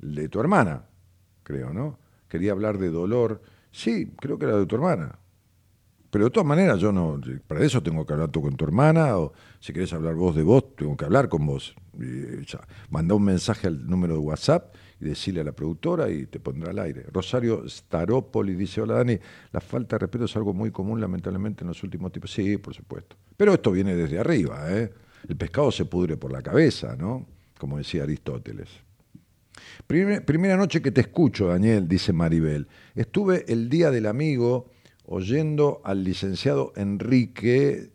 De 0.00 0.28
tu 0.28 0.40
hermana, 0.40 0.84
creo, 1.44 1.72
¿no? 1.72 2.00
Quería 2.28 2.50
hablar 2.50 2.78
de 2.78 2.90
dolor. 2.90 3.40
Sí, 3.74 4.12
creo 4.20 4.38
que 4.38 4.44
era 4.44 4.56
de 4.56 4.66
tu 4.66 4.76
hermana. 4.76 5.18
Pero 6.08 6.26
de 6.26 6.30
todas 6.30 6.46
maneras, 6.46 6.78
yo 6.78 6.92
no. 6.92 7.20
Para 7.48 7.64
eso 7.64 7.82
tengo 7.82 8.06
que 8.06 8.12
hablar 8.12 8.28
tú 8.28 8.40
con 8.40 8.56
tu 8.56 8.64
hermana, 8.64 9.18
o 9.18 9.32
si 9.58 9.72
querés 9.72 9.92
hablar 9.92 10.14
vos 10.14 10.36
de 10.36 10.44
vos, 10.44 10.76
tengo 10.76 10.96
que 10.96 11.04
hablar 11.04 11.28
con 11.28 11.44
vos. 11.44 11.74
Mandá 12.88 13.16
un 13.16 13.24
mensaje 13.24 13.66
al 13.66 13.84
número 13.84 14.12
de 14.14 14.20
WhatsApp 14.20 14.72
y 15.00 15.06
decirle 15.06 15.40
a 15.40 15.44
la 15.44 15.50
productora 15.50 16.08
y 16.08 16.26
te 16.26 16.38
pondrá 16.38 16.70
al 16.70 16.78
aire. 16.78 17.04
Rosario 17.12 17.68
Staropoli 17.68 18.54
dice: 18.54 18.80
Hola 18.80 18.94
Dani, 18.94 19.18
la 19.50 19.60
falta 19.60 19.96
de 19.96 20.00
respeto 20.02 20.26
es 20.26 20.36
algo 20.36 20.54
muy 20.54 20.70
común, 20.70 21.00
lamentablemente, 21.00 21.64
en 21.64 21.68
los 21.68 21.82
últimos 21.82 22.12
tiempos. 22.12 22.30
Sí, 22.30 22.56
por 22.58 22.74
supuesto. 22.74 23.16
Pero 23.36 23.54
esto 23.54 23.72
viene 23.72 23.96
desde 23.96 24.20
arriba, 24.20 24.70
¿eh? 24.70 24.92
El 25.28 25.36
pescado 25.36 25.72
se 25.72 25.84
pudre 25.84 26.16
por 26.16 26.30
la 26.30 26.42
cabeza, 26.42 26.94
¿no? 26.94 27.26
Como 27.58 27.78
decía 27.78 28.04
Aristóteles. 28.04 28.68
Primer- 29.86 30.24
primera 30.24 30.56
noche 30.56 30.80
que 30.80 30.90
te 30.90 31.02
escucho, 31.02 31.48
Daniel, 31.48 31.86
dice 31.88 32.12
Maribel. 32.12 32.68
Estuve 32.94 33.44
el 33.52 33.68
día 33.68 33.90
del 33.90 34.06
amigo 34.06 34.70
oyendo 35.06 35.80
al 35.84 36.04
licenciado 36.04 36.72
Enrique. 36.76 37.90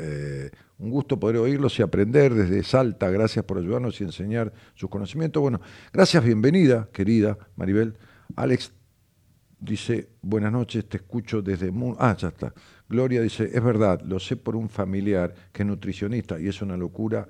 eh, 0.00 0.50
un 0.78 0.90
gusto 0.90 1.18
poder 1.18 1.38
oírlos 1.38 1.76
y 1.80 1.82
aprender 1.82 2.32
desde 2.32 2.62
Salta. 2.62 3.10
Gracias 3.10 3.44
por 3.44 3.58
ayudarnos 3.58 4.00
y 4.00 4.04
enseñar 4.04 4.52
sus 4.76 4.88
conocimientos. 4.88 5.40
Bueno, 5.40 5.60
gracias, 5.92 6.22
bienvenida, 6.24 6.88
querida 6.92 7.36
Maribel. 7.56 7.96
Alex 8.36 8.72
dice, 9.58 10.08
buenas 10.22 10.52
noches, 10.52 10.88
te 10.88 10.98
escucho 10.98 11.42
desde... 11.42 11.72
Mu- 11.72 11.96
Ah, 11.98 12.16
ya 12.16 12.28
está. 12.28 12.54
Gloria 12.88 13.20
dice, 13.22 13.50
es 13.52 13.60
verdad, 13.64 14.00
lo 14.02 14.20
sé 14.20 14.36
por 14.36 14.54
un 14.54 14.68
familiar 14.68 15.34
que 15.50 15.62
es 15.64 15.66
nutricionista 15.66 16.38
y 16.38 16.46
es 16.46 16.62
una 16.62 16.76
locura 16.76 17.26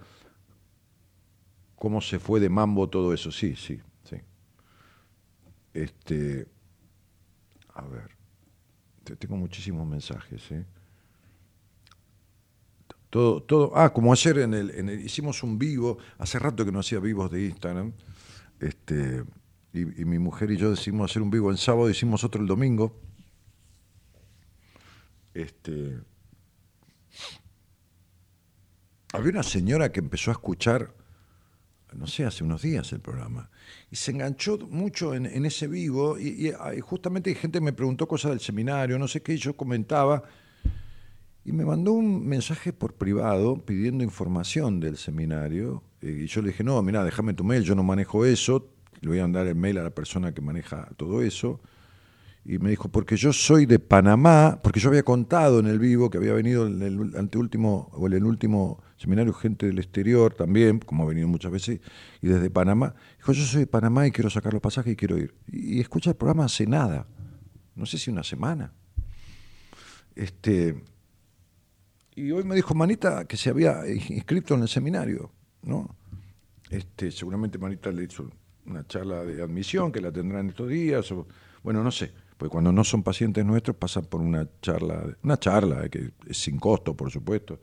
cómo 1.79 2.01
se 2.01 2.19
fue 2.19 2.41
de 2.41 2.49
mambo 2.51 2.89
todo 2.89 3.13
eso. 3.15 3.31
Sí, 3.33 3.55
sí, 3.57 3.81
sí. 4.05 4.17
Este, 5.75 6.47
a 7.75 7.83
ver, 7.87 8.11
te- 9.05 9.17
tengo 9.17 9.37
muchísimos 9.37 9.87
mensajes. 9.87 10.51
¿eh? 10.53 10.67
Todo, 13.11 13.43
todo, 13.43 13.73
ah, 13.75 13.93
como 13.93 14.13
ayer 14.13 14.39
en 14.39 14.53
el, 14.55 14.71
en 14.71 14.89
el- 14.91 15.01
hicimos 15.01 15.43
un 15.43 15.59
vivo, 15.59 15.99
hace 16.19 16.39
rato 16.39 16.65
que 16.65 16.73
no 16.73 16.81
hacía 16.81 17.01
vivos 17.01 17.31
de 17.31 17.47
Instagram, 17.47 17.93
este, 18.61 19.25
y, 19.73 20.03
y 20.03 20.05
mi 20.05 20.19
mujer 20.19 20.51
y 20.51 20.57
yo 20.59 20.71
decidimos 20.71 21.11
hacer 21.11 21.23
un 21.23 21.31
vivo 21.31 21.51
en 21.51 21.57
sábado, 21.59 21.91
hicimos 21.91 22.25
otro 22.25 22.43
el 22.43 22.49
domingo. 22.49 23.01
Este, 25.35 26.01
había 29.13 29.31
una 29.33 29.43
señora 29.43 29.93
que 29.93 30.01
empezó 30.01 30.31
a 30.31 30.33
escuchar 30.33 30.95
no 31.99 32.07
sé, 32.07 32.25
hace 32.25 32.45
unos 32.45 32.63
días 32.63 32.93
el 32.93 33.01
programa, 33.01 33.51
y 33.91 33.97
se 33.97 34.13
enganchó 34.13 34.59
mucho 34.71 35.15
en, 35.15 35.45
ese 35.45 35.67
vivo, 35.67 36.17
ah, 36.61 36.75
y 36.75 36.81
justamente 36.81 37.35
gente 37.35 37.61
me 37.61 37.73
preguntó 37.73 38.07
cosas 38.07 38.31
del 38.31 38.41
seminario, 38.41 38.99
no 38.99 39.09
sé 39.09 39.21
qué, 39.21 39.35
y 39.35 39.39
yo 39.39 39.57
comentaba, 39.57 40.23
y 41.45 41.53
me 41.53 41.65
mandó 41.65 41.93
un 41.93 42.27
mensaje 42.27 42.73
por 42.73 42.95
privado 42.95 43.57
pidiendo 43.57 44.05
información 44.05 44.81
del 44.81 44.97
seminario, 44.97 45.83
eh, 46.01 46.23
y 46.25 46.27
yo 46.27 46.41
le 46.43 46.49
dije, 46.49 46.63
no, 46.63 46.81
mira, 46.83 47.05
déjame 47.05 47.35
tu 47.35 47.45
mail, 47.45 47.63
yo 47.63 47.75
no 47.75 47.83
manejo 47.83 48.25
eso, 48.25 48.71
le 49.01 49.09
voy 49.09 49.19
a 49.19 49.23
mandar 49.23 49.47
el 49.47 49.55
mail 49.55 49.79
a 49.79 49.83
la 49.83 49.91
persona 49.91 50.33
que 50.33 50.41
maneja 50.41 50.89
todo 50.97 51.23
eso, 51.23 51.61
y 52.49 52.59
me 52.59 52.71
dijo, 52.71 52.89
porque 52.89 53.19
yo 53.19 53.31
soy 53.35 53.67
de 53.67 53.79
Panamá, 53.79 54.59
porque 54.63 54.81
yo 54.81 54.89
había 54.89 55.03
contado 55.03 55.61
en 55.61 55.67
el 55.67 55.79
vivo 55.79 56.09
que 56.09 56.17
había 56.17 56.33
venido 56.33 56.67
en 56.67 56.81
el 56.81 57.15
anteúltimo, 57.15 57.91
o 57.93 58.07
el 58.07 58.25
último 58.25 58.83
seminario 58.97 59.35
gente 59.35 59.67
del 59.67 59.79
exterior 59.79 60.33
también, 60.33 60.79
como 60.79 61.03
ha 61.03 61.07
venido 61.07 61.29
muchas 61.29 61.53
veces, 61.53 61.81
y 62.23 62.27
desde 62.27 62.49
Panamá. 62.49 62.95
Dijo, 63.19 63.33
yo 63.33 63.45
soy 63.45 63.61
de 63.61 63.67
Panamá 63.67 64.07
y 64.07 64.13
quiero 64.13 64.31
sacar 64.31 64.55
los 64.55 64.63
pasajes 64.63 64.95
y 64.95 64.97
quiero 64.97 65.19
ir. 65.19 65.35
Y, 65.47 65.77
y 65.77 65.81
escucha 65.81 66.09
el 66.09 66.17
programa 66.17 66.47
hace 66.47 66.67
nada, 66.67 67.07
no 67.75 67.85
sé 67.85 67.99
si 67.99 68.11
una 68.11 68.25
semana. 68.25 68.73
Este, 70.17 70.83
y 72.15 72.31
hoy 72.31 72.45
me 72.45 72.55
dijo 72.55 72.75
Manita 72.75 73.27
que 73.27 73.37
se 73.37 73.51
había 73.51 73.87
inscrito 73.87 74.55
en 74.55 74.63
el 74.63 74.69
seminario, 74.69 75.31
¿no? 75.65 75.95
Este, 76.71 77.11
seguramente 77.11 77.59
Manita 77.59 77.91
le 77.91 78.05
hizo 78.05 78.31
una 78.65 78.87
charla 78.87 79.23
de 79.27 79.43
admisión 79.43 79.93
que 79.93 80.01
la 80.01 80.11
tendrán 80.11 80.49
estos 80.49 80.71
días, 80.71 81.13
o, 81.13 81.29
bueno, 81.63 81.85
no 81.85 81.91
sé, 81.91 82.11
porque 82.39 82.53
cuando 82.53 82.73
no 82.73 82.85
son 82.85 83.03
pacientes 83.03 83.45
nuestros 83.45 83.77
pasan 83.77 84.05
por 84.07 84.21
una 84.21 84.49
charla, 84.63 85.05
una 85.25 85.37
charla 85.39 85.85
eh, 85.85 85.91
que 85.91 86.13
es 86.27 86.39
sin 86.39 86.59
costo, 86.59 86.97
por 86.97 87.11
supuesto, 87.11 87.61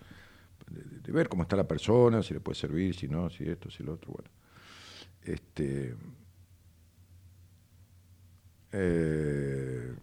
de, 0.70 1.12
ver 1.14 1.30
cómo 1.30 1.44
está 1.44 1.56
la 1.56 1.68
persona, 1.68 2.22
si 2.22 2.34
le 2.34 2.42
puede 2.42 2.58
servir, 2.60 2.94
si 2.94 3.08
no, 3.08 3.30
si 3.30 3.46
esto, 3.50 3.72
si 3.72 3.84
lo 3.84 3.94
otro, 3.94 4.12
bueno. 4.12 4.30
Este, 5.24 5.96
eh, 8.74 9.96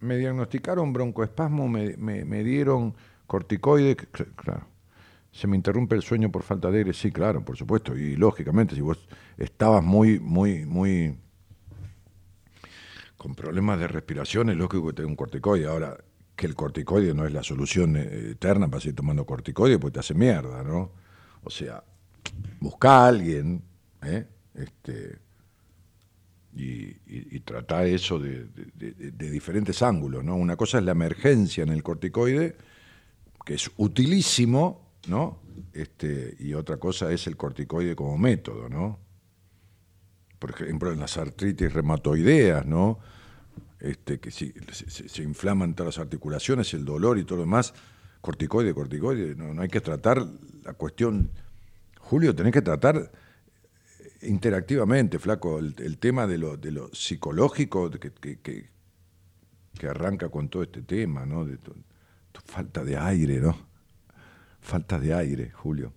me 0.00 0.16
diagnosticaron 0.16 0.92
broncoespasmo, 0.92 1.68
me, 1.68 1.96
me, 1.96 2.44
dieron 2.44 2.94
corticoides, 3.28 3.96
cl- 4.12 4.34
claro. 4.34 4.73
Se 5.34 5.48
me 5.48 5.56
interrumpe 5.56 5.96
el 5.96 6.02
sueño 6.02 6.30
por 6.30 6.44
falta 6.44 6.70
de 6.70 6.78
aire, 6.78 6.92
sí, 6.92 7.10
claro, 7.10 7.44
por 7.44 7.56
supuesto. 7.56 7.96
Y 7.96 8.14
lógicamente, 8.14 8.76
si 8.76 8.80
vos 8.80 9.08
estabas 9.36 9.82
muy, 9.82 10.20
muy, 10.20 10.64
muy 10.64 11.18
con 13.16 13.34
problemas 13.34 13.80
de 13.80 13.88
respiración, 13.88 14.50
es 14.50 14.56
lógico 14.56 14.86
que 14.86 14.92
tenga 14.92 15.08
un 15.08 15.16
corticoide. 15.16 15.66
Ahora, 15.66 15.98
que 16.36 16.46
el 16.46 16.54
corticoide 16.54 17.14
no 17.14 17.26
es 17.26 17.32
la 17.32 17.42
solución 17.42 17.96
eh, 17.96 18.30
eterna 18.30 18.68
para 18.68 18.80
seguir 18.80 18.94
tomando 18.94 19.26
corticoide, 19.26 19.80
porque 19.80 19.94
te 19.94 20.00
hace 20.00 20.14
mierda, 20.14 20.62
¿no? 20.62 20.92
O 21.42 21.50
sea, 21.50 21.82
busca 22.60 22.98
a 22.98 23.08
alguien, 23.08 23.60
¿eh? 24.02 24.28
Este, 24.54 25.18
y, 26.54 26.64
y, 26.84 27.36
y 27.36 27.40
tratar 27.40 27.86
eso 27.86 28.20
de 28.20 28.46
diferentes 29.32 29.82
ángulos, 29.82 30.22
¿no? 30.22 30.36
Una 30.36 30.56
cosa 30.56 30.78
es 30.78 30.84
la 30.84 30.92
emergencia 30.92 31.64
en 31.64 31.70
el 31.70 31.82
corticoide, 31.82 32.56
que 33.44 33.54
es 33.54 33.68
utilísimo, 33.78 34.83
¿no? 35.08 35.40
Este, 35.72 36.36
y 36.38 36.54
otra 36.54 36.76
cosa 36.78 37.10
es 37.12 37.26
el 37.26 37.36
corticoide 37.36 37.96
como 37.96 38.16
método, 38.18 38.68
¿no? 38.68 38.98
Por 40.38 40.50
ejemplo, 40.50 40.92
en 40.92 41.00
las 41.00 41.16
artritis 41.16 41.72
reumatoideas, 41.72 42.66
¿no? 42.66 42.98
Este, 43.80 44.18
que 44.20 44.30
si, 44.30 44.52
se, 44.72 45.22
inflaman 45.22 45.74
todas 45.74 45.96
las 45.96 46.04
articulaciones, 46.04 46.72
el 46.74 46.84
dolor 46.84 47.18
y 47.18 47.24
todo 47.24 47.36
lo 47.38 47.44
demás, 47.44 47.74
corticoide, 48.20 48.74
corticoide, 48.74 49.34
no, 49.34 49.52
no 49.54 49.62
hay 49.62 49.68
que 49.68 49.80
tratar 49.80 50.24
la 50.64 50.72
cuestión, 50.74 51.30
Julio, 51.98 52.34
tenés 52.34 52.52
que 52.52 52.62
tratar 52.62 53.10
interactivamente, 54.22 55.18
flaco, 55.18 55.58
el, 55.58 55.98
tema 55.98 56.26
de 56.26 56.38
lo, 56.38 56.56
de 56.56 56.72
lo 56.72 56.88
psicológico 56.94 57.90
que, 57.90 58.10
que- 58.12 58.38
que- 58.40 58.74
arranca 59.88 60.30
con 60.30 60.48
todo 60.48 60.62
este 60.62 60.80
tema, 60.82 61.26
¿no? 61.26 61.44
De 61.44 61.58
tu 61.58 61.74
falta 62.46 62.82
de 62.84 62.96
aire, 62.96 63.38
¿no? 63.40 63.73
Falta 64.64 64.98
de 64.98 65.12
aire, 65.12 65.50
Julio. 65.50 65.92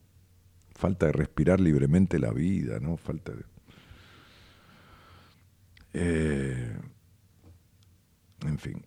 Falta 0.75 1.05
de 1.05 1.13
respirar 1.13 1.61
libremente 1.61 2.19
la 2.19 2.31
vida, 2.31 2.81
¿no? 2.81 2.97
Falta 2.97 3.31
de... 3.31 3.43
Eh, 5.93 6.77
en 8.45 8.59
fin. 8.59 8.85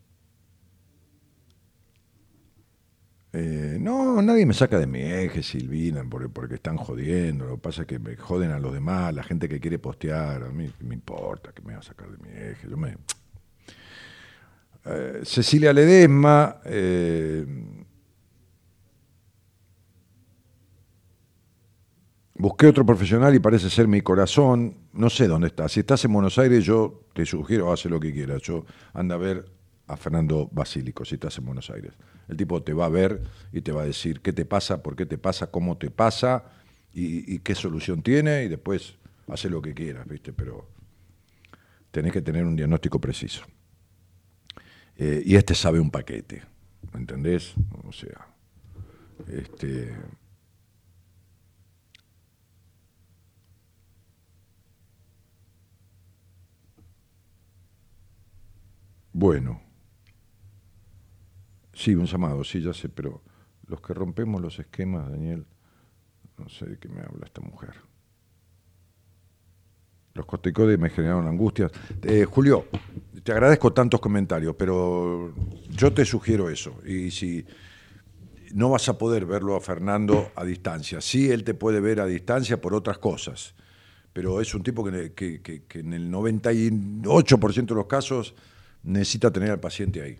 Eh, 3.32 3.78
no, 3.80 4.20
nadie 4.20 4.44
me 4.44 4.52
saca 4.52 4.78
de 4.78 4.86
mi 4.86 5.00
eje, 5.00 5.42
Silvina, 5.42 6.04
porque, 6.04 6.28
porque 6.28 6.56
están 6.56 6.76
jodiendo. 6.76 7.46
Lo 7.46 7.54
que 7.56 7.62
pasa 7.62 7.82
es 7.82 7.88
que 7.88 7.98
me 7.98 8.16
joden 8.16 8.50
a 8.50 8.58
los 8.58 8.74
demás, 8.74 9.14
la 9.14 9.22
gente 9.22 9.48
que 9.48 9.60
quiere 9.60 9.78
postear. 9.78 10.42
A 10.42 10.50
mí 10.50 10.70
me 10.80 10.94
importa 10.94 11.52
que 11.52 11.62
me 11.62 11.72
va 11.72 11.78
a 11.78 11.82
sacar 11.82 12.10
de 12.10 12.18
mi 12.18 12.28
eje. 12.28 12.68
Yo 12.68 12.76
me... 12.76 12.98
Eh, 14.84 15.20
Cecilia 15.24 15.72
Ledesma. 15.72 16.60
Busqué 22.40 22.66
otro 22.66 22.86
profesional 22.86 23.34
y 23.34 23.38
parece 23.38 23.68
ser 23.68 23.86
mi 23.86 24.00
corazón. 24.00 24.76
No 24.92 25.10
sé 25.10 25.28
dónde 25.28 25.48
está. 25.48 25.68
Si 25.68 25.80
estás 25.80 26.04
en 26.04 26.12
Buenos 26.12 26.38
Aires, 26.38 26.64
yo 26.64 27.04
te 27.12 27.26
sugiero, 27.26 27.72
hace 27.72 27.88
lo 27.88 28.00
que 28.00 28.12
quieras. 28.12 28.42
Yo 28.42 28.64
anda 28.94 29.14
a 29.14 29.18
ver 29.18 29.44
a 29.86 29.96
Fernando 29.96 30.48
Basílico, 30.50 31.04
si 31.04 31.16
estás 31.16 31.36
en 31.38 31.44
Buenos 31.44 31.68
Aires. 31.70 31.92
El 32.28 32.36
tipo 32.36 32.62
te 32.62 32.72
va 32.72 32.86
a 32.86 32.88
ver 32.88 33.22
y 33.52 33.60
te 33.60 33.72
va 33.72 33.82
a 33.82 33.84
decir 33.84 34.20
qué 34.20 34.32
te 34.32 34.46
pasa, 34.46 34.82
por 34.82 34.96
qué 34.96 35.04
te 35.04 35.18
pasa, 35.18 35.48
cómo 35.48 35.76
te 35.76 35.90
pasa 35.90 36.44
y, 36.92 37.40
qué 37.40 37.54
solución 37.54 38.02
tiene 38.02 38.44
y 38.44 38.48
después 38.48 38.96
hace 39.28 39.50
lo 39.50 39.60
que 39.60 39.74
quieras, 39.74 40.06
¿viste? 40.08 40.32
Pero 40.32 40.68
tenés 41.90 42.12
que 42.12 42.22
tener 42.22 42.44
un 42.44 42.56
diagnóstico 42.56 43.00
preciso. 43.00 43.42
Eh, 44.96 45.22
y 45.24 45.36
este 45.36 45.54
sabe 45.54 45.80
un 45.80 45.90
paquete, 45.90 46.42
¿me 46.92 47.00
entendés? 47.00 47.54
O 47.84 47.92
sea, 47.92 48.28
este... 49.28 49.92
Bueno. 59.20 59.60
Sí, 61.74 61.94
un 61.94 62.06
llamado, 62.06 62.42
sí, 62.42 62.62
ya 62.62 62.72
sé, 62.72 62.88
pero 62.88 63.20
los 63.66 63.82
que 63.82 63.92
rompemos 63.92 64.40
los 64.40 64.58
esquemas, 64.58 65.10
Daniel, 65.10 65.44
no 66.38 66.48
sé 66.48 66.64
de 66.64 66.78
qué 66.78 66.88
me 66.88 67.02
habla 67.02 67.26
esta 67.26 67.42
mujer. 67.42 67.74
Los 70.14 70.24
corticoides 70.24 70.78
me 70.78 70.88
generaron 70.88 71.28
angustias. 71.28 71.70
Eh, 72.02 72.24
Julio, 72.24 72.64
te 73.22 73.32
agradezco 73.32 73.74
tantos 73.74 74.00
comentarios, 74.00 74.54
pero 74.58 75.34
yo 75.68 75.92
te 75.92 76.06
sugiero 76.06 76.48
eso. 76.48 76.78
Y 76.86 77.10
si 77.10 77.44
no 78.54 78.70
vas 78.70 78.88
a 78.88 78.96
poder 78.96 79.26
verlo 79.26 79.54
a 79.54 79.60
Fernando 79.60 80.30
a 80.34 80.46
distancia, 80.46 81.02
sí 81.02 81.30
él 81.30 81.44
te 81.44 81.52
puede 81.52 81.80
ver 81.80 82.00
a 82.00 82.06
distancia 82.06 82.58
por 82.58 82.72
otras 82.72 82.96
cosas, 82.96 83.54
pero 84.14 84.40
es 84.40 84.54
un 84.54 84.62
tipo 84.62 84.82
que, 84.82 85.12
que- 85.12 85.42
que- 85.42 85.64
que 85.64 85.80
en 85.80 85.92
el 85.92 86.10
98% 86.10 87.74
de 87.74 87.80
los 87.80 87.86
casos 87.86 88.34
necesita 88.82 89.30
tener 89.30 89.50
al 89.50 89.60
paciente 89.60 90.02
ahí. 90.02 90.18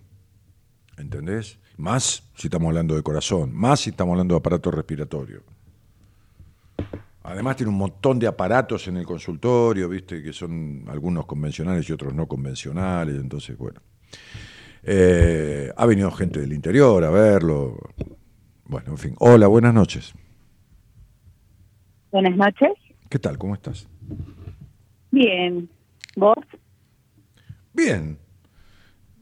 ¿Entendés? 0.97 1.59
Más 1.77 2.23
si 2.35 2.49
estamos 2.49 2.69
hablando 2.69 2.95
de 2.95 3.03
corazón, 3.03 3.55
más 3.55 3.81
si 3.81 3.91
estamos 3.91 4.13
hablando 4.13 4.35
de 4.35 4.39
aparato 4.39 4.71
respiratorio. 4.71 5.43
Además 7.23 7.57
tiene 7.57 7.71
un 7.71 7.79
montón 7.79 8.19
de 8.19 8.27
aparatos 8.27 8.89
en 8.89 8.97
el 8.97 9.07
consultorio, 9.07 9.89
viste, 9.89 10.23
que 10.23 10.33
son 10.33 10.85
algunos 10.89 11.27
convencionales 11.27 11.89
y 11.89 11.93
otros 11.93 12.15
no 12.15 12.27
convencionales, 12.27 13.17
entonces, 13.17 13.57
bueno. 13.57 13.81
Eh, 14.83 15.71
ha 15.77 15.87
venido 15.87 16.11
gente 16.11 16.41
del 16.41 16.53
interior 16.53 17.05
a 17.05 17.11
verlo. 17.11 17.79
Bueno, 18.65 18.93
en 18.93 18.99
fin. 18.99 19.15
Hola, 19.19 19.47
buenas 19.47 19.75
noches. 19.75 20.15
Buenas 22.11 22.37
noches. 22.37 22.73
¿Qué 23.09 23.19
tal? 23.19 23.39
¿Cómo 23.39 23.55
estás? 23.55 23.89
Bien. 25.11 25.69
¿Vos? 26.17 26.37
Bien. 27.73 28.19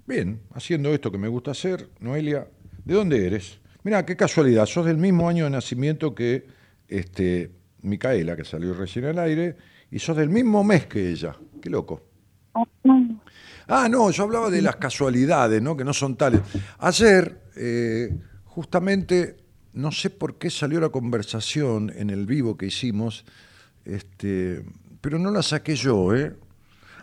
Bien, 0.08 0.40
haciendo 0.54 0.94
esto 0.94 1.12
que 1.12 1.18
me 1.18 1.28
gusta 1.28 1.50
hacer, 1.50 1.90
Noelia. 2.00 2.48
¿De 2.82 2.94
dónde 2.94 3.26
eres? 3.26 3.58
Mira, 3.82 4.06
qué 4.06 4.16
casualidad, 4.16 4.64
sos 4.64 4.86
del 4.86 4.96
mismo 4.96 5.28
año 5.28 5.44
de 5.44 5.50
nacimiento 5.50 6.14
que 6.14 6.46
este, 6.88 7.50
Micaela, 7.82 8.34
que 8.34 8.46
salió 8.46 8.72
recién 8.72 9.04
al 9.04 9.18
aire, 9.18 9.54
y 9.90 9.98
sos 9.98 10.16
del 10.16 10.30
mismo 10.30 10.64
mes 10.64 10.86
que 10.86 11.10
ella. 11.10 11.36
Qué 11.60 11.68
loco. 11.68 12.06
Ah, 13.66 13.86
no, 13.90 14.10
yo 14.10 14.22
hablaba 14.22 14.48
de 14.48 14.62
las 14.62 14.76
casualidades, 14.76 15.60
¿no? 15.60 15.76
Que 15.76 15.84
no 15.84 15.92
son 15.92 16.16
tales. 16.16 16.40
Ayer, 16.78 17.42
eh, 17.54 18.08
justamente, 18.46 19.36
no 19.74 19.92
sé 19.92 20.08
por 20.08 20.38
qué 20.38 20.48
salió 20.48 20.80
la 20.80 20.88
conversación 20.88 21.92
en 21.94 22.08
el 22.08 22.24
vivo 22.24 22.56
que 22.56 22.64
hicimos, 22.64 23.26
este, 23.84 24.64
pero 25.02 25.18
no 25.18 25.30
la 25.30 25.42
saqué 25.42 25.76
yo, 25.76 26.16
¿eh? 26.16 26.34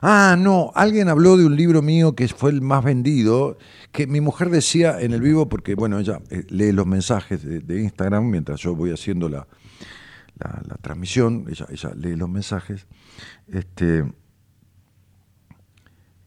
Ah, 0.01 0.35
no, 0.37 0.71
alguien 0.75 1.09
habló 1.09 1.37
de 1.37 1.45
un 1.45 1.55
libro 1.55 1.81
mío 1.81 2.15
que 2.15 2.27
fue 2.27 2.51
el 2.51 2.61
más 2.61 2.83
vendido, 2.83 3.57
que 3.91 4.07
mi 4.07 4.21
mujer 4.21 4.49
decía 4.49 5.01
en 5.01 5.13
el 5.13 5.21
vivo, 5.21 5.47
porque, 5.47 5.75
bueno, 5.75 5.99
ella 5.99 6.19
eh, 6.29 6.43
lee 6.49 6.71
los 6.71 6.85
mensajes 6.85 7.43
de, 7.43 7.81
Instagram 7.81 8.29
mientras 8.29 8.59
yo 8.59 8.75
voy 8.75 8.91
haciendo 8.91 9.29
la, 9.29 9.47
la, 10.37 10.77
transmisión, 10.81 11.45
ella, 11.49 11.65
ella 11.69 11.91
lee 11.95 12.15
los 12.15 12.29
mensajes, 12.29 12.87
este, 13.47 14.03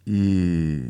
y, 0.04 0.84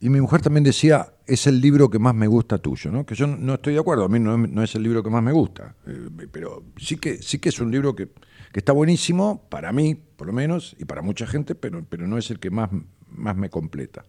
y 0.00 0.10
mi 0.10 0.20
mujer 0.20 0.42
también 0.42 0.64
decía, 0.64 1.14
es 1.26 1.46
el 1.46 1.60
libro 1.60 1.88
que 1.88 1.98
más 1.98 2.14
me 2.14 2.26
gusta 2.26 2.58
tuyo, 2.58 2.90
¿no? 2.90 3.06
Que 3.06 3.14
yo 3.14 3.26
no- 3.26 3.54
estoy 3.54 3.74
de 3.74 3.80
acuerdo, 3.80 4.04
a 4.04 4.08
mí 4.08 4.18
no, 4.18 4.36
no 4.36 4.62
es 4.62 4.74
el 4.74 4.82
libro 4.82 5.02
que 5.02 5.10
más 5.10 5.22
me 5.22 5.32
gusta, 5.32 5.74
eh, 5.86 6.08
pero 6.30 6.64
sí 6.76 6.96
que, 6.96 7.22
sí 7.22 7.38
que 7.38 7.48
es 7.48 7.60
un 7.60 7.70
libro 7.70 7.94
que, 7.94 8.10
que 8.52 8.60
está 8.60 8.72
buenísimo, 8.72 9.46
para 9.48 9.72
mí, 9.72 9.94
por 9.94 10.26
lo 10.26 10.32
menos, 10.32 10.76
y 10.78 10.84
para 10.84 11.02
mucha 11.02 11.26
gente, 11.26 11.54
pero, 11.54 11.84
pero 11.88 12.06
no 12.06 12.18
es 12.18 12.30
el 12.30 12.38
que 12.38 12.50
más, 12.50 12.70
más 13.08 13.36
me 13.36 13.50
completa. 13.50 14.04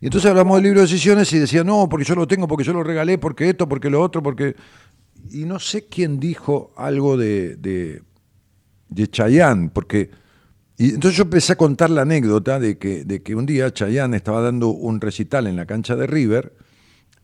Y 0.00 0.06
entonces 0.06 0.30
hablamos 0.30 0.56
del 0.56 0.64
libro 0.64 0.80
de 0.80 0.86
decisiones 0.86 1.32
y 1.32 1.38
decía, 1.38 1.62
no, 1.62 1.88
porque 1.88 2.06
yo 2.06 2.14
lo 2.14 2.26
tengo, 2.26 2.48
porque 2.48 2.64
yo 2.64 2.72
lo 2.72 2.82
regalé, 2.82 3.18
porque 3.18 3.50
esto, 3.50 3.68
porque 3.68 3.90
lo 3.90 4.00
otro, 4.00 4.22
porque... 4.22 4.56
Y 5.30 5.44
no 5.44 5.58
sé 5.58 5.86
quién 5.86 6.18
dijo 6.18 6.72
algo 6.76 7.18
de, 7.18 7.56
de, 7.56 8.02
de 8.88 9.08
Chayanne, 9.08 9.70
porque... 9.70 10.10
Y 10.78 10.94
entonces 10.94 11.18
yo 11.18 11.24
empecé 11.24 11.52
a 11.52 11.56
contar 11.56 11.90
la 11.90 12.02
anécdota 12.02 12.58
de 12.58 12.78
que, 12.78 13.04
de 13.04 13.22
que 13.22 13.34
un 13.34 13.44
día 13.44 13.70
Chayanne 13.70 14.16
estaba 14.16 14.40
dando 14.40 14.68
un 14.68 14.98
recital 15.02 15.46
en 15.46 15.56
la 15.56 15.66
cancha 15.66 15.94
de 15.94 16.06
River 16.06 16.56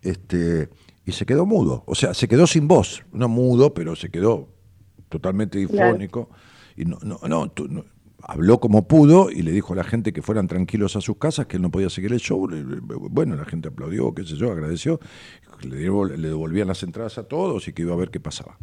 este, 0.02 0.68
y 1.06 1.12
se 1.12 1.24
quedó 1.24 1.46
mudo. 1.46 1.82
O 1.86 1.94
sea, 1.94 2.12
se 2.12 2.28
quedó 2.28 2.46
sin 2.46 2.68
voz. 2.68 3.02
No 3.12 3.28
mudo, 3.28 3.72
pero 3.72 3.96
se 3.96 4.10
quedó 4.10 4.50
totalmente 5.08 5.58
difónico. 5.58 6.30
Y 6.76 6.84
no, 6.84 6.98
no, 7.02 7.18
no, 7.28 7.48
tú- 7.50 7.68
no- 7.68 7.84
habló 8.22 8.58
como 8.58 8.88
pudo 8.88 9.30
y 9.30 9.42
le 9.42 9.52
dijo 9.52 9.74
a 9.74 9.76
la 9.76 9.84
gente 9.84 10.12
que 10.12 10.20
fueran 10.22 10.48
tranquilos 10.48 10.96
a 10.96 11.00
sus 11.00 11.16
casas, 11.18 11.46
que 11.46 11.56
él 11.56 11.62
no 11.62 11.70
podía 11.70 11.88
seguir 11.90 12.12
el 12.12 12.18
show. 12.18 12.48
Bueno, 13.10 13.36
la 13.36 13.44
gente 13.44 13.68
aplaudió, 13.68 14.12
qué 14.14 14.24
sé 14.24 14.36
yo, 14.36 14.50
agradeció. 14.50 14.98
Le, 15.62 15.78
devolvían 16.18 16.66
las 16.68 16.82
entradas 16.82 17.18
a 17.18 17.22
todos 17.24 17.68
y 17.68 17.72
que 17.72 17.82
iba 17.82 17.92
a 17.94 17.96
ver 17.96 18.10
qué 18.10 18.18
pasaba. 18.18 18.58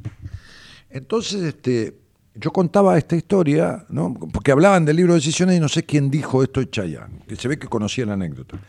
Entonces, 0.90 1.42
este, 1.44 1.96
yo 2.36 2.52
contaba 2.52 2.98
esta 2.98 3.16
historia, 3.16 3.86
¿no? 3.90 4.14
porque 4.32 4.52
hablaban 4.52 4.86
del 4.86 4.98
libro 4.98 5.14
de 5.14 5.20
decisiones 5.20 5.58
y 5.58 5.60
no 5.60 5.70
sé 5.70 5.84
quién 5.84 6.10
dijo 6.12 6.44
esto 6.44 6.60
de 6.60 6.70
Chayanne, 6.70 7.20
que 7.28 7.36
se 7.36 7.48
ve 7.48 7.58
que 7.58 7.68
conocía 7.68 8.06
la 8.06 8.14
anécdota. 8.14 8.60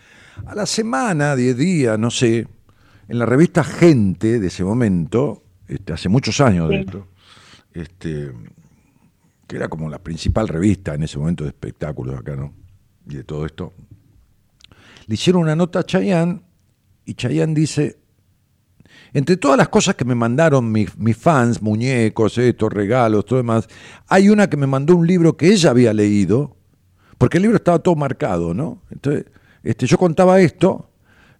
A 0.47 0.55
la 0.55 0.67
semana, 0.67 1.37
10 1.37 1.57
días, 1.57 1.99
no 1.99 2.11
sé, 2.11 2.47
en 3.09 3.19
la 3.19 3.27
revista 3.27 3.63
Gente 3.65 4.39
de 4.41 4.47
ese 4.47 4.65
momento, 4.65 5.43
este, 5.69 5.93
hace 5.93 6.09
muchos 6.09 6.41
años 6.41 6.69
de 6.69 6.77
Sí. 6.77 6.81
esto, 6.87 7.07
este, 7.75 8.33
que 9.47 9.57
era 9.57 9.69
como 9.69 9.91
la 9.91 9.99
principal 9.99 10.49
revista 10.49 10.95
en 10.95 11.03
ese 11.03 11.19
momento 11.19 11.45
de 11.45 11.51
espectáculos 11.51 12.19
acá, 12.19 12.37
¿no? 12.37 12.55
Y 13.07 13.17
de 13.17 13.25
todo 13.25 13.45
esto. 13.45 13.73
Le 15.07 15.15
hicieron 15.15 15.43
una 15.43 15.57
nota 15.57 15.81
a 15.81 15.85
Chayanne 15.85 16.41
y 17.05 17.15
Chayanne 17.15 17.55
dice, 17.55 17.99
entre 19.13 19.37
todas 19.37 19.59
las 19.59 19.69
cosas 19.69 19.95
que 19.95 20.05
me 20.05 20.15
mandaron 20.15 20.73
mis, 20.73 20.91
fans, 21.17 21.61
muñecos, 21.61 22.39
estos 22.39 22.73
regalos, 22.73 23.27
todo 23.27 23.37
demás, 23.37 23.69
hay 24.09 24.29
una 24.29 24.49
que 24.49 24.57
me 24.57 24.67
mandó 24.67 24.97
un 24.97 25.07
libro 25.07 25.37
que 25.37 25.53
ella 25.53 25.71
había 25.71 25.93
leído, 25.93 26.57
porque 27.19 27.37
el 27.39 27.43
libro 27.43 27.57
estaba 27.57 27.79
todo 27.79 27.97
marcado, 27.97 28.55
¿no? 28.55 28.83
Entonces, 28.91 29.27
este, 29.63 29.87
yo 29.87 29.99
contaba 29.99 30.41
esto 30.41 30.91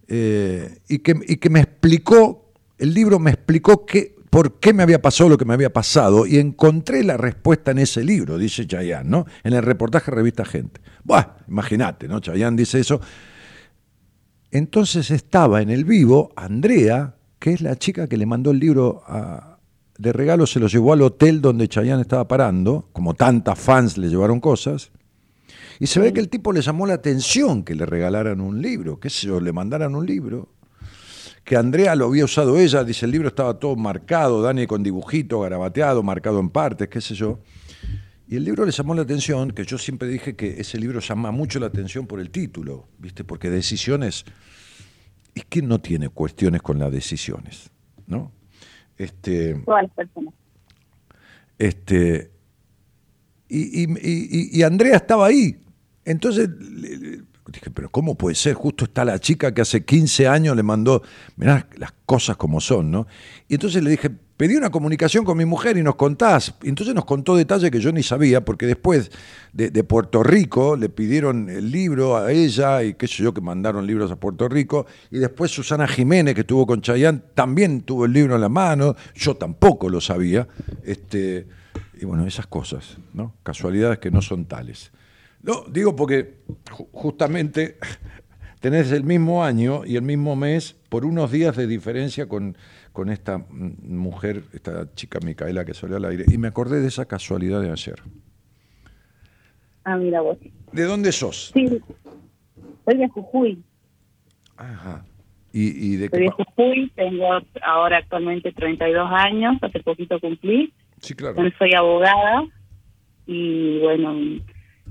eh, 0.07 0.79
y, 0.87 0.99
que, 0.99 1.19
y 1.27 1.37
que 1.37 1.49
me 1.49 1.59
explicó, 1.59 2.53
el 2.77 2.93
libro 2.93 3.19
me 3.19 3.31
explicó 3.31 3.85
que, 3.85 4.14
por 4.35 4.59
qué 4.59 4.73
me 4.73 4.83
había 4.83 5.01
pasado 5.01 5.29
lo 5.29 5.37
que 5.37 5.45
me 5.45 5.53
había 5.53 5.71
pasado 5.71 6.25
y 6.25 6.39
encontré 6.39 7.05
la 7.05 7.15
respuesta 7.15 7.71
en 7.71 7.77
ese 7.77 8.03
libro, 8.03 8.37
dice 8.37 8.67
Chayanne, 8.67 9.09
¿no? 9.09 9.25
En 9.45 9.53
el 9.53 9.63
reportaje 9.63 10.11
Revista 10.11 10.43
Gente. 10.43 10.81
Buah, 11.05 11.37
imagínate, 11.47 12.09
¿no? 12.09 12.19
Chayanne 12.19 12.57
dice 12.57 12.81
eso. 12.81 12.99
Entonces 14.51 15.09
estaba 15.09 15.61
en 15.61 15.69
el 15.69 15.85
vivo 15.85 16.33
Andrea, 16.35 17.15
que 17.39 17.53
es 17.53 17.61
la 17.61 17.77
chica 17.77 18.07
que 18.09 18.17
le 18.17 18.25
mandó 18.25 18.51
el 18.51 18.59
libro 18.59 19.03
a- 19.07 19.57
de 19.97 20.11
regalo, 20.11 20.45
se 20.45 20.59
lo 20.59 20.67
llevó 20.67 20.91
al 20.91 21.03
hotel 21.03 21.39
donde 21.39 21.69
Chayanne 21.69 22.01
estaba 22.01 22.27
parando, 22.27 22.89
como 22.91 23.13
tantas 23.13 23.57
fans 23.57 23.97
le 23.97 24.09
llevaron 24.09 24.41
cosas, 24.41 24.91
y 25.79 25.87
se 25.87 26.01
ve 26.01 26.11
que 26.11 26.19
el 26.19 26.27
tipo 26.27 26.51
le 26.51 26.61
llamó 26.61 26.85
la 26.87 26.95
atención 26.95 27.63
que 27.63 27.73
le 27.73 27.85
regalaran 27.85 28.41
un 28.41 28.61
libro, 28.61 28.99
sé 29.01 29.27
yo, 29.27 29.39
le 29.39 29.53
mandaran 29.53 29.95
un 29.95 30.05
libro, 30.05 30.49
que 31.45 31.55
Andrea 31.55 31.95
lo 31.95 32.07
había 32.07 32.25
usado 32.25 32.57
ella, 32.59 32.83
dice 32.83 33.05
el 33.05 33.11
libro 33.11 33.27
estaba 33.29 33.57
todo 33.59 33.75
marcado, 33.75 34.41
Dani 34.41 34.65
con 34.67 34.81
dibujito, 34.83 35.39
garabateado, 35.41 36.01
marcado 36.03 36.39
en 36.39 36.49
partes, 36.49 36.89
qué 36.89 36.99
sé 36.99 37.13
yo. 37.15 37.39
Y 38.27 38.35
el 38.35 38.43
libro 38.43 38.65
le 38.65 38.71
llamó 38.71 38.95
la 38.95 39.03
atención, 39.03 39.51
que 39.51 39.63
yo 39.63 39.77
siempre 39.77 40.07
dije 40.07 40.35
que 40.35 40.59
ese 40.59 40.79
libro 40.79 40.99
llama 40.99 41.29
mucho 41.31 41.59
la 41.59 41.67
atención 41.67 42.07
por 42.07 42.19
el 42.19 42.31
título, 42.31 42.87
¿viste? 42.97 43.23
Porque 43.23 43.51
decisiones. 43.51 44.25
¿Y 45.35 45.41
quién 45.41 45.67
no 45.67 45.79
tiene 45.79 46.09
cuestiones 46.09 46.63
con 46.63 46.79
las 46.79 46.91
decisiones? 46.91 47.69
¿No? 48.07 48.31
Este, 48.97 49.53
Todas 49.65 49.83
las 49.83 49.91
personas. 49.91 50.33
este, 51.59 52.31
y, 53.47 53.83
y- 53.83 53.97
y- 54.01 54.59
y 54.59 54.63
Andrea 54.63 54.95
estaba 54.95 55.27
ahí. 55.27 55.59
Entonces 56.03 56.49
dije, 57.51 57.69
pero 57.71 57.89
¿cómo 57.89 58.15
puede 58.15 58.35
ser? 58.35 58.53
Justo 58.53 58.85
está 58.85 59.05
la 59.05 59.19
chica 59.19 59.53
que 59.53 59.61
hace 59.61 59.85
15 59.85 60.27
años 60.27 60.55
le 60.55 60.63
mandó, 60.63 61.03
mirá 61.35 61.67
las 61.77 61.93
cosas 62.05 62.37
como 62.37 62.59
son, 62.59 62.91
¿no? 62.91 63.07
Y 63.47 63.55
entonces 63.55 63.83
le 63.83 63.91
dije, 63.91 64.09
pedí 64.37 64.55
una 64.55 64.69
comunicación 64.69 65.23
con 65.23 65.37
mi 65.37 65.45
mujer 65.45 65.77
y 65.77 65.83
nos 65.83 65.95
contás. 65.95 66.55
Y 66.63 66.69
entonces 66.69 66.93
nos 66.93 67.05
contó 67.05 67.35
detalles 67.35 67.71
que 67.71 67.79
yo 67.79 67.91
ni 67.91 68.03
sabía, 68.03 68.43
porque 68.43 68.65
después 68.65 69.11
de, 69.53 69.83
Puerto 69.83 70.23
Rico 70.23 70.75
le 70.75 70.89
pidieron 70.89 71.49
el 71.49 71.71
libro 71.71 72.17
a 72.17 72.31
ella 72.31 72.83
y 72.83 72.95
qué 72.95 73.07
sé 73.07 73.23
yo, 73.23 73.33
que 73.33 73.41
mandaron 73.41 73.85
libros 73.85 74.11
a 74.11 74.15
Puerto 74.17 74.49
Rico. 74.49 74.85
Y 75.11 75.19
después 75.19 75.51
Susana 75.51 75.87
Jiménez, 75.87 76.33
que 76.33 76.41
estuvo 76.41 76.65
con 76.65 76.81
Chayanne, 76.81 77.21
también 77.33 77.81
tuvo 77.81 78.05
el 78.05 78.13
libro 78.13 78.35
en 78.35 78.41
la 78.41 78.49
mano. 78.49 78.95
Yo 79.15 79.35
tampoco 79.35 79.89
lo 79.89 80.01
sabía. 80.01 80.47
Este, 80.83 81.47
y 81.99 82.05
bueno, 82.05 82.25
esas 82.25 82.47
cosas, 82.47 82.97
¿no? 83.13 83.35
Casualidades 83.43 83.99
que 83.99 84.11
no 84.11 84.21
son 84.21 84.45
tales. 84.45 84.91
No, 85.45 85.63
digo 85.69 85.95
porque 85.95 86.39
ju- 86.71 86.87
justamente 86.91 87.77
tenés 88.59 88.91
el 88.91 89.03
mismo 89.03 89.43
año 89.43 89.85
y 89.85 89.95
el 89.95 90.01
mismo 90.01 90.35
mes 90.35 90.73
por 90.89 91.05
unos 91.05 91.31
días 91.31 91.55
de 91.55 91.67
diferencia 91.67 92.27
con, 92.27 92.57
con 92.91 93.09
esta 93.09 93.45
mujer, 93.49 94.43
esta 94.53 94.91
chica 94.95 95.19
Micaela 95.23 95.63
que 95.65 95.73
salió 95.73 95.97
al 95.97 96.05
aire. 96.05 96.25
Y 96.27 96.37
me 96.37 96.47
acordé 96.47 96.81
de 96.81 96.87
esa 96.87 97.05
casualidad 97.05 97.61
de 97.61 97.71
ayer. 97.71 98.01
Ah, 99.83 99.97
mira 99.97 100.21
vos. 100.21 100.37
¿De 100.71 100.83
dónde 100.83 101.11
sos? 101.11 101.51
Sí, 101.53 101.67
soy 102.85 102.97
de 102.97 103.07
Jujuy. 103.09 103.63
Ajá. 104.57 105.05
¿Y, 105.53 105.93
y 105.93 105.95
de 105.97 106.09
Soy 106.09 106.23
de 106.23 106.31
Jujuy, 106.31 106.91
tengo 106.95 107.27
ahora 107.61 107.97
actualmente 107.97 108.51
32 108.51 109.09
años, 109.11 109.57
hace 109.61 109.79
poquito 109.81 110.19
cumplí. 110.19 110.73
Sí, 111.01 111.13
claro. 111.13 111.35
Soy 111.59 111.73
abogada 111.75 112.45
y 113.27 113.79
bueno, 113.79 114.41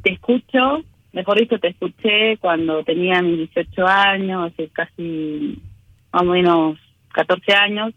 te 0.04 0.12
escucho, 0.12 0.84
mejor 1.12 1.40
dicho, 1.40 1.58
te 1.58 1.68
escuché 1.68 2.36
cuando 2.36 2.84
tenía 2.84 3.22
mis 3.22 3.50
18 3.54 3.86
años, 3.86 4.52
hace 4.52 4.68
casi 4.68 5.60
más 6.12 6.22
o 6.22 6.26
menos 6.26 6.78
14 7.12 7.54
años. 7.54 7.94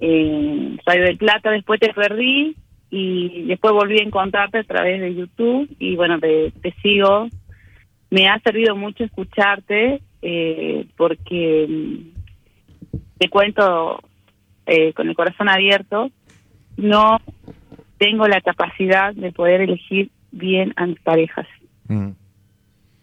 Eh, 0.00 0.76
soy 0.84 0.98
del 0.98 1.16
Plata, 1.16 1.50
después 1.50 1.80
te 1.80 1.94
perdí 1.94 2.56
y 2.90 3.44
después 3.44 3.72
volví 3.72 4.00
a 4.00 4.04
encontrarte 4.04 4.58
a 4.58 4.64
través 4.64 5.00
de 5.00 5.14
YouTube 5.14 5.74
y 5.78 5.94
bueno, 5.94 6.18
te, 6.18 6.50
te 6.60 6.74
sigo. 6.82 7.28
Me 8.10 8.28
ha 8.28 8.38
servido 8.40 8.74
mucho 8.74 9.04
escucharte 9.04 10.02
eh, 10.22 10.86
porque 10.96 11.66
mm, 11.68 12.98
te 13.18 13.28
cuento 13.28 14.02
eh, 14.66 14.92
con 14.92 15.08
el 15.08 15.14
corazón 15.14 15.48
abierto, 15.48 16.10
no 16.76 17.18
tengo 17.98 18.26
la 18.26 18.40
capacidad 18.40 19.14
de 19.14 19.32
poder 19.32 19.60
elegir 19.62 20.10
bien 20.36 20.72
a 20.76 20.86
mis 20.86 21.00
parejas. 21.00 21.46
Mm. 21.88 22.10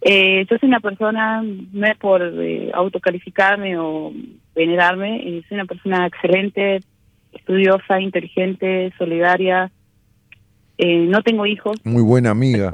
Eh, 0.06 0.46
yo 0.50 0.58
soy 0.58 0.68
una 0.68 0.82
persona, 0.82 1.42
no 1.42 1.88
es 1.88 1.98
por 1.98 2.22
eh, 2.22 2.72
autocalificarme 2.74 3.78
o 3.78 4.12
venerarme, 4.54 5.18
eh, 5.26 5.44
soy 5.48 5.56
una 5.56 5.66
persona 5.66 6.06
excelente, 6.08 6.82
estudiosa, 7.32 8.02
inteligente, 8.02 8.92
solidaria. 8.98 9.72
Eh, 10.78 11.06
no 11.08 11.22
tengo 11.22 11.46
hijos 11.46 11.78
Muy 11.86 12.02
buena 12.04 12.32
amiga. 12.32 12.72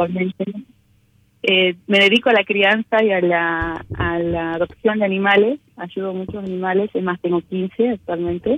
Eh, 1.41 1.75
me 1.87 1.99
dedico 1.99 2.29
a 2.29 2.33
la 2.33 2.43
crianza 2.43 3.01
y 3.03 3.11
a 3.11 3.21
la, 3.21 3.85
a 3.95 4.19
la 4.19 4.53
adopción 4.53 4.99
de 4.99 5.05
animales. 5.05 5.59
Ayudo 5.77 6.09
a 6.09 6.13
muchos 6.13 6.43
animales, 6.43 6.89
es 6.93 7.03
más, 7.03 7.21
tengo 7.21 7.41
15 7.41 7.89
actualmente. 7.91 8.57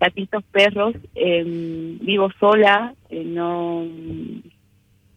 Gatitos, 0.00 0.42
perros. 0.50 0.94
eh, 1.14 1.44
vivo 2.00 2.30
sola, 2.40 2.94
no. 3.10 3.86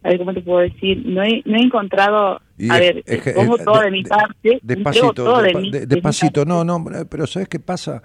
A 0.06 0.10
ver, 0.10 0.18
¿cómo 0.18 0.32
te 0.32 0.40
puedo 0.40 0.60
decir? 0.60 1.04
No 1.04 1.20
he, 1.24 1.42
no 1.44 1.56
he 1.56 1.62
encontrado. 1.62 2.40
Y 2.56 2.70
a 2.70 2.74
es- 2.76 2.80
ver, 2.80 3.02
es 3.06 3.22
que- 3.22 3.32
pongo 3.32 3.58
es- 3.58 3.64
todo 3.64 3.78
de- 3.80 3.84
de 3.86 3.90
mi 3.90 4.02
parte. 4.04 4.60
Despacito, 4.62 5.12
todo 5.14 5.42
de 5.42 5.48
despa- 5.52 5.60
mí- 5.60 5.70
de- 5.72 5.80
de 5.80 5.86
mi 5.86 5.94
despacito, 5.96 6.44
parte. 6.44 6.48
no, 6.48 6.64
no, 6.64 6.84
pero 7.10 7.26
¿sabes 7.26 7.48
qué 7.48 7.58
pasa? 7.58 8.02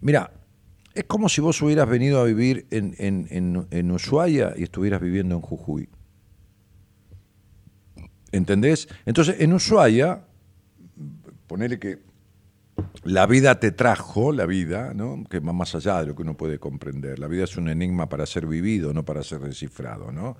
Mira, 0.00 0.32
es 0.94 1.04
como 1.04 1.28
si 1.28 1.40
vos 1.40 1.62
hubieras 1.62 1.88
venido 1.88 2.20
a 2.20 2.24
vivir 2.24 2.66
en, 2.72 2.94
en, 2.98 3.28
en, 3.30 3.66
en 3.70 3.90
Ushuaia 3.92 4.52
y 4.56 4.64
estuvieras 4.64 5.00
viviendo 5.00 5.36
en 5.36 5.40
Jujuy. 5.42 5.88
¿Entendés? 8.32 8.88
Entonces, 9.06 9.36
en 9.38 9.52
Ushuaia, 9.52 10.24
ponele 11.46 11.78
que 11.78 11.98
la 13.04 13.26
vida 13.26 13.58
te 13.58 13.72
trajo, 13.72 14.32
la 14.32 14.46
vida, 14.46 14.92
¿no? 14.94 15.24
que 15.28 15.40
va 15.40 15.52
más 15.52 15.74
allá 15.74 16.00
de 16.00 16.06
lo 16.08 16.14
que 16.14 16.22
uno 16.22 16.36
puede 16.36 16.58
comprender. 16.58 17.18
La 17.18 17.26
vida 17.26 17.44
es 17.44 17.56
un 17.56 17.68
enigma 17.68 18.08
para 18.08 18.26
ser 18.26 18.46
vivido, 18.46 18.92
no 18.92 19.04
para 19.04 19.22
ser 19.22 19.40
descifrado. 19.40 20.12
¿no? 20.12 20.36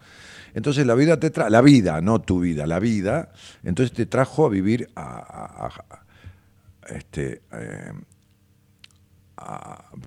Entonces 0.55 0.87
la 0.87 0.95
vida 0.95 1.19
te 1.19 1.31
trajo, 1.31 1.51
la 1.51 1.63
vida, 1.63 2.01
no 2.01 2.21
tu 2.21 2.41
vida, 2.41 2.67
la 2.67 2.79
vida, 2.79 3.33
entonces 3.65 3.97
te 3.97 4.07
trajo 4.07 4.47
a 4.47 4.49
vivir 4.49 4.89
a, 4.97 5.71
este, 6.89 7.43
eh, 7.53 7.93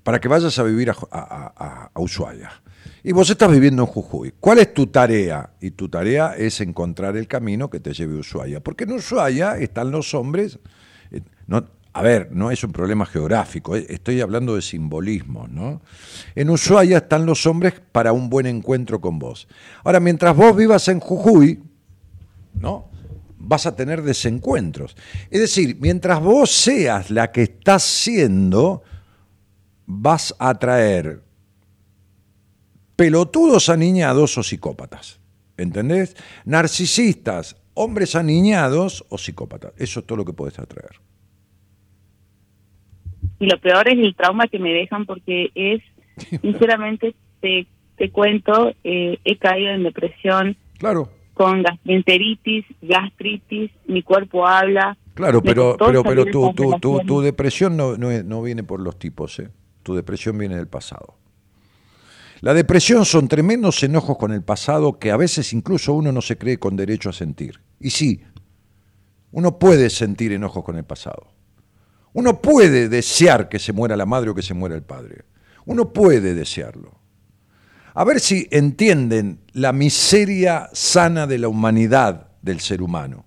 para 0.04 0.20
que 0.20 0.28
vayas 0.28 0.58
a 0.58 0.62
vivir 0.62 0.90
a 0.90 1.90
Ushuaia. 1.96 2.50
Y 3.04 3.12
vos 3.12 3.28
estás 3.28 3.50
viviendo 3.50 3.82
en 3.82 3.86
Jujuy. 3.86 4.34
¿Cuál 4.38 4.58
es 4.58 4.72
tu 4.72 4.86
tarea? 4.86 5.50
Y 5.60 5.72
tu 5.72 5.88
tarea 5.88 6.34
es 6.36 6.60
encontrar 6.60 7.16
el 7.16 7.26
camino 7.26 7.68
que 7.68 7.80
te 7.80 7.92
lleve 7.92 8.16
a 8.16 8.20
Ushuaia. 8.20 8.60
Porque 8.60 8.84
en 8.84 8.92
Ushuaia 8.92 9.58
están 9.58 9.90
los 9.90 10.14
hombres. 10.14 10.60
eh, 11.10 11.22
no, 11.48 11.64
a 11.94 12.02
ver, 12.02 12.30
no 12.32 12.50
es 12.50 12.64
un 12.64 12.72
problema 12.72 13.04
geográfico, 13.04 13.76
eh, 13.76 13.86
estoy 13.88 14.20
hablando 14.20 14.54
de 14.54 14.62
simbolismo, 14.62 15.46
¿no? 15.48 15.82
En 16.34 16.48
Ushuaia 16.48 16.98
están 16.98 17.26
los 17.26 17.44
hombres 17.46 17.74
para 17.92 18.12
un 18.12 18.30
buen 18.30 18.46
encuentro 18.46 19.00
con 19.00 19.18
vos. 19.18 19.46
Ahora, 19.84 20.00
mientras 20.00 20.34
vos 20.34 20.56
vivas 20.56 20.88
en 20.88 21.00
Jujuy, 21.00 21.62
¿no? 22.54 22.88
Vas 23.36 23.66
a 23.66 23.76
tener 23.76 24.02
desencuentros. 24.02 24.96
Es 25.30 25.40
decir, 25.40 25.76
mientras 25.80 26.20
vos 26.20 26.50
seas 26.50 27.10
la 27.10 27.30
que 27.30 27.42
estás 27.42 27.82
siendo, 27.82 28.82
vas 29.84 30.34
a 30.38 30.50
atraer 30.50 31.22
pelotudos 32.96 33.68
aniñados 33.68 34.38
o 34.38 34.42
psicópatas. 34.42 35.18
¿Entendés? 35.58 36.16
Narcisistas, 36.46 37.56
hombres 37.74 38.14
aniñados 38.14 39.04
o 39.10 39.18
psicópatas. 39.18 39.72
Eso 39.76 40.00
es 40.00 40.06
todo 40.06 40.16
lo 40.16 40.24
que 40.24 40.32
puedes 40.32 40.58
atraer. 40.58 41.02
Y 43.42 43.46
lo 43.46 43.58
peor 43.58 43.88
es 43.88 43.98
el 43.98 44.14
trauma 44.14 44.46
que 44.46 44.60
me 44.60 44.72
dejan 44.72 45.04
porque 45.04 45.50
es, 45.56 45.82
sinceramente, 46.40 47.16
te, 47.40 47.66
te 47.96 48.08
cuento, 48.12 48.72
eh, 48.84 49.18
he 49.24 49.36
caído 49.36 49.72
en 49.72 49.82
depresión 49.82 50.56
Claro, 50.78 51.10
con 51.34 51.64
gastroenteritis, 51.64 52.64
gastritis, 52.80 53.72
mi 53.88 54.04
cuerpo 54.04 54.46
habla. 54.46 54.96
claro, 55.14 55.42
pero, 55.42 55.76
pero, 55.76 56.04
pero 56.04 56.24
tu, 56.26 56.52
tu, 56.52 56.78
tu, 56.78 57.00
tu 57.00 57.20
depresión 57.20 57.76
no, 57.76 57.96
no, 57.96 58.10
no 58.22 58.42
viene 58.42 58.62
por 58.62 58.78
los 58.78 58.96
tipos, 58.96 59.40
¿eh? 59.40 59.50
Tu 59.82 59.96
depresión 59.96 60.38
viene 60.38 60.54
del 60.54 60.68
pasado. 60.68 61.16
La 62.42 62.54
depresión 62.54 63.04
son 63.04 63.26
tremendos 63.26 63.82
enojos 63.82 64.18
con 64.18 64.30
el 64.30 64.44
pasado 64.44 65.00
que 65.00 65.10
a 65.10 65.16
veces 65.16 65.52
incluso 65.52 65.94
uno 65.94 66.12
no 66.12 66.22
se 66.22 66.38
cree 66.38 66.58
con 66.58 66.76
derecho 66.76 67.10
a 67.10 67.12
sentir. 67.12 67.58
Y 67.80 67.90
sí, 67.90 68.22
uno 69.32 69.58
puede 69.58 69.90
sentir 69.90 70.30
enojos 70.30 70.62
con 70.62 70.76
el 70.76 70.84
pasado. 70.84 71.31
Uno 72.14 72.40
puede 72.40 72.88
desear 72.88 73.48
que 73.48 73.58
se 73.58 73.72
muera 73.72 73.96
la 73.96 74.06
madre 74.06 74.30
o 74.30 74.34
que 74.34 74.42
se 74.42 74.54
muera 74.54 74.74
el 74.74 74.82
padre. 74.82 75.24
Uno 75.64 75.92
puede 75.92 76.34
desearlo. 76.34 77.00
A 77.94 78.04
ver 78.04 78.20
si 78.20 78.48
entienden 78.50 79.40
la 79.52 79.72
miseria 79.72 80.68
sana 80.72 81.26
de 81.26 81.38
la 81.38 81.48
humanidad 81.48 82.28
del 82.42 82.60
ser 82.60 82.82
humano. 82.82 83.24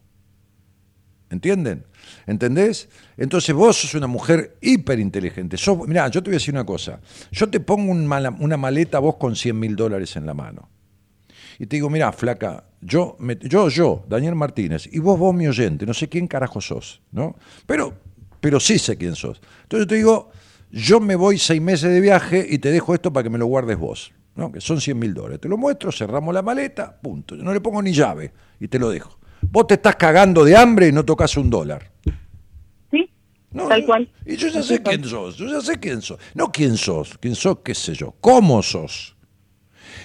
¿Entienden? 1.30 1.86
¿Entendés? 2.28 2.88
Entonces 3.18 3.54
vos 3.56 3.76
sos 3.82 3.96
una 3.96 4.08
mujer 4.08 4.58
hiperinteligente. 4.62 5.58
Sos, 5.58 5.88
mirá, 5.88 6.08
yo 6.10 6.22
te 6.22 6.30
voy 6.30 6.36
a 6.36 6.40
decir 6.40 6.54
una 6.54 6.66
cosa. 6.66 7.00
Yo 7.32 7.50
te 7.50 7.60
pongo 7.60 7.92
una 7.92 8.58
maleta 8.58 9.00
vos 9.00 9.16
con 9.18 9.36
100 9.36 9.60
mil 9.60 9.76
dólares 9.76 10.16
en 10.16 10.26
la 10.26 10.34
mano. 10.34 10.70
Y 11.58 11.66
te 11.68 11.78
digo, 11.78 11.90
mirá, 11.90 12.12
flaca, 12.12 12.66
yo, 12.82 13.16
me- 13.20 13.38
yo, 13.42 13.70
yo, 13.70 14.06
Daniel 14.10 14.36
Martínez, 14.36 14.88
y 14.92 15.00
vos, 15.00 15.18
vos, 15.18 15.34
mi 15.34 15.48
oyente, 15.48 15.86
no 15.86 15.94
sé 15.94 16.10
quién 16.10 16.28
carajo 16.28 16.60
sos, 16.60 17.02
¿no? 17.12 17.36
Pero, 17.66 17.94
pero 18.46 18.60
sí 18.60 18.78
sé 18.78 18.96
quién 18.96 19.16
sos. 19.16 19.42
Entonces 19.64 19.88
te 19.88 19.96
digo, 19.96 20.30
yo 20.70 21.00
me 21.00 21.16
voy 21.16 21.40
seis 21.40 21.60
meses 21.60 21.90
de 21.92 22.00
viaje 22.00 22.46
y 22.48 22.60
te 22.60 22.70
dejo 22.70 22.94
esto 22.94 23.12
para 23.12 23.24
que 23.24 23.30
me 23.32 23.40
lo 23.40 23.48
guardes 23.48 23.76
vos, 23.76 24.12
¿no? 24.36 24.52
Que 24.52 24.62
son 24.62 24.80
100 24.80 25.00
mil 25.00 25.16
dólares. 25.16 25.40
Te 25.42 25.48
lo 25.50 25.58
muestro, 25.58 25.92
cerramos 25.92 26.32
la 26.32 26.44
maleta, 26.44 26.96
punto. 27.02 27.36
Yo 27.36 27.42
no 27.42 27.52
le 27.52 27.60
pongo 27.60 27.82
ni 27.82 27.92
llave 27.92 28.32
y 28.60 28.68
te 28.68 28.78
lo 28.78 28.92
dejo. 28.92 29.18
Vos 29.50 29.66
te 29.66 29.74
estás 29.74 29.96
cagando 29.96 30.44
de 30.46 30.56
hambre 30.56 30.90
y 30.90 30.92
no 30.92 31.04
tocas 31.04 31.36
un 31.38 31.50
dólar. 31.50 31.92
Sí, 32.92 33.10
No, 33.50 33.68
tal 33.68 33.82
yo- 33.82 33.88
cual. 33.88 34.12
Y 34.28 34.36
yo 34.36 34.48
ya 34.50 34.62
sé 34.62 34.84
quién 34.84 35.04
sos, 35.06 35.38
yo 35.38 35.48
ya 35.48 35.62
sé 35.62 35.80
quién 35.80 36.04
sos. 36.04 36.20
No 36.36 36.52
quién 36.52 36.78
sos, 36.78 37.18
quién 37.20 37.34
sos, 37.34 37.58
qué 37.64 37.74
sé 37.74 37.96
yo, 37.96 38.14
cómo 38.22 38.62
sos. 38.62 39.16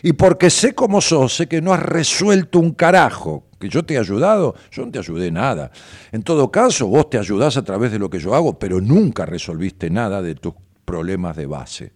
Y 0.03 0.15
porque 0.15 0.49
sé 0.49 0.75
cómo 0.75 1.03
sos, 1.03 1.35
sé 1.35 1.47
que 1.47 1.61
no 1.61 1.75
has 1.75 1.83
resuelto 1.83 2.59
un 2.59 2.73
carajo. 2.73 3.50
Que 3.61 3.69
yo 3.69 3.85
te 3.85 3.95
he 3.95 3.99
ayudado, 3.99 4.55
yo 4.71 4.87
no 4.87 4.91
te 4.91 4.99
ayudé 4.99 5.31
nada. 5.31 5.71
En 6.11 6.23
todo 6.23 6.51
caso, 6.51 6.87
vos 6.87 7.11
te 7.11 7.19
ayudás 7.19 7.59
a 7.59 7.63
través 7.63 7.93
de 7.93 7.99
lo 7.99 8.09
que 8.09 8.19
yo 8.19 8.35
hago, 8.35 8.59
pero 8.59 8.81
nunca 8.81 9.27
resolviste 9.27 9.91
nada 9.91 10.23
de 10.23 10.35
tus 10.35 10.55
problemas 10.87 11.37
de 11.37 11.47
base. 11.47 11.93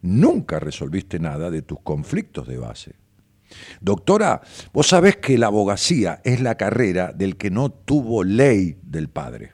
Nunca 0.00 0.58
resolviste 0.58 1.18
nada 1.18 1.50
de 1.50 1.60
tus 1.60 1.80
conflictos 1.80 2.48
de 2.48 2.56
base. 2.56 2.94
Doctora, 3.80 4.40
vos 4.72 4.88
sabés 4.88 5.16
que 5.16 5.36
la 5.36 5.46
abogacía 5.48 6.20
es 6.24 6.40
la 6.40 6.56
carrera 6.56 7.12
del 7.12 7.36
que 7.36 7.50
no 7.50 7.70
tuvo 7.70 8.24
ley 8.24 8.78
del 8.82 9.08
padre. 9.08 9.52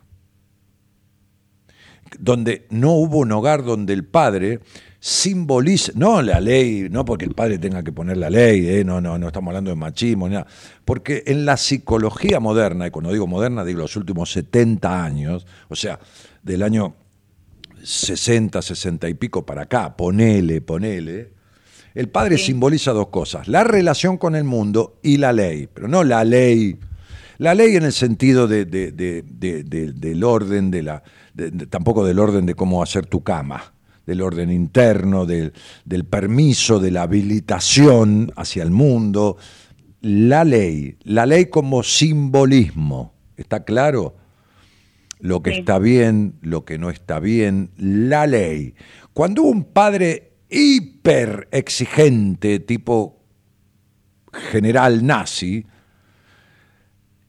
Donde 2.20 2.66
no 2.70 2.92
hubo 2.92 3.18
un 3.18 3.32
hogar 3.32 3.64
donde 3.64 3.92
el 3.92 4.04
padre 4.04 4.60
simboliza, 5.06 5.92
no 5.96 6.22
la 6.22 6.40
ley, 6.40 6.88
no 6.90 7.04
porque 7.04 7.26
el 7.26 7.34
padre 7.34 7.58
tenga 7.58 7.82
que 7.82 7.92
poner 7.92 8.16
la 8.16 8.30
ley, 8.30 8.66
eh, 8.66 8.84
no, 8.86 9.02
no, 9.02 9.18
no 9.18 9.26
estamos 9.26 9.48
hablando 9.50 9.68
de 9.68 9.76
machismo, 9.76 10.26
ni 10.26 10.32
nada, 10.32 10.46
porque 10.86 11.22
en 11.26 11.44
la 11.44 11.58
psicología 11.58 12.40
moderna, 12.40 12.86
y 12.86 12.90
cuando 12.90 13.12
digo 13.12 13.26
moderna 13.26 13.66
digo 13.66 13.80
los 13.80 13.96
últimos 13.96 14.32
70 14.32 15.04
años, 15.04 15.46
o 15.68 15.76
sea, 15.76 16.00
del 16.42 16.62
año 16.62 16.94
60, 17.82 18.62
60 18.62 19.06
y 19.10 19.12
pico 19.12 19.44
para 19.44 19.64
acá, 19.64 19.94
ponele, 19.94 20.62
ponele, 20.62 21.32
el 21.94 22.08
padre 22.08 22.38
simboliza 22.38 22.92
dos 22.92 23.08
cosas, 23.08 23.46
la 23.46 23.62
relación 23.62 24.16
con 24.16 24.34
el 24.34 24.44
mundo 24.44 25.00
y 25.02 25.18
la 25.18 25.34
ley, 25.34 25.68
pero 25.70 25.86
no 25.86 26.02
la 26.02 26.24
ley, 26.24 26.78
la 27.36 27.54
ley 27.54 27.76
en 27.76 27.82
el 27.82 27.92
sentido 27.92 28.48
de, 28.48 28.64
de- 28.64 28.90
de- 28.90 29.22
de- 29.22 29.64
de- 29.64 29.92
del 29.92 30.24
orden, 30.24 30.70
de 30.70 30.82
la, 30.82 31.02
tampoco 31.68 32.06
del 32.06 32.18
orden 32.20 32.46
de 32.46 32.54
cómo 32.54 32.82
hacer 32.82 33.04
tu 33.04 33.22
cama, 33.22 33.73
del 34.06 34.20
orden 34.20 34.50
interno, 34.50 35.26
del, 35.26 35.52
del 35.84 36.04
permiso, 36.04 36.78
de 36.78 36.90
la 36.90 37.02
habilitación 37.02 38.32
hacia 38.36 38.62
el 38.62 38.70
mundo, 38.70 39.36
la 40.00 40.44
ley, 40.44 40.96
la 41.04 41.24
ley 41.26 41.46
como 41.46 41.82
simbolismo, 41.82 43.14
¿está 43.36 43.64
claro? 43.64 44.16
lo 45.20 45.42
que 45.42 45.52
Sí. 45.52 45.60
está 45.60 45.78
bien, 45.78 46.34
lo 46.42 46.66
que 46.66 46.76
no 46.76 46.90
está 46.90 47.18
bien, 47.18 47.70
la 47.78 48.26
ley. 48.26 48.74
Cuando 49.14 49.42
un 49.42 49.64
padre 49.64 50.32
hiper 50.50 51.48
exigente, 51.50 52.58
tipo 52.58 53.22
general 54.50 55.06
nazi, 55.06 55.64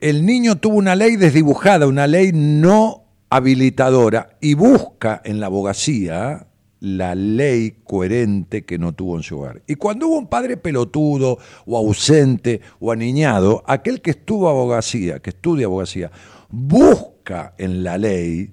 el 0.01 0.25
niño 0.25 0.57
tuvo 0.57 0.75
una 0.75 0.93
ley 0.95 1.15
desdibujada, 1.15 1.87
una 1.87 2.05
ley 2.05 2.31
no 2.33 3.05
habilitadora, 3.29 4.37
y 4.41 4.55
busca 4.55 5.21
en 5.23 5.39
la 5.39 5.45
abogacía 5.45 6.47
la 6.85 7.15
ley 7.15 7.77
coherente 7.83 8.63
que 8.63 8.77
no 8.77 8.93
tuvo 8.93 9.17
en 9.17 9.23
su 9.23 9.39
hogar. 9.39 9.63
Y 9.67 9.73
cuando 9.73 10.07
hubo 10.07 10.19
un 10.19 10.29
padre 10.29 10.55
pelotudo 10.55 11.39
o 11.65 11.77
ausente 11.77 12.61
o 12.79 12.91
aniñado, 12.91 13.63
aquel 13.65 14.01
que 14.01 14.11
estuvo 14.11 14.47
abogacía, 14.49 15.19
que 15.19 15.31
estudia 15.31 15.65
abogacía, 15.65 16.11
busca 16.49 17.55
en 17.57 17.83
la 17.83 17.97
ley 17.97 18.51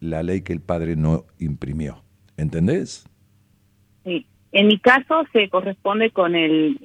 la 0.00 0.22
ley 0.22 0.40
que 0.40 0.54
el 0.54 0.60
padre 0.60 0.96
no 0.96 1.24
imprimió. 1.38 2.02
¿Entendés? 2.38 3.06
Sí. 4.04 4.26
En 4.52 4.68
mi 4.68 4.78
caso 4.78 5.24
se 5.32 5.50
corresponde 5.50 6.10
con 6.10 6.34
el, 6.36 6.78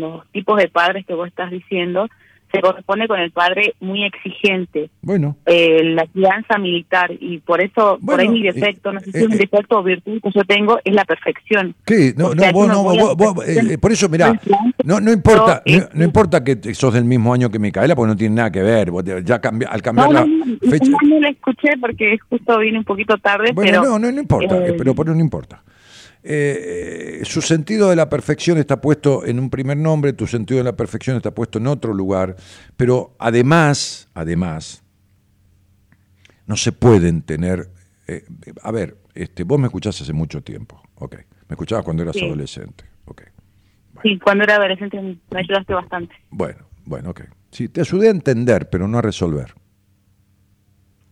los 0.00 0.30
tipos 0.32 0.58
de 0.58 0.68
padres 0.68 1.06
que 1.06 1.14
vos 1.14 1.28
estás 1.28 1.50
diciendo, 1.50 2.08
se 2.56 2.62
corresponde 2.62 3.08
con 3.08 3.20
el 3.20 3.30
padre 3.30 3.74
muy 3.80 4.04
exigente, 4.04 4.90
Bueno, 5.02 5.36
eh, 5.46 5.82
la 5.84 6.06
crianza 6.06 6.58
militar, 6.58 7.10
y 7.18 7.38
por 7.38 7.60
eso, 7.60 7.98
por 8.04 8.20
ahí 8.20 8.28
mi 8.28 8.42
defecto, 8.42 8.92
no 8.92 9.00
sé 9.00 9.12
si 9.12 9.18
eh, 9.18 9.20
es 9.20 9.26
un 9.26 9.32
eh, 9.34 9.36
defecto 9.38 9.78
o 9.78 9.82
virtud 9.82 10.20
que 10.22 10.30
yo 10.34 10.42
tengo, 10.44 10.78
es 10.84 10.94
la 10.94 11.04
perfección. 11.04 11.74
¿qué? 11.84 12.12
No, 12.16 12.34
no, 12.34 12.52
vos 12.52 12.68
no 12.68 12.82
vos- 12.82 13.48
eh, 13.48 13.78
por 13.78 13.92
eso, 13.92 14.08
mirá, 14.08 14.38
no, 14.84 15.00
no 15.00 15.12
importa, 15.12 15.62
no, 15.66 15.78
no 15.94 16.04
importa 16.04 16.42
que 16.44 16.74
sos 16.74 16.92
del 16.94 17.04
mismo 17.04 17.32
año 17.32 17.50
que 17.50 17.58
Micaela, 17.58 17.94
porque 17.94 18.08
no 18.08 18.16
tiene 18.16 18.34
nada 18.36 18.50
que 18.50 18.62
ver. 18.62 18.90
Ya 19.24 19.40
cambi- 19.40 19.66
al 19.68 19.82
cambiar 19.82 20.08
No, 20.08 20.12
la 20.12 20.20
no, 20.26 20.44
no, 20.46 20.70
fecha. 20.70 20.90
no, 20.90 20.98
no 21.08 21.20
la 21.20 21.28
escuché 21.28 21.68
porque 21.80 22.16
justo 22.28 22.58
vine 22.58 22.78
un 22.78 22.84
poquito 22.84 23.16
tarde, 23.18 23.50
Bueno, 23.54 23.70
pero... 23.82 23.82
no, 23.84 23.98
no, 23.98 24.12
no 24.12 24.20
importa, 24.20 24.56
pero, 24.76 24.94
pero 24.94 25.14
no 25.14 25.20
importa. 25.20 25.62
Eh, 26.28 27.20
eh, 27.20 27.24
su 27.24 27.40
sentido 27.40 27.88
de 27.88 27.94
la 27.94 28.08
perfección 28.08 28.58
está 28.58 28.80
puesto 28.80 29.24
en 29.24 29.38
un 29.38 29.48
primer 29.48 29.76
nombre, 29.76 30.12
tu 30.12 30.26
sentido 30.26 30.58
de 30.58 30.64
la 30.64 30.74
perfección 30.74 31.16
está 31.16 31.30
puesto 31.30 31.58
en 31.58 31.68
otro 31.68 31.94
lugar, 31.94 32.34
pero 32.76 33.14
además, 33.20 34.08
además, 34.12 34.82
no 36.46 36.56
se 36.56 36.72
pueden 36.72 37.22
tener. 37.22 37.70
eh, 38.08 38.24
a 38.62 38.72
ver, 38.72 38.96
este, 39.14 39.44
vos 39.44 39.58
me 39.60 39.66
escuchás 39.66 40.00
hace 40.00 40.12
mucho 40.12 40.42
tiempo, 40.42 40.82
ok. 40.96 41.14
Me 41.48 41.54
escuchabas 41.54 41.84
cuando 41.84 42.02
eras 42.02 42.16
Sí. 42.16 42.24
adolescente, 42.24 42.84
ok. 43.04 43.22
Sí, 44.02 44.18
cuando 44.18 44.42
era 44.44 44.56
adolescente 44.56 45.00
me 45.00 45.38
ayudaste 45.38 45.74
bastante. 45.74 46.14
Bueno, 46.30 46.66
bueno, 46.84 47.10
ok. 47.10 47.20
Sí, 47.52 47.68
te 47.68 47.80
ayudé 47.80 48.08
a 48.08 48.10
entender, 48.10 48.68
pero 48.68 48.86
no 48.88 48.98
a 48.98 49.02
resolver. 49.02 49.54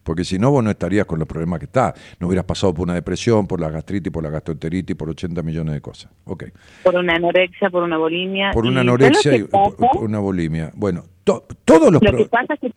Porque 0.05 0.23
si 0.23 0.39
no, 0.39 0.51
vos 0.51 0.63
no 0.63 0.71
estarías 0.71 1.07
con 1.07 1.19
los 1.19 1.27
problemas 1.27 1.59
que 1.59 1.65
estás. 1.65 1.95
No 2.21 2.27
hubieras 2.29 2.45
pasado 2.45 2.75
por 2.75 2.85
una 2.85 2.95
depresión, 2.95 3.47
por 3.47 3.59
la 3.61 3.71
gastritis, 3.71 4.13
por 4.13 4.23
la 4.23 4.31
gastroenteritis, 4.31 4.95
por 4.95 5.09
80 5.09 5.43
millones 5.43 5.75
de 5.75 5.81
cosas. 5.81 6.13
Ok. 6.27 6.45
Por 6.83 6.95
una 6.95 7.15
anorexia, 7.15 7.71
por 7.71 7.83
una 7.83 7.97
bulimia. 7.97 8.51
Por 8.53 8.67
una 8.67 8.83
anorexia 8.83 9.23
¿sabes 9.33 9.41
y 9.41 9.45
por, 9.49 9.75
por 9.77 10.05
una 10.05 10.19
bulimia. 10.19 10.71
Bueno, 10.75 11.05
to- 11.25 11.45
todos 11.65 11.91
los 11.91 12.03
Lo 12.03 12.17
que 12.17 12.27
pasa 12.27 12.55
es 12.55 12.61
que 12.61 12.71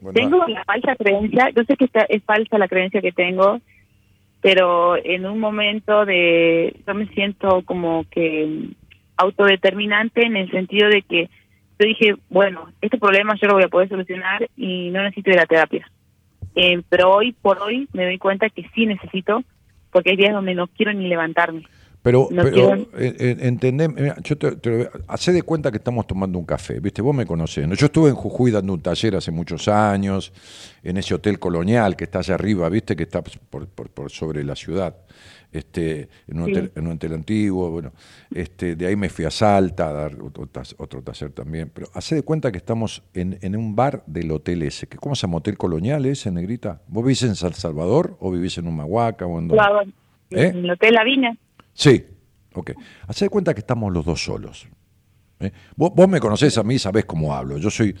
Bueno, 0.00 0.14
tengo 0.18 0.46
la 0.48 0.64
falsa 0.64 0.96
creencia, 0.96 1.50
yo 1.54 1.64
sé 1.64 1.76
que 1.76 1.84
esta- 1.84 2.06
es 2.08 2.22
falsa 2.24 2.56
la 2.58 2.66
creencia 2.68 3.00
que 3.02 3.12
tengo, 3.12 3.60
pero 4.40 4.96
en 4.96 5.26
un 5.26 5.38
momento 5.40 6.04
de, 6.06 6.74
yo 6.86 6.94
me 6.94 7.06
siento 7.08 7.62
como 7.64 8.04
que 8.10 8.70
autodeterminante 9.16 10.22
en 10.26 10.36
el 10.36 10.50
sentido 10.50 10.88
de 10.88 11.02
que 11.02 11.28
yo 11.78 11.86
dije, 11.86 12.14
bueno, 12.28 12.68
este 12.80 12.98
problema 12.98 13.34
yo 13.40 13.48
lo 13.48 13.54
voy 13.54 13.64
a 13.64 13.68
poder 13.68 13.88
solucionar 13.88 14.48
y 14.56 14.90
no 14.90 15.02
necesito 15.02 15.30
ir 15.30 15.38
a 15.40 15.46
terapia. 15.46 15.86
Eh, 16.54 16.82
pero 16.88 17.10
hoy 17.12 17.32
por 17.32 17.58
hoy 17.60 17.88
me 17.92 18.04
doy 18.04 18.18
cuenta 18.18 18.48
que 18.50 18.68
sí 18.74 18.86
necesito, 18.86 19.42
porque 19.90 20.10
hay 20.10 20.16
días 20.16 20.32
donde 20.32 20.54
no 20.54 20.66
quiero 20.68 20.92
ni 20.92 21.08
levantarme. 21.08 21.64
Pero, 22.02 22.28
No 22.30 22.42
pero 22.42 22.74
eh, 22.74 22.86
eh, 23.18 23.36
entendé, 23.40 23.88
mira, 23.88 24.16
yo 24.22 24.36
te, 24.36 24.56
te 24.56 24.90
de 25.32 25.42
cuenta 25.42 25.70
que 25.70 25.78
estamos 25.78 26.06
tomando 26.06 26.38
un 26.38 26.44
café, 26.44 26.78
¿viste? 26.78 27.00
Vos 27.00 27.14
me 27.16 27.24
conocés. 27.24 27.66
¿no? 27.66 27.74
Yo 27.74 27.86
estuve 27.86 28.10
en 28.10 28.14
Jujuy 28.14 28.50
dando 28.50 28.74
un 28.74 28.82
taller 28.82 29.16
hace 29.16 29.30
muchos 29.30 29.68
años, 29.68 30.30
en 30.82 30.98
ese 30.98 31.14
hotel 31.14 31.38
colonial 31.38 31.96
que 31.96 32.04
está 32.04 32.18
allá 32.18 32.34
arriba, 32.34 32.68
¿viste? 32.68 32.94
Que 32.94 33.04
está 33.04 33.22
por, 33.22 33.66
por- 33.68 33.88
por 33.88 34.10
sobre 34.10 34.44
la 34.44 34.54
ciudad, 34.54 34.94
este, 35.54 36.08
en, 36.26 36.40
un 36.40 36.46
Sí. 36.46 36.50
hotel, 36.52 36.72
en 36.74 36.86
un 36.86 36.92
hotel 36.94 37.12
antiguo, 37.14 37.70
bueno. 37.70 37.92
Este, 38.34 38.74
de 38.76 38.86
ahí 38.86 38.96
me 38.96 39.08
fui 39.08 39.24
a 39.24 39.30
Salta 39.30 39.88
a 39.88 39.92
dar 39.92 40.16
otro, 40.20 40.48
otro 40.78 41.02
taller 41.02 41.30
también. 41.30 41.70
Pero 41.72 41.88
hacé 41.94 42.16
de 42.16 42.22
cuenta 42.22 42.50
que 42.50 42.58
estamos 42.58 43.02
en, 43.14 43.38
en 43.40 43.56
un 43.56 43.76
bar 43.76 44.02
del 44.06 44.30
hotel 44.32 44.62
ese. 44.64 44.88
que 44.88 44.98
¿Cómo 44.98 45.14
se 45.14 45.22
llama? 45.26 45.38
¿Hotel 45.38 45.56
colonial 45.56 46.04
ese, 46.06 46.30
Negrita? 46.30 46.82
¿Vos 46.88 47.04
vivís 47.04 47.22
en 47.22 47.36
San 47.36 47.54
Salvador 47.54 48.16
o 48.20 48.30
vivís 48.32 48.58
en 48.58 48.66
Humahuaca 48.66 49.26
o 49.26 49.38
en 49.38 49.58
hago 49.58 49.82
¿Eh? 50.30 50.48
en 50.48 50.56
el 50.64 50.70
Hotel 50.70 50.94
La 50.94 51.04
Viña. 51.04 51.36
Sí, 51.72 52.04
ok. 52.52 52.72
Hacé 53.06 53.26
de 53.26 53.28
cuenta 53.28 53.54
que 53.54 53.60
estamos 53.60 53.92
los 53.92 54.04
dos 54.04 54.22
solos. 54.24 54.66
¿eh? 55.40 55.52
Vos, 55.76 55.92
vos 55.94 56.08
me 56.08 56.18
conocés 56.18 56.58
a 56.58 56.64
mí, 56.64 56.78
sabés 56.78 57.04
cómo 57.04 57.32
hablo. 57.32 57.58
Yo 57.58 57.70
soy, 57.70 57.94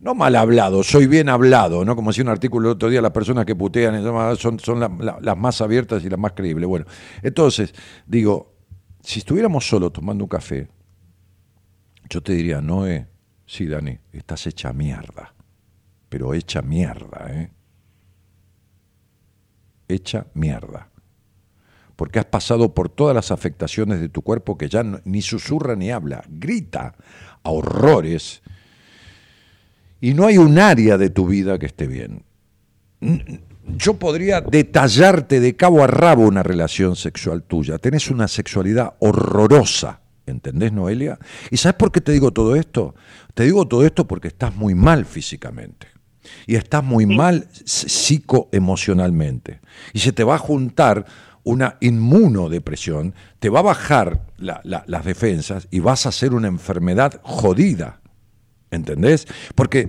no 0.00 0.14
mal 0.14 0.36
hablado, 0.36 0.82
soy 0.82 1.06
bien 1.06 1.28
hablado, 1.28 1.84
¿no? 1.84 1.96
Como 1.96 2.10
decía 2.10 2.24
un 2.24 2.30
artículo 2.30 2.68
el 2.68 2.74
otro 2.76 2.88
día, 2.88 3.02
las 3.02 3.10
personas 3.10 3.44
que 3.44 3.56
putean 3.56 4.02
son, 4.36 4.60
son 4.60 4.80
la- 4.80 4.88
la- 5.00 5.18
las 5.20 5.36
más 5.36 5.60
abiertas 5.60 6.04
y 6.04 6.08
las 6.08 6.18
más 6.18 6.32
creíbles. 6.32 6.68
Bueno, 6.68 6.86
entonces, 7.22 7.74
digo, 8.06 8.54
si 9.02 9.18
estuviéramos 9.20 9.66
solos 9.68 9.92
tomando 9.92 10.24
un 10.24 10.28
café, 10.28 10.68
yo 12.08 12.22
te 12.22 12.32
diría, 12.32 12.60
no, 12.60 12.86
eh, 12.86 13.06
sí, 13.46 13.66
Dani, 13.66 13.98
estás 14.12 14.46
hecha 14.46 14.72
mierda. 14.72 15.34
Pero 16.08 16.32
hecha 16.32 16.62
mierda, 16.62 17.26
¿eh? 17.30 17.50
Hecha 19.88 20.26
mierda 20.34 20.90
porque 21.96 22.20
has 22.20 22.26
pasado 22.26 22.74
por 22.74 22.88
todas 22.88 23.12
las 23.12 23.32
afectaciones 23.32 23.98
de 24.00 24.08
tu 24.08 24.22
cuerpo 24.22 24.56
que 24.56 24.68
ya 24.68 24.84
ni 25.04 25.20
susurra 25.20 25.74
ni 25.74 25.90
habla, 25.90 26.22
grita 26.28 26.94
a 27.42 27.50
horrores 27.50 28.40
y 30.00 30.14
no 30.14 30.26
hay 30.26 30.38
un 30.38 30.58
área 30.58 30.96
de 30.98 31.10
tu 31.10 31.26
vida 31.26 31.58
que 31.58 31.66
esté 31.66 31.86
bien. 31.86 32.22
Yo 33.76 33.94
podría 33.94 34.40
detallarte 34.40 35.40
de 35.40 35.54
cabo 35.56 35.84
a 35.84 35.86
rabo 35.86 36.26
una 36.26 36.42
relación 36.42 36.96
sexual 36.96 37.42
tuya. 37.42 37.78
Tenés 37.78 38.10
una 38.10 38.26
sexualidad 38.28 38.94
horrorosa, 39.00 40.00
¿entendés, 40.26 40.72
Noelia? 40.72 41.18
¿Y 41.50 41.56
sabes 41.58 41.76
por 41.76 41.92
qué 41.92 42.00
te 42.00 42.12
digo 42.12 42.32
todo 42.32 42.56
esto? 42.56 42.94
Te 43.34 43.44
digo 43.44 43.68
todo 43.68 43.84
esto 43.84 44.06
porque 44.08 44.28
estás 44.28 44.56
muy 44.56 44.74
mal 44.74 45.04
físicamente 45.04 45.86
y 46.46 46.56
estás 46.56 46.82
muy 46.82 47.06
mal 47.06 47.48
psicoemocionalmente. 47.64 49.60
Y 49.92 49.98
se 50.00 50.12
te 50.12 50.24
va 50.24 50.34
a 50.36 50.38
juntar 50.38 51.04
una 51.44 51.76
inmunodepresión, 51.80 53.14
te 53.38 53.48
va 53.48 53.60
a 53.60 53.62
bajar 53.62 54.22
la- 54.38 54.60
la- 54.64 54.84
las 54.86 55.04
defensas 55.04 55.68
y 55.70 55.80
vas 55.80 56.04
a 56.04 56.10
hacer 56.10 56.34
una 56.34 56.48
enfermedad 56.48 57.20
jodida. 57.22 58.00
¿Entendés? 58.70 59.26
Porque, 59.54 59.88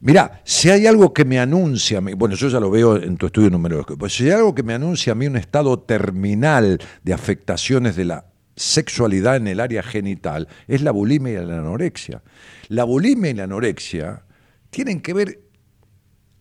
mira, 0.00 0.40
si 0.44 0.70
hay 0.70 0.86
algo 0.86 1.12
que 1.12 1.24
me 1.26 1.38
anuncia, 1.38 2.00
bueno, 2.00 2.34
yo 2.34 2.48
ya 2.48 2.58
lo 2.58 2.70
veo 2.70 2.96
en 2.96 3.16
tu 3.18 3.26
estudio 3.26 3.50
número 3.50 3.76
dos, 3.76 3.86
pues 3.98 4.14
si 4.14 4.24
hay 4.24 4.30
algo 4.30 4.54
que 4.54 4.62
me 4.62 4.72
anuncia 4.72 5.12
a 5.12 5.14
mí 5.14 5.26
un 5.26 5.36
estado 5.36 5.78
terminal 5.80 6.78
de 7.02 7.12
afectaciones 7.12 7.96
de 7.96 8.06
la 8.06 8.26
sexualidad 8.56 9.36
en 9.36 9.48
el 9.48 9.60
área 9.60 9.82
genital, 9.82 10.48
es 10.68 10.80
la 10.80 10.90
bulimia 10.92 11.42
y 11.42 11.46
la 11.46 11.58
anorexia. 11.58 12.22
La 12.68 12.84
bulimia 12.84 13.30
y 13.30 13.34
la 13.34 13.44
anorexia 13.44 14.22
tienen 14.70 15.00
que 15.00 15.12
ver 15.12 15.40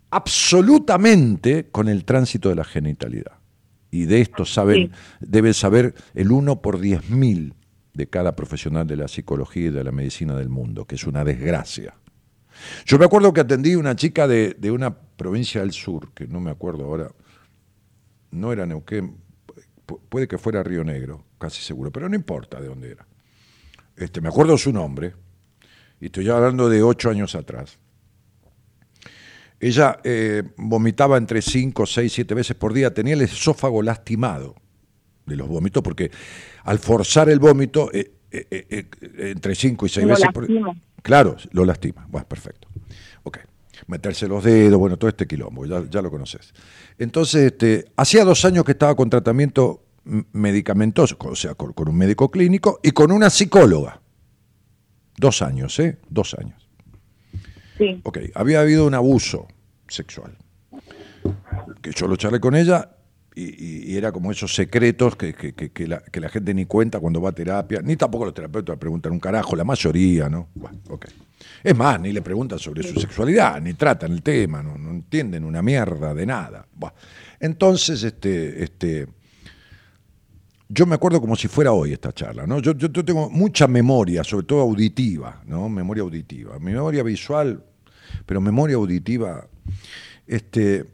absolutamente 0.09 1.67
con 1.71 1.89
el 1.89 2.05
tránsito 2.05 2.49
de 2.49 2.55
la 2.55 2.63
genitalidad. 2.63 3.33
Y 3.91 4.05
de 4.05 4.21
esto 4.21 4.45
saben, 4.45 4.91
Sí. 4.91 4.91
debe 5.19 5.53
saber 5.53 5.93
el 6.15 6.31
1 6.31 6.61
por 6.61 6.79
10.000 6.79 7.53
de 7.93 8.07
cada 8.07 8.35
profesional 8.35 8.87
de 8.87 8.95
la 8.97 9.07
psicología 9.07 9.67
y 9.67 9.71
de 9.71 9.83
la 9.83 9.91
medicina 9.91 10.35
del 10.35 10.49
mundo, 10.49 10.85
que 10.85 10.95
es 10.95 11.05
una 11.05 11.23
desgracia. 11.23 11.95
Yo 12.85 12.97
me 12.99 13.05
acuerdo 13.05 13.33
que 13.33 13.41
atendí 13.41 13.75
una 13.75 13.95
chica 13.95 14.27
de, 14.27 14.55
de 14.57 14.71
una 14.71 14.95
provincia 14.95 15.61
del 15.61 15.71
sur, 15.73 16.11
que 16.13 16.27
no 16.27 16.39
me 16.39 16.51
acuerdo 16.51 16.85
ahora, 16.85 17.11
no 18.31 18.51
era 18.51 18.65
Neuquén, 18.65 19.15
pu- 19.87 19.99
puede 20.09 20.27
que 20.27 20.37
fuera 20.37 20.63
Río 20.63 20.83
Negro, 20.83 21.23
casi 21.39 21.61
seguro, 21.61 21.91
pero 21.91 22.09
no 22.09 22.15
importa 22.15 22.59
de 22.59 22.67
dónde 22.67 22.91
era. 22.91 23.05
Este, 23.95 24.21
me 24.21 24.29
acuerdo 24.29 24.57
su 24.57 24.71
nombre, 24.73 25.13
y 25.99 26.05
estoy 26.07 26.29
hablando 26.29 26.69
de 26.69 26.81
ocho 26.83 27.09
años 27.09 27.35
atrás. 27.35 27.77
Ella 29.59 29.99
eh, 30.03 30.43
vomitaba 30.57 31.17
entre 31.17 31.41
5, 31.41 31.85
6, 31.85 32.11
7 32.11 32.33
veces 32.33 32.55
por 32.55 32.73
día, 32.73 32.93
tenía 32.93 33.13
el 33.13 33.21
esófago 33.21 33.81
lastimado 33.81 34.55
de 35.25 35.35
los 35.35 35.47
vómitos, 35.47 35.83
porque 35.83 36.11
al 36.63 36.79
forzar 36.79 37.29
el 37.29 37.39
vómito, 37.39 37.89
eh, 37.93 38.11
eh, 38.31 38.45
eh, 38.51 38.85
entre 39.31 39.55
5 39.55 39.85
y 39.85 39.89
6 39.89 40.05
Lo 40.05 40.13
veces 40.13 40.29
por. 40.33 40.47
Claro, 41.01 41.35
lo 41.51 41.65
lastima. 41.65 42.07
Bueno, 42.09 42.27
perfecto. 42.27 42.67
Ok. 43.23 43.39
Meterse 43.87 44.27
los 44.27 44.43
dedos, 44.43 44.79
bueno, 44.79 44.97
todo 44.97 45.09
este 45.09 45.27
quilombo, 45.27 45.65
ya, 45.65 45.83
ya 45.89 46.01
lo 46.01 46.09
conoces. 46.09 46.53
Entonces, 46.97 47.51
este, 47.51 47.85
hacía 47.97 48.23
dos 48.23 48.45
años 48.45 48.63
que 48.63 48.71
estaba 48.71 48.95
con 48.95 49.09
tratamiento 49.09 49.83
medicamentoso, 50.31 51.17
o 51.19 51.35
sea, 51.35 51.55
con, 51.55 51.73
con 51.73 51.89
un 51.89 51.97
médico 51.97 52.31
clínico 52.31 52.79
y 52.81 52.91
con 52.91 53.11
una 53.11 53.29
psicóloga. 53.29 54.01
Dos 55.17 55.41
años, 55.41 55.77
¿eh? 55.79 55.99
Dos 56.09 56.33
años. 56.35 56.69
Sí. 57.77 57.99
Ok, 58.03 58.19
había 58.35 58.61
habido 58.61 58.87
un 58.87 58.93
abuso 58.93 59.47
sexual. 59.87 60.37
Que 61.81 61.91
yo 61.91 62.07
lo 62.07 62.15
charlé 62.15 62.39
con 62.39 62.55
ella 62.55 62.89
y, 63.35 63.95
era 63.97 64.11
como 64.11 64.31
esos 64.31 64.53
secretos 64.53 65.15
que, 65.15 65.33
que- 65.33 65.87
la, 65.87 65.99
que 66.01 66.19
la 66.19 66.29
gente 66.29 66.53
ni 66.53 66.65
cuenta 66.65 66.99
cuando 66.99 67.21
va 67.21 67.29
a 67.29 67.33
terapia, 67.33 67.81
ni 67.81 67.95
tampoco 67.95 68.25
los 68.25 68.33
terapeutas 68.33 68.77
preguntan 68.77 69.11
un 69.11 69.19
carajo, 69.19 69.55
la 69.55 69.63
mayoría, 69.63 70.29
¿no? 70.29 70.49
Bueno, 70.55 70.79
ok. 70.89 71.05
Es 71.63 71.75
más, 71.75 71.99
ni 71.99 72.11
le 72.13 72.21
preguntan 72.21 72.59
sobre 72.59 72.83
su 72.83 72.99
sexualidad, 72.99 73.59
ni 73.61 73.73
tratan 73.73 74.11
el 74.11 74.21
tema, 74.21 74.61
no, 74.63 74.77
no 74.77 74.91
entienden 74.91 75.43
una 75.43 75.61
mierda 75.61 76.13
de 76.13 76.25
nada. 76.25 76.65
Entonces, 77.39 78.03
este, 78.03 78.63
este, 78.63 79.07
yo 80.69 80.85
me 80.85 80.95
acuerdo 80.95 81.19
como 81.21 81.35
si 81.35 81.47
fuera 81.47 81.71
hoy 81.73 81.93
esta 81.93 82.11
charla, 82.13 82.47
¿no? 82.47 82.59
Yo, 82.59 82.73
yo- 82.73 82.91
yo 82.91 83.03
tengo 83.05 83.29
mucha 83.29 83.67
memoria, 83.67 84.23
sobre 84.23 84.45
todo 84.45 84.61
auditiva, 84.61 85.41
¿no? 85.45 85.69
Memoria 85.69 86.03
auditiva. 86.03 86.57
Mi 86.59 86.71
memoria 86.71 87.03
visual, 87.03 87.63
pero 88.25 88.41
memoria 88.41 88.75
auditiva, 88.77 89.47
este, 90.25 90.85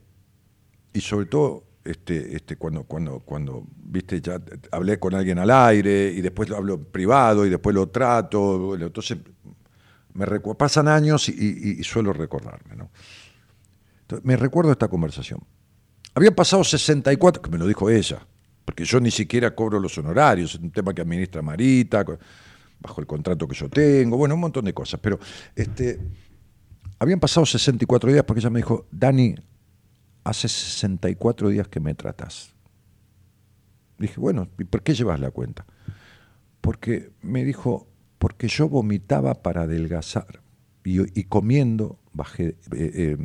y 0.93 1.01
sobre 1.01 1.27
todo, 1.27 1.63
este, 1.89 2.35
este, 2.35 2.55
cuando, 2.55 2.83
cuando, 2.83 3.19
cuando, 3.19 3.65
viste, 3.75 4.21
ya 4.21 4.39
hablé 4.71 4.99
con 4.99 5.15
alguien 5.15 5.39
al 5.39 5.49
aire, 5.51 6.11
y 6.15 6.21
después 6.21 6.49
lo 6.49 6.57
hablo 6.57 6.81
privado, 6.81 7.45
y 7.45 7.49
después 7.49 7.75
lo 7.75 7.89
trato, 7.89 8.75
entonces 8.75 9.17
me 10.13 10.25
pasan 10.57 10.87
años 10.87 11.29
y, 11.29 11.77
y- 11.79 11.83
suelo 11.83 12.13
recordarme, 12.13 12.75
¿no? 12.75 12.89
Entonces, 14.01 14.25
me 14.25 14.35
recuerdo 14.35 14.71
esta 14.71 14.87
conversación. 14.87 15.39
Había 16.15 16.35
pasado 16.35 16.63
64, 16.63 17.41
que 17.41 17.49
me 17.49 17.57
lo 17.57 17.67
dijo 17.67 17.89
ella, 17.89 18.25
porque 18.65 18.83
yo 18.85 18.99
ni 18.99 19.11
siquiera 19.11 19.55
cobro 19.55 19.79
los 19.79 19.97
honorarios, 19.97 20.55
es 20.55 20.59
un 20.59 20.71
tema 20.71 20.93
que 20.93 21.01
administra 21.01 21.41
Marita, 21.41 22.03
bajo 22.81 23.01
el 23.01 23.07
contrato 23.07 23.47
que 23.47 23.55
yo 23.55 23.69
tengo, 23.69 24.17
bueno, 24.17 24.35
un 24.35 24.41
montón 24.41 24.65
de 24.65 24.73
cosas, 24.73 24.99
pero 25.01 25.19
este, 25.55 25.99
habían 26.99 27.19
pasado 27.19 27.45
64 27.45 28.11
días 28.11 28.23
porque 28.23 28.39
ella 28.39 28.49
me 28.49 28.59
dijo, 28.59 28.87
Dani, 28.91 29.35
hace 30.23 30.47
64 30.47 31.49
días 31.49 31.67
que 31.67 31.79
me 31.79 31.93
tratas. 31.93 32.53
Dije, 33.97 34.19
bueno, 34.19 34.47
¿y 34.57 34.63
por 34.63 34.83
qué 34.83 34.93
llevas 34.93 35.19
la 35.19 35.31
cuenta? 35.31 35.65
Porque 36.61 37.11
me 37.21 37.43
dijo, 37.43 37.87
porque 38.17 38.47
yo 38.47 38.69
vomitaba 38.69 39.41
para 39.41 39.63
adelgazar 39.63 40.41
y, 40.83 41.19
y 41.19 41.23
comiendo 41.25 41.99
bajé, 42.13 42.47
eh, 42.47 42.55
eh, 42.71 43.17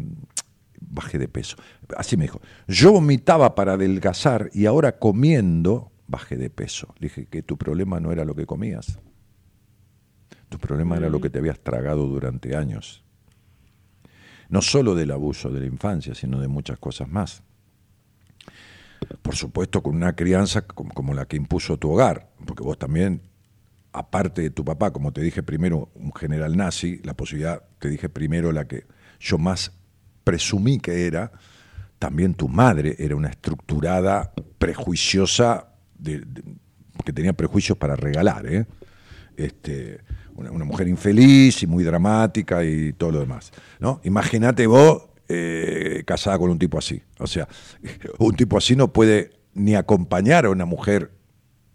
bajé 0.81 1.19
de 1.19 1.29
peso. 1.29 1.57
Así 1.97 2.17
me 2.17 2.25
dijo, 2.25 2.41
yo 2.67 2.93
vomitaba 2.93 3.55
para 3.55 3.75
adelgazar 3.75 4.51
y 4.53 4.67
ahora 4.67 4.99
comiendo 4.99 5.93
bajé 6.07 6.37
de 6.37 6.51
peso. 6.51 6.95
Le 6.99 7.09
dije 7.09 7.27
que 7.27 7.43
tu 7.43 7.57
problema 7.57 8.01
no 8.01 8.13
era 8.13 8.25
lo 8.25 8.35
que 8.35 8.47
comías. 8.47 8.99
Tu 10.49 10.59
problema 10.59 10.97
era 10.97 11.09
lo 11.09 11.21
que 11.21 11.31
te 11.31 11.39
habías 11.39 11.59
tragado 11.61 12.07
durante 12.07 12.57
años. 12.57 13.04
No 14.49 14.63
solo 14.63 14.95
del 14.95 15.11
abuso 15.11 15.51
de 15.51 15.61
la 15.61 15.67
infancia, 15.67 16.15
sino 16.15 16.41
de 16.41 16.49
muchas 16.49 16.79
cosas 16.79 17.09
más. 17.09 17.43
Por 19.23 19.37
supuesto, 19.37 19.83
con 19.83 19.97
una 19.97 20.15
crianza 20.15 20.63
como, 20.63 21.15
la 21.15 21.27
que 21.27 21.37
impuso 21.37 21.79
tu 21.79 21.91
hogar, 21.91 22.31
porque 22.47 22.63
vos 22.63 22.79
también, 22.79 23.23
aparte 23.93 24.43
de 24.43 24.51
tu 24.51 24.65
papá, 24.65 24.93
como 24.93 25.13
te 25.13 25.21
dije 25.21 25.43
primero, 25.43 25.91
un 25.95 26.13
general 26.15 26.57
nazi, 26.57 27.01
la 27.05 27.15
posibilidad, 27.15 27.63
te 27.79 27.89
dije 27.89 28.09
primero 28.09 28.53
la 28.53 28.67
que 28.67 28.87
yo 29.21 29.39
más 29.39 29.73
presumí 30.25 30.79
que 30.79 31.07
era, 31.07 31.33
también 31.99 32.35
tu 32.35 32.49
madre 32.49 32.97
era 32.99 33.17
una 33.17 33.29
estructurada 33.29 34.33
prejuiciosa, 34.59 35.69
que 36.03 37.13
tenía 37.13 37.33
prejuicios 37.33 37.79
para 37.79 37.97
regalar, 37.97 38.47
¿eh? 38.47 38.67
este, 39.37 40.01
una, 40.37 40.65
mujer 40.65 40.89
infeliz 40.89 41.63
y 41.63 41.67
muy 41.67 41.85
dramática 41.85 42.65
y 42.65 42.93
todo 42.93 43.13
lo 43.13 43.21
demás. 43.21 43.53
¿no? 43.81 44.01
Imagínate 44.05 44.67
vos 44.67 45.05
eh, 45.29 46.03
casada 46.07 46.39
con 46.39 46.51
un 46.51 46.59
tipo 46.59 46.79
así. 46.79 47.03
O 47.19 47.27
sea, 47.27 47.49
un 48.19 48.35
tipo 48.35 48.57
así 48.57 48.77
no 48.77 48.93
puede 48.93 49.31
ni 49.55 49.75
acompañar 49.75 50.47
a 50.47 50.51
una 50.51 50.65
mujer, 50.65 51.13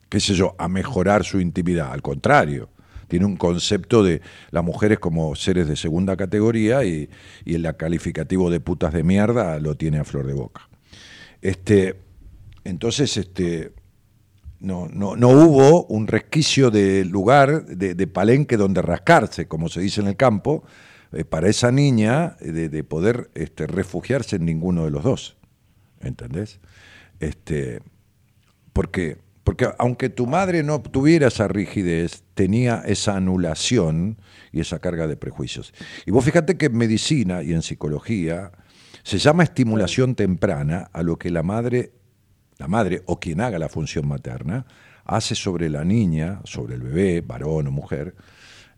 qué 0.10 0.20
sé 0.20 0.34
yo, 0.34 0.56
a 0.58 0.68
mejorar 0.68 1.24
su 1.24 1.40
intimidad. 1.40 1.92
Al 1.92 2.02
contrario, 2.02 2.70
tiene 3.08 3.26
un 3.26 3.38
concepto 3.38 4.04
de 4.04 4.22
las 4.52 4.64
mujeres 4.64 5.00
como 5.00 5.36
seres 5.36 5.68
de 5.68 5.76
segunda 5.76 6.16
categoría 6.16 6.84
y, 6.84 7.10
y 7.46 7.56
el 7.56 7.76
calificativo 7.76 8.50
de 8.50 8.60
putas 8.60 8.94
de 8.94 9.04
mierda 9.04 9.60
lo 9.60 9.76
tiene 9.76 10.00
a 10.00 10.04
flor 10.04 10.28
de 10.28 10.34
boca. 10.34 10.70
Este, 11.42 11.96
entonces, 12.64 13.16
este, 13.18 13.74
no, 14.60 14.88
no, 14.90 15.16
no 15.16 15.30
hubo 15.30 15.86
un 15.86 16.08
resquicio 16.08 16.70
de 16.70 17.06
lugar, 17.06 17.66
de, 17.66 18.08
palenque 18.08 18.58
donde 18.58 18.82
rascarse, 18.82 19.48
como 19.48 19.70
se 19.70 19.82
dice 19.82 20.02
en 20.02 20.08
el 20.08 20.18
campo, 20.18 20.64
eh, 21.12 21.24
para 21.24 21.50
esa 21.50 21.72
niña 21.72 22.36
eh, 22.40 22.52
de, 22.52 22.70
de 22.70 22.84
poder 22.84 23.30
este, 23.36 23.68
refugiarse 23.68 24.36
en 24.36 24.46
ninguno 24.46 24.86
de 24.86 24.92
los 24.92 25.04
dos. 25.04 25.38
¿Entendés? 26.02 26.60
Este, 27.20 27.82
porque, 28.74 29.18
porque 29.44 29.70
aunque 29.78 30.10
tu 30.10 30.28
madre 30.28 30.64
no 30.64 30.82
tuviera 30.82 31.28
esa 31.28 31.48
rigidez, 31.48 32.24
tenía 32.34 32.84
esa 32.86 33.16
anulación 33.16 34.18
y 34.52 34.60
esa 34.60 34.80
carga 34.80 35.08
de 35.08 35.18
prejuicios. 35.18 35.74
Y 36.06 36.12
vos 36.12 36.26
fíjate 36.26 36.58
que 36.58 36.68
en 36.68 36.78
medicina 36.78 37.44
y 37.44 37.54
en 37.54 37.62
psicología 37.62 38.52
se 39.04 39.18
llama 39.18 39.44
estimulación 39.44 40.16
temprana 40.16 40.90
a 40.94 41.04
lo 41.04 41.18
que 41.18 41.32
la 41.32 41.44
madre 41.44 41.94
la 42.60 42.68
madre 42.68 43.02
o 43.06 43.20
quien 43.20 43.42
haga 43.42 43.58
la 43.58 43.70
función 43.70 44.08
materna 44.08 44.66
hace 45.06 45.34
sobre 45.34 45.70
la 45.70 45.84
niña, 45.84 46.42
sobre 46.44 46.76
el 46.76 46.82
bebé, 46.82 47.22
varón 47.22 47.68
o 47.68 47.72
mujer, 47.72 48.14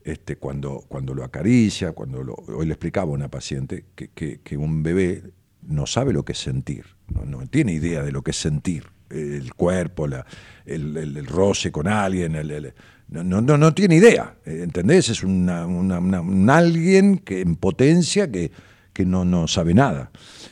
este, 0.04 0.38
cuando, 0.38 0.86
cuando 0.88 1.14
lo 1.14 1.24
acaricia, 1.24 1.92
cuando 1.92 2.24
lo, 2.24 2.36
hoy 2.36 2.68
le 2.68 2.74
explicaba 2.74 3.12
a 3.12 3.16
una 3.16 3.28
paciente 3.30 3.86
que, 3.96 4.10
que- 4.42 4.58
un 4.58 4.82
bebé 4.84 5.24
no 5.64 5.86
sabe 5.86 6.14
lo 6.14 6.24
que 6.24 6.32
es 6.32 6.38
sentir, 6.40 6.86
no, 7.26 7.46
tiene 7.48 7.74
idea 7.74 8.02
de 8.04 8.12
lo 8.12 8.22
que 8.24 8.32
es 8.32 8.38
sentir, 8.38 8.86
el 9.10 9.54
cuerpo, 9.56 10.06
el, 10.06 10.96
el- 10.98 11.26
roce 11.28 11.72
con 11.72 11.88
alguien, 11.88 12.36
el- 12.36 12.74
no, 13.10 13.24
no, 13.42 13.58
no, 13.58 13.74
tiene 13.74 13.96
idea, 13.96 14.36
¿entendés? 14.46 15.10
Es 15.10 15.24
una- 15.24 15.66
un 15.68 16.50
alguien 16.50 17.18
que 17.18 17.42
en 17.42 17.56
potencia 17.58 18.32
que, 18.32 18.52
que 18.94 19.06
no, 19.06 19.26
no 19.26 19.48
sabe 19.48 19.74
nada. 19.74 20.12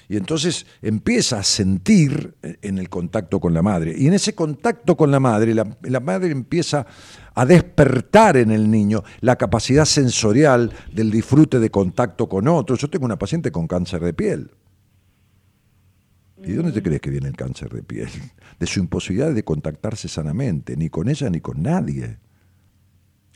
Y 0.10 0.18
entonces 0.18 0.66
empieza 0.82 1.38
a 1.38 1.44
sentir 1.44 2.36
en 2.42 2.80
el 2.80 2.90
contacto 2.90 3.40
con 3.40 3.54
la 3.54 3.62
madre. 3.62 3.94
Y 3.96 4.08
en 4.08 4.14
ese 4.14 4.34
contacto 4.34 4.98
con 4.98 5.12
la 5.12 5.20
madre, 5.20 5.54
la, 5.54 5.78
la 5.84 6.00
madre 6.00 6.32
empieza 6.32 6.88
a 7.36 7.46
despertar 7.46 8.36
en 8.36 8.50
el 8.50 8.72
niño 8.72 9.04
la 9.22 9.36
capacidad 9.36 9.86
sensorial 9.86 10.74
del 10.92 11.12
disfrute 11.12 11.60
de 11.60 11.70
contacto 11.70 12.28
con 12.28 12.48
otros. 12.48 12.80
Yo 12.80 12.90
tengo 12.90 13.06
una 13.06 13.20
paciente 13.20 13.52
con 13.52 13.68
cáncer 13.68 14.04
de 14.04 14.14
piel. 14.14 14.52
¿Y 16.44 16.52
de 16.52 16.56
dónde 16.56 16.72
te 16.72 16.82
crees 16.82 17.02
que 17.02 17.12
viene 17.12 17.28
el 17.28 17.36
cáncer 17.36 17.70
de 17.70 17.84
piel? 17.84 18.10
De 18.60 18.66
su 18.66 18.80
imposibilidad 18.80 19.32
de 19.32 19.44
contactarse 19.44 20.08
sanamente, 20.08 20.76
ni 20.76 20.90
con 20.90 21.08
ella 21.08 21.30
ni 21.30 21.40
con 21.40 21.62
nadie. 21.62 22.18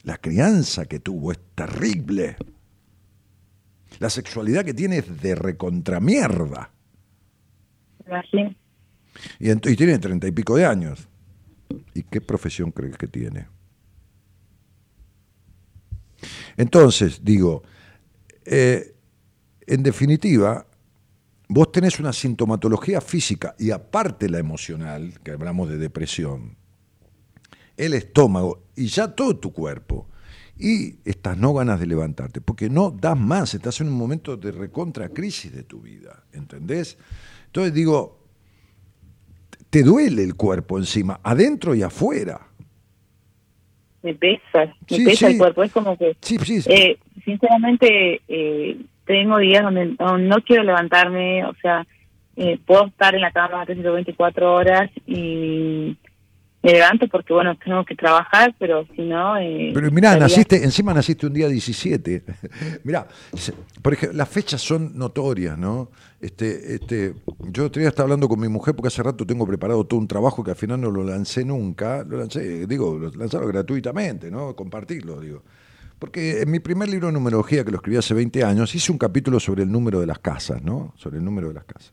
La 0.01 0.17
crianza 0.17 0.85
que 0.85 0.99
tuvo 0.99 1.31
es 1.31 1.39
terrible. 1.53 2.35
La 3.99 4.09
sexualidad 4.09 4.65
que 4.65 4.73
tiene 4.73 4.97
es 4.97 5.21
de 5.21 5.35
recontramierda. 5.35 6.71
Y 9.39 9.55
tiene 9.75 9.99
treinta 9.99 10.27
y 10.27 10.31
pico 10.31 10.55
de 10.55 10.65
años. 10.65 11.07
¿Y 11.93 12.03
qué 12.03 12.21
profesión 12.21 12.71
crees 12.71 12.97
que 12.97 13.07
tiene? 13.07 13.47
Entonces, 16.57 17.23
digo, 17.23 17.63
eh, 18.45 18.95
en 19.65 19.83
definitiva, 19.83 20.65
vos 21.47 21.71
tenés 21.71 21.99
una 21.99 22.13
sintomatología 22.13 23.01
física 23.01 23.55
y 23.57 23.71
aparte 23.71 24.29
la 24.29 24.39
emocional, 24.39 25.19
que 25.23 25.31
hablamos 25.31 25.69
de 25.69 25.77
depresión, 25.77 26.57
el 27.77 27.93
estómago 27.93 28.63
y 28.75 28.87
ya 28.87 29.07
todo 29.13 29.37
tu 29.37 29.51
cuerpo. 29.51 30.07
Y 30.57 30.95
estas 31.05 31.37
no 31.37 31.53
ganas 31.53 31.79
de 31.79 31.87
levantarte, 31.87 32.39
porque 32.41 32.69
no 32.69 32.91
das 32.91 33.17
más, 33.17 33.53
estás 33.53 33.81
en 33.81 33.87
un 33.87 33.93
momento 33.97 34.37
de 34.37 34.51
recontra 34.51 35.09
crisis 35.09 35.51
de 35.51 35.63
tu 35.63 35.81
vida, 35.81 36.23
¿entendés? 36.31 36.97
Entonces 37.47 37.73
digo, 37.73 38.19
te 39.69 39.81
duele 39.83 40.23
el 40.23 40.35
cuerpo 40.35 40.77
encima, 40.77 41.19
adentro 41.23 41.73
y 41.75 41.81
afuera. 41.81 42.39
me 44.03 44.13
pesa, 44.15 44.65
me 44.89 44.97
Sí, 44.97 45.05
pesa 45.05 45.27
sí. 45.27 45.33
el 45.33 45.37
cuerpo. 45.39 45.63
Es 45.63 45.71
como 45.71 45.97
que, 45.97 46.15
Sí, 46.21 46.37
sí, 46.43 46.61
sí. 46.61 46.69
eh, 46.71 46.99
sinceramente, 47.25 48.21
eh, 48.27 48.77
tengo 49.05 49.37
días 49.39 49.63
donde 49.63 49.95
no, 49.97 50.17
no 50.17 50.35
quiero 50.45 50.63
levantarme, 50.63 51.45
o 51.45 51.53
sea, 51.61 51.87
eh, 52.35 52.59
puedo 52.65 52.87
estar 52.87 53.15
en 53.15 53.21
la 53.21 53.31
cama 53.31 53.63
24 53.65 54.53
horas 54.55 54.89
y 55.07 55.97
me 56.63 56.71
levanto 56.71 57.07
porque, 57.09 57.33
bueno, 57.33 57.57
tengo 57.63 57.83
que 57.83 57.93
trabajar, 57.93 58.55
pero 58.57 58.87
si 58.95 59.01
no... 59.01 59.37
Eh, 59.37 59.71
Pero 59.73 59.91
mirá, 59.91 60.13
estaría- 60.13 60.19
naciste, 60.27 60.63
encima 60.63 60.93
naciste 60.93 61.27
un 61.27 61.33
día 61.33 61.47
17. 61.49 62.23
mirá, 62.85 63.05
por 63.81 63.93
ejemplo, 63.93 64.17
las 64.17 64.29
fechas 64.29 64.61
son 64.61 64.97
notorias, 64.97 65.57
¿no? 65.57 65.91
Este, 66.21 66.75
este, 66.75 67.15
yo 67.51 67.65
otro 67.65 67.81
día 67.81 67.89
estaba 67.89 68.05
hablando 68.05 68.29
con 68.29 68.39
mi 68.39 68.47
mujer 68.47 68.73
porque 68.75 68.87
hace 68.87 69.03
rato 69.03 69.25
tengo 69.27 69.45
preparado 69.45 69.85
todo 69.85 69.99
un 69.99 70.07
trabajo 70.07 70.41
que 70.41 70.51
al 70.51 70.57
final 70.57 70.79
no 70.79 70.89
lo 70.89 71.03
lancé 71.03 71.43
nunca. 71.43 72.05
Lo 72.07 72.17
lancé, 72.17 72.65
digo, 72.65 72.97
lo 72.97 73.09
lanzaba 73.09 73.45
gratuitamente, 73.45 74.31
¿no? 74.31 74.55
Compartirlo, 74.55 75.19
digo. 75.19 75.43
Porque 75.99 76.41
en 76.41 76.49
mi 76.51 76.59
primer 76.61 76.87
libro 76.87 77.07
de 77.07 77.13
numerología, 77.13 77.65
que 77.65 77.71
lo 77.71 77.77
escribí 77.77 77.97
hace 77.97 78.13
20 78.13 78.41
años, 78.43 78.73
hice 78.73 78.91
un 78.91 78.97
capítulo 78.97 79.37
sobre 79.39 79.63
el 79.63 79.71
número 79.71 79.99
de 79.99 80.05
las 80.05 80.19
casas, 80.19 80.61
¿no? 80.61 80.93
Sobre 80.95 81.17
el 81.17 81.25
número 81.25 81.49
de 81.49 81.55
las 81.55 81.65
casas. 81.65 81.91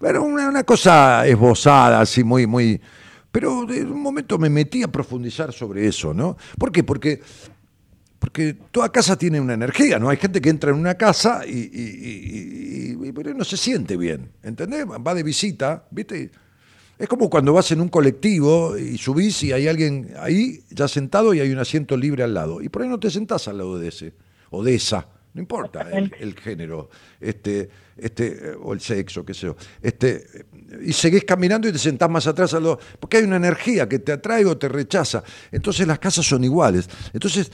Era 0.00 0.20
una, 0.20 0.48
una 0.48 0.62
cosa 0.62 1.26
esbozada, 1.26 2.00
así 2.00 2.22
muy, 2.22 2.46
muy. 2.46 2.80
Pero 3.30 3.64
de 3.66 3.82
un 3.82 4.00
momento 4.00 4.38
me 4.38 4.48
metí 4.48 4.82
a 4.82 4.88
profundizar 4.90 5.52
sobre 5.52 5.86
eso, 5.86 6.14
¿no? 6.14 6.36
¿Por 6.58 6.72
qué? 6.72 6.82
Porque, 6.82 7.20
porque 8.18 8.56
toda 8.70 8.90
casa 8.90 9.16
tiene 9.16 9.40
una 9.40 9.54
energía, 9.54 9.98
¿no? 9.98 10.08
Hay 10.08 10.16
gente 10.16 10.40
que 10.40 10.48
entra 10.50 10.70
en 10.70 10.76
una 10.76 10.94
casa 10.94 11.42
y, 11.46 11.50
y- 11.50 12.96
y- 13.02 13.08
y- 13.08 13.12
pero 13.12 13.34
no 13.34 13.44
se 13.44 13.56
siente 13.56 13.96
bien, 13.96 14.30
¿entendés? 14.42 14.86
Va 14.86 15.14
de 15.14 15.22
visita, 15.22 15.86
¿viste? 15.90 16.30
Es 16.98 17.06
como 17.08 17.30
cuando 17.30 17.52
vas 17.52 17.70
en 17.70 17.80
un 17.80 17.88
colectivo 17.88 18.76
y 18.76 18.98
subís 18.98 19.42
y 19.44 19.52
hay 19.52 19.68
alguien 19.68 20.14
ahí 20.18 20.64
ya 20.70 20.88
sentado 20.88 21.32
y 21.32 21.38
hay 21.40 21.52
un 21.52 21.58
asiento 21.58 21.96
libre 21.96 22.24
al 22.24 22.34
lado. 22.34 22.60
Y 22.60 22.68
por 22.68 22.82
ahí 22.82 22.88
no 22.88 22.98
te 22.98 23.08
sentás 23.10 23.46
al 23.46 23.58
lado 23.58 23.78
de 23.78 23.88
ese 23.88 24.14
o 24.50 24.64
de 24.64 24.74
esa. 24.74 25.06
No 25.34 25.40
importa 25.40 25.82
el, 25.92 26.12
el 26.18 26.34
género, 26.34 26.90
este, 27.20 27.68
este, 27.98 28.52
o 28.62 28.72
el 28.72 28.80
sexo, 28.80 29.24
qué 29.24 29.34
sé 29.34 29.46
yo. 29.46 29.56
Este, 29.82 30.24
y 30.84 30.92
seguís 30.92 31.24
caminando 31.24 31.68
y 31.68 31.72
te 31.72 31.78
sentás 31.78 32.10
más 32.10 32.26
atrás 32.26 32.54
al 32.54 32.62
lado, 32.62 32.78
porque 33.00 33.18
hay 33.18 33.24
una 33.24 33.36
energía 33.36 33.88
que 33.88 33.98
te 33.98 34.12
atrae 34.12 34.44
o 34.44 34.56
te 34.56 34.68
rechaza. 34.68 35.22
Entonces 35.50 35.86
las 35.86 35.98
casas 35.98 36.26
son 36.26 36.44
iguales. 36.44 36.88
Entonces, 37.12 37.50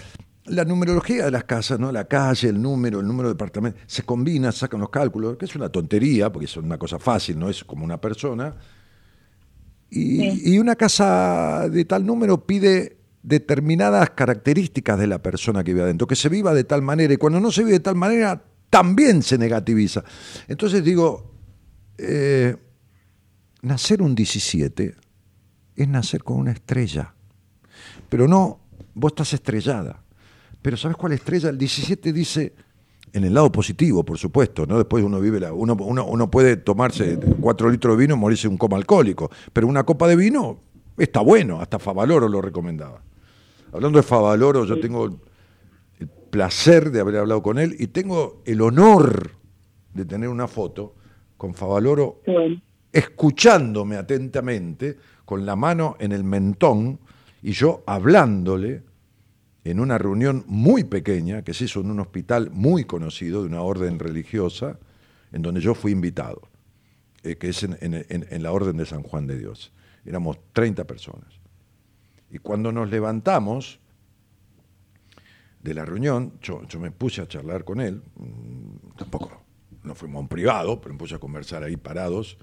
la 0.46 0.64
numerología 0.64 1.24
de 1.24 1.30
las 1.30 1.44
casas, 1.44 1.78
¿no? 1.78 1.90
La 1.90 2.04
calle, 2.04 2.48
el 2.48 2.60
número, 2.60 3.00
el 3.00 3.06
número 3.06 3.28
de 3.28 3.34
departamento, 3.34 3.78
se 3.86 4.02
combina, 4.02 4.52
sacan 4.52 4.80
los 4.80 4.90
cálculos, 4.90 5.36
que 5.36 5.46
es 5.46 5.56
una 5.56 5.70
tontería, 5.70 6.30
porque 6.30 6.46
es 6.46 6.56
una 6.56 6.78
cosa 6.78 6.98
fácil, 6.98 7.38
no 7.38 7.48
es 7.48 7.64
como 7.64 7.84
una 7.84 8.00
persona. 8.00 8.54
Y, 9.90 10.52
y 10.54 10.58
una 10.58 10.76
casa 10.76 11.68
de 11.70 11.84
tal 11.84 12.04
número 12.04 12.46
pide 12.46 12.98
determinadas 13.22 14.10
características 14.10 14.98
de 14.98 15.06
la 15.06 15.22
persona 15.22 15.64
que 15.64 15.72
vive 15.72 15.84
adentro, 15.84 16.06
que 16.06 16.16
se 16.16 16.28
viva 16.28 16.52
de 16.52 16.64
tal 16.64 16.82
manera, 16.82 17.14
y 17.14 17.16
cuando 17.16 17.40
no 17.40 17.50
se 17.50 17.62
vive 17.62 17.72
de 17.72 17.80
tal 17.80 17.94
manera, 17.94 18.44
también 18.74 19.22
se 19.22 19.38
negativiza. 19.38 20.02
Entonces 20.48 20.82
digo, 20.82 21.30
eh, 21.96 22.56
nacer 23.62 24.02
un 24.02 24.16
17 24.16 24.96
es 25.76 25.88
nacer 25.88 26.24
con 26.24 26.38
una 26.38 26.50
estrella, 26.50 27.14
pero 28.08 28.26
no, 28.26 28.58
vos 28.92 29.12
estás 29.12 29.32
estrellada. 29.32 30.02
Pero 30.60 30.76
¿sabes 30.76 30.96
cuál 30.96 31.12
estrella? 31.12 31.50
El 31.50 31.58
17 31.58 32.12
dice, 32.12 32.52
en 33.12 33.22
el 33.22 33.32
lado 33.32 33.52
positivo, 33.52 34.04
por 34.04 34.18
supuesto, 34.18 34.66
¿no? 34.66 34.76
Después 34.76 35.04
uno 35.04 35.20
vive 35.20 35.38
la, 35.38 35.52
uno, 35.52 35.76
uno, 35.78 36.06
uno 36.06 36.28
puede 36.28 36.56
tomarse 36.56 37.16
cuatro 37.40 37.70
litros 37.70 37.96
de 37.96 38.02
vino 38.02 38.16
y 38.16 38.18
morirse 38.18 38.48
un 38.48 38.56
coma 38.56 38.76
alcohólico, 38.76 39.30
pero 39.52 39.68
una 39.68 39.84
copa 39.84 40.08
de 40.08 40.16
vino 40.16 40.58
está 40.98 41.20
bueno, 41.20 41.60
hasta 41.60 41.78
Favaloro 41.78 42.28
lo 42.28 42.42
recomendaba. 42.42 43.00
Hablando 43.72 44.00
de 44.00 44.02
Favaloro, 44.02 44.64
yo 44.64 44.80
tengo 44.80 45.20
placer 46.38 46.90
de 46.90 46.98
haber 46.98 47.18
hablado 47.18 47.44
con 47.44 47.60
él 47.60 47.76
y 47.78 47.86
tengo 47.86 48.42
el 48.44 48.60
honor 48.60 49.30
de 49.92 50.04
tener 50.04 50.28
una 50.28 50.48
foto 50.48 50.96
con 51.36 51.54
Favaloro 51.54 52.22
escuchándome 52.92 53.94
atentamente, 53.94 54.96
con 55.24 55.46
la 55.46 55.54
mano 55.54 55.94
en 56.00 56.10
el 56.10 56.24
mentón, 56.24 56.98
y 57.40 57.52
yo 57.52 57.84
hablándole 57.86 58.82
en 59.62 59.78
una 59.78 59.96
reunión 59.96 60.42
muy 60.48 60.82
pequeña 60.82 61.42
que 61.42 61.54
se 61.54 61.66
hizo 61.66 61.80
en 61.82 61.92
un 61.92 62.00
hospital 62.00 62.50
muy 62.50 62.84
conocido 62.84 63.42
de 63.42 63.48
una 63.50 63.62
orden 63.62 64.00
religiosa, 64.00 64.80
en 65.30 65.40
donde 65.42 65.60
yo 65.60 65.72
fui 65.76 65.92
invitado, 65.92 66.42
eh, 67.22 67.36
que 67.36 67.50
es 67.50 67.62
en, 67.62 67.76
en- 67.80 67.94
en- 68.08 68.26
en 68.28 68.42
la 68.42 68.50
Orden 68.50 68.76
de 68.76 68.86
San 68.86 69.04
Juan 69.04 69.28
de 69.28 69.38
Dios. 69.38 69.72
Éramos 70.04 70.38
30 70.52 70.82
personas. 70.84 71.28
Y 72.28 72.38
cuando 72.38 72.72
nos 72.72 72.90
levantamos 72.90 73.78
de 75.64 75.72
la 75.72 75.86
reunión, 75.86 76.34
yo, 76.42 76.60
me 76.78 76.90
puse 76.90 77.22
a 77.22 77.26
charlar 77.26 77.64
con 77.64 77.80
él, 77.80 78.02
mm, 78.16 78.96
tampoco, 78.98 79.42
no 79.82 79.94
fuimos 79.94 80.18
a 80.18 80.20
un 80.20 80.28
privado, 80.28 80.78
pero 80.78 80.92
me 80.92 80.98
puse 80.98 81.14
a 81.14 81.18
conversar 81.18 81.62
ahí 81.64 81.78
parados, 81.78 82.36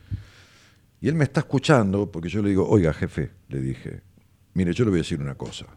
y 1.00 1.08
él 1.08 1.14
me 1.14 1.24
está 1.24 1.42
escuchando 1.42 2.12
porque 2.12 2.30
yo 2.30 2.42
le 2.42 2.50
digo, 2.50 2.68
oiga 2.68 2.92
jefe, 2.94 3.32
le 3.50 3.62
dije, 3.62 4.02
mire, 4.56 4.74
yo 4.74 4.86
le 4.86 4.90
voy 4.90 5.00
a 5.00 5.04
decir 5.04 5.22
una 5.22 5.36
cosa. 5.36 5.68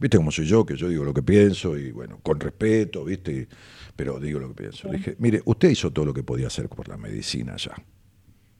¿Viste 0.00 0.16
cómo 0.16 0.30
soy 0.30 0.46
yo? 0.46 0.64
Que 0.64 0.76
yo 0.76 0.88
digo 0.88 1.04
lo 1.04 1.12
que 1.12 1.22
pienso 1.22 1.76
y 1.76 1.92
bueno, 1.92 2.20
con 2.22 2.40
respeto, 2.40 3.04
¿viste? 3.04 3.48
Pero 3.94 4.18
digo 4.18 4.40
lo 4.40 4.48
que 4.48 4.54
pienso. 4.54 4.88
Le 4.88 4.96
dije, 4.96 5.16
mire, 5.18 5.42
usted 5.44 5.68
hizo 5.68 5.92
todo 5.92 6.06
lo 6.06 6.14
que 6.14 6.22
podía 6.22 6.46
hacer 6.46 6.68
por 6.68 6.88
la 6.88 6.96
medicina. 6.96 7.56
Ya, 7.56 7.74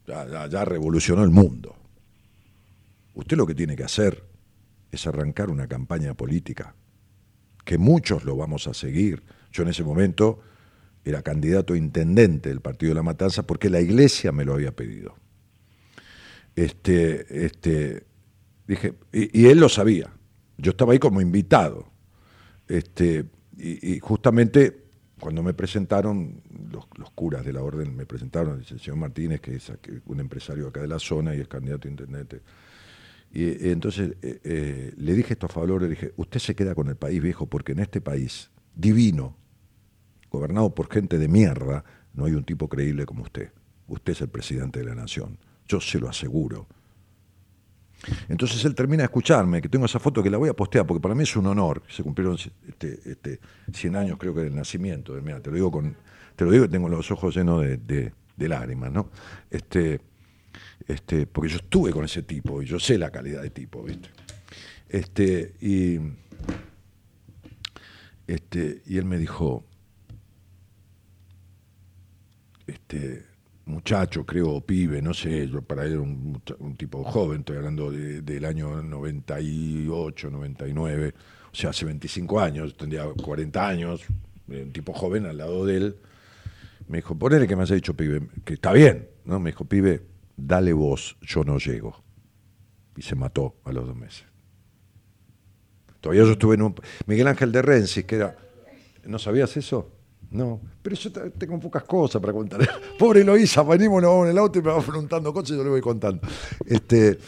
ya, 0.07 0.47
ya 0.49 0.65
revolucionó 0.65 1.25
el 1.25 1.31
mundo. 1.31 1.75
Usted 3.15 3.37
lo 3.37 3.47
que 3.47 3.55
tiene 3.55 3.75
que 3.75 3.85
hacer 3.85 4.23
es 4.91 5.07
arrancar 5.07 5.51
una 5.51 5.67
campaña 5.67 6.15
política, 6.15 6.75
que 7.65 7.79
muchos 7.79 8.25
lo 8.25 8.37
vamos 8.37 8.67
a 8.67 8.75
seguir. 8.75 9.23
Yo 9.53 9.63
en 9.63 9.71
ese 9.71 9.85
momento 9.85 10.41
era 11.05 11.23
candidato 11.23 11.75
a 11.75 11.77
intendente 11.77 12.49
del 12.49 12.61
Partido 12.61 12.91
de 12.91 12.97
la 12.97 13.03
Matanza 13.03 13.47
porque 13.47 13.71
la 13.71 13.81
iglesia 13.81 14.33
me 14.33 14.45
lo 14.45 14.55
había 14.55 14.73
pedido. 14.73 15.17
Este, 16.57 17.45
este, 17.47 18.05
dije, 18.67 18.95
y, 19.13 19.47
él 19.47 19.59
lo 19.59 19.69
sabía. 19.69 20.13
Yo 20.59 20.73
estaba 20.73 20.93
ahí 20.93 20.99
como 20.99 21.21
invitado. 21.21 21.91
Este, 22.69 23.25
y, 23.57 23.99
justamente 24.01 24.85
cuando 25.19 25.43
me 25.43 25.53
presentaron, 25.53 26.43
los, 26.71 27.11
curas 27.15 27.45
de 27.45 27.53
la 27.53 27.63
orden 27.63 27.95
me 27.95 28.07
presentaron, 28.07 28.59
dice 28.59 28.75
el 28.75 28.81
señor 28.81 28.97
Martínez, 28.97 29.41
que 29.41 29.57
es 29.57 29.71
un 30.07 30.19
empresario 30.19 30.69
acá 30.69 30.81
de 30.81 30.89
la 30.89 30.99
zona 30.99 31.35
y 31.35 31.41
es 31.41 31.49
candidato 31.49 31.89
a 31.89 31.91
intendente. 31.91 32.41
Y 33.33 33.45
eh, 33.45 33.59
entonces 33.73 34.17
eh, 34.23 34.41
eh, 34.45 34.93
le 34.97 35.15
dije 35.15 35.35
esto 35.35 35.47
a 35.47 35.49
favor, 35.49 35.83
le 35.83 35.89
dije, 35.89 36.13
usted 36.17 36.41
se 36.41 36.55
queda 36.55 36.75
con 36.75 36.89
el 36.89 36.97
país 36.97 37.23
viejo 37.23 37.47
porque 37.47 37.73
en 37.73 37.79
este 37.81 38.01
país 38.01 38.51
divino, 38.75 39.37
gobernado 40.31 40.75
por 40.75 40.91
gente 40.93 41.19
de 41.19 41.29
mierda, 41.29 41.85
no 42.15 42.25
hay 42.25 42.33
un 42.35 42.45
tipo 42.45 42.69
creíble 42.69 43.07
como 43.07 43.23
usted. 43.23 43.51
Usted 43.89 44.13
es 44.13 44.21
el 44.21 44.29
presidente 44.29 44.81
de 44.81 44.85
la 44.87 44.95
nación. 44.95 45.39
Yo 45.67 45.81
se 45.81 45.99
lo 45.99 46.09
aseguro. 46.09 46.67
Entonces 48.29 48.65
él 48.65 48.75
termina 48.75 49.03
de 49.03 49.05
escucharme, 49.05 49.61
que 49.61 49.69
tengo 49.69 49.85
esa 49.85 49.99
foto 49.99 50.23
que 50.23 50.31
la 50.31 50.39
voy 50.39 50.49
a 50.49 50.55
postear, 50.55 50.87
porque 50.87 51.01
para 51.03 51.15
mí 51.15 51.23
es 51.25 51.37
un 51.37 51.47
honor. 51.47 51.83
Se 51.89 52.03
cumplieron 52.03 52.37
este, 52.67 52.99
este, 53.05 53.41
100 53.73 53.97
años, 53.97 54.17
creo 54.19 54.35
que, 54.35 54.41
del 54.41 54.55
nacimiento. 54.55 55.13
Mira, 55.23 55.41
te 55.41 55.51
lo 55.51 55.57
digo 55.57 55.71
con, 55.71 55.95
te 56.35 56.45
lo 56.45 56.51
digo, 56.51 56.65
que 56.65 56.71
tengo 56.71 56.89
los 56.89 57.11
ojos 57.11 57.35
llenos 57.37 57.61
de, 57.63 57.77
de- 57.77 58.13
de 58.37 58.49
lágrimas, 58.49 58.91
¿no? 58.91 59.11
Este, 59.51 60.01
este, 60.89 61.27
porque 61.27 61.51
yo 61.51 61.57
estuve 61.57 61.93
con 61.93 62.05
ese 62.05 62.23
tipo 62.23 62.63
y 62.63 62.67
yo 62.67 62.79
sé 62.79 62.99
la 62.99 63.11
calidad 63.11 63.43
de 63.43 63.51
tipo, 63.51 63.83
¿viste? 63.83 64.09
Este, 64.89 65.55
y, 65.61 65.99
este, 68.27 68.83
y 68.87 68.99
él 68.99 69.05
me 69.05 69.19
dijo, 69.19 69.65
este, 72.67 73.25
muchacho, 73.67 74.25
creo, 74.25 74.61
pibe, 74.61 75.01
no 75.03 75.15
sé, 75.15 75.49
yo 75.49 75.63
para 75.63 75.85
él 75.85 75.99
un, 75.99 76.41
un 76.59 76.77
tipo 76.77 77.05
joven, 77.05 77.41
estoy 77.41 77.57
hablando 77.57 77.91
de- 77.91 78.23
del 78.23 78.45
año 78.45 78.83
98, 78.83 80.31
99, 80.31 81.15
o 81.53 81.55
sea, 81.55 81.71
hace 81.71 81.85
25 81.85 82.41
años, 82.41 82.77
tendría 82.77 83.05
40 83.05 83.67
años, 83.69 84.03
eh, 84.49 84.63
un 84.65 84.73
tipo 84.73 84.93
joven 84.93 85.27
al 85.27 85.39
lado 85.39 85.67
de 85.67 85.77
él. 85.77 85.97
Me 86.89 86.99
dijo, 86.99 87.17
ponele 87.17 87.47
que 87.47 87.55
me 87.55 87.63
has 87.63 87.71
dicho, 87.71 87.95
pibe, 87.95 88.23
que 88.45 88.55
está 88.55 88.73
bien, 88.73 89.09
¿no? 89.25 89.39
Me 89.39 89.51
dijo, 89.51 89.65
pibe, 89.65 90.03
dale 90.41 90.73
vos, 90.73 91.17
yo 91.23 91.45
no 91.45 91.59
llego. 91.59 92.03
Y 92.97 93.03
se 93.03 93.15
mató 93.15 93.57
a 93.65 93.73
los 93.73 93.87
dos 93.87 93.97
meses. 93.97 94.25
Todavía 96.01 96.25
yo 96.25 96.33
estuve 96.33 96.55
en 96.55 96.63
un... 96.63 96.75
Miguel 97.07 97.29
Ángel 97.29 97.53
de 97.53 97.63
Rensis, 97.63 98.05
que 98.05 98.17
era... 98.17 98.37
¿No 99.05 99.19
sabías 99.19 99.57
eso? 99.57 99.91
No. 100.31 100.61
Pero 100.83 100.97
yo 100.97 101.13
te- 101.13 101.31
tengo 101.31 101.59
pocas 101.59 101.83
cosas 101.85 102.21
para 102.21 102.33
contar. 102.33 102.61
Pobre 102.99 103.21
Eloísa, 103.23 103.63
venimos, 103.63 104.03
en 104.03 104.29
el 104.31 104.39
auto 104.39 104.59
y 104.59 104.63
me 104.63 104.71
va 104.71 104.81
preguntando 104.81 105.33
cosas 105.33 105.51
y 105.51 105.57
yo 105.57 105.65
le 105.65 105.71
voy 105.71 105.81
contando. 105.81 106.21
Este, 106.67 107.19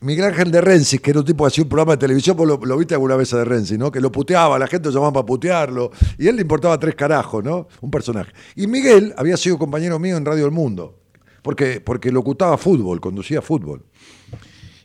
Miguel 0.00 0.24
Ángel 0.26 0.50
de 0.50 0.60
Rensis, 0.60 1.00
que 1.00 1.10
era 1.10 1.20
un 1.20 1.26
tipo 1.26 1.44
que 1.44 1.48
hacía 1.48 1.62
un 1.62 1.68
programa 1.68 1.92
de 1.92 1.98
televisión, 1.98 2.36
vos 2.36 2.46
lo, 2.46 2.76
viste 2.76 2.94
alguna 2.94 3.14
vez 3.16 3.32
a 3.34 3.38
de 3.38 3.44
Rensis, 3.44 3.78
¿no? 3.78 3.92
Que 3.92 4.00
lo 4.00 4.10
puteaba, 4.10 4.58
la 4.58 4.66
gente 4.66 4.88
lo 4.88 4.94
llamaba 4.94 5.12
para 5.12 5.26
putearlo, 5.26 5.90
y 6.18 6.26
él 6.26 6.36
le 6.36 6.42
importaba 6.42 6.78
tres 6.78 6.94
carajos, 6.96 7.44
¿no? 7.44 7.68
Un 7.80 7.90
personaje. 7.90 8.32
Y 8.56 8.66
Miguel 8.66 9.14
había 9.16 9.36
sido 9.36 9.58
compañero 9.58 9.98
mío 9.98 10.16
en 10.16 10.24
Radio 10.24 10.46
El 10.46 10.50
Mundo, 10.50 11.01
porque, 11.42 11.80
porque 11.80 12.10
locutaba 12.12 12.56
fútbol, 12.56 13.00
conducía 13.00 13.42
fútbol. 13.42 13.84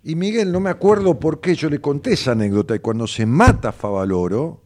Y 0.03 0.15
Miguel, 0.15 0.51
no 0.51 0.59
me 0.59 0.69
acuerdo 0.69 1.19
por 1.19 1.39
qué, 1.41 1.53
yo 1.55 1.69
le 1.69 1.79
conté 1.79 2.13
esa 2.13 2.31
anécdota, 2.31 2.75
y 2.75 2.79
cuando 2.79 3.07
se 3.07 3.25
mata 3.25 3.71
Favaloro, 3.71 4.63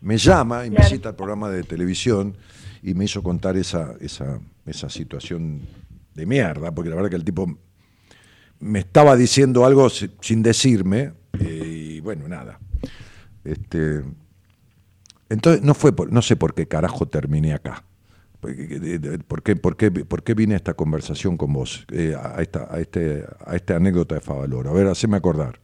me 0.00 0.16
llama 0.18 0.66
y 0.66 0.70
me 0.70 0.82
cita 0.82 1.08
al 1.10 1.16
programa 1.16 1.48
de 1.50 1.62
televisión 1.62 2.36
y 2.82 2.92
me 2.94 3.06
hizo 3.06 3.22
contar 3.22 3.56
esa, 3.56 3.94
esa, 4.00 4.38
esa 4.66 4.90
situación 4.90 5.62
de 6.14 6.26
mierda, 6.26 6.72
porque 6.74 6.90
la 6.90 6.96
verdad 6.96 7.10
que 7.10 7.16
el 7.16 7.24
tipo 7.24 7.58
me 8.60 8.78
estaba 8.80 9.16
diciendo 9.16 9.64
algo 9.64 9.88
si- 9.88 10.10
sin 10.20 10.42
decirme, 10.42 11.12
eh, 11.40 11.94
y 11.96 12.00
bueno, 12.00 12.28
nada. 12.28 12.60
Este, 13.44 14.02
entonces, 15.30 15.62
no 15.62 15.72
fue 15.74 15.92
por- 15.96 16.12
no 16.12 16.20
sé 16.22 16.36
por 16.36 16.54
qué 16.54 16.68
carajo 16.68 17.06
terminé 17.06 17.54
acá. 17.54 17.84
¿Por 19.26 19.42
qué, 19.42 19.56
por 19.56 19.76
qué, 19.76 19.90
por 19.90 20.22
qué- 20.22 20.34
vine 20.34 20.54
a 20.54 20.56
esta 20.56 20.74
conversación 20.74 21.36
con 21.36 21.52
vos? 21.52 21.86
eh, 21.92 22.14
a, 22.20 22.40
esta, 22.42 22.68
a, 22.72 22.80
este, 22.80 23.24
a 23.46 23.56
esta 23.56 23.76
anécdota 23.76 24.14
de 24.14 24.20
Favaloro. 24.20 24.70
A 24.70 24.72
ver, 24.72 24.86
haceme 24.86 25.16
acordar. 25.16 25.58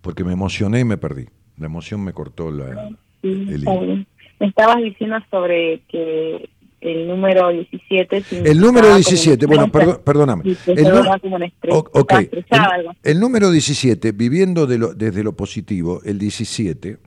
Porque 0.00 0.24
me 0.24 0.32
emocioné 0.32 0.80
y 0.80 0.84
me 0.84 0.96
perdí. 0.98 1.26
La 1.58 1.66
emoción 1.66 2.02
me 2.04 2.12
cortó 2.12 2.50
la, 2.50 2.90
Sí, 3.22 3.28
el 3.48 3.62
hilo. 3.62 4.04
Me 4.38 4.46
estabas 4.48 4.76
diciendo 4.82 5.16
sobre 5.30 5.80
que 5.88 6.50
el 6.82 7.08
número 7.08 7.48
17. 7.48 8.24
El 8.44 8.60
número 8.60 8.94
17, 8.94 9.46
bueno, 9.46 9.72
perdón, 9.72 10.00
perdóname. 10.04 10.44
El, 10.66 10.78
El, 10.78 10.84
nu- 10.94 11.04
como 11.22 11.36
un 11.36 11.42
estrés, 11.42 11.74
o- 11.74 11.78
ok, 11.78 11.94
estaba 11.94 12.20
estresada, 12.20 12.74
algo 12.74 12.90
el, 13.02 13.12
el 13.12 13.20
número 13.20 13.50
17, 13.50 14.12
viviendo 14.12 14.66
de 14.66 14.78
lo- 14.78 14.92
desde 14.94 15.24
lo 15.24 15.32
positivo, 15.34 16.02
el 16.04 16.18
17, 16.18 16.98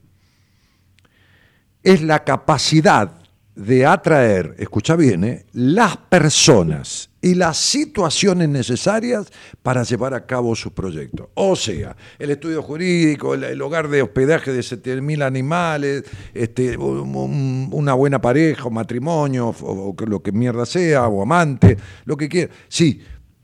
es 1.84 2.02
la 2.02 2.24
capacidad 2.24 3.19
de 3.60 3.84
atraer, 3.84 4.54
escucha 4.58 4.96
bien, 4.96 5.22
¿eh? 5.24 5.44
las 5.52 5.96
personas 5.98 7.10
y 7.20 7.34
las 7.34 7.58
situaciones 7.58 8.48
necesarias 8.48 9.26
para 9.62 9.82
llevar 9.82 10.14
a 10.14 10.24
cabo 10.24 10.56
sus 10.56 10.72
proyectos. 10.72 11.28
O 11.34 11.54
sea, 11.54 11.94
el 12.18 12.30
estudio 12.30 12.62
jurídico, 12.62 13.34
el, 13.34 13.60
hogar 13.60 13.88
de 13.88 14.00
hospedaje 14.00 14.52
de 14.54 14.60
7.000 14.60 15.22
animales, 15.22 16.04
este, 16.32 16.78
un- 16.78 17.14
un- 17.14 17.68
una 17.72 17.92
buena 17.92 18.18
pareja, 18.20 18.64
o 18.64 18.70
matrimonio, 18.70 19.54
o, 19.60 19.94
lo 20.06 20.22
que 20.22 20.32
mierda 20.32 20.64
sea, 20.64 21.06
o 21.08 21.20
amante, 21.22 21.76
lo 22.06 22.16
que 22.16 22.30
quiera. 22.30 22.50
Sí, 22.68 23.02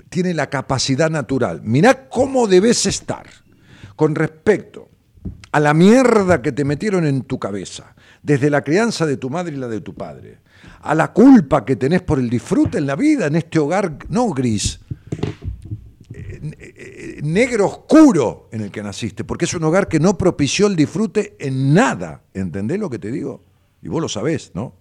tiene 0.08 0.32
la 0.32 0.48
capacidad 0.48 1.10
natural. 1.10 1.60
Mirá 1.62 2.08
cómo 2.08 2.46
debes 2.46 2.86
estar 2.86 3.26
con 3.96 4.14
respecto 4.14 4.88
a 5.52 5.60
la 5.60 5.74
mierda 5.74 6.40
que 6.40 6.52
te 6.52 6.64
metieron 6.64 7.06
en 7.06 7.22
tu 7.22 7.38
cabeza, 7.38 7.94
desde 8.26 8.50
la 8.50 8.62
crianza 8.62 9.06
de 9.06 9.16
tu 9.16 9.30
madre 9.30 9.54
y 9.54 9.58
la 9.58 9.68
de 9.68 9.80
tu 9.80 9.94
padre, 9.94 10.38
a 10.82 10.96
la 10.96 11.12
culpa 11.12 11.64
que 11.64 11.76
tenés 11.76 12.02
por 12.02 12.18
el 12.18 12.28
disfrute 12.28 12.78
en 12.78 12.86
la 12.86 12.96
vida, 12.96 13.28
en 13.28 13.36
este 13.36 13.60
hogar 13.60 13.98
no 14.08 14.30
gris, 14.30 14.80
eh, 16.12 16.40
eh, 16.58 17.20
negro 17.22 17.66
oscuro 17.66 18.48
en 18.50 18.62
el 18.62 18.72
que 18.72 18.82
naciste, 18.82 19.22
porque 19.22 19.44
es 19.44 19.54
un 19.54 19.62
hogar 19.62 19.86
que 19.86 20.00
no 20.00 20.18
propició 20.18 20.66
el 20.66 20.74
disfrute 20.74 21.36
en 21.38 21.72
nada. 21.72 22.22
¿Entendés 22.34 22.80
lo 22.80 22.90
que 22.90 22.98
te 22.98 23.12
digo? 23.12 23.44
Y 23.80 23.86
vos 23.88 24.02
lo 24.02 24.08
sabés, 24.08 24.50
¿no? 24.56 24.74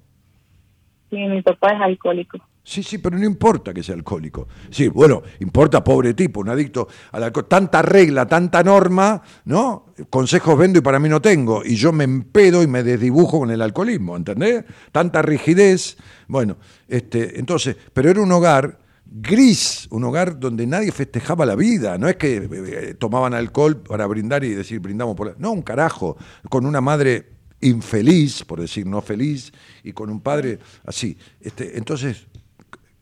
Sí, 1.12 1.18
mi 1.18 1.44
papá 1.44 1.68
es 1.76 1.82
alcohólico. 1.82 2.40
Sí, 2.68 2.82
sí, 2.82 2.98
pero 2.98 3.16
no 3.16 3.26
importa 3.26 3.72
que 3.76 3.84
sea 3.84 3.94
alcohólico. 3.94 4.48
Sí, 4.72 4.88
bueno, 4.88 5.22
importa 5.40 5.84
pobre 5.84 6.16
tipo, 6.16 6.40
un 6.40 6.50
adicto 6.50 6.88
al 7.12 7.22
alcohol. 7.22 7.46
Tanta 7.48 7.84
regla, 7.84 8.26
tanta 8.26 8.64
norma, 8.64 9.22
¿no? 9.46 9.94
Consejos 10.10 10.58
vendo 10.58 10.80
y 10.80 10.82
para 10.82 10.98
mí 10.98 11.08
no 11.08 11.22
tengo. 11.22 11.64
Y 11.64 11.76
yo 11.76 11.92
me 11.92 12.06
empedo 12.06 12.64
y 12.64 12.68
me 12.68 12.82
desdibujo 12.82 13.40
con 13.40 13.52
el 13.52 13.62
alcoholismo, 13.62 14.18
¿entendés? 14.18 14.66
Tanta 14.92 15.22
rigidez. 15.22 15.98
Bueno, 16.28 16.58
este, 16.88 17.40
entonces, 17.40 17.78
pero 17.94 18.10
era 18.10 18.20
un 18.20 18.32
hogar 18.32 18.80
gris, 19.06 19.88
un 19.92 20.04
hogar 20.04 20.40
donde 20.40 20.66
nadie 20.66 20.92
festejaba 20.92 21.46
la 21.46 21.56
vida. 21.56 22.00
No 22.00 22.10
es 22.10 22.16
que 22.16 22.38
eh, 22.38 22.50
eh, 22.52 22.94
tomaban 22.96 23.36
alcohol 23.36 23.78
para 23.78 24.08
brindar 24.08 24.44
y 24.44 24.50
decir 24.50 24.80
brindamos 24.80 25.16
por 25.16 25.28
la... 25.28 25.36
No, 25.38 25.52
un 25.52 25.62
carajo. 25.62 26.18
Con 26.50 26.66
una 26.66 26.82
madre 26.82 27.30
infeliz, 27.62 28.44
por 28.44 28.60
decir 28.60 28.88
no 28.88 29.02
feliz, 29.02 29.52
y 29.84 29.94
con 29.94 30.10
un 30.10 30.20
padre 30.20 30.58
así. 30.84 31.16
Este, 31.40 31.78
entonces, 31.78 32.26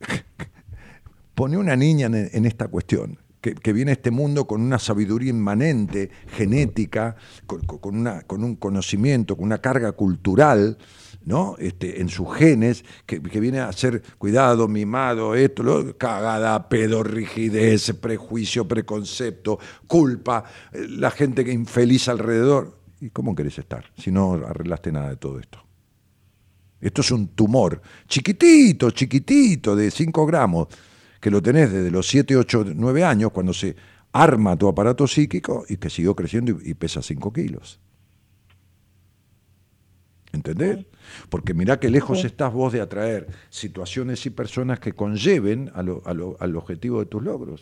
pone 1.36 1.58
una 1.58 1.76
niña 1.76 2.08
en, 2.08 2.46
esta 2.46 2.68
cuestión, 2.68 3.20
que, 3.42 3.74
viene 3.74 3.92
a 3.92 3.94
este 3.94 4.12
mundo 4.12 4.46
con 4.46 4.62
una 4.62 4.80
sabiduría 4.80 5.30
inmanente, 5.30 6.10
genética, 6.28 7.16
con, 7.46 7.96
una, 7.98 8.22
con 8.22 8.44
un 8.44 8.56
conocimiento, 8.56 9.36
con 9.36 9.46
una 9.46 9.58
carga 9.60 9.92
cultural, 9.92 10.78
¿no? 11.26 11.56
Este, 11.58 12.02
en 12.02 12.10
sus 12.10 12.34
genes, 12.36 12.86
que, 13.06 13.22
que 13.22 13.40
viene 13.40 13.60
a 13.60 13.72
ser 13.72 14.02
cuidado, 14.18 14.68
mimado, 14.68 15.36
esto, 15.36 15.64
lo, 15.64 15.98
cagada, 15.98 16.70
pedo, 16.70 17.04
rigidez, 17.04 17.94
prejuicio, 18.00 18.68
preconcepto, 18.68 19.60
culpa, 19.88 20.44
eh, 20.72 20.86
la 20.88 21.12
gente 21.12 21.44
que 21.44 21.52
infeliz 21.52 22.08
alrededor. 22.08 22.78
¿Y 23.02 23.10
cómo 23.10 23.36
querés 23.36 23.58
estar 23.60 23.86
si 23.98 24.12
no 24.12 24.34
arreglaste 24.34 24.92
nada 24.92 25.10
de 25.10 25.18
todo 25.18 25.40
esto? 25.40 25.60
Esto 26.84 27.01
es 27.01 27.11
un 27.11 27.30
tumor 27.30 27.81
chiquitito, 28.07 28.91
chiquitito, 28.91 29.76
de 29.76 29.89
5 29.89 30.26
gramos, 30.26 30.68
que 31.22 31.31
lo 31.31 31.41
tenés 31.41 31.72
desde 31.72 31.89
los 31.89 32.05
7, 32.07 32.35
8, 32.35 32.65
9 32.76 33.03
años, 33.05 33.31
cuando 33.31 33.53
se 33.53 33.76
arma 34.11 34.57
tu 34.57 34.68
aparato 34.68 35.07
psíquico 35.07 35.64
y 35.69 35.77
que 35.77 35.89
siguió 35.89 36.14
creciendo 36.15 36.60
y, 36.61 36.72
y 36.72 36.73
pesa 36.73 37.01
5 37.01 37.31
kilos. 37.31 37.80
¿Entendés? 40.34 40.85
Porque 41.30 41.53
mirá 41.53 41.80
que 41.80 41.89
lejos 41.89 42.26
estás 42.26 42.51
vos 42.51 42.73
de 42.73 42.81
atraer 42.81 43.27
situaciones 43.49 44.26
y 44.26 44.31
personas 44.31 44.80
que 44.80 44.93
conlleven 44.93 45.72
a 45.76 45.84
lo- 45.84 46.01
a 46.05 46.14
lo- 46.14 46.38
al 46.39 46.55
objetivo 46.55 46.99
de 46.99 47.05
tus 47.05 47.22
logros. 47.23 47.61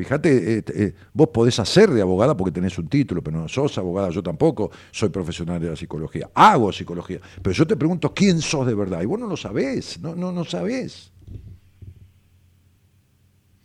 Fíjate, 0.00 0.58
eh, 0.58 0.64
eh, 0.74 0.94
vos 1.12 1.28
podés 1.28 1.58
hacer 1.58 1.90
de 1.90 2.00
abogada 2.00 2.34
porque 2.34 2.52
tenés 2.52 2.78
un 2.78 2.88
título, 2.88 3.22
pero 3.22 3.38
no 3.38 3.48
sos 3.48 3.76
abogada, 3.76 4.08
yo 4.08 4.22
tampoco 4.22 4.70
soy 4.90 5.10
profesional 5.10 5.60
de 5.60 5.68
la 5.68 5.76
psicología, 5.76 6.30
hago 6.32 6.72
psicología, 6.72 7.20
pero 7.42 7.52
yo 7.52 7.66
te 7.66 7.76
pregunto 7.76 8.14
quién 8.14 8.40
sos 8.40 8.66
de 8.66 8.74
verdad, 8.74 9.02
y 9.02 9.04
vos 9.04 9.20
no 9.20 9.26
lo 9.26 9.36
sabés, 9.36 10.00
no, 10.00 10.14
no, 10.14 10.32
no 10.32 10.46
sabés. 10.46 11.12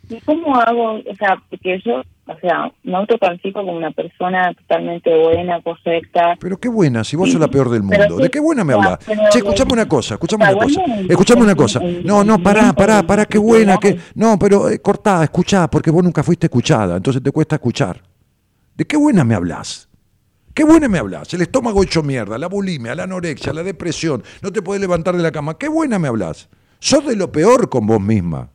¿Y 0.10 0.20
cómo 0.22 0.56
hago? 0.56 0.96
O 0.96 1.16
sea, 1.18 1.42
porque 1.50 1.82
yo, 1.86 2.02
o 2.28 2.40
sea, 2.40 2.72
me 2.84 2.96
autocalifico 2.96 3.60
como 3.62 3.76
una 3.76 3.92
persona 3.92 4.54
totalmente 4.54 5.10
buena, 5.18 5.62
correcta. 5.62 6.36
Pero 6.40 6.58
qué 6.58 6.70
buena, 6.70 7.04
si 7.04 7.16
vos 7.16 7.32
sos 7.32 7.40
la 7.40 7.48
peor 7.48 7.70
del 7.70 7.82
mundo, 7.84 8.18
sí, 8.18 8.24
¿de 8.24 8.30
qué 8.30 8.40
buena 8.40 8.64
me 8.64 8.74
hablas? 8.74 9.00
Che, 9.32 9.38
escuchame 9.40 9.74
una 9.74 9.88
cosa, 9.88 10.14
escuchame 10.16 10.44
una 10.46 10.54
cosa, 10.64 10.82
escuchame 11.10 11.42
una 11.42 11.56
cosa. 11.56 11.80
No, 12.04 12.24
no, 12.24 12.38
pará, 12.40 12.74
pará, 12.74 13.04
pará, 13.04 13.26
qué 13.26 13.38
buena, 13.38 13.78
que... 13.78 13.90
en- 13.90 14.00
No, 14.16 14.38
pero 14.38 14.70
eh, 14.70 14.80
cortá, 14.80 15.24
escuchá, 15.24 15.68
porque 15.70 15.90
vos 15.92 16.04
nunca 16.04 16.24
fuiste 16.24 16.48
escuchada, 16.48 16.98
entonces 16.98 17.22
te 17.24 17.32
cuesta 17.32 17.56
escuchar. 17.56 18.02
¿De 18.76 18.86
qué 18.86 18.98
buena 18.98 19.24
me 19.24 19.36
hablas? 19.36 19.88
¿Qué 20.54 20.64
buena 20.64 20.88
me 20.88 21.00
hablas? 21.00 21.34
El 21.34 21.42
estómago 21.42 21.84
hecho 21.84 22.02
mierda, 22.04 22.38
la 22.38 22.48
bulimia, 22.48 22.96
la 22.96 23.04
anorexia, 23.04 23.52
la 23.54 23.64
depresión, 23.64 24.24
no 24.42 24.52
te 24.54 24.62
podés 24.62 24.80
levantar 24.82 25.16
de 25.18 25.24
la 25.24 25.32
cama. 25.32 25.58
¿Qué 25.58 25.68
buena 25.68 26.00
me 26.00 26.08
hablas? 26.08 26.48
Sos 26.80 27.06
de 27.06 27.16
lo 27.16 27.32
peor 27.32 27.70
con 27.70 27.86
vos 27.88 28.00
misma. 28.00 28.50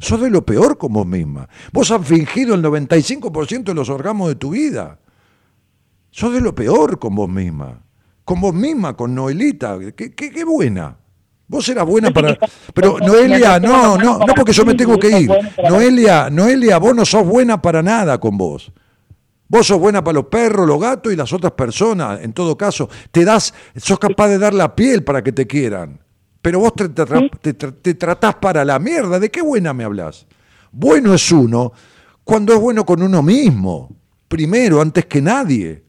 Sos 0.00 0.20
de 0.20 0.30
lo 0.30 0.44
peor 0.44 0.76
con 0.76 0.92
vos 0.92 1.06
misma. 1.06 1.48
Vos 1.72 1.90
has 1.90 2.06
fingido 2.06 2.54
el 2.54 2.62
95% 2.62 3.64
de 3.64 3.74
los 3.74 3.88
orgasmos 3.88 4.28
de 4.28 4.34
tu 4.34 4.50
vida. 4.50 4.98
Sos 6.10 6.32
de 6.32 6.40
lo 6.40 6.54
peor 6.54 6.98
con 6.98 7.14
vos 7.14 7.28
misma. 7.28 7.80
Con 8.24 8.40
vos 8.40 8.54
misma, 8.54 8.96
con 8.96 9.14
Noelita. 9.14 9.78
¿Qué, 9.96 10.14
qué, 10.14 10.30
qué 10.30 10.44
buena? 10.44 10.96
Vos 11.46 11.68
eras 11.68 11.86
buena 11.86 12.10
para... 12.10 12.36
Pero 12.72 12.98
Noelia, 13.06 13.60
no, 13.60 13.96
no, 13.96 14.18
no 14.18 14.34
porque 14.34 14.52
yo 14.52 14.64
me 14.64 14.74
tengo 14.74 14.98
que 14.98 15.20
ir. 15.20 15.30
Noelia, 15.68 16.30
Noelia, 16.30 16.78
vos 16.78 16.94
no 16.94 17.04
sos 17.04 17.26
buena 17.26 17.60
para 17.60 17.82
nada 17.82 18.18
con 18.18 18.36
vos. 18.36 18.72
Vos 19.46 19.66
sos 19.66 19.78
buena 19.78 20.02
para 20.02 20.14
los 20.14 20.26
perros, 20.26 20.66
los 20.66 20.80
gatos 20.80 21.12
y 21.12 21.16
las 21.16 21.32
otras 21.32 21.52
personas. 21.52 22.20
En 22.22 22.32
todo 22.32 22.56
caso, 22.56 22.88
te 23.10 23.24
das, 23.24 23.54
sos 23.76 23.98
capaz 23.98 24.28
de 24.28 24.38
dar 24.38 24.54
la 24.54 24.74
piel 24.74 25.04
para 25.04 25.22
que 25.22 25.32
te 25.32 25.46
quieran. 25.46 26.00
Pero 26.44 26.58
vos 26.60 26.74
te, 26.74 26.90
te, 26.90 27.02
tra- 27.04 27.30
te 27.40 27.56
tra- 27.56 27.74
te 27.80 27.94
tratás 27.94 28.34
para 28.34 28.66
la 28.66 28.78
mierda. 28.78 29.18
¿De 29.18 29.30
qué 29.30 29.40
buena 29.40 29.72
me 29.72 29.82
hablas? 29.84 30.26
Bueno 30.70 31.14
es 31.14 31.32
uno 31.32 31.72
cuando 32.22 32.52
es 32.52 32.60
bueno 32.60 32.84
con 32.84 33.02
uno 33.02 33.22
mismo. 33.22 33.96
Primero, 34.28 34.82
antes 34.82 35.06
que 35.06 35.22
nadie. 35.22 35.84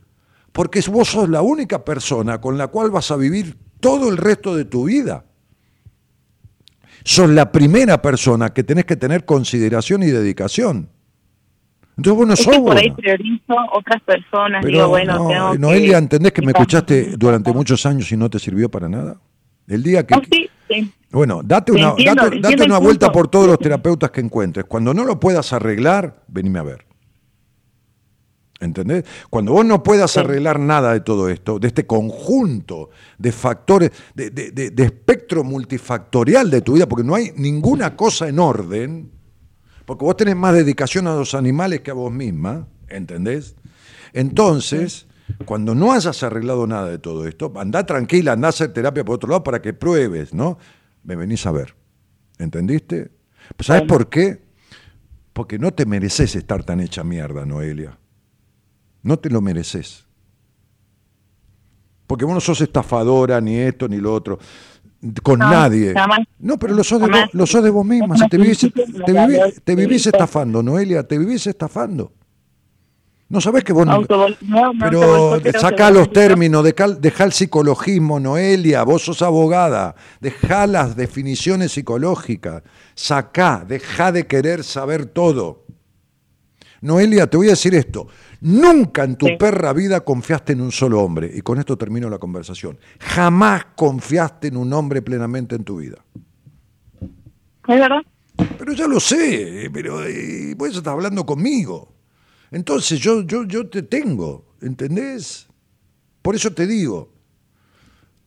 Porque 0.53 0.79
vos 0.89 1.09
sos 1.09 1.27
la 1.27 1.41
única 1.41 1.83
persona 1.83 2.39
con 2.39 2.57
la 2.57 2.67
cual 2.67 2.89
vas 2.89 3.11
a 3.11 3.17
vivir 3.17 3.57
todo 3.81 4.07
el 4.07 4.15
resto 4.15 4.55
de 4.55 4.63
tu 4.63 4.85
vida. 4.85 5.25
Sos 7.03 7.29
la 7.29 7.51
primera 7.51 8.01
persona 8.01 8.53
que 8.53 8.63
tenés 8.63 8.85
que 8.85 8.95
tener 8.95 9.25
consideración 9.25 10.03
y 10.03 10.07
dedicación. 10.07 10.87
Entonces 11.97 12.17
vos 12.17 12.27
no 12.27 12.33
Es 12.33 12.39
sos 12.43 12.53
que 12.55 12.61
por 12.61 12.77
ahí 12.77 12.91
priorizo 12.91 13.53
otras 13.73 14.01
personas. 14.03 14.61
Pero, 14.63 14.73
digo, 14.77 14.87
bueno, 14.87 15.17
no, 15.19 15.27
tengo 15.27 15.51
que- 15.51 15.59
Noelia, 15.59 15.97
¿entendés 15.97 16.31
que 16.31 16.41
me 16.43 16.53
que- 16.53 16.59
escuchaste 16.61 17.17
durante 17.17 17.51
muchos 17.51 17.85
años 17.85 18.09
y 18.09 18.15
no 18.15 18.29
te 18.29 18.39
sirvió 18.39 18.69
para 18.71 18.87
nada? 18.87 19.17
El 19.67 19.83
día 19.83 20.05
que... 20.05 20.15
Sí, 20.31 20.49
sí. 20.69 20.93
Bueno, 21.11 21.41
date 21.43 21.71
Te 21.71 21.77
una, 21.77 21.89
entiendo, 21.91 22.29
date, 22.41 22.63
una 22.65 22.77
vuelta 22.77 23.11
por 23.11 23.27
todos 23.29 23.47
los 23.47 23.57
terapeutas 23.59 24.11
que 24.11 24.21
encuentres. 24.21 24.65
Cuando 24.65 24.93
no 24.93 25.05
lo 25.05 25.19
puedas 25.19 25.53
arreglar, 25.53 26.23
venime 26.27 26.59
a 26.59 26.63
ver. 26.63 26.85
¿Entendés? 28.59 29.03
Cuando 29.29 29.51
vos 29.51 29.65
no 29.65 29.83
puedas 29.83 30.15
arreglar 30.17 30.59
nada 30.59 30.93
de 30.93 31.01
todo 31.01 31.29
esto, 31.29 31.59
de 31.59 31.67
este 31.67 31.85
conjunto 31.85 32.89
de 33.17 33.31
factores, 33.33 33.91
de, 34.13 34.29
de- 34.29 34.51
de- 34.51 34.69
de 34.71 34.83
espectro 34.83 35.43
multifactorial 35.43 36.49
de 36.49 36.61
tu 36.61 36.73
vida, 36.73 36.87
porque 36.87 37.03
no 37.03 37.15
hay 37.15 37.31
ninguna 37.35 37.95
cosa 37.97 38.29
en 38.29 38.39
orden, 38.39 39.11
porque 39.85 40.05
vos 40.05 40.15
tenés 40.17 40.37
más 40.37 40.53
dedicación 40.53 41.05
a 41.07 41.15
los 41.15 41.33
animales 41.33 41.81
que 41.81 41.91
a 41.91 41.95
vos 41.95 42.11
misma, 42.11 42.67
¿entendés? 42.87 43.55
Entonces, 44.13 45.05
cuando 45.45 45.73
no 45.75 45.91
hayas 45.91 46.21
arreglado 46.23 46.67
nada 46.67 46.89
de 46.89 46.99
todo 46.99 47.27
esto, 47.27 47.51
andá 47.57 47.85
tranquila, 47.85 48.33
andá 48.33 48.47
a 48.47 48.49
hacer 48.49 48.73
terapia 48.73 49.03
por 49.03 49.15
otro 49.15 49.29
lado 49.29 49.43
para 49.43 49.61
que 49.61 49.73
pruebes, 49.73 50.33
¿no? 50.33 50.57
Me 51.03 51.15
venís 51.15 51.45
a 51.45 51.51
ver. 51.51 51.75
¿Entendiste? 52.37 53.11
Pues, 53.55 53.67
¿Sabes 53.67 53.83
por 53.83 54.09
qué? 54.09 54.43
Porque 55.33 55.57
no 55.59 55.71
te 55.73 55.85
mereces 55.85 56.35
estar 56.35 56.63
tan 56.63 56.79
hecha 56.79 57.03
mierda, 57.03 57.45
Noelia. 57.45 57.97
No 59.03 59.17
te 59.19 59.29
lo 59.29 59.41
mereces. 59.41 60.05
Porque 62.07 62.25
vos 62.25 62.33
no 62.33 62.41
sos 62.41 62.61
estafadora, 62.61 63.41
ni 63.41 63.55
esto, 63.57 63.87
ni 63.87 63.97
lo 63.97 64.13
otro, 64.13 64.37
con 65.23 65.39
No, 65.39 65.49
nadie. 65.49 65.93
jamás. 65.93 66.19
No, 66.39 66.57
pero 66.57 66.73
lo 66.75 66.83
sos 66.83 66.99
de, 66.99 67.07
Jamás. 67.07 67.25
vos, 67.25 67.33
lo 67.33 67.45
sos 67.47 67.63
de 67.63 67.69
vos 67.71 67.85
misma. 67.85 68.15
Si 68.17 68.27
te, 68.27 68.37
vivís, 68.37 68.59
te, 68.59 68.69
viví- 68.69 69.13
valoro, 69.13 69.51
te 69.63 69.75
vivís 69.75 70.05
estafando, 70.05 70.61
Noelia, 70.61 71.03
te 71.07 71.17
vivís 71.17 71.47
estafando. 71.47 72.13
No 73.27 73.41
sabés 73.41 73.63
que 73.63 73.73
vos... 73.73 73.87
Autobol- 73.87 74.37
no, 74.41 74.71
no, 74.71 74.79
pero 74.79 75.41
sacá 75.59 75.89
los 75.89 76.07
lo- 76.07 76.13
términos, 76.13 76.63
dejá, 76.63 76.89
dejá 76.89 77.23
el 77.23 77.31
psicologismo, 77.31 78.19
Noelia, 78.19 78.83
vos 78.83 79.01
sos 79.03 79.23
abogada, 79.23 79.95
dejá 80.21 80.67
las 80.67 80.95
definiciones 80.95 81.71
psicológicas, 81.71 82.61
sacá, 82.93 83.65
dejá 83.67 84.11
de 84.11 84.27
querer 84.27 84.63
saber 84.63 85.07
todo. 85.07 85.65
Noelia, 86.81 87.27
te 87.27 87.37
voy 87.37 87.47
a 87.47 87.51
decir 87.51 87.73
esto, 87.73 88.07
nunca 88.41 89.03
en 89.03 89.15
tu 89.15 89.25
Sí. 89.25 89.37
perra 89.37 89.73
vida 89.73 90.01
confiaste 90.01 90.53
en 90.53 90.61
un 90.61 90.71
solo 90.71 91.01
hombre, 91.01 91.31
y 91.33 91.41
con 91.41 91.57
esto 91.57 91.75
termino 91.79 92.07
la 92.11 92.19
conversación, 92.19 92.77
jamás 92.99 93.65
confiaste 93.75 94.49
en 94.49 94.57
un 94.57 94.71
hombre 94.71 95.01
plenamente 95.01 95.55
en 95.55 95.63
tu 95.63 95.77
vida. 95.77 95.97
¿Es 97.67 97.79
verdad? 97.79 98.01
Pero 98.59 98.73
ya 98.73 98.87
lo 98.87 98.99
sé, 98.99 99.67
pero 99.73 100.05
eh, 100.05 100.53
vos 100.55 100.67
estás 100.69 100.93
hablando 100.93 101.25
conmigo. 101.25 101.94
Entonces 102.51 102.99
yo, 102.99 103.21
yo, 103.23 103.43
yo 103.43 103.67
te 103.67 103.83
tengo, 103.83 104.45
¿entendés? 104.61 105.47
Por 106.21 106.35
eso 106.35 106.51
te 106.53 106.67
digo, 106.67 107.11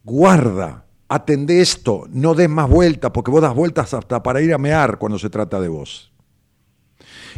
guarda, 0.04 0.86
atendé 1.08 1.60
esto, 1.60 2.06
no 2.10 2.34
des 2.34 2.48
más 2.48 2.68
vueltas, 2.68 3.10
porque 3.10 3.30
vos 3.30 3.42
das 3.42 3.54
vueltas 3.54 3.94
hasta 3.94 4.22
para 4.22 4.40
ir 4.40 4.52
a 4.52 4.58
mear 4.58 4.98
cuando 4.98 5.18
se 5.18 5.30
trata 5.30 5.60
de 5.60 5.68
vos. 5.68 6.12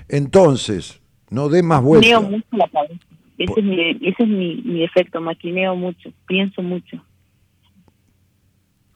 Entonces, 0.08 1.00
no 1.30 1.48
des 1.48 1.62
más 1.62 1.82
Maquineo 1.82 2.20
vueltas. 2.20 2.30
mucho 2.30 2.56
la 2.56 2.68
cabeza. 2.68 3.04
Ese 3.38 3.54
es, 3.56 3.64
mi, 3.64 3.90
ese 4.06 4.22
es 4.22 4.28
mi, 4.28 4.62
mi 4.62 4.80
defecto, 4.80 5.18
maquineo 5.20 5.74
mucho, 5.74 6.10
pienso 6.26 6.62
mucho. 6.62 7.02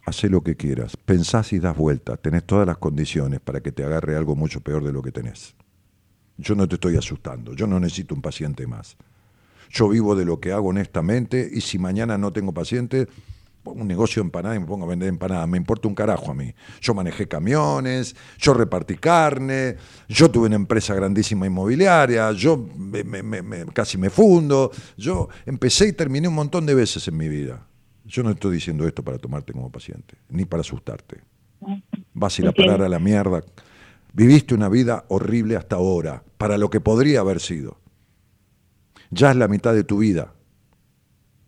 Hacé 0.04 0.28
lo 0.28 0.42
que 0.42 0.54
quieras, 0.54 0.98
pensás 0.98 1.54
y 1.54 1.58
das 1.58 1.74
vueltas, 1.74 2.20
tenés 2.20 2.44
todas 2.44 2.66
las 2.66 2.76
condiciones 2.76 3.40
para 3.40 3.62
que 3.62 3.72
te 3.72 3.84
agarre 3.84 4.16
algo 4.16 4.36
mucho 4.36 4.60
peor 4.60 4.84
de 4.84 4.92
lo 4.92 5.00
que 5.00 5.12
tenés. 5.12 5.56
Yo 6.36 6.54
no 6.54 6.66
te 6.68 6.74
estoy 6.76 6.96
asustando, 6.96 7.54
yo 7.54 7.66
no 7.66 7.78
necesito 7.78 8.14
un 8.14 8.22
paciente 8.22 8.66
más. 8.66 8.96
Yo 9.70 9.88
vivo 9.88 10.14
de 10.14 10.24
lo 10.24 10.40
que 10.40 10.52
hago 10.52 10.68
honestamente 10.68 11.48
y 11.52 11.60
si 11.60 11.78
mañana 11.78 12.16
no 12.18 12.32
tengo 12.32 12.52
paciente, 12.52 13.08
pongo 13.62 13.80
un 13.80 13.88
negocio 13.88 14.20
de 14.22 14.26
empanadas 14.26 14.56
y 14.56 14.60
me 14.60 14.66
pongo 14.66 14.84
a 14.84 14.88
vender 14.88 15.08
empanadas. 15.08 15.48
Me 15.48 15.56
importa 15.56 15.88
un 15.88 15.94
carajo 15.94 16.30
a 16.32 16.34
mí. 16.34 16.52
Yo 16.80 16.92
manejé 16.94 17.26
camiones, 17.26 18.14
yo 18.38 18.52
repartí 18.54 18.96
carne, 18.96 19.76
yo 20.08 20.30
tuve 20.30 20.46
una 20.48 20.56
empresa 20.56 20.94
grandísima 20.94 21.46
inmobiliaria, 21.46 22.30
yo 22.32 22.56
me- 22.76 23.04
me- 23.04 23.22
me- 23.22 23.42
me- 23.42 23.64
casi 23.66 23.96
me 23.96 24.10
fundo, 24.10 24.70
yo 24.96 25.28
empecé 25.46 25.88
y 25.88 25.92
terminé 25.92 26.28
un 26.28 26.34
montón 26.34 26.66
de 26.66 26.74
veces 26.74 27.08
en 27.08 27.16
mi 27.16 27.28
vida. 27.28 27.66
Yo 28.04 28.22
no 28.22 28.30
estoy 28.30 28.54
diciendo 28.56 28.86
esto 28.86 29.02
para 29.02 29.18
tomarte 29.18 29.52
como 29.52 29.70
paciente, 29.70 30.16
ni 30.28 30.44
para 30.44 30.60
asustarte. 30.60 31.20
Vas 32.12 32.38
a 32.38 32.42
ir 32.42 32.48
a 32.48 32.52
parar 32.52 32.82
a 32.82 32.88
la 32.88 32.98
mierda. 32.98 33.42
Viviste 34.14 34.54
una 34.54 34.68
vida 34.68 35.04
horrible 35.08 35.56
hasta 35.56 35.74
ahora, 35.74 36.22
para 36.38 36.56
lo 36.56 36.70
que 36.70 36.80
podría 36.80 37.18
haber 37.18 37.40
sido. 37.40 37.78
Ya 39.10 39.32
es 39.32 39.36
la 39.36 39.48
mitad 39.48 39.74
de 39.74 39.82
tu 39.82 39.98
vida, 39.98 40.34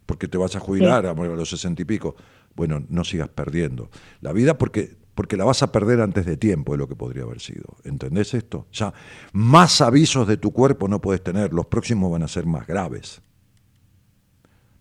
porque 0.04 0.26
te 0.26 0.36
vas 0.36 0.56
a 0.56 0.60
jubilar 0.60 1.06
a 1.06 1.14
los 1.14 1.48
sesenta 1.48 1.82
y 1.82 1.84
pico. 1.84 2.16
Bueno, 2.56 2.84
no 2.88 3.04
sigas 3.04 3.28
perdiendo 3.28 3.90
la 4.20 4.32
vida 4.32 4.58
porque, 4.58 4.96
porque 5.14 5.36
la 5.36 5.44
vas 5.44 5.62
a 5.62 5.70
perder 5.70 6.00
antes 6.00 6.26
de 6.26 6.36
tiempo 6.36 6.72
de 6.72 6.78
lo 6.78 6.88
que 6.88 6.96
podría 6.96 7.22
haber 7.22 7.40
sido. 7.40 7.76
¿Entendés 7.84 8.34
esto? 8.34 8.66
Ya 8.72 8.92
más 9.32 9.80
avisos 9.80 10.26
de 10.26 10.36
tu 10.36 10.52
cuerpo 10.52 10.88
no 10.88 11.00
puedes 11.00 11.22
tener, 11.22 11.52
los 11.52 11.66
próximos 11.66 12.10
van 12.10 12.24
a 12.24 12.28
ser 12.28 12.46
más 12.46 12.66
graves. 12.66 13.22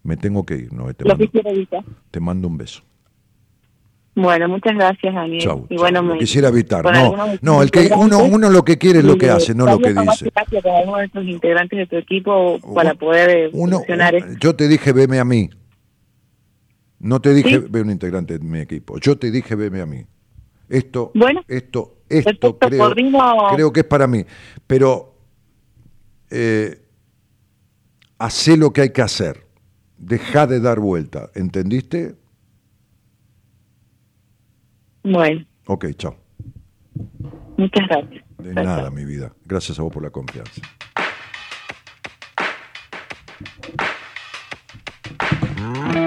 Me 0.01 0.17
tengo 0.17 0.43
que 0.43 0.55
ir, 0.55 0.73
¿no? 0.73 0.91
Te 0.93 1.05
mando, 1.05 1.25
te 2.09 2.19
mando 2.19 2.47
un 2.47 2.57
beso. 2.57 2.83
Bueno, 4.15 4.47
muchas 4.47 4.73
gracias, 4.75 5.13
Daniel. 5.13 5.41
Chau, 5.41 5.65
y 5.69 5.75
chau. 5.75 5.83
bueno, 5.83 6.01
Lo 6.01 6.13
me- 6.13 6.19
quisiera 6.19 6.47
evitar. 6.47 6.83
No, 6.85 6.89
algunos 6.89 7.43
no, 7.43 7.61
el 7.61 7.69
que 7.69 7.89
uno, 7.97 8.23
uno 8.23 8.49
lo 8.49 8.63
que 8.63 8.77
quiere 8.77 8.99
es 8.99 9.05
lo 9.05 9.17
que 9.17 9.29
hace, 9.29 9.53
no 9.53 9.65
lo 9.65 9.77
que 9.79 9.93
dice. 9.93 10.31
con 10.63 10.73
alguno 10.73 10.97
de 10.99 11.05
estos 11.05 11.25
integrantes 11.25 11.77
de 11.79 11.85
tu 11.87 11.97
equipo 11.97 12.59
para 12.73 12.93
poder 12.93 13.29
eh, 13.29 13.49
Uno, 13.53 13.79
un- 13.87 14.01
esto. 14.01 14.27
yo 14.39 14.55
te 14.55 14.67
dije 14.69 14.93
veme 14.93 15.19
a 15.19 15.25
mí. 15.25 15.49
No 16.99 17.19
te 17.19 17.33
dije 17.33 17.49
¿Sí? 17.59 17.65
ve 17.69 17.81
un 17.81 17.91
integrante 17.91 18.37
de 18.39 18.45
mi 18.45 18.59
equipo. 18.59 18.97
Yo 18.99 19.17
te 19.17 19.29
dije 19.31 19.53
veme 19.55 19.81
a 19.81 19.85
mí. 19.85 20.05
Esto, 20.69 21.11
Bueno, 21.13 21.41
esto, 21.47 21.97
esto 22.09 22.57
creo, 22.57 22.95
creo 23.53 23.73
que 23.73 23.81
es 23.81 23.85
para 23.85 24.07
mí. 24.07 24.25
Pero 24.65 25.13
eh, 26.31 26.79
hacé 28.17 28.55
lo 28.57 28.71
que 28.71 28.81
hay 28.81 28.89
que 28.91 29.01
hacer. 29.01 29.45
Deja 29.97 30.47
de 30.47 30.59
dar 30.61 30.79
vuelta. 30.79 31.29
¿Entendiste? 31.35 32.15
Bueno, 35.06 35.45
Ok, 35.68 35.86
chao. 35.98 36.15
muchas 37.57 37.88
gracias. 37.88 38.23
De 38.40 38.53
Chao, 38.56 38.64
nada, 38.64 38.90
mi 38.90 39.06
vida. 39.06 39.32
Gracias 39.45 39.80
a 39.80 39.84
vos 39.84 39.94
por 39.94 40.02
la 40.02 40.10
confianza. 40.10 40.61
Hace 45.36 46.05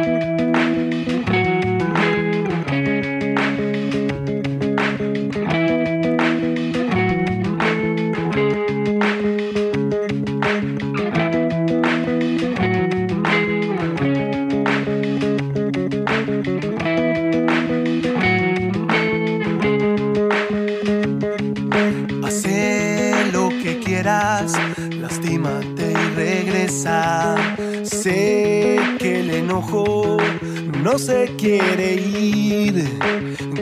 se 30.99 31.35
quiere 31.37 31.95
ir. 31.95 32.85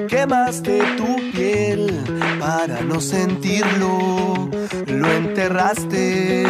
Quemaste 0.08 0.80
tu 0.96 1.16
piel 1.32 1.92
para 2.40 2.80
no 2.80 3.00
sentirlo. 3.00 4.48
Lo 4.86 5.10
enterraste, 5.12 6.44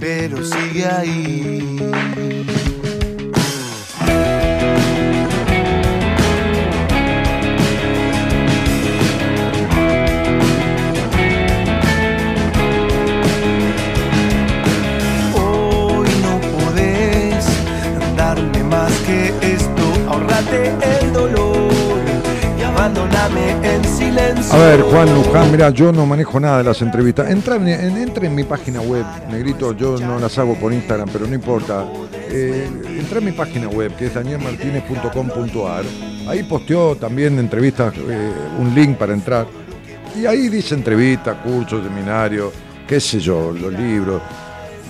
pero 0.00 0.44
sigue 0.44 0.86
ahí. 0.86 1.78
El 20.52 21.12
dolor 21.12 21.70
y 22.58 22.62
abandoname 22.62 23.52
en 23.62 23.84
silencio. 23.84 24.52
A 24.54 24.58
ver, 24.58 24.82
Juan 24.82 25.14
Luján, 25.14 25.50
mira, 25.50 25.70
yo 25.70 25.92
no 25.92 26.04
manejo 26.06 26.38
nada 26.40 26.58
de 26.58 26.64
las 26.64 26.82
entrevistas. 26.82 27.30
Entra 27.30 27.56
en, 27.56 27.68
en- 27.68 27.96
entra 27.96 28.26
en 28.26 28.34
mi 28.34 28.44
página 28.44 28.80
web, 28.80 29.04
Negrito, 29.30 29.74
yo 29.76 29.96
no 29.98 30.18
las 30.18 30.38
hago 30.38 30.54
por 30.56 30.72
Instagram, 30.72 31.08
pero 31.12 31.26
no 31.26 31.34
importa. 31.34 31.84
Eh, 32.34 32.68
entra 32.98 33.18
en 33.18 33.24
mi 33.26 33.32
página 33.32 33.68
web, 33.68 33.94
que 33.96 34.06
es 34.06 34.14
danielmartinez.com.ar. 34.14 35.84
Ahí 36.28 36.42
posteó 36.44 36.96
también 36.96 37.38
entrevistas, 37.38 37.92
eh, 37.96 38.32
un 38.58 38.74
link 38.74 38.96
para 38.96 39.12
entrar. 39.12 39.46
Y 40.14 40.26
ahí 40.26 40.48
dice 40.48 40.74
entrevistas, 40.74 41.36
cursos, 41.44 41.82
seminarios, 41.82 42.52
qué 42.86 43.00
sé 43.00 43.18
yo, 43.20 43.52
los 43.52 43.72
libros. 43.72 44.20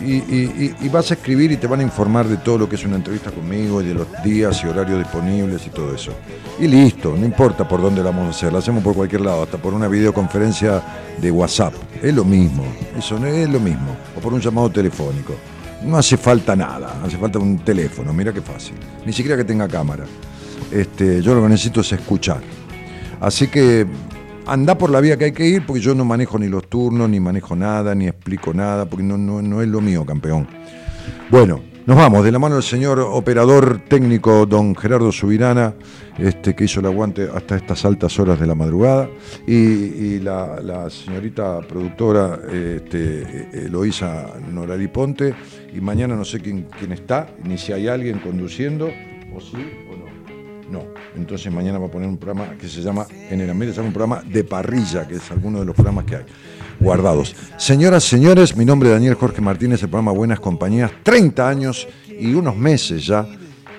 Y, 0.01 0.89
vas 0.89 1.11
a 1.11 1.15
escribir 1.15 1.53
y 1.53 1.57
te 1.57 1.67
van 1.67 1.81
a 1.81 1.83
informar 1.83 2.27
de 2.27 2.37
todo 2.39 2.59
lo 2.59 2.69
que 2.69 2.77
es 2.77 2.85
una 2.85 2.97
entrevista 2.97 3.31
conmigo 3.31 3.81
y 3.83 3.87
de 3.87 3.95
los 3.95 4.07
días 4.25 4.63
y 4.65 4.67
horarios 4.67 4.99
disponibles 4.99 5.67
y 5.67 5.71
todo 5.71 5.95
eso. 5.95 6.13
Y 6.59 6.67
listo, 6.67 7.15
no 7.17 7.25
importa 7.25 7.67
por 7.67 7.81
dónde 7.81 8.03
la 8.03 8.11
vamos 8.11 8.27
a 8.27 8.31
hacer, 8.31 8.53
la 8.53 8.59
hacemos 8.59 8.83
por 8.83 8.95
cualquier 8.95 9.21
lado, 9.21 9.43
hasta 9.43 9.59
por 9.59 9.75
una 9.75 9.89
videoconferencia 9.89 10.83
de 11.19 11.31
WhatsApp. 11.31 11.75
Es 12.03 12.15
lo 12.15 12.25
mismo, 12.25 12.65
eso 12.97 13.17
es 13.25 13.49
lo 13.49 13.61
mismo. 13.61 13.97
O 14.17 14.21
por 14.21 14.33
un 14.33 14.41
llamado 14.41 14.71
telefónico. 14.71 15.35
No 15.85 15.97
hace 15.97 16.17
falta 16.17 16.55
nada, 16.55 17.01
hace 17.05 17.17
falta 17.17 17.39
un 17.39 17.59
teléfono, 17.59 18.13
mira 18.13 18.33
qué 18.33 18.41
fácil. 18.41 18.75
Ni 19.05 19.13
siquiera 19.13 19.37
que 19.37 19.45
tenga 19.45 19.67
cámara. 19.69 20.05
Este, 20.71 21.21
yo 21.23 21.35
lo 21.35 21.43
que 21.43 21.49
necesito 21.49 21.81
es 21.81 21.93
escuchar. 21.93 22.41
Así 23.21 23.49
que 23.49 23.87
anda 24.47 24.77
por 24.77 24.91
la 24.91 25.01
vía 25.01 25.17
que 25.17 25.27
hay 25.27 25.33
que 25.33 25.47
ir, 25.47 25.67
porque 25.67 25.81
yo 25.81 25.95
no 25.95 26.05
manejo 26.05 26.39
ni 26.39 26.49
los 26.49 26.69
turnos, 26.69 27.09
ni 27.09 27.21
manejo 27.21 27.57
nada, 27.57 27.95
ni 27.95 28.09
explico 28.09 28.53
nada, 28.53 28.87
porque 28.87 29.05
no, 29.05 29.17
no, 29.17 29.43
no 29.43 29.63
es 29.63 29.69
lo 29.69 29.81
mío, 29.81 30.05
campeón. 30.05 30.47
Bueno, 31.31 31.61
nos 31.85 31.97
vamos, 31.97 32.25
de 32.25 32.31
la 32.31 32.39
mano 32.39 32.55
del 32.55 32.65
señor 32.65 33.01
operador 33.01 33.81
técnico 33.89 34.47
don 34.47 34.77
Gerardo 34.77 35.11
Subirana, 35.11 35.75
este, 36.17 36.55
que 36.55 36.65
hizo 36.65 36.79
el 36.79 36.87
aguante 36.87 37.29
hasta 37.35 37.57
estas 37.57 37.85
altas 37.85 38.21
horas 38.21 38.39
de 38.39 38.47
la 38.47 38.55
madrugada, 38.55 39.09
y, 39.47 40.21
la, 40.21 40.89
señorita 40.91 41.61
productora 41.61 42.39
este, 42.53 43.49
Eloísa 43.67 44.35
Norari 44.53 44.87
Ponte, 44.89 45.35
y 45.75 45.81
mañana 45.81 46.15
no 46.15 46.25
sé 46.25 46.41
quién, 46.41 46.69
quién 46.79 46.93
está, 46.93 47.29
ni 47.43 47.59
si 47.59 47.73
hay 47.73 47.89
alguien 47.89 48.21
conduciendo, 48.21 48.89
o 49.35 49.41
sí 49.41 49.57
no. 50.73 50.83
Entonces 51.15 51.53
mañana 51.53 51.79
va 51.79 51.87
a 51.87 51.91
poner 51.91 52.09
un 52.09 52.17
programa 52.17 52.57
que 52.59 52.69
se 52.69 52.81
llama, 52.81 53.07
en 53.31 53.41
el 53.41 53.51
ambiente 53.51 53.75
se 53.75 53.77
llama 53.77 53.89
un 53.89 53.95
programa 53.95 54.23
de 54.23 54.43
parrilla, 54.43 55.07
que 55.07 55.17
es 55.17 55.31
alguno 55.31 55.61
de 55.61 55.67
los 55.67 55.75
programas 55.75 56.05
que 56.07 56.17
hay. 56.17 56.25
guardados. 56.81 57.37
Señoras, 57.59 58.03
señores, 58.03 58.57
mi 58.57 58.65
nombre 58.65 58.89
es 58.89 58.95
Daniel 58.95 59.15
Jorge 59.15 59.41
Martínez, 59.41 59.83
el 59.83 59.89
programa 59.89 60.11
Buenas 60.11 60.41
Compañías, 60.41 60.91
30 61.05 61.49
años 61.49 61.87
y 62.19 62.35
unos 62.35 62.57
meses 62.57 63.07
ya, 63.07 63.25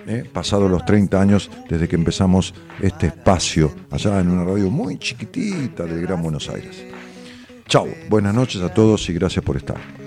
eh, 0.08 0.24
pasados 0.32 0.70
los 0.70 0.86
30 0.86 1.20
años 1.20 1.50
desde 1.70 1.88
que 1.88 1.96
empezamos 1.96 2.54
este 2.82 3.08
espacio 3.08 3.74
allá 3.90 4.20
en 4.20 4.30
una 4.30 4.46
radio 4.46 4.70
muy 4.70 4.98
chiquitita 5.00 5.84
del 5.84 6.02
Gran 6.02 6.22
Buenos 6.22 6.50
Aires. 6.50 6.86
Chao, 7.68 7.88
buenas 8.10 8.34
noches 8.34 8.62
a 8.62 8.74
todos 8.74 9.10
y 9.10 9.14
gracias 9.14 9.44
por 9.44 9.58
estar. 9.58 10.03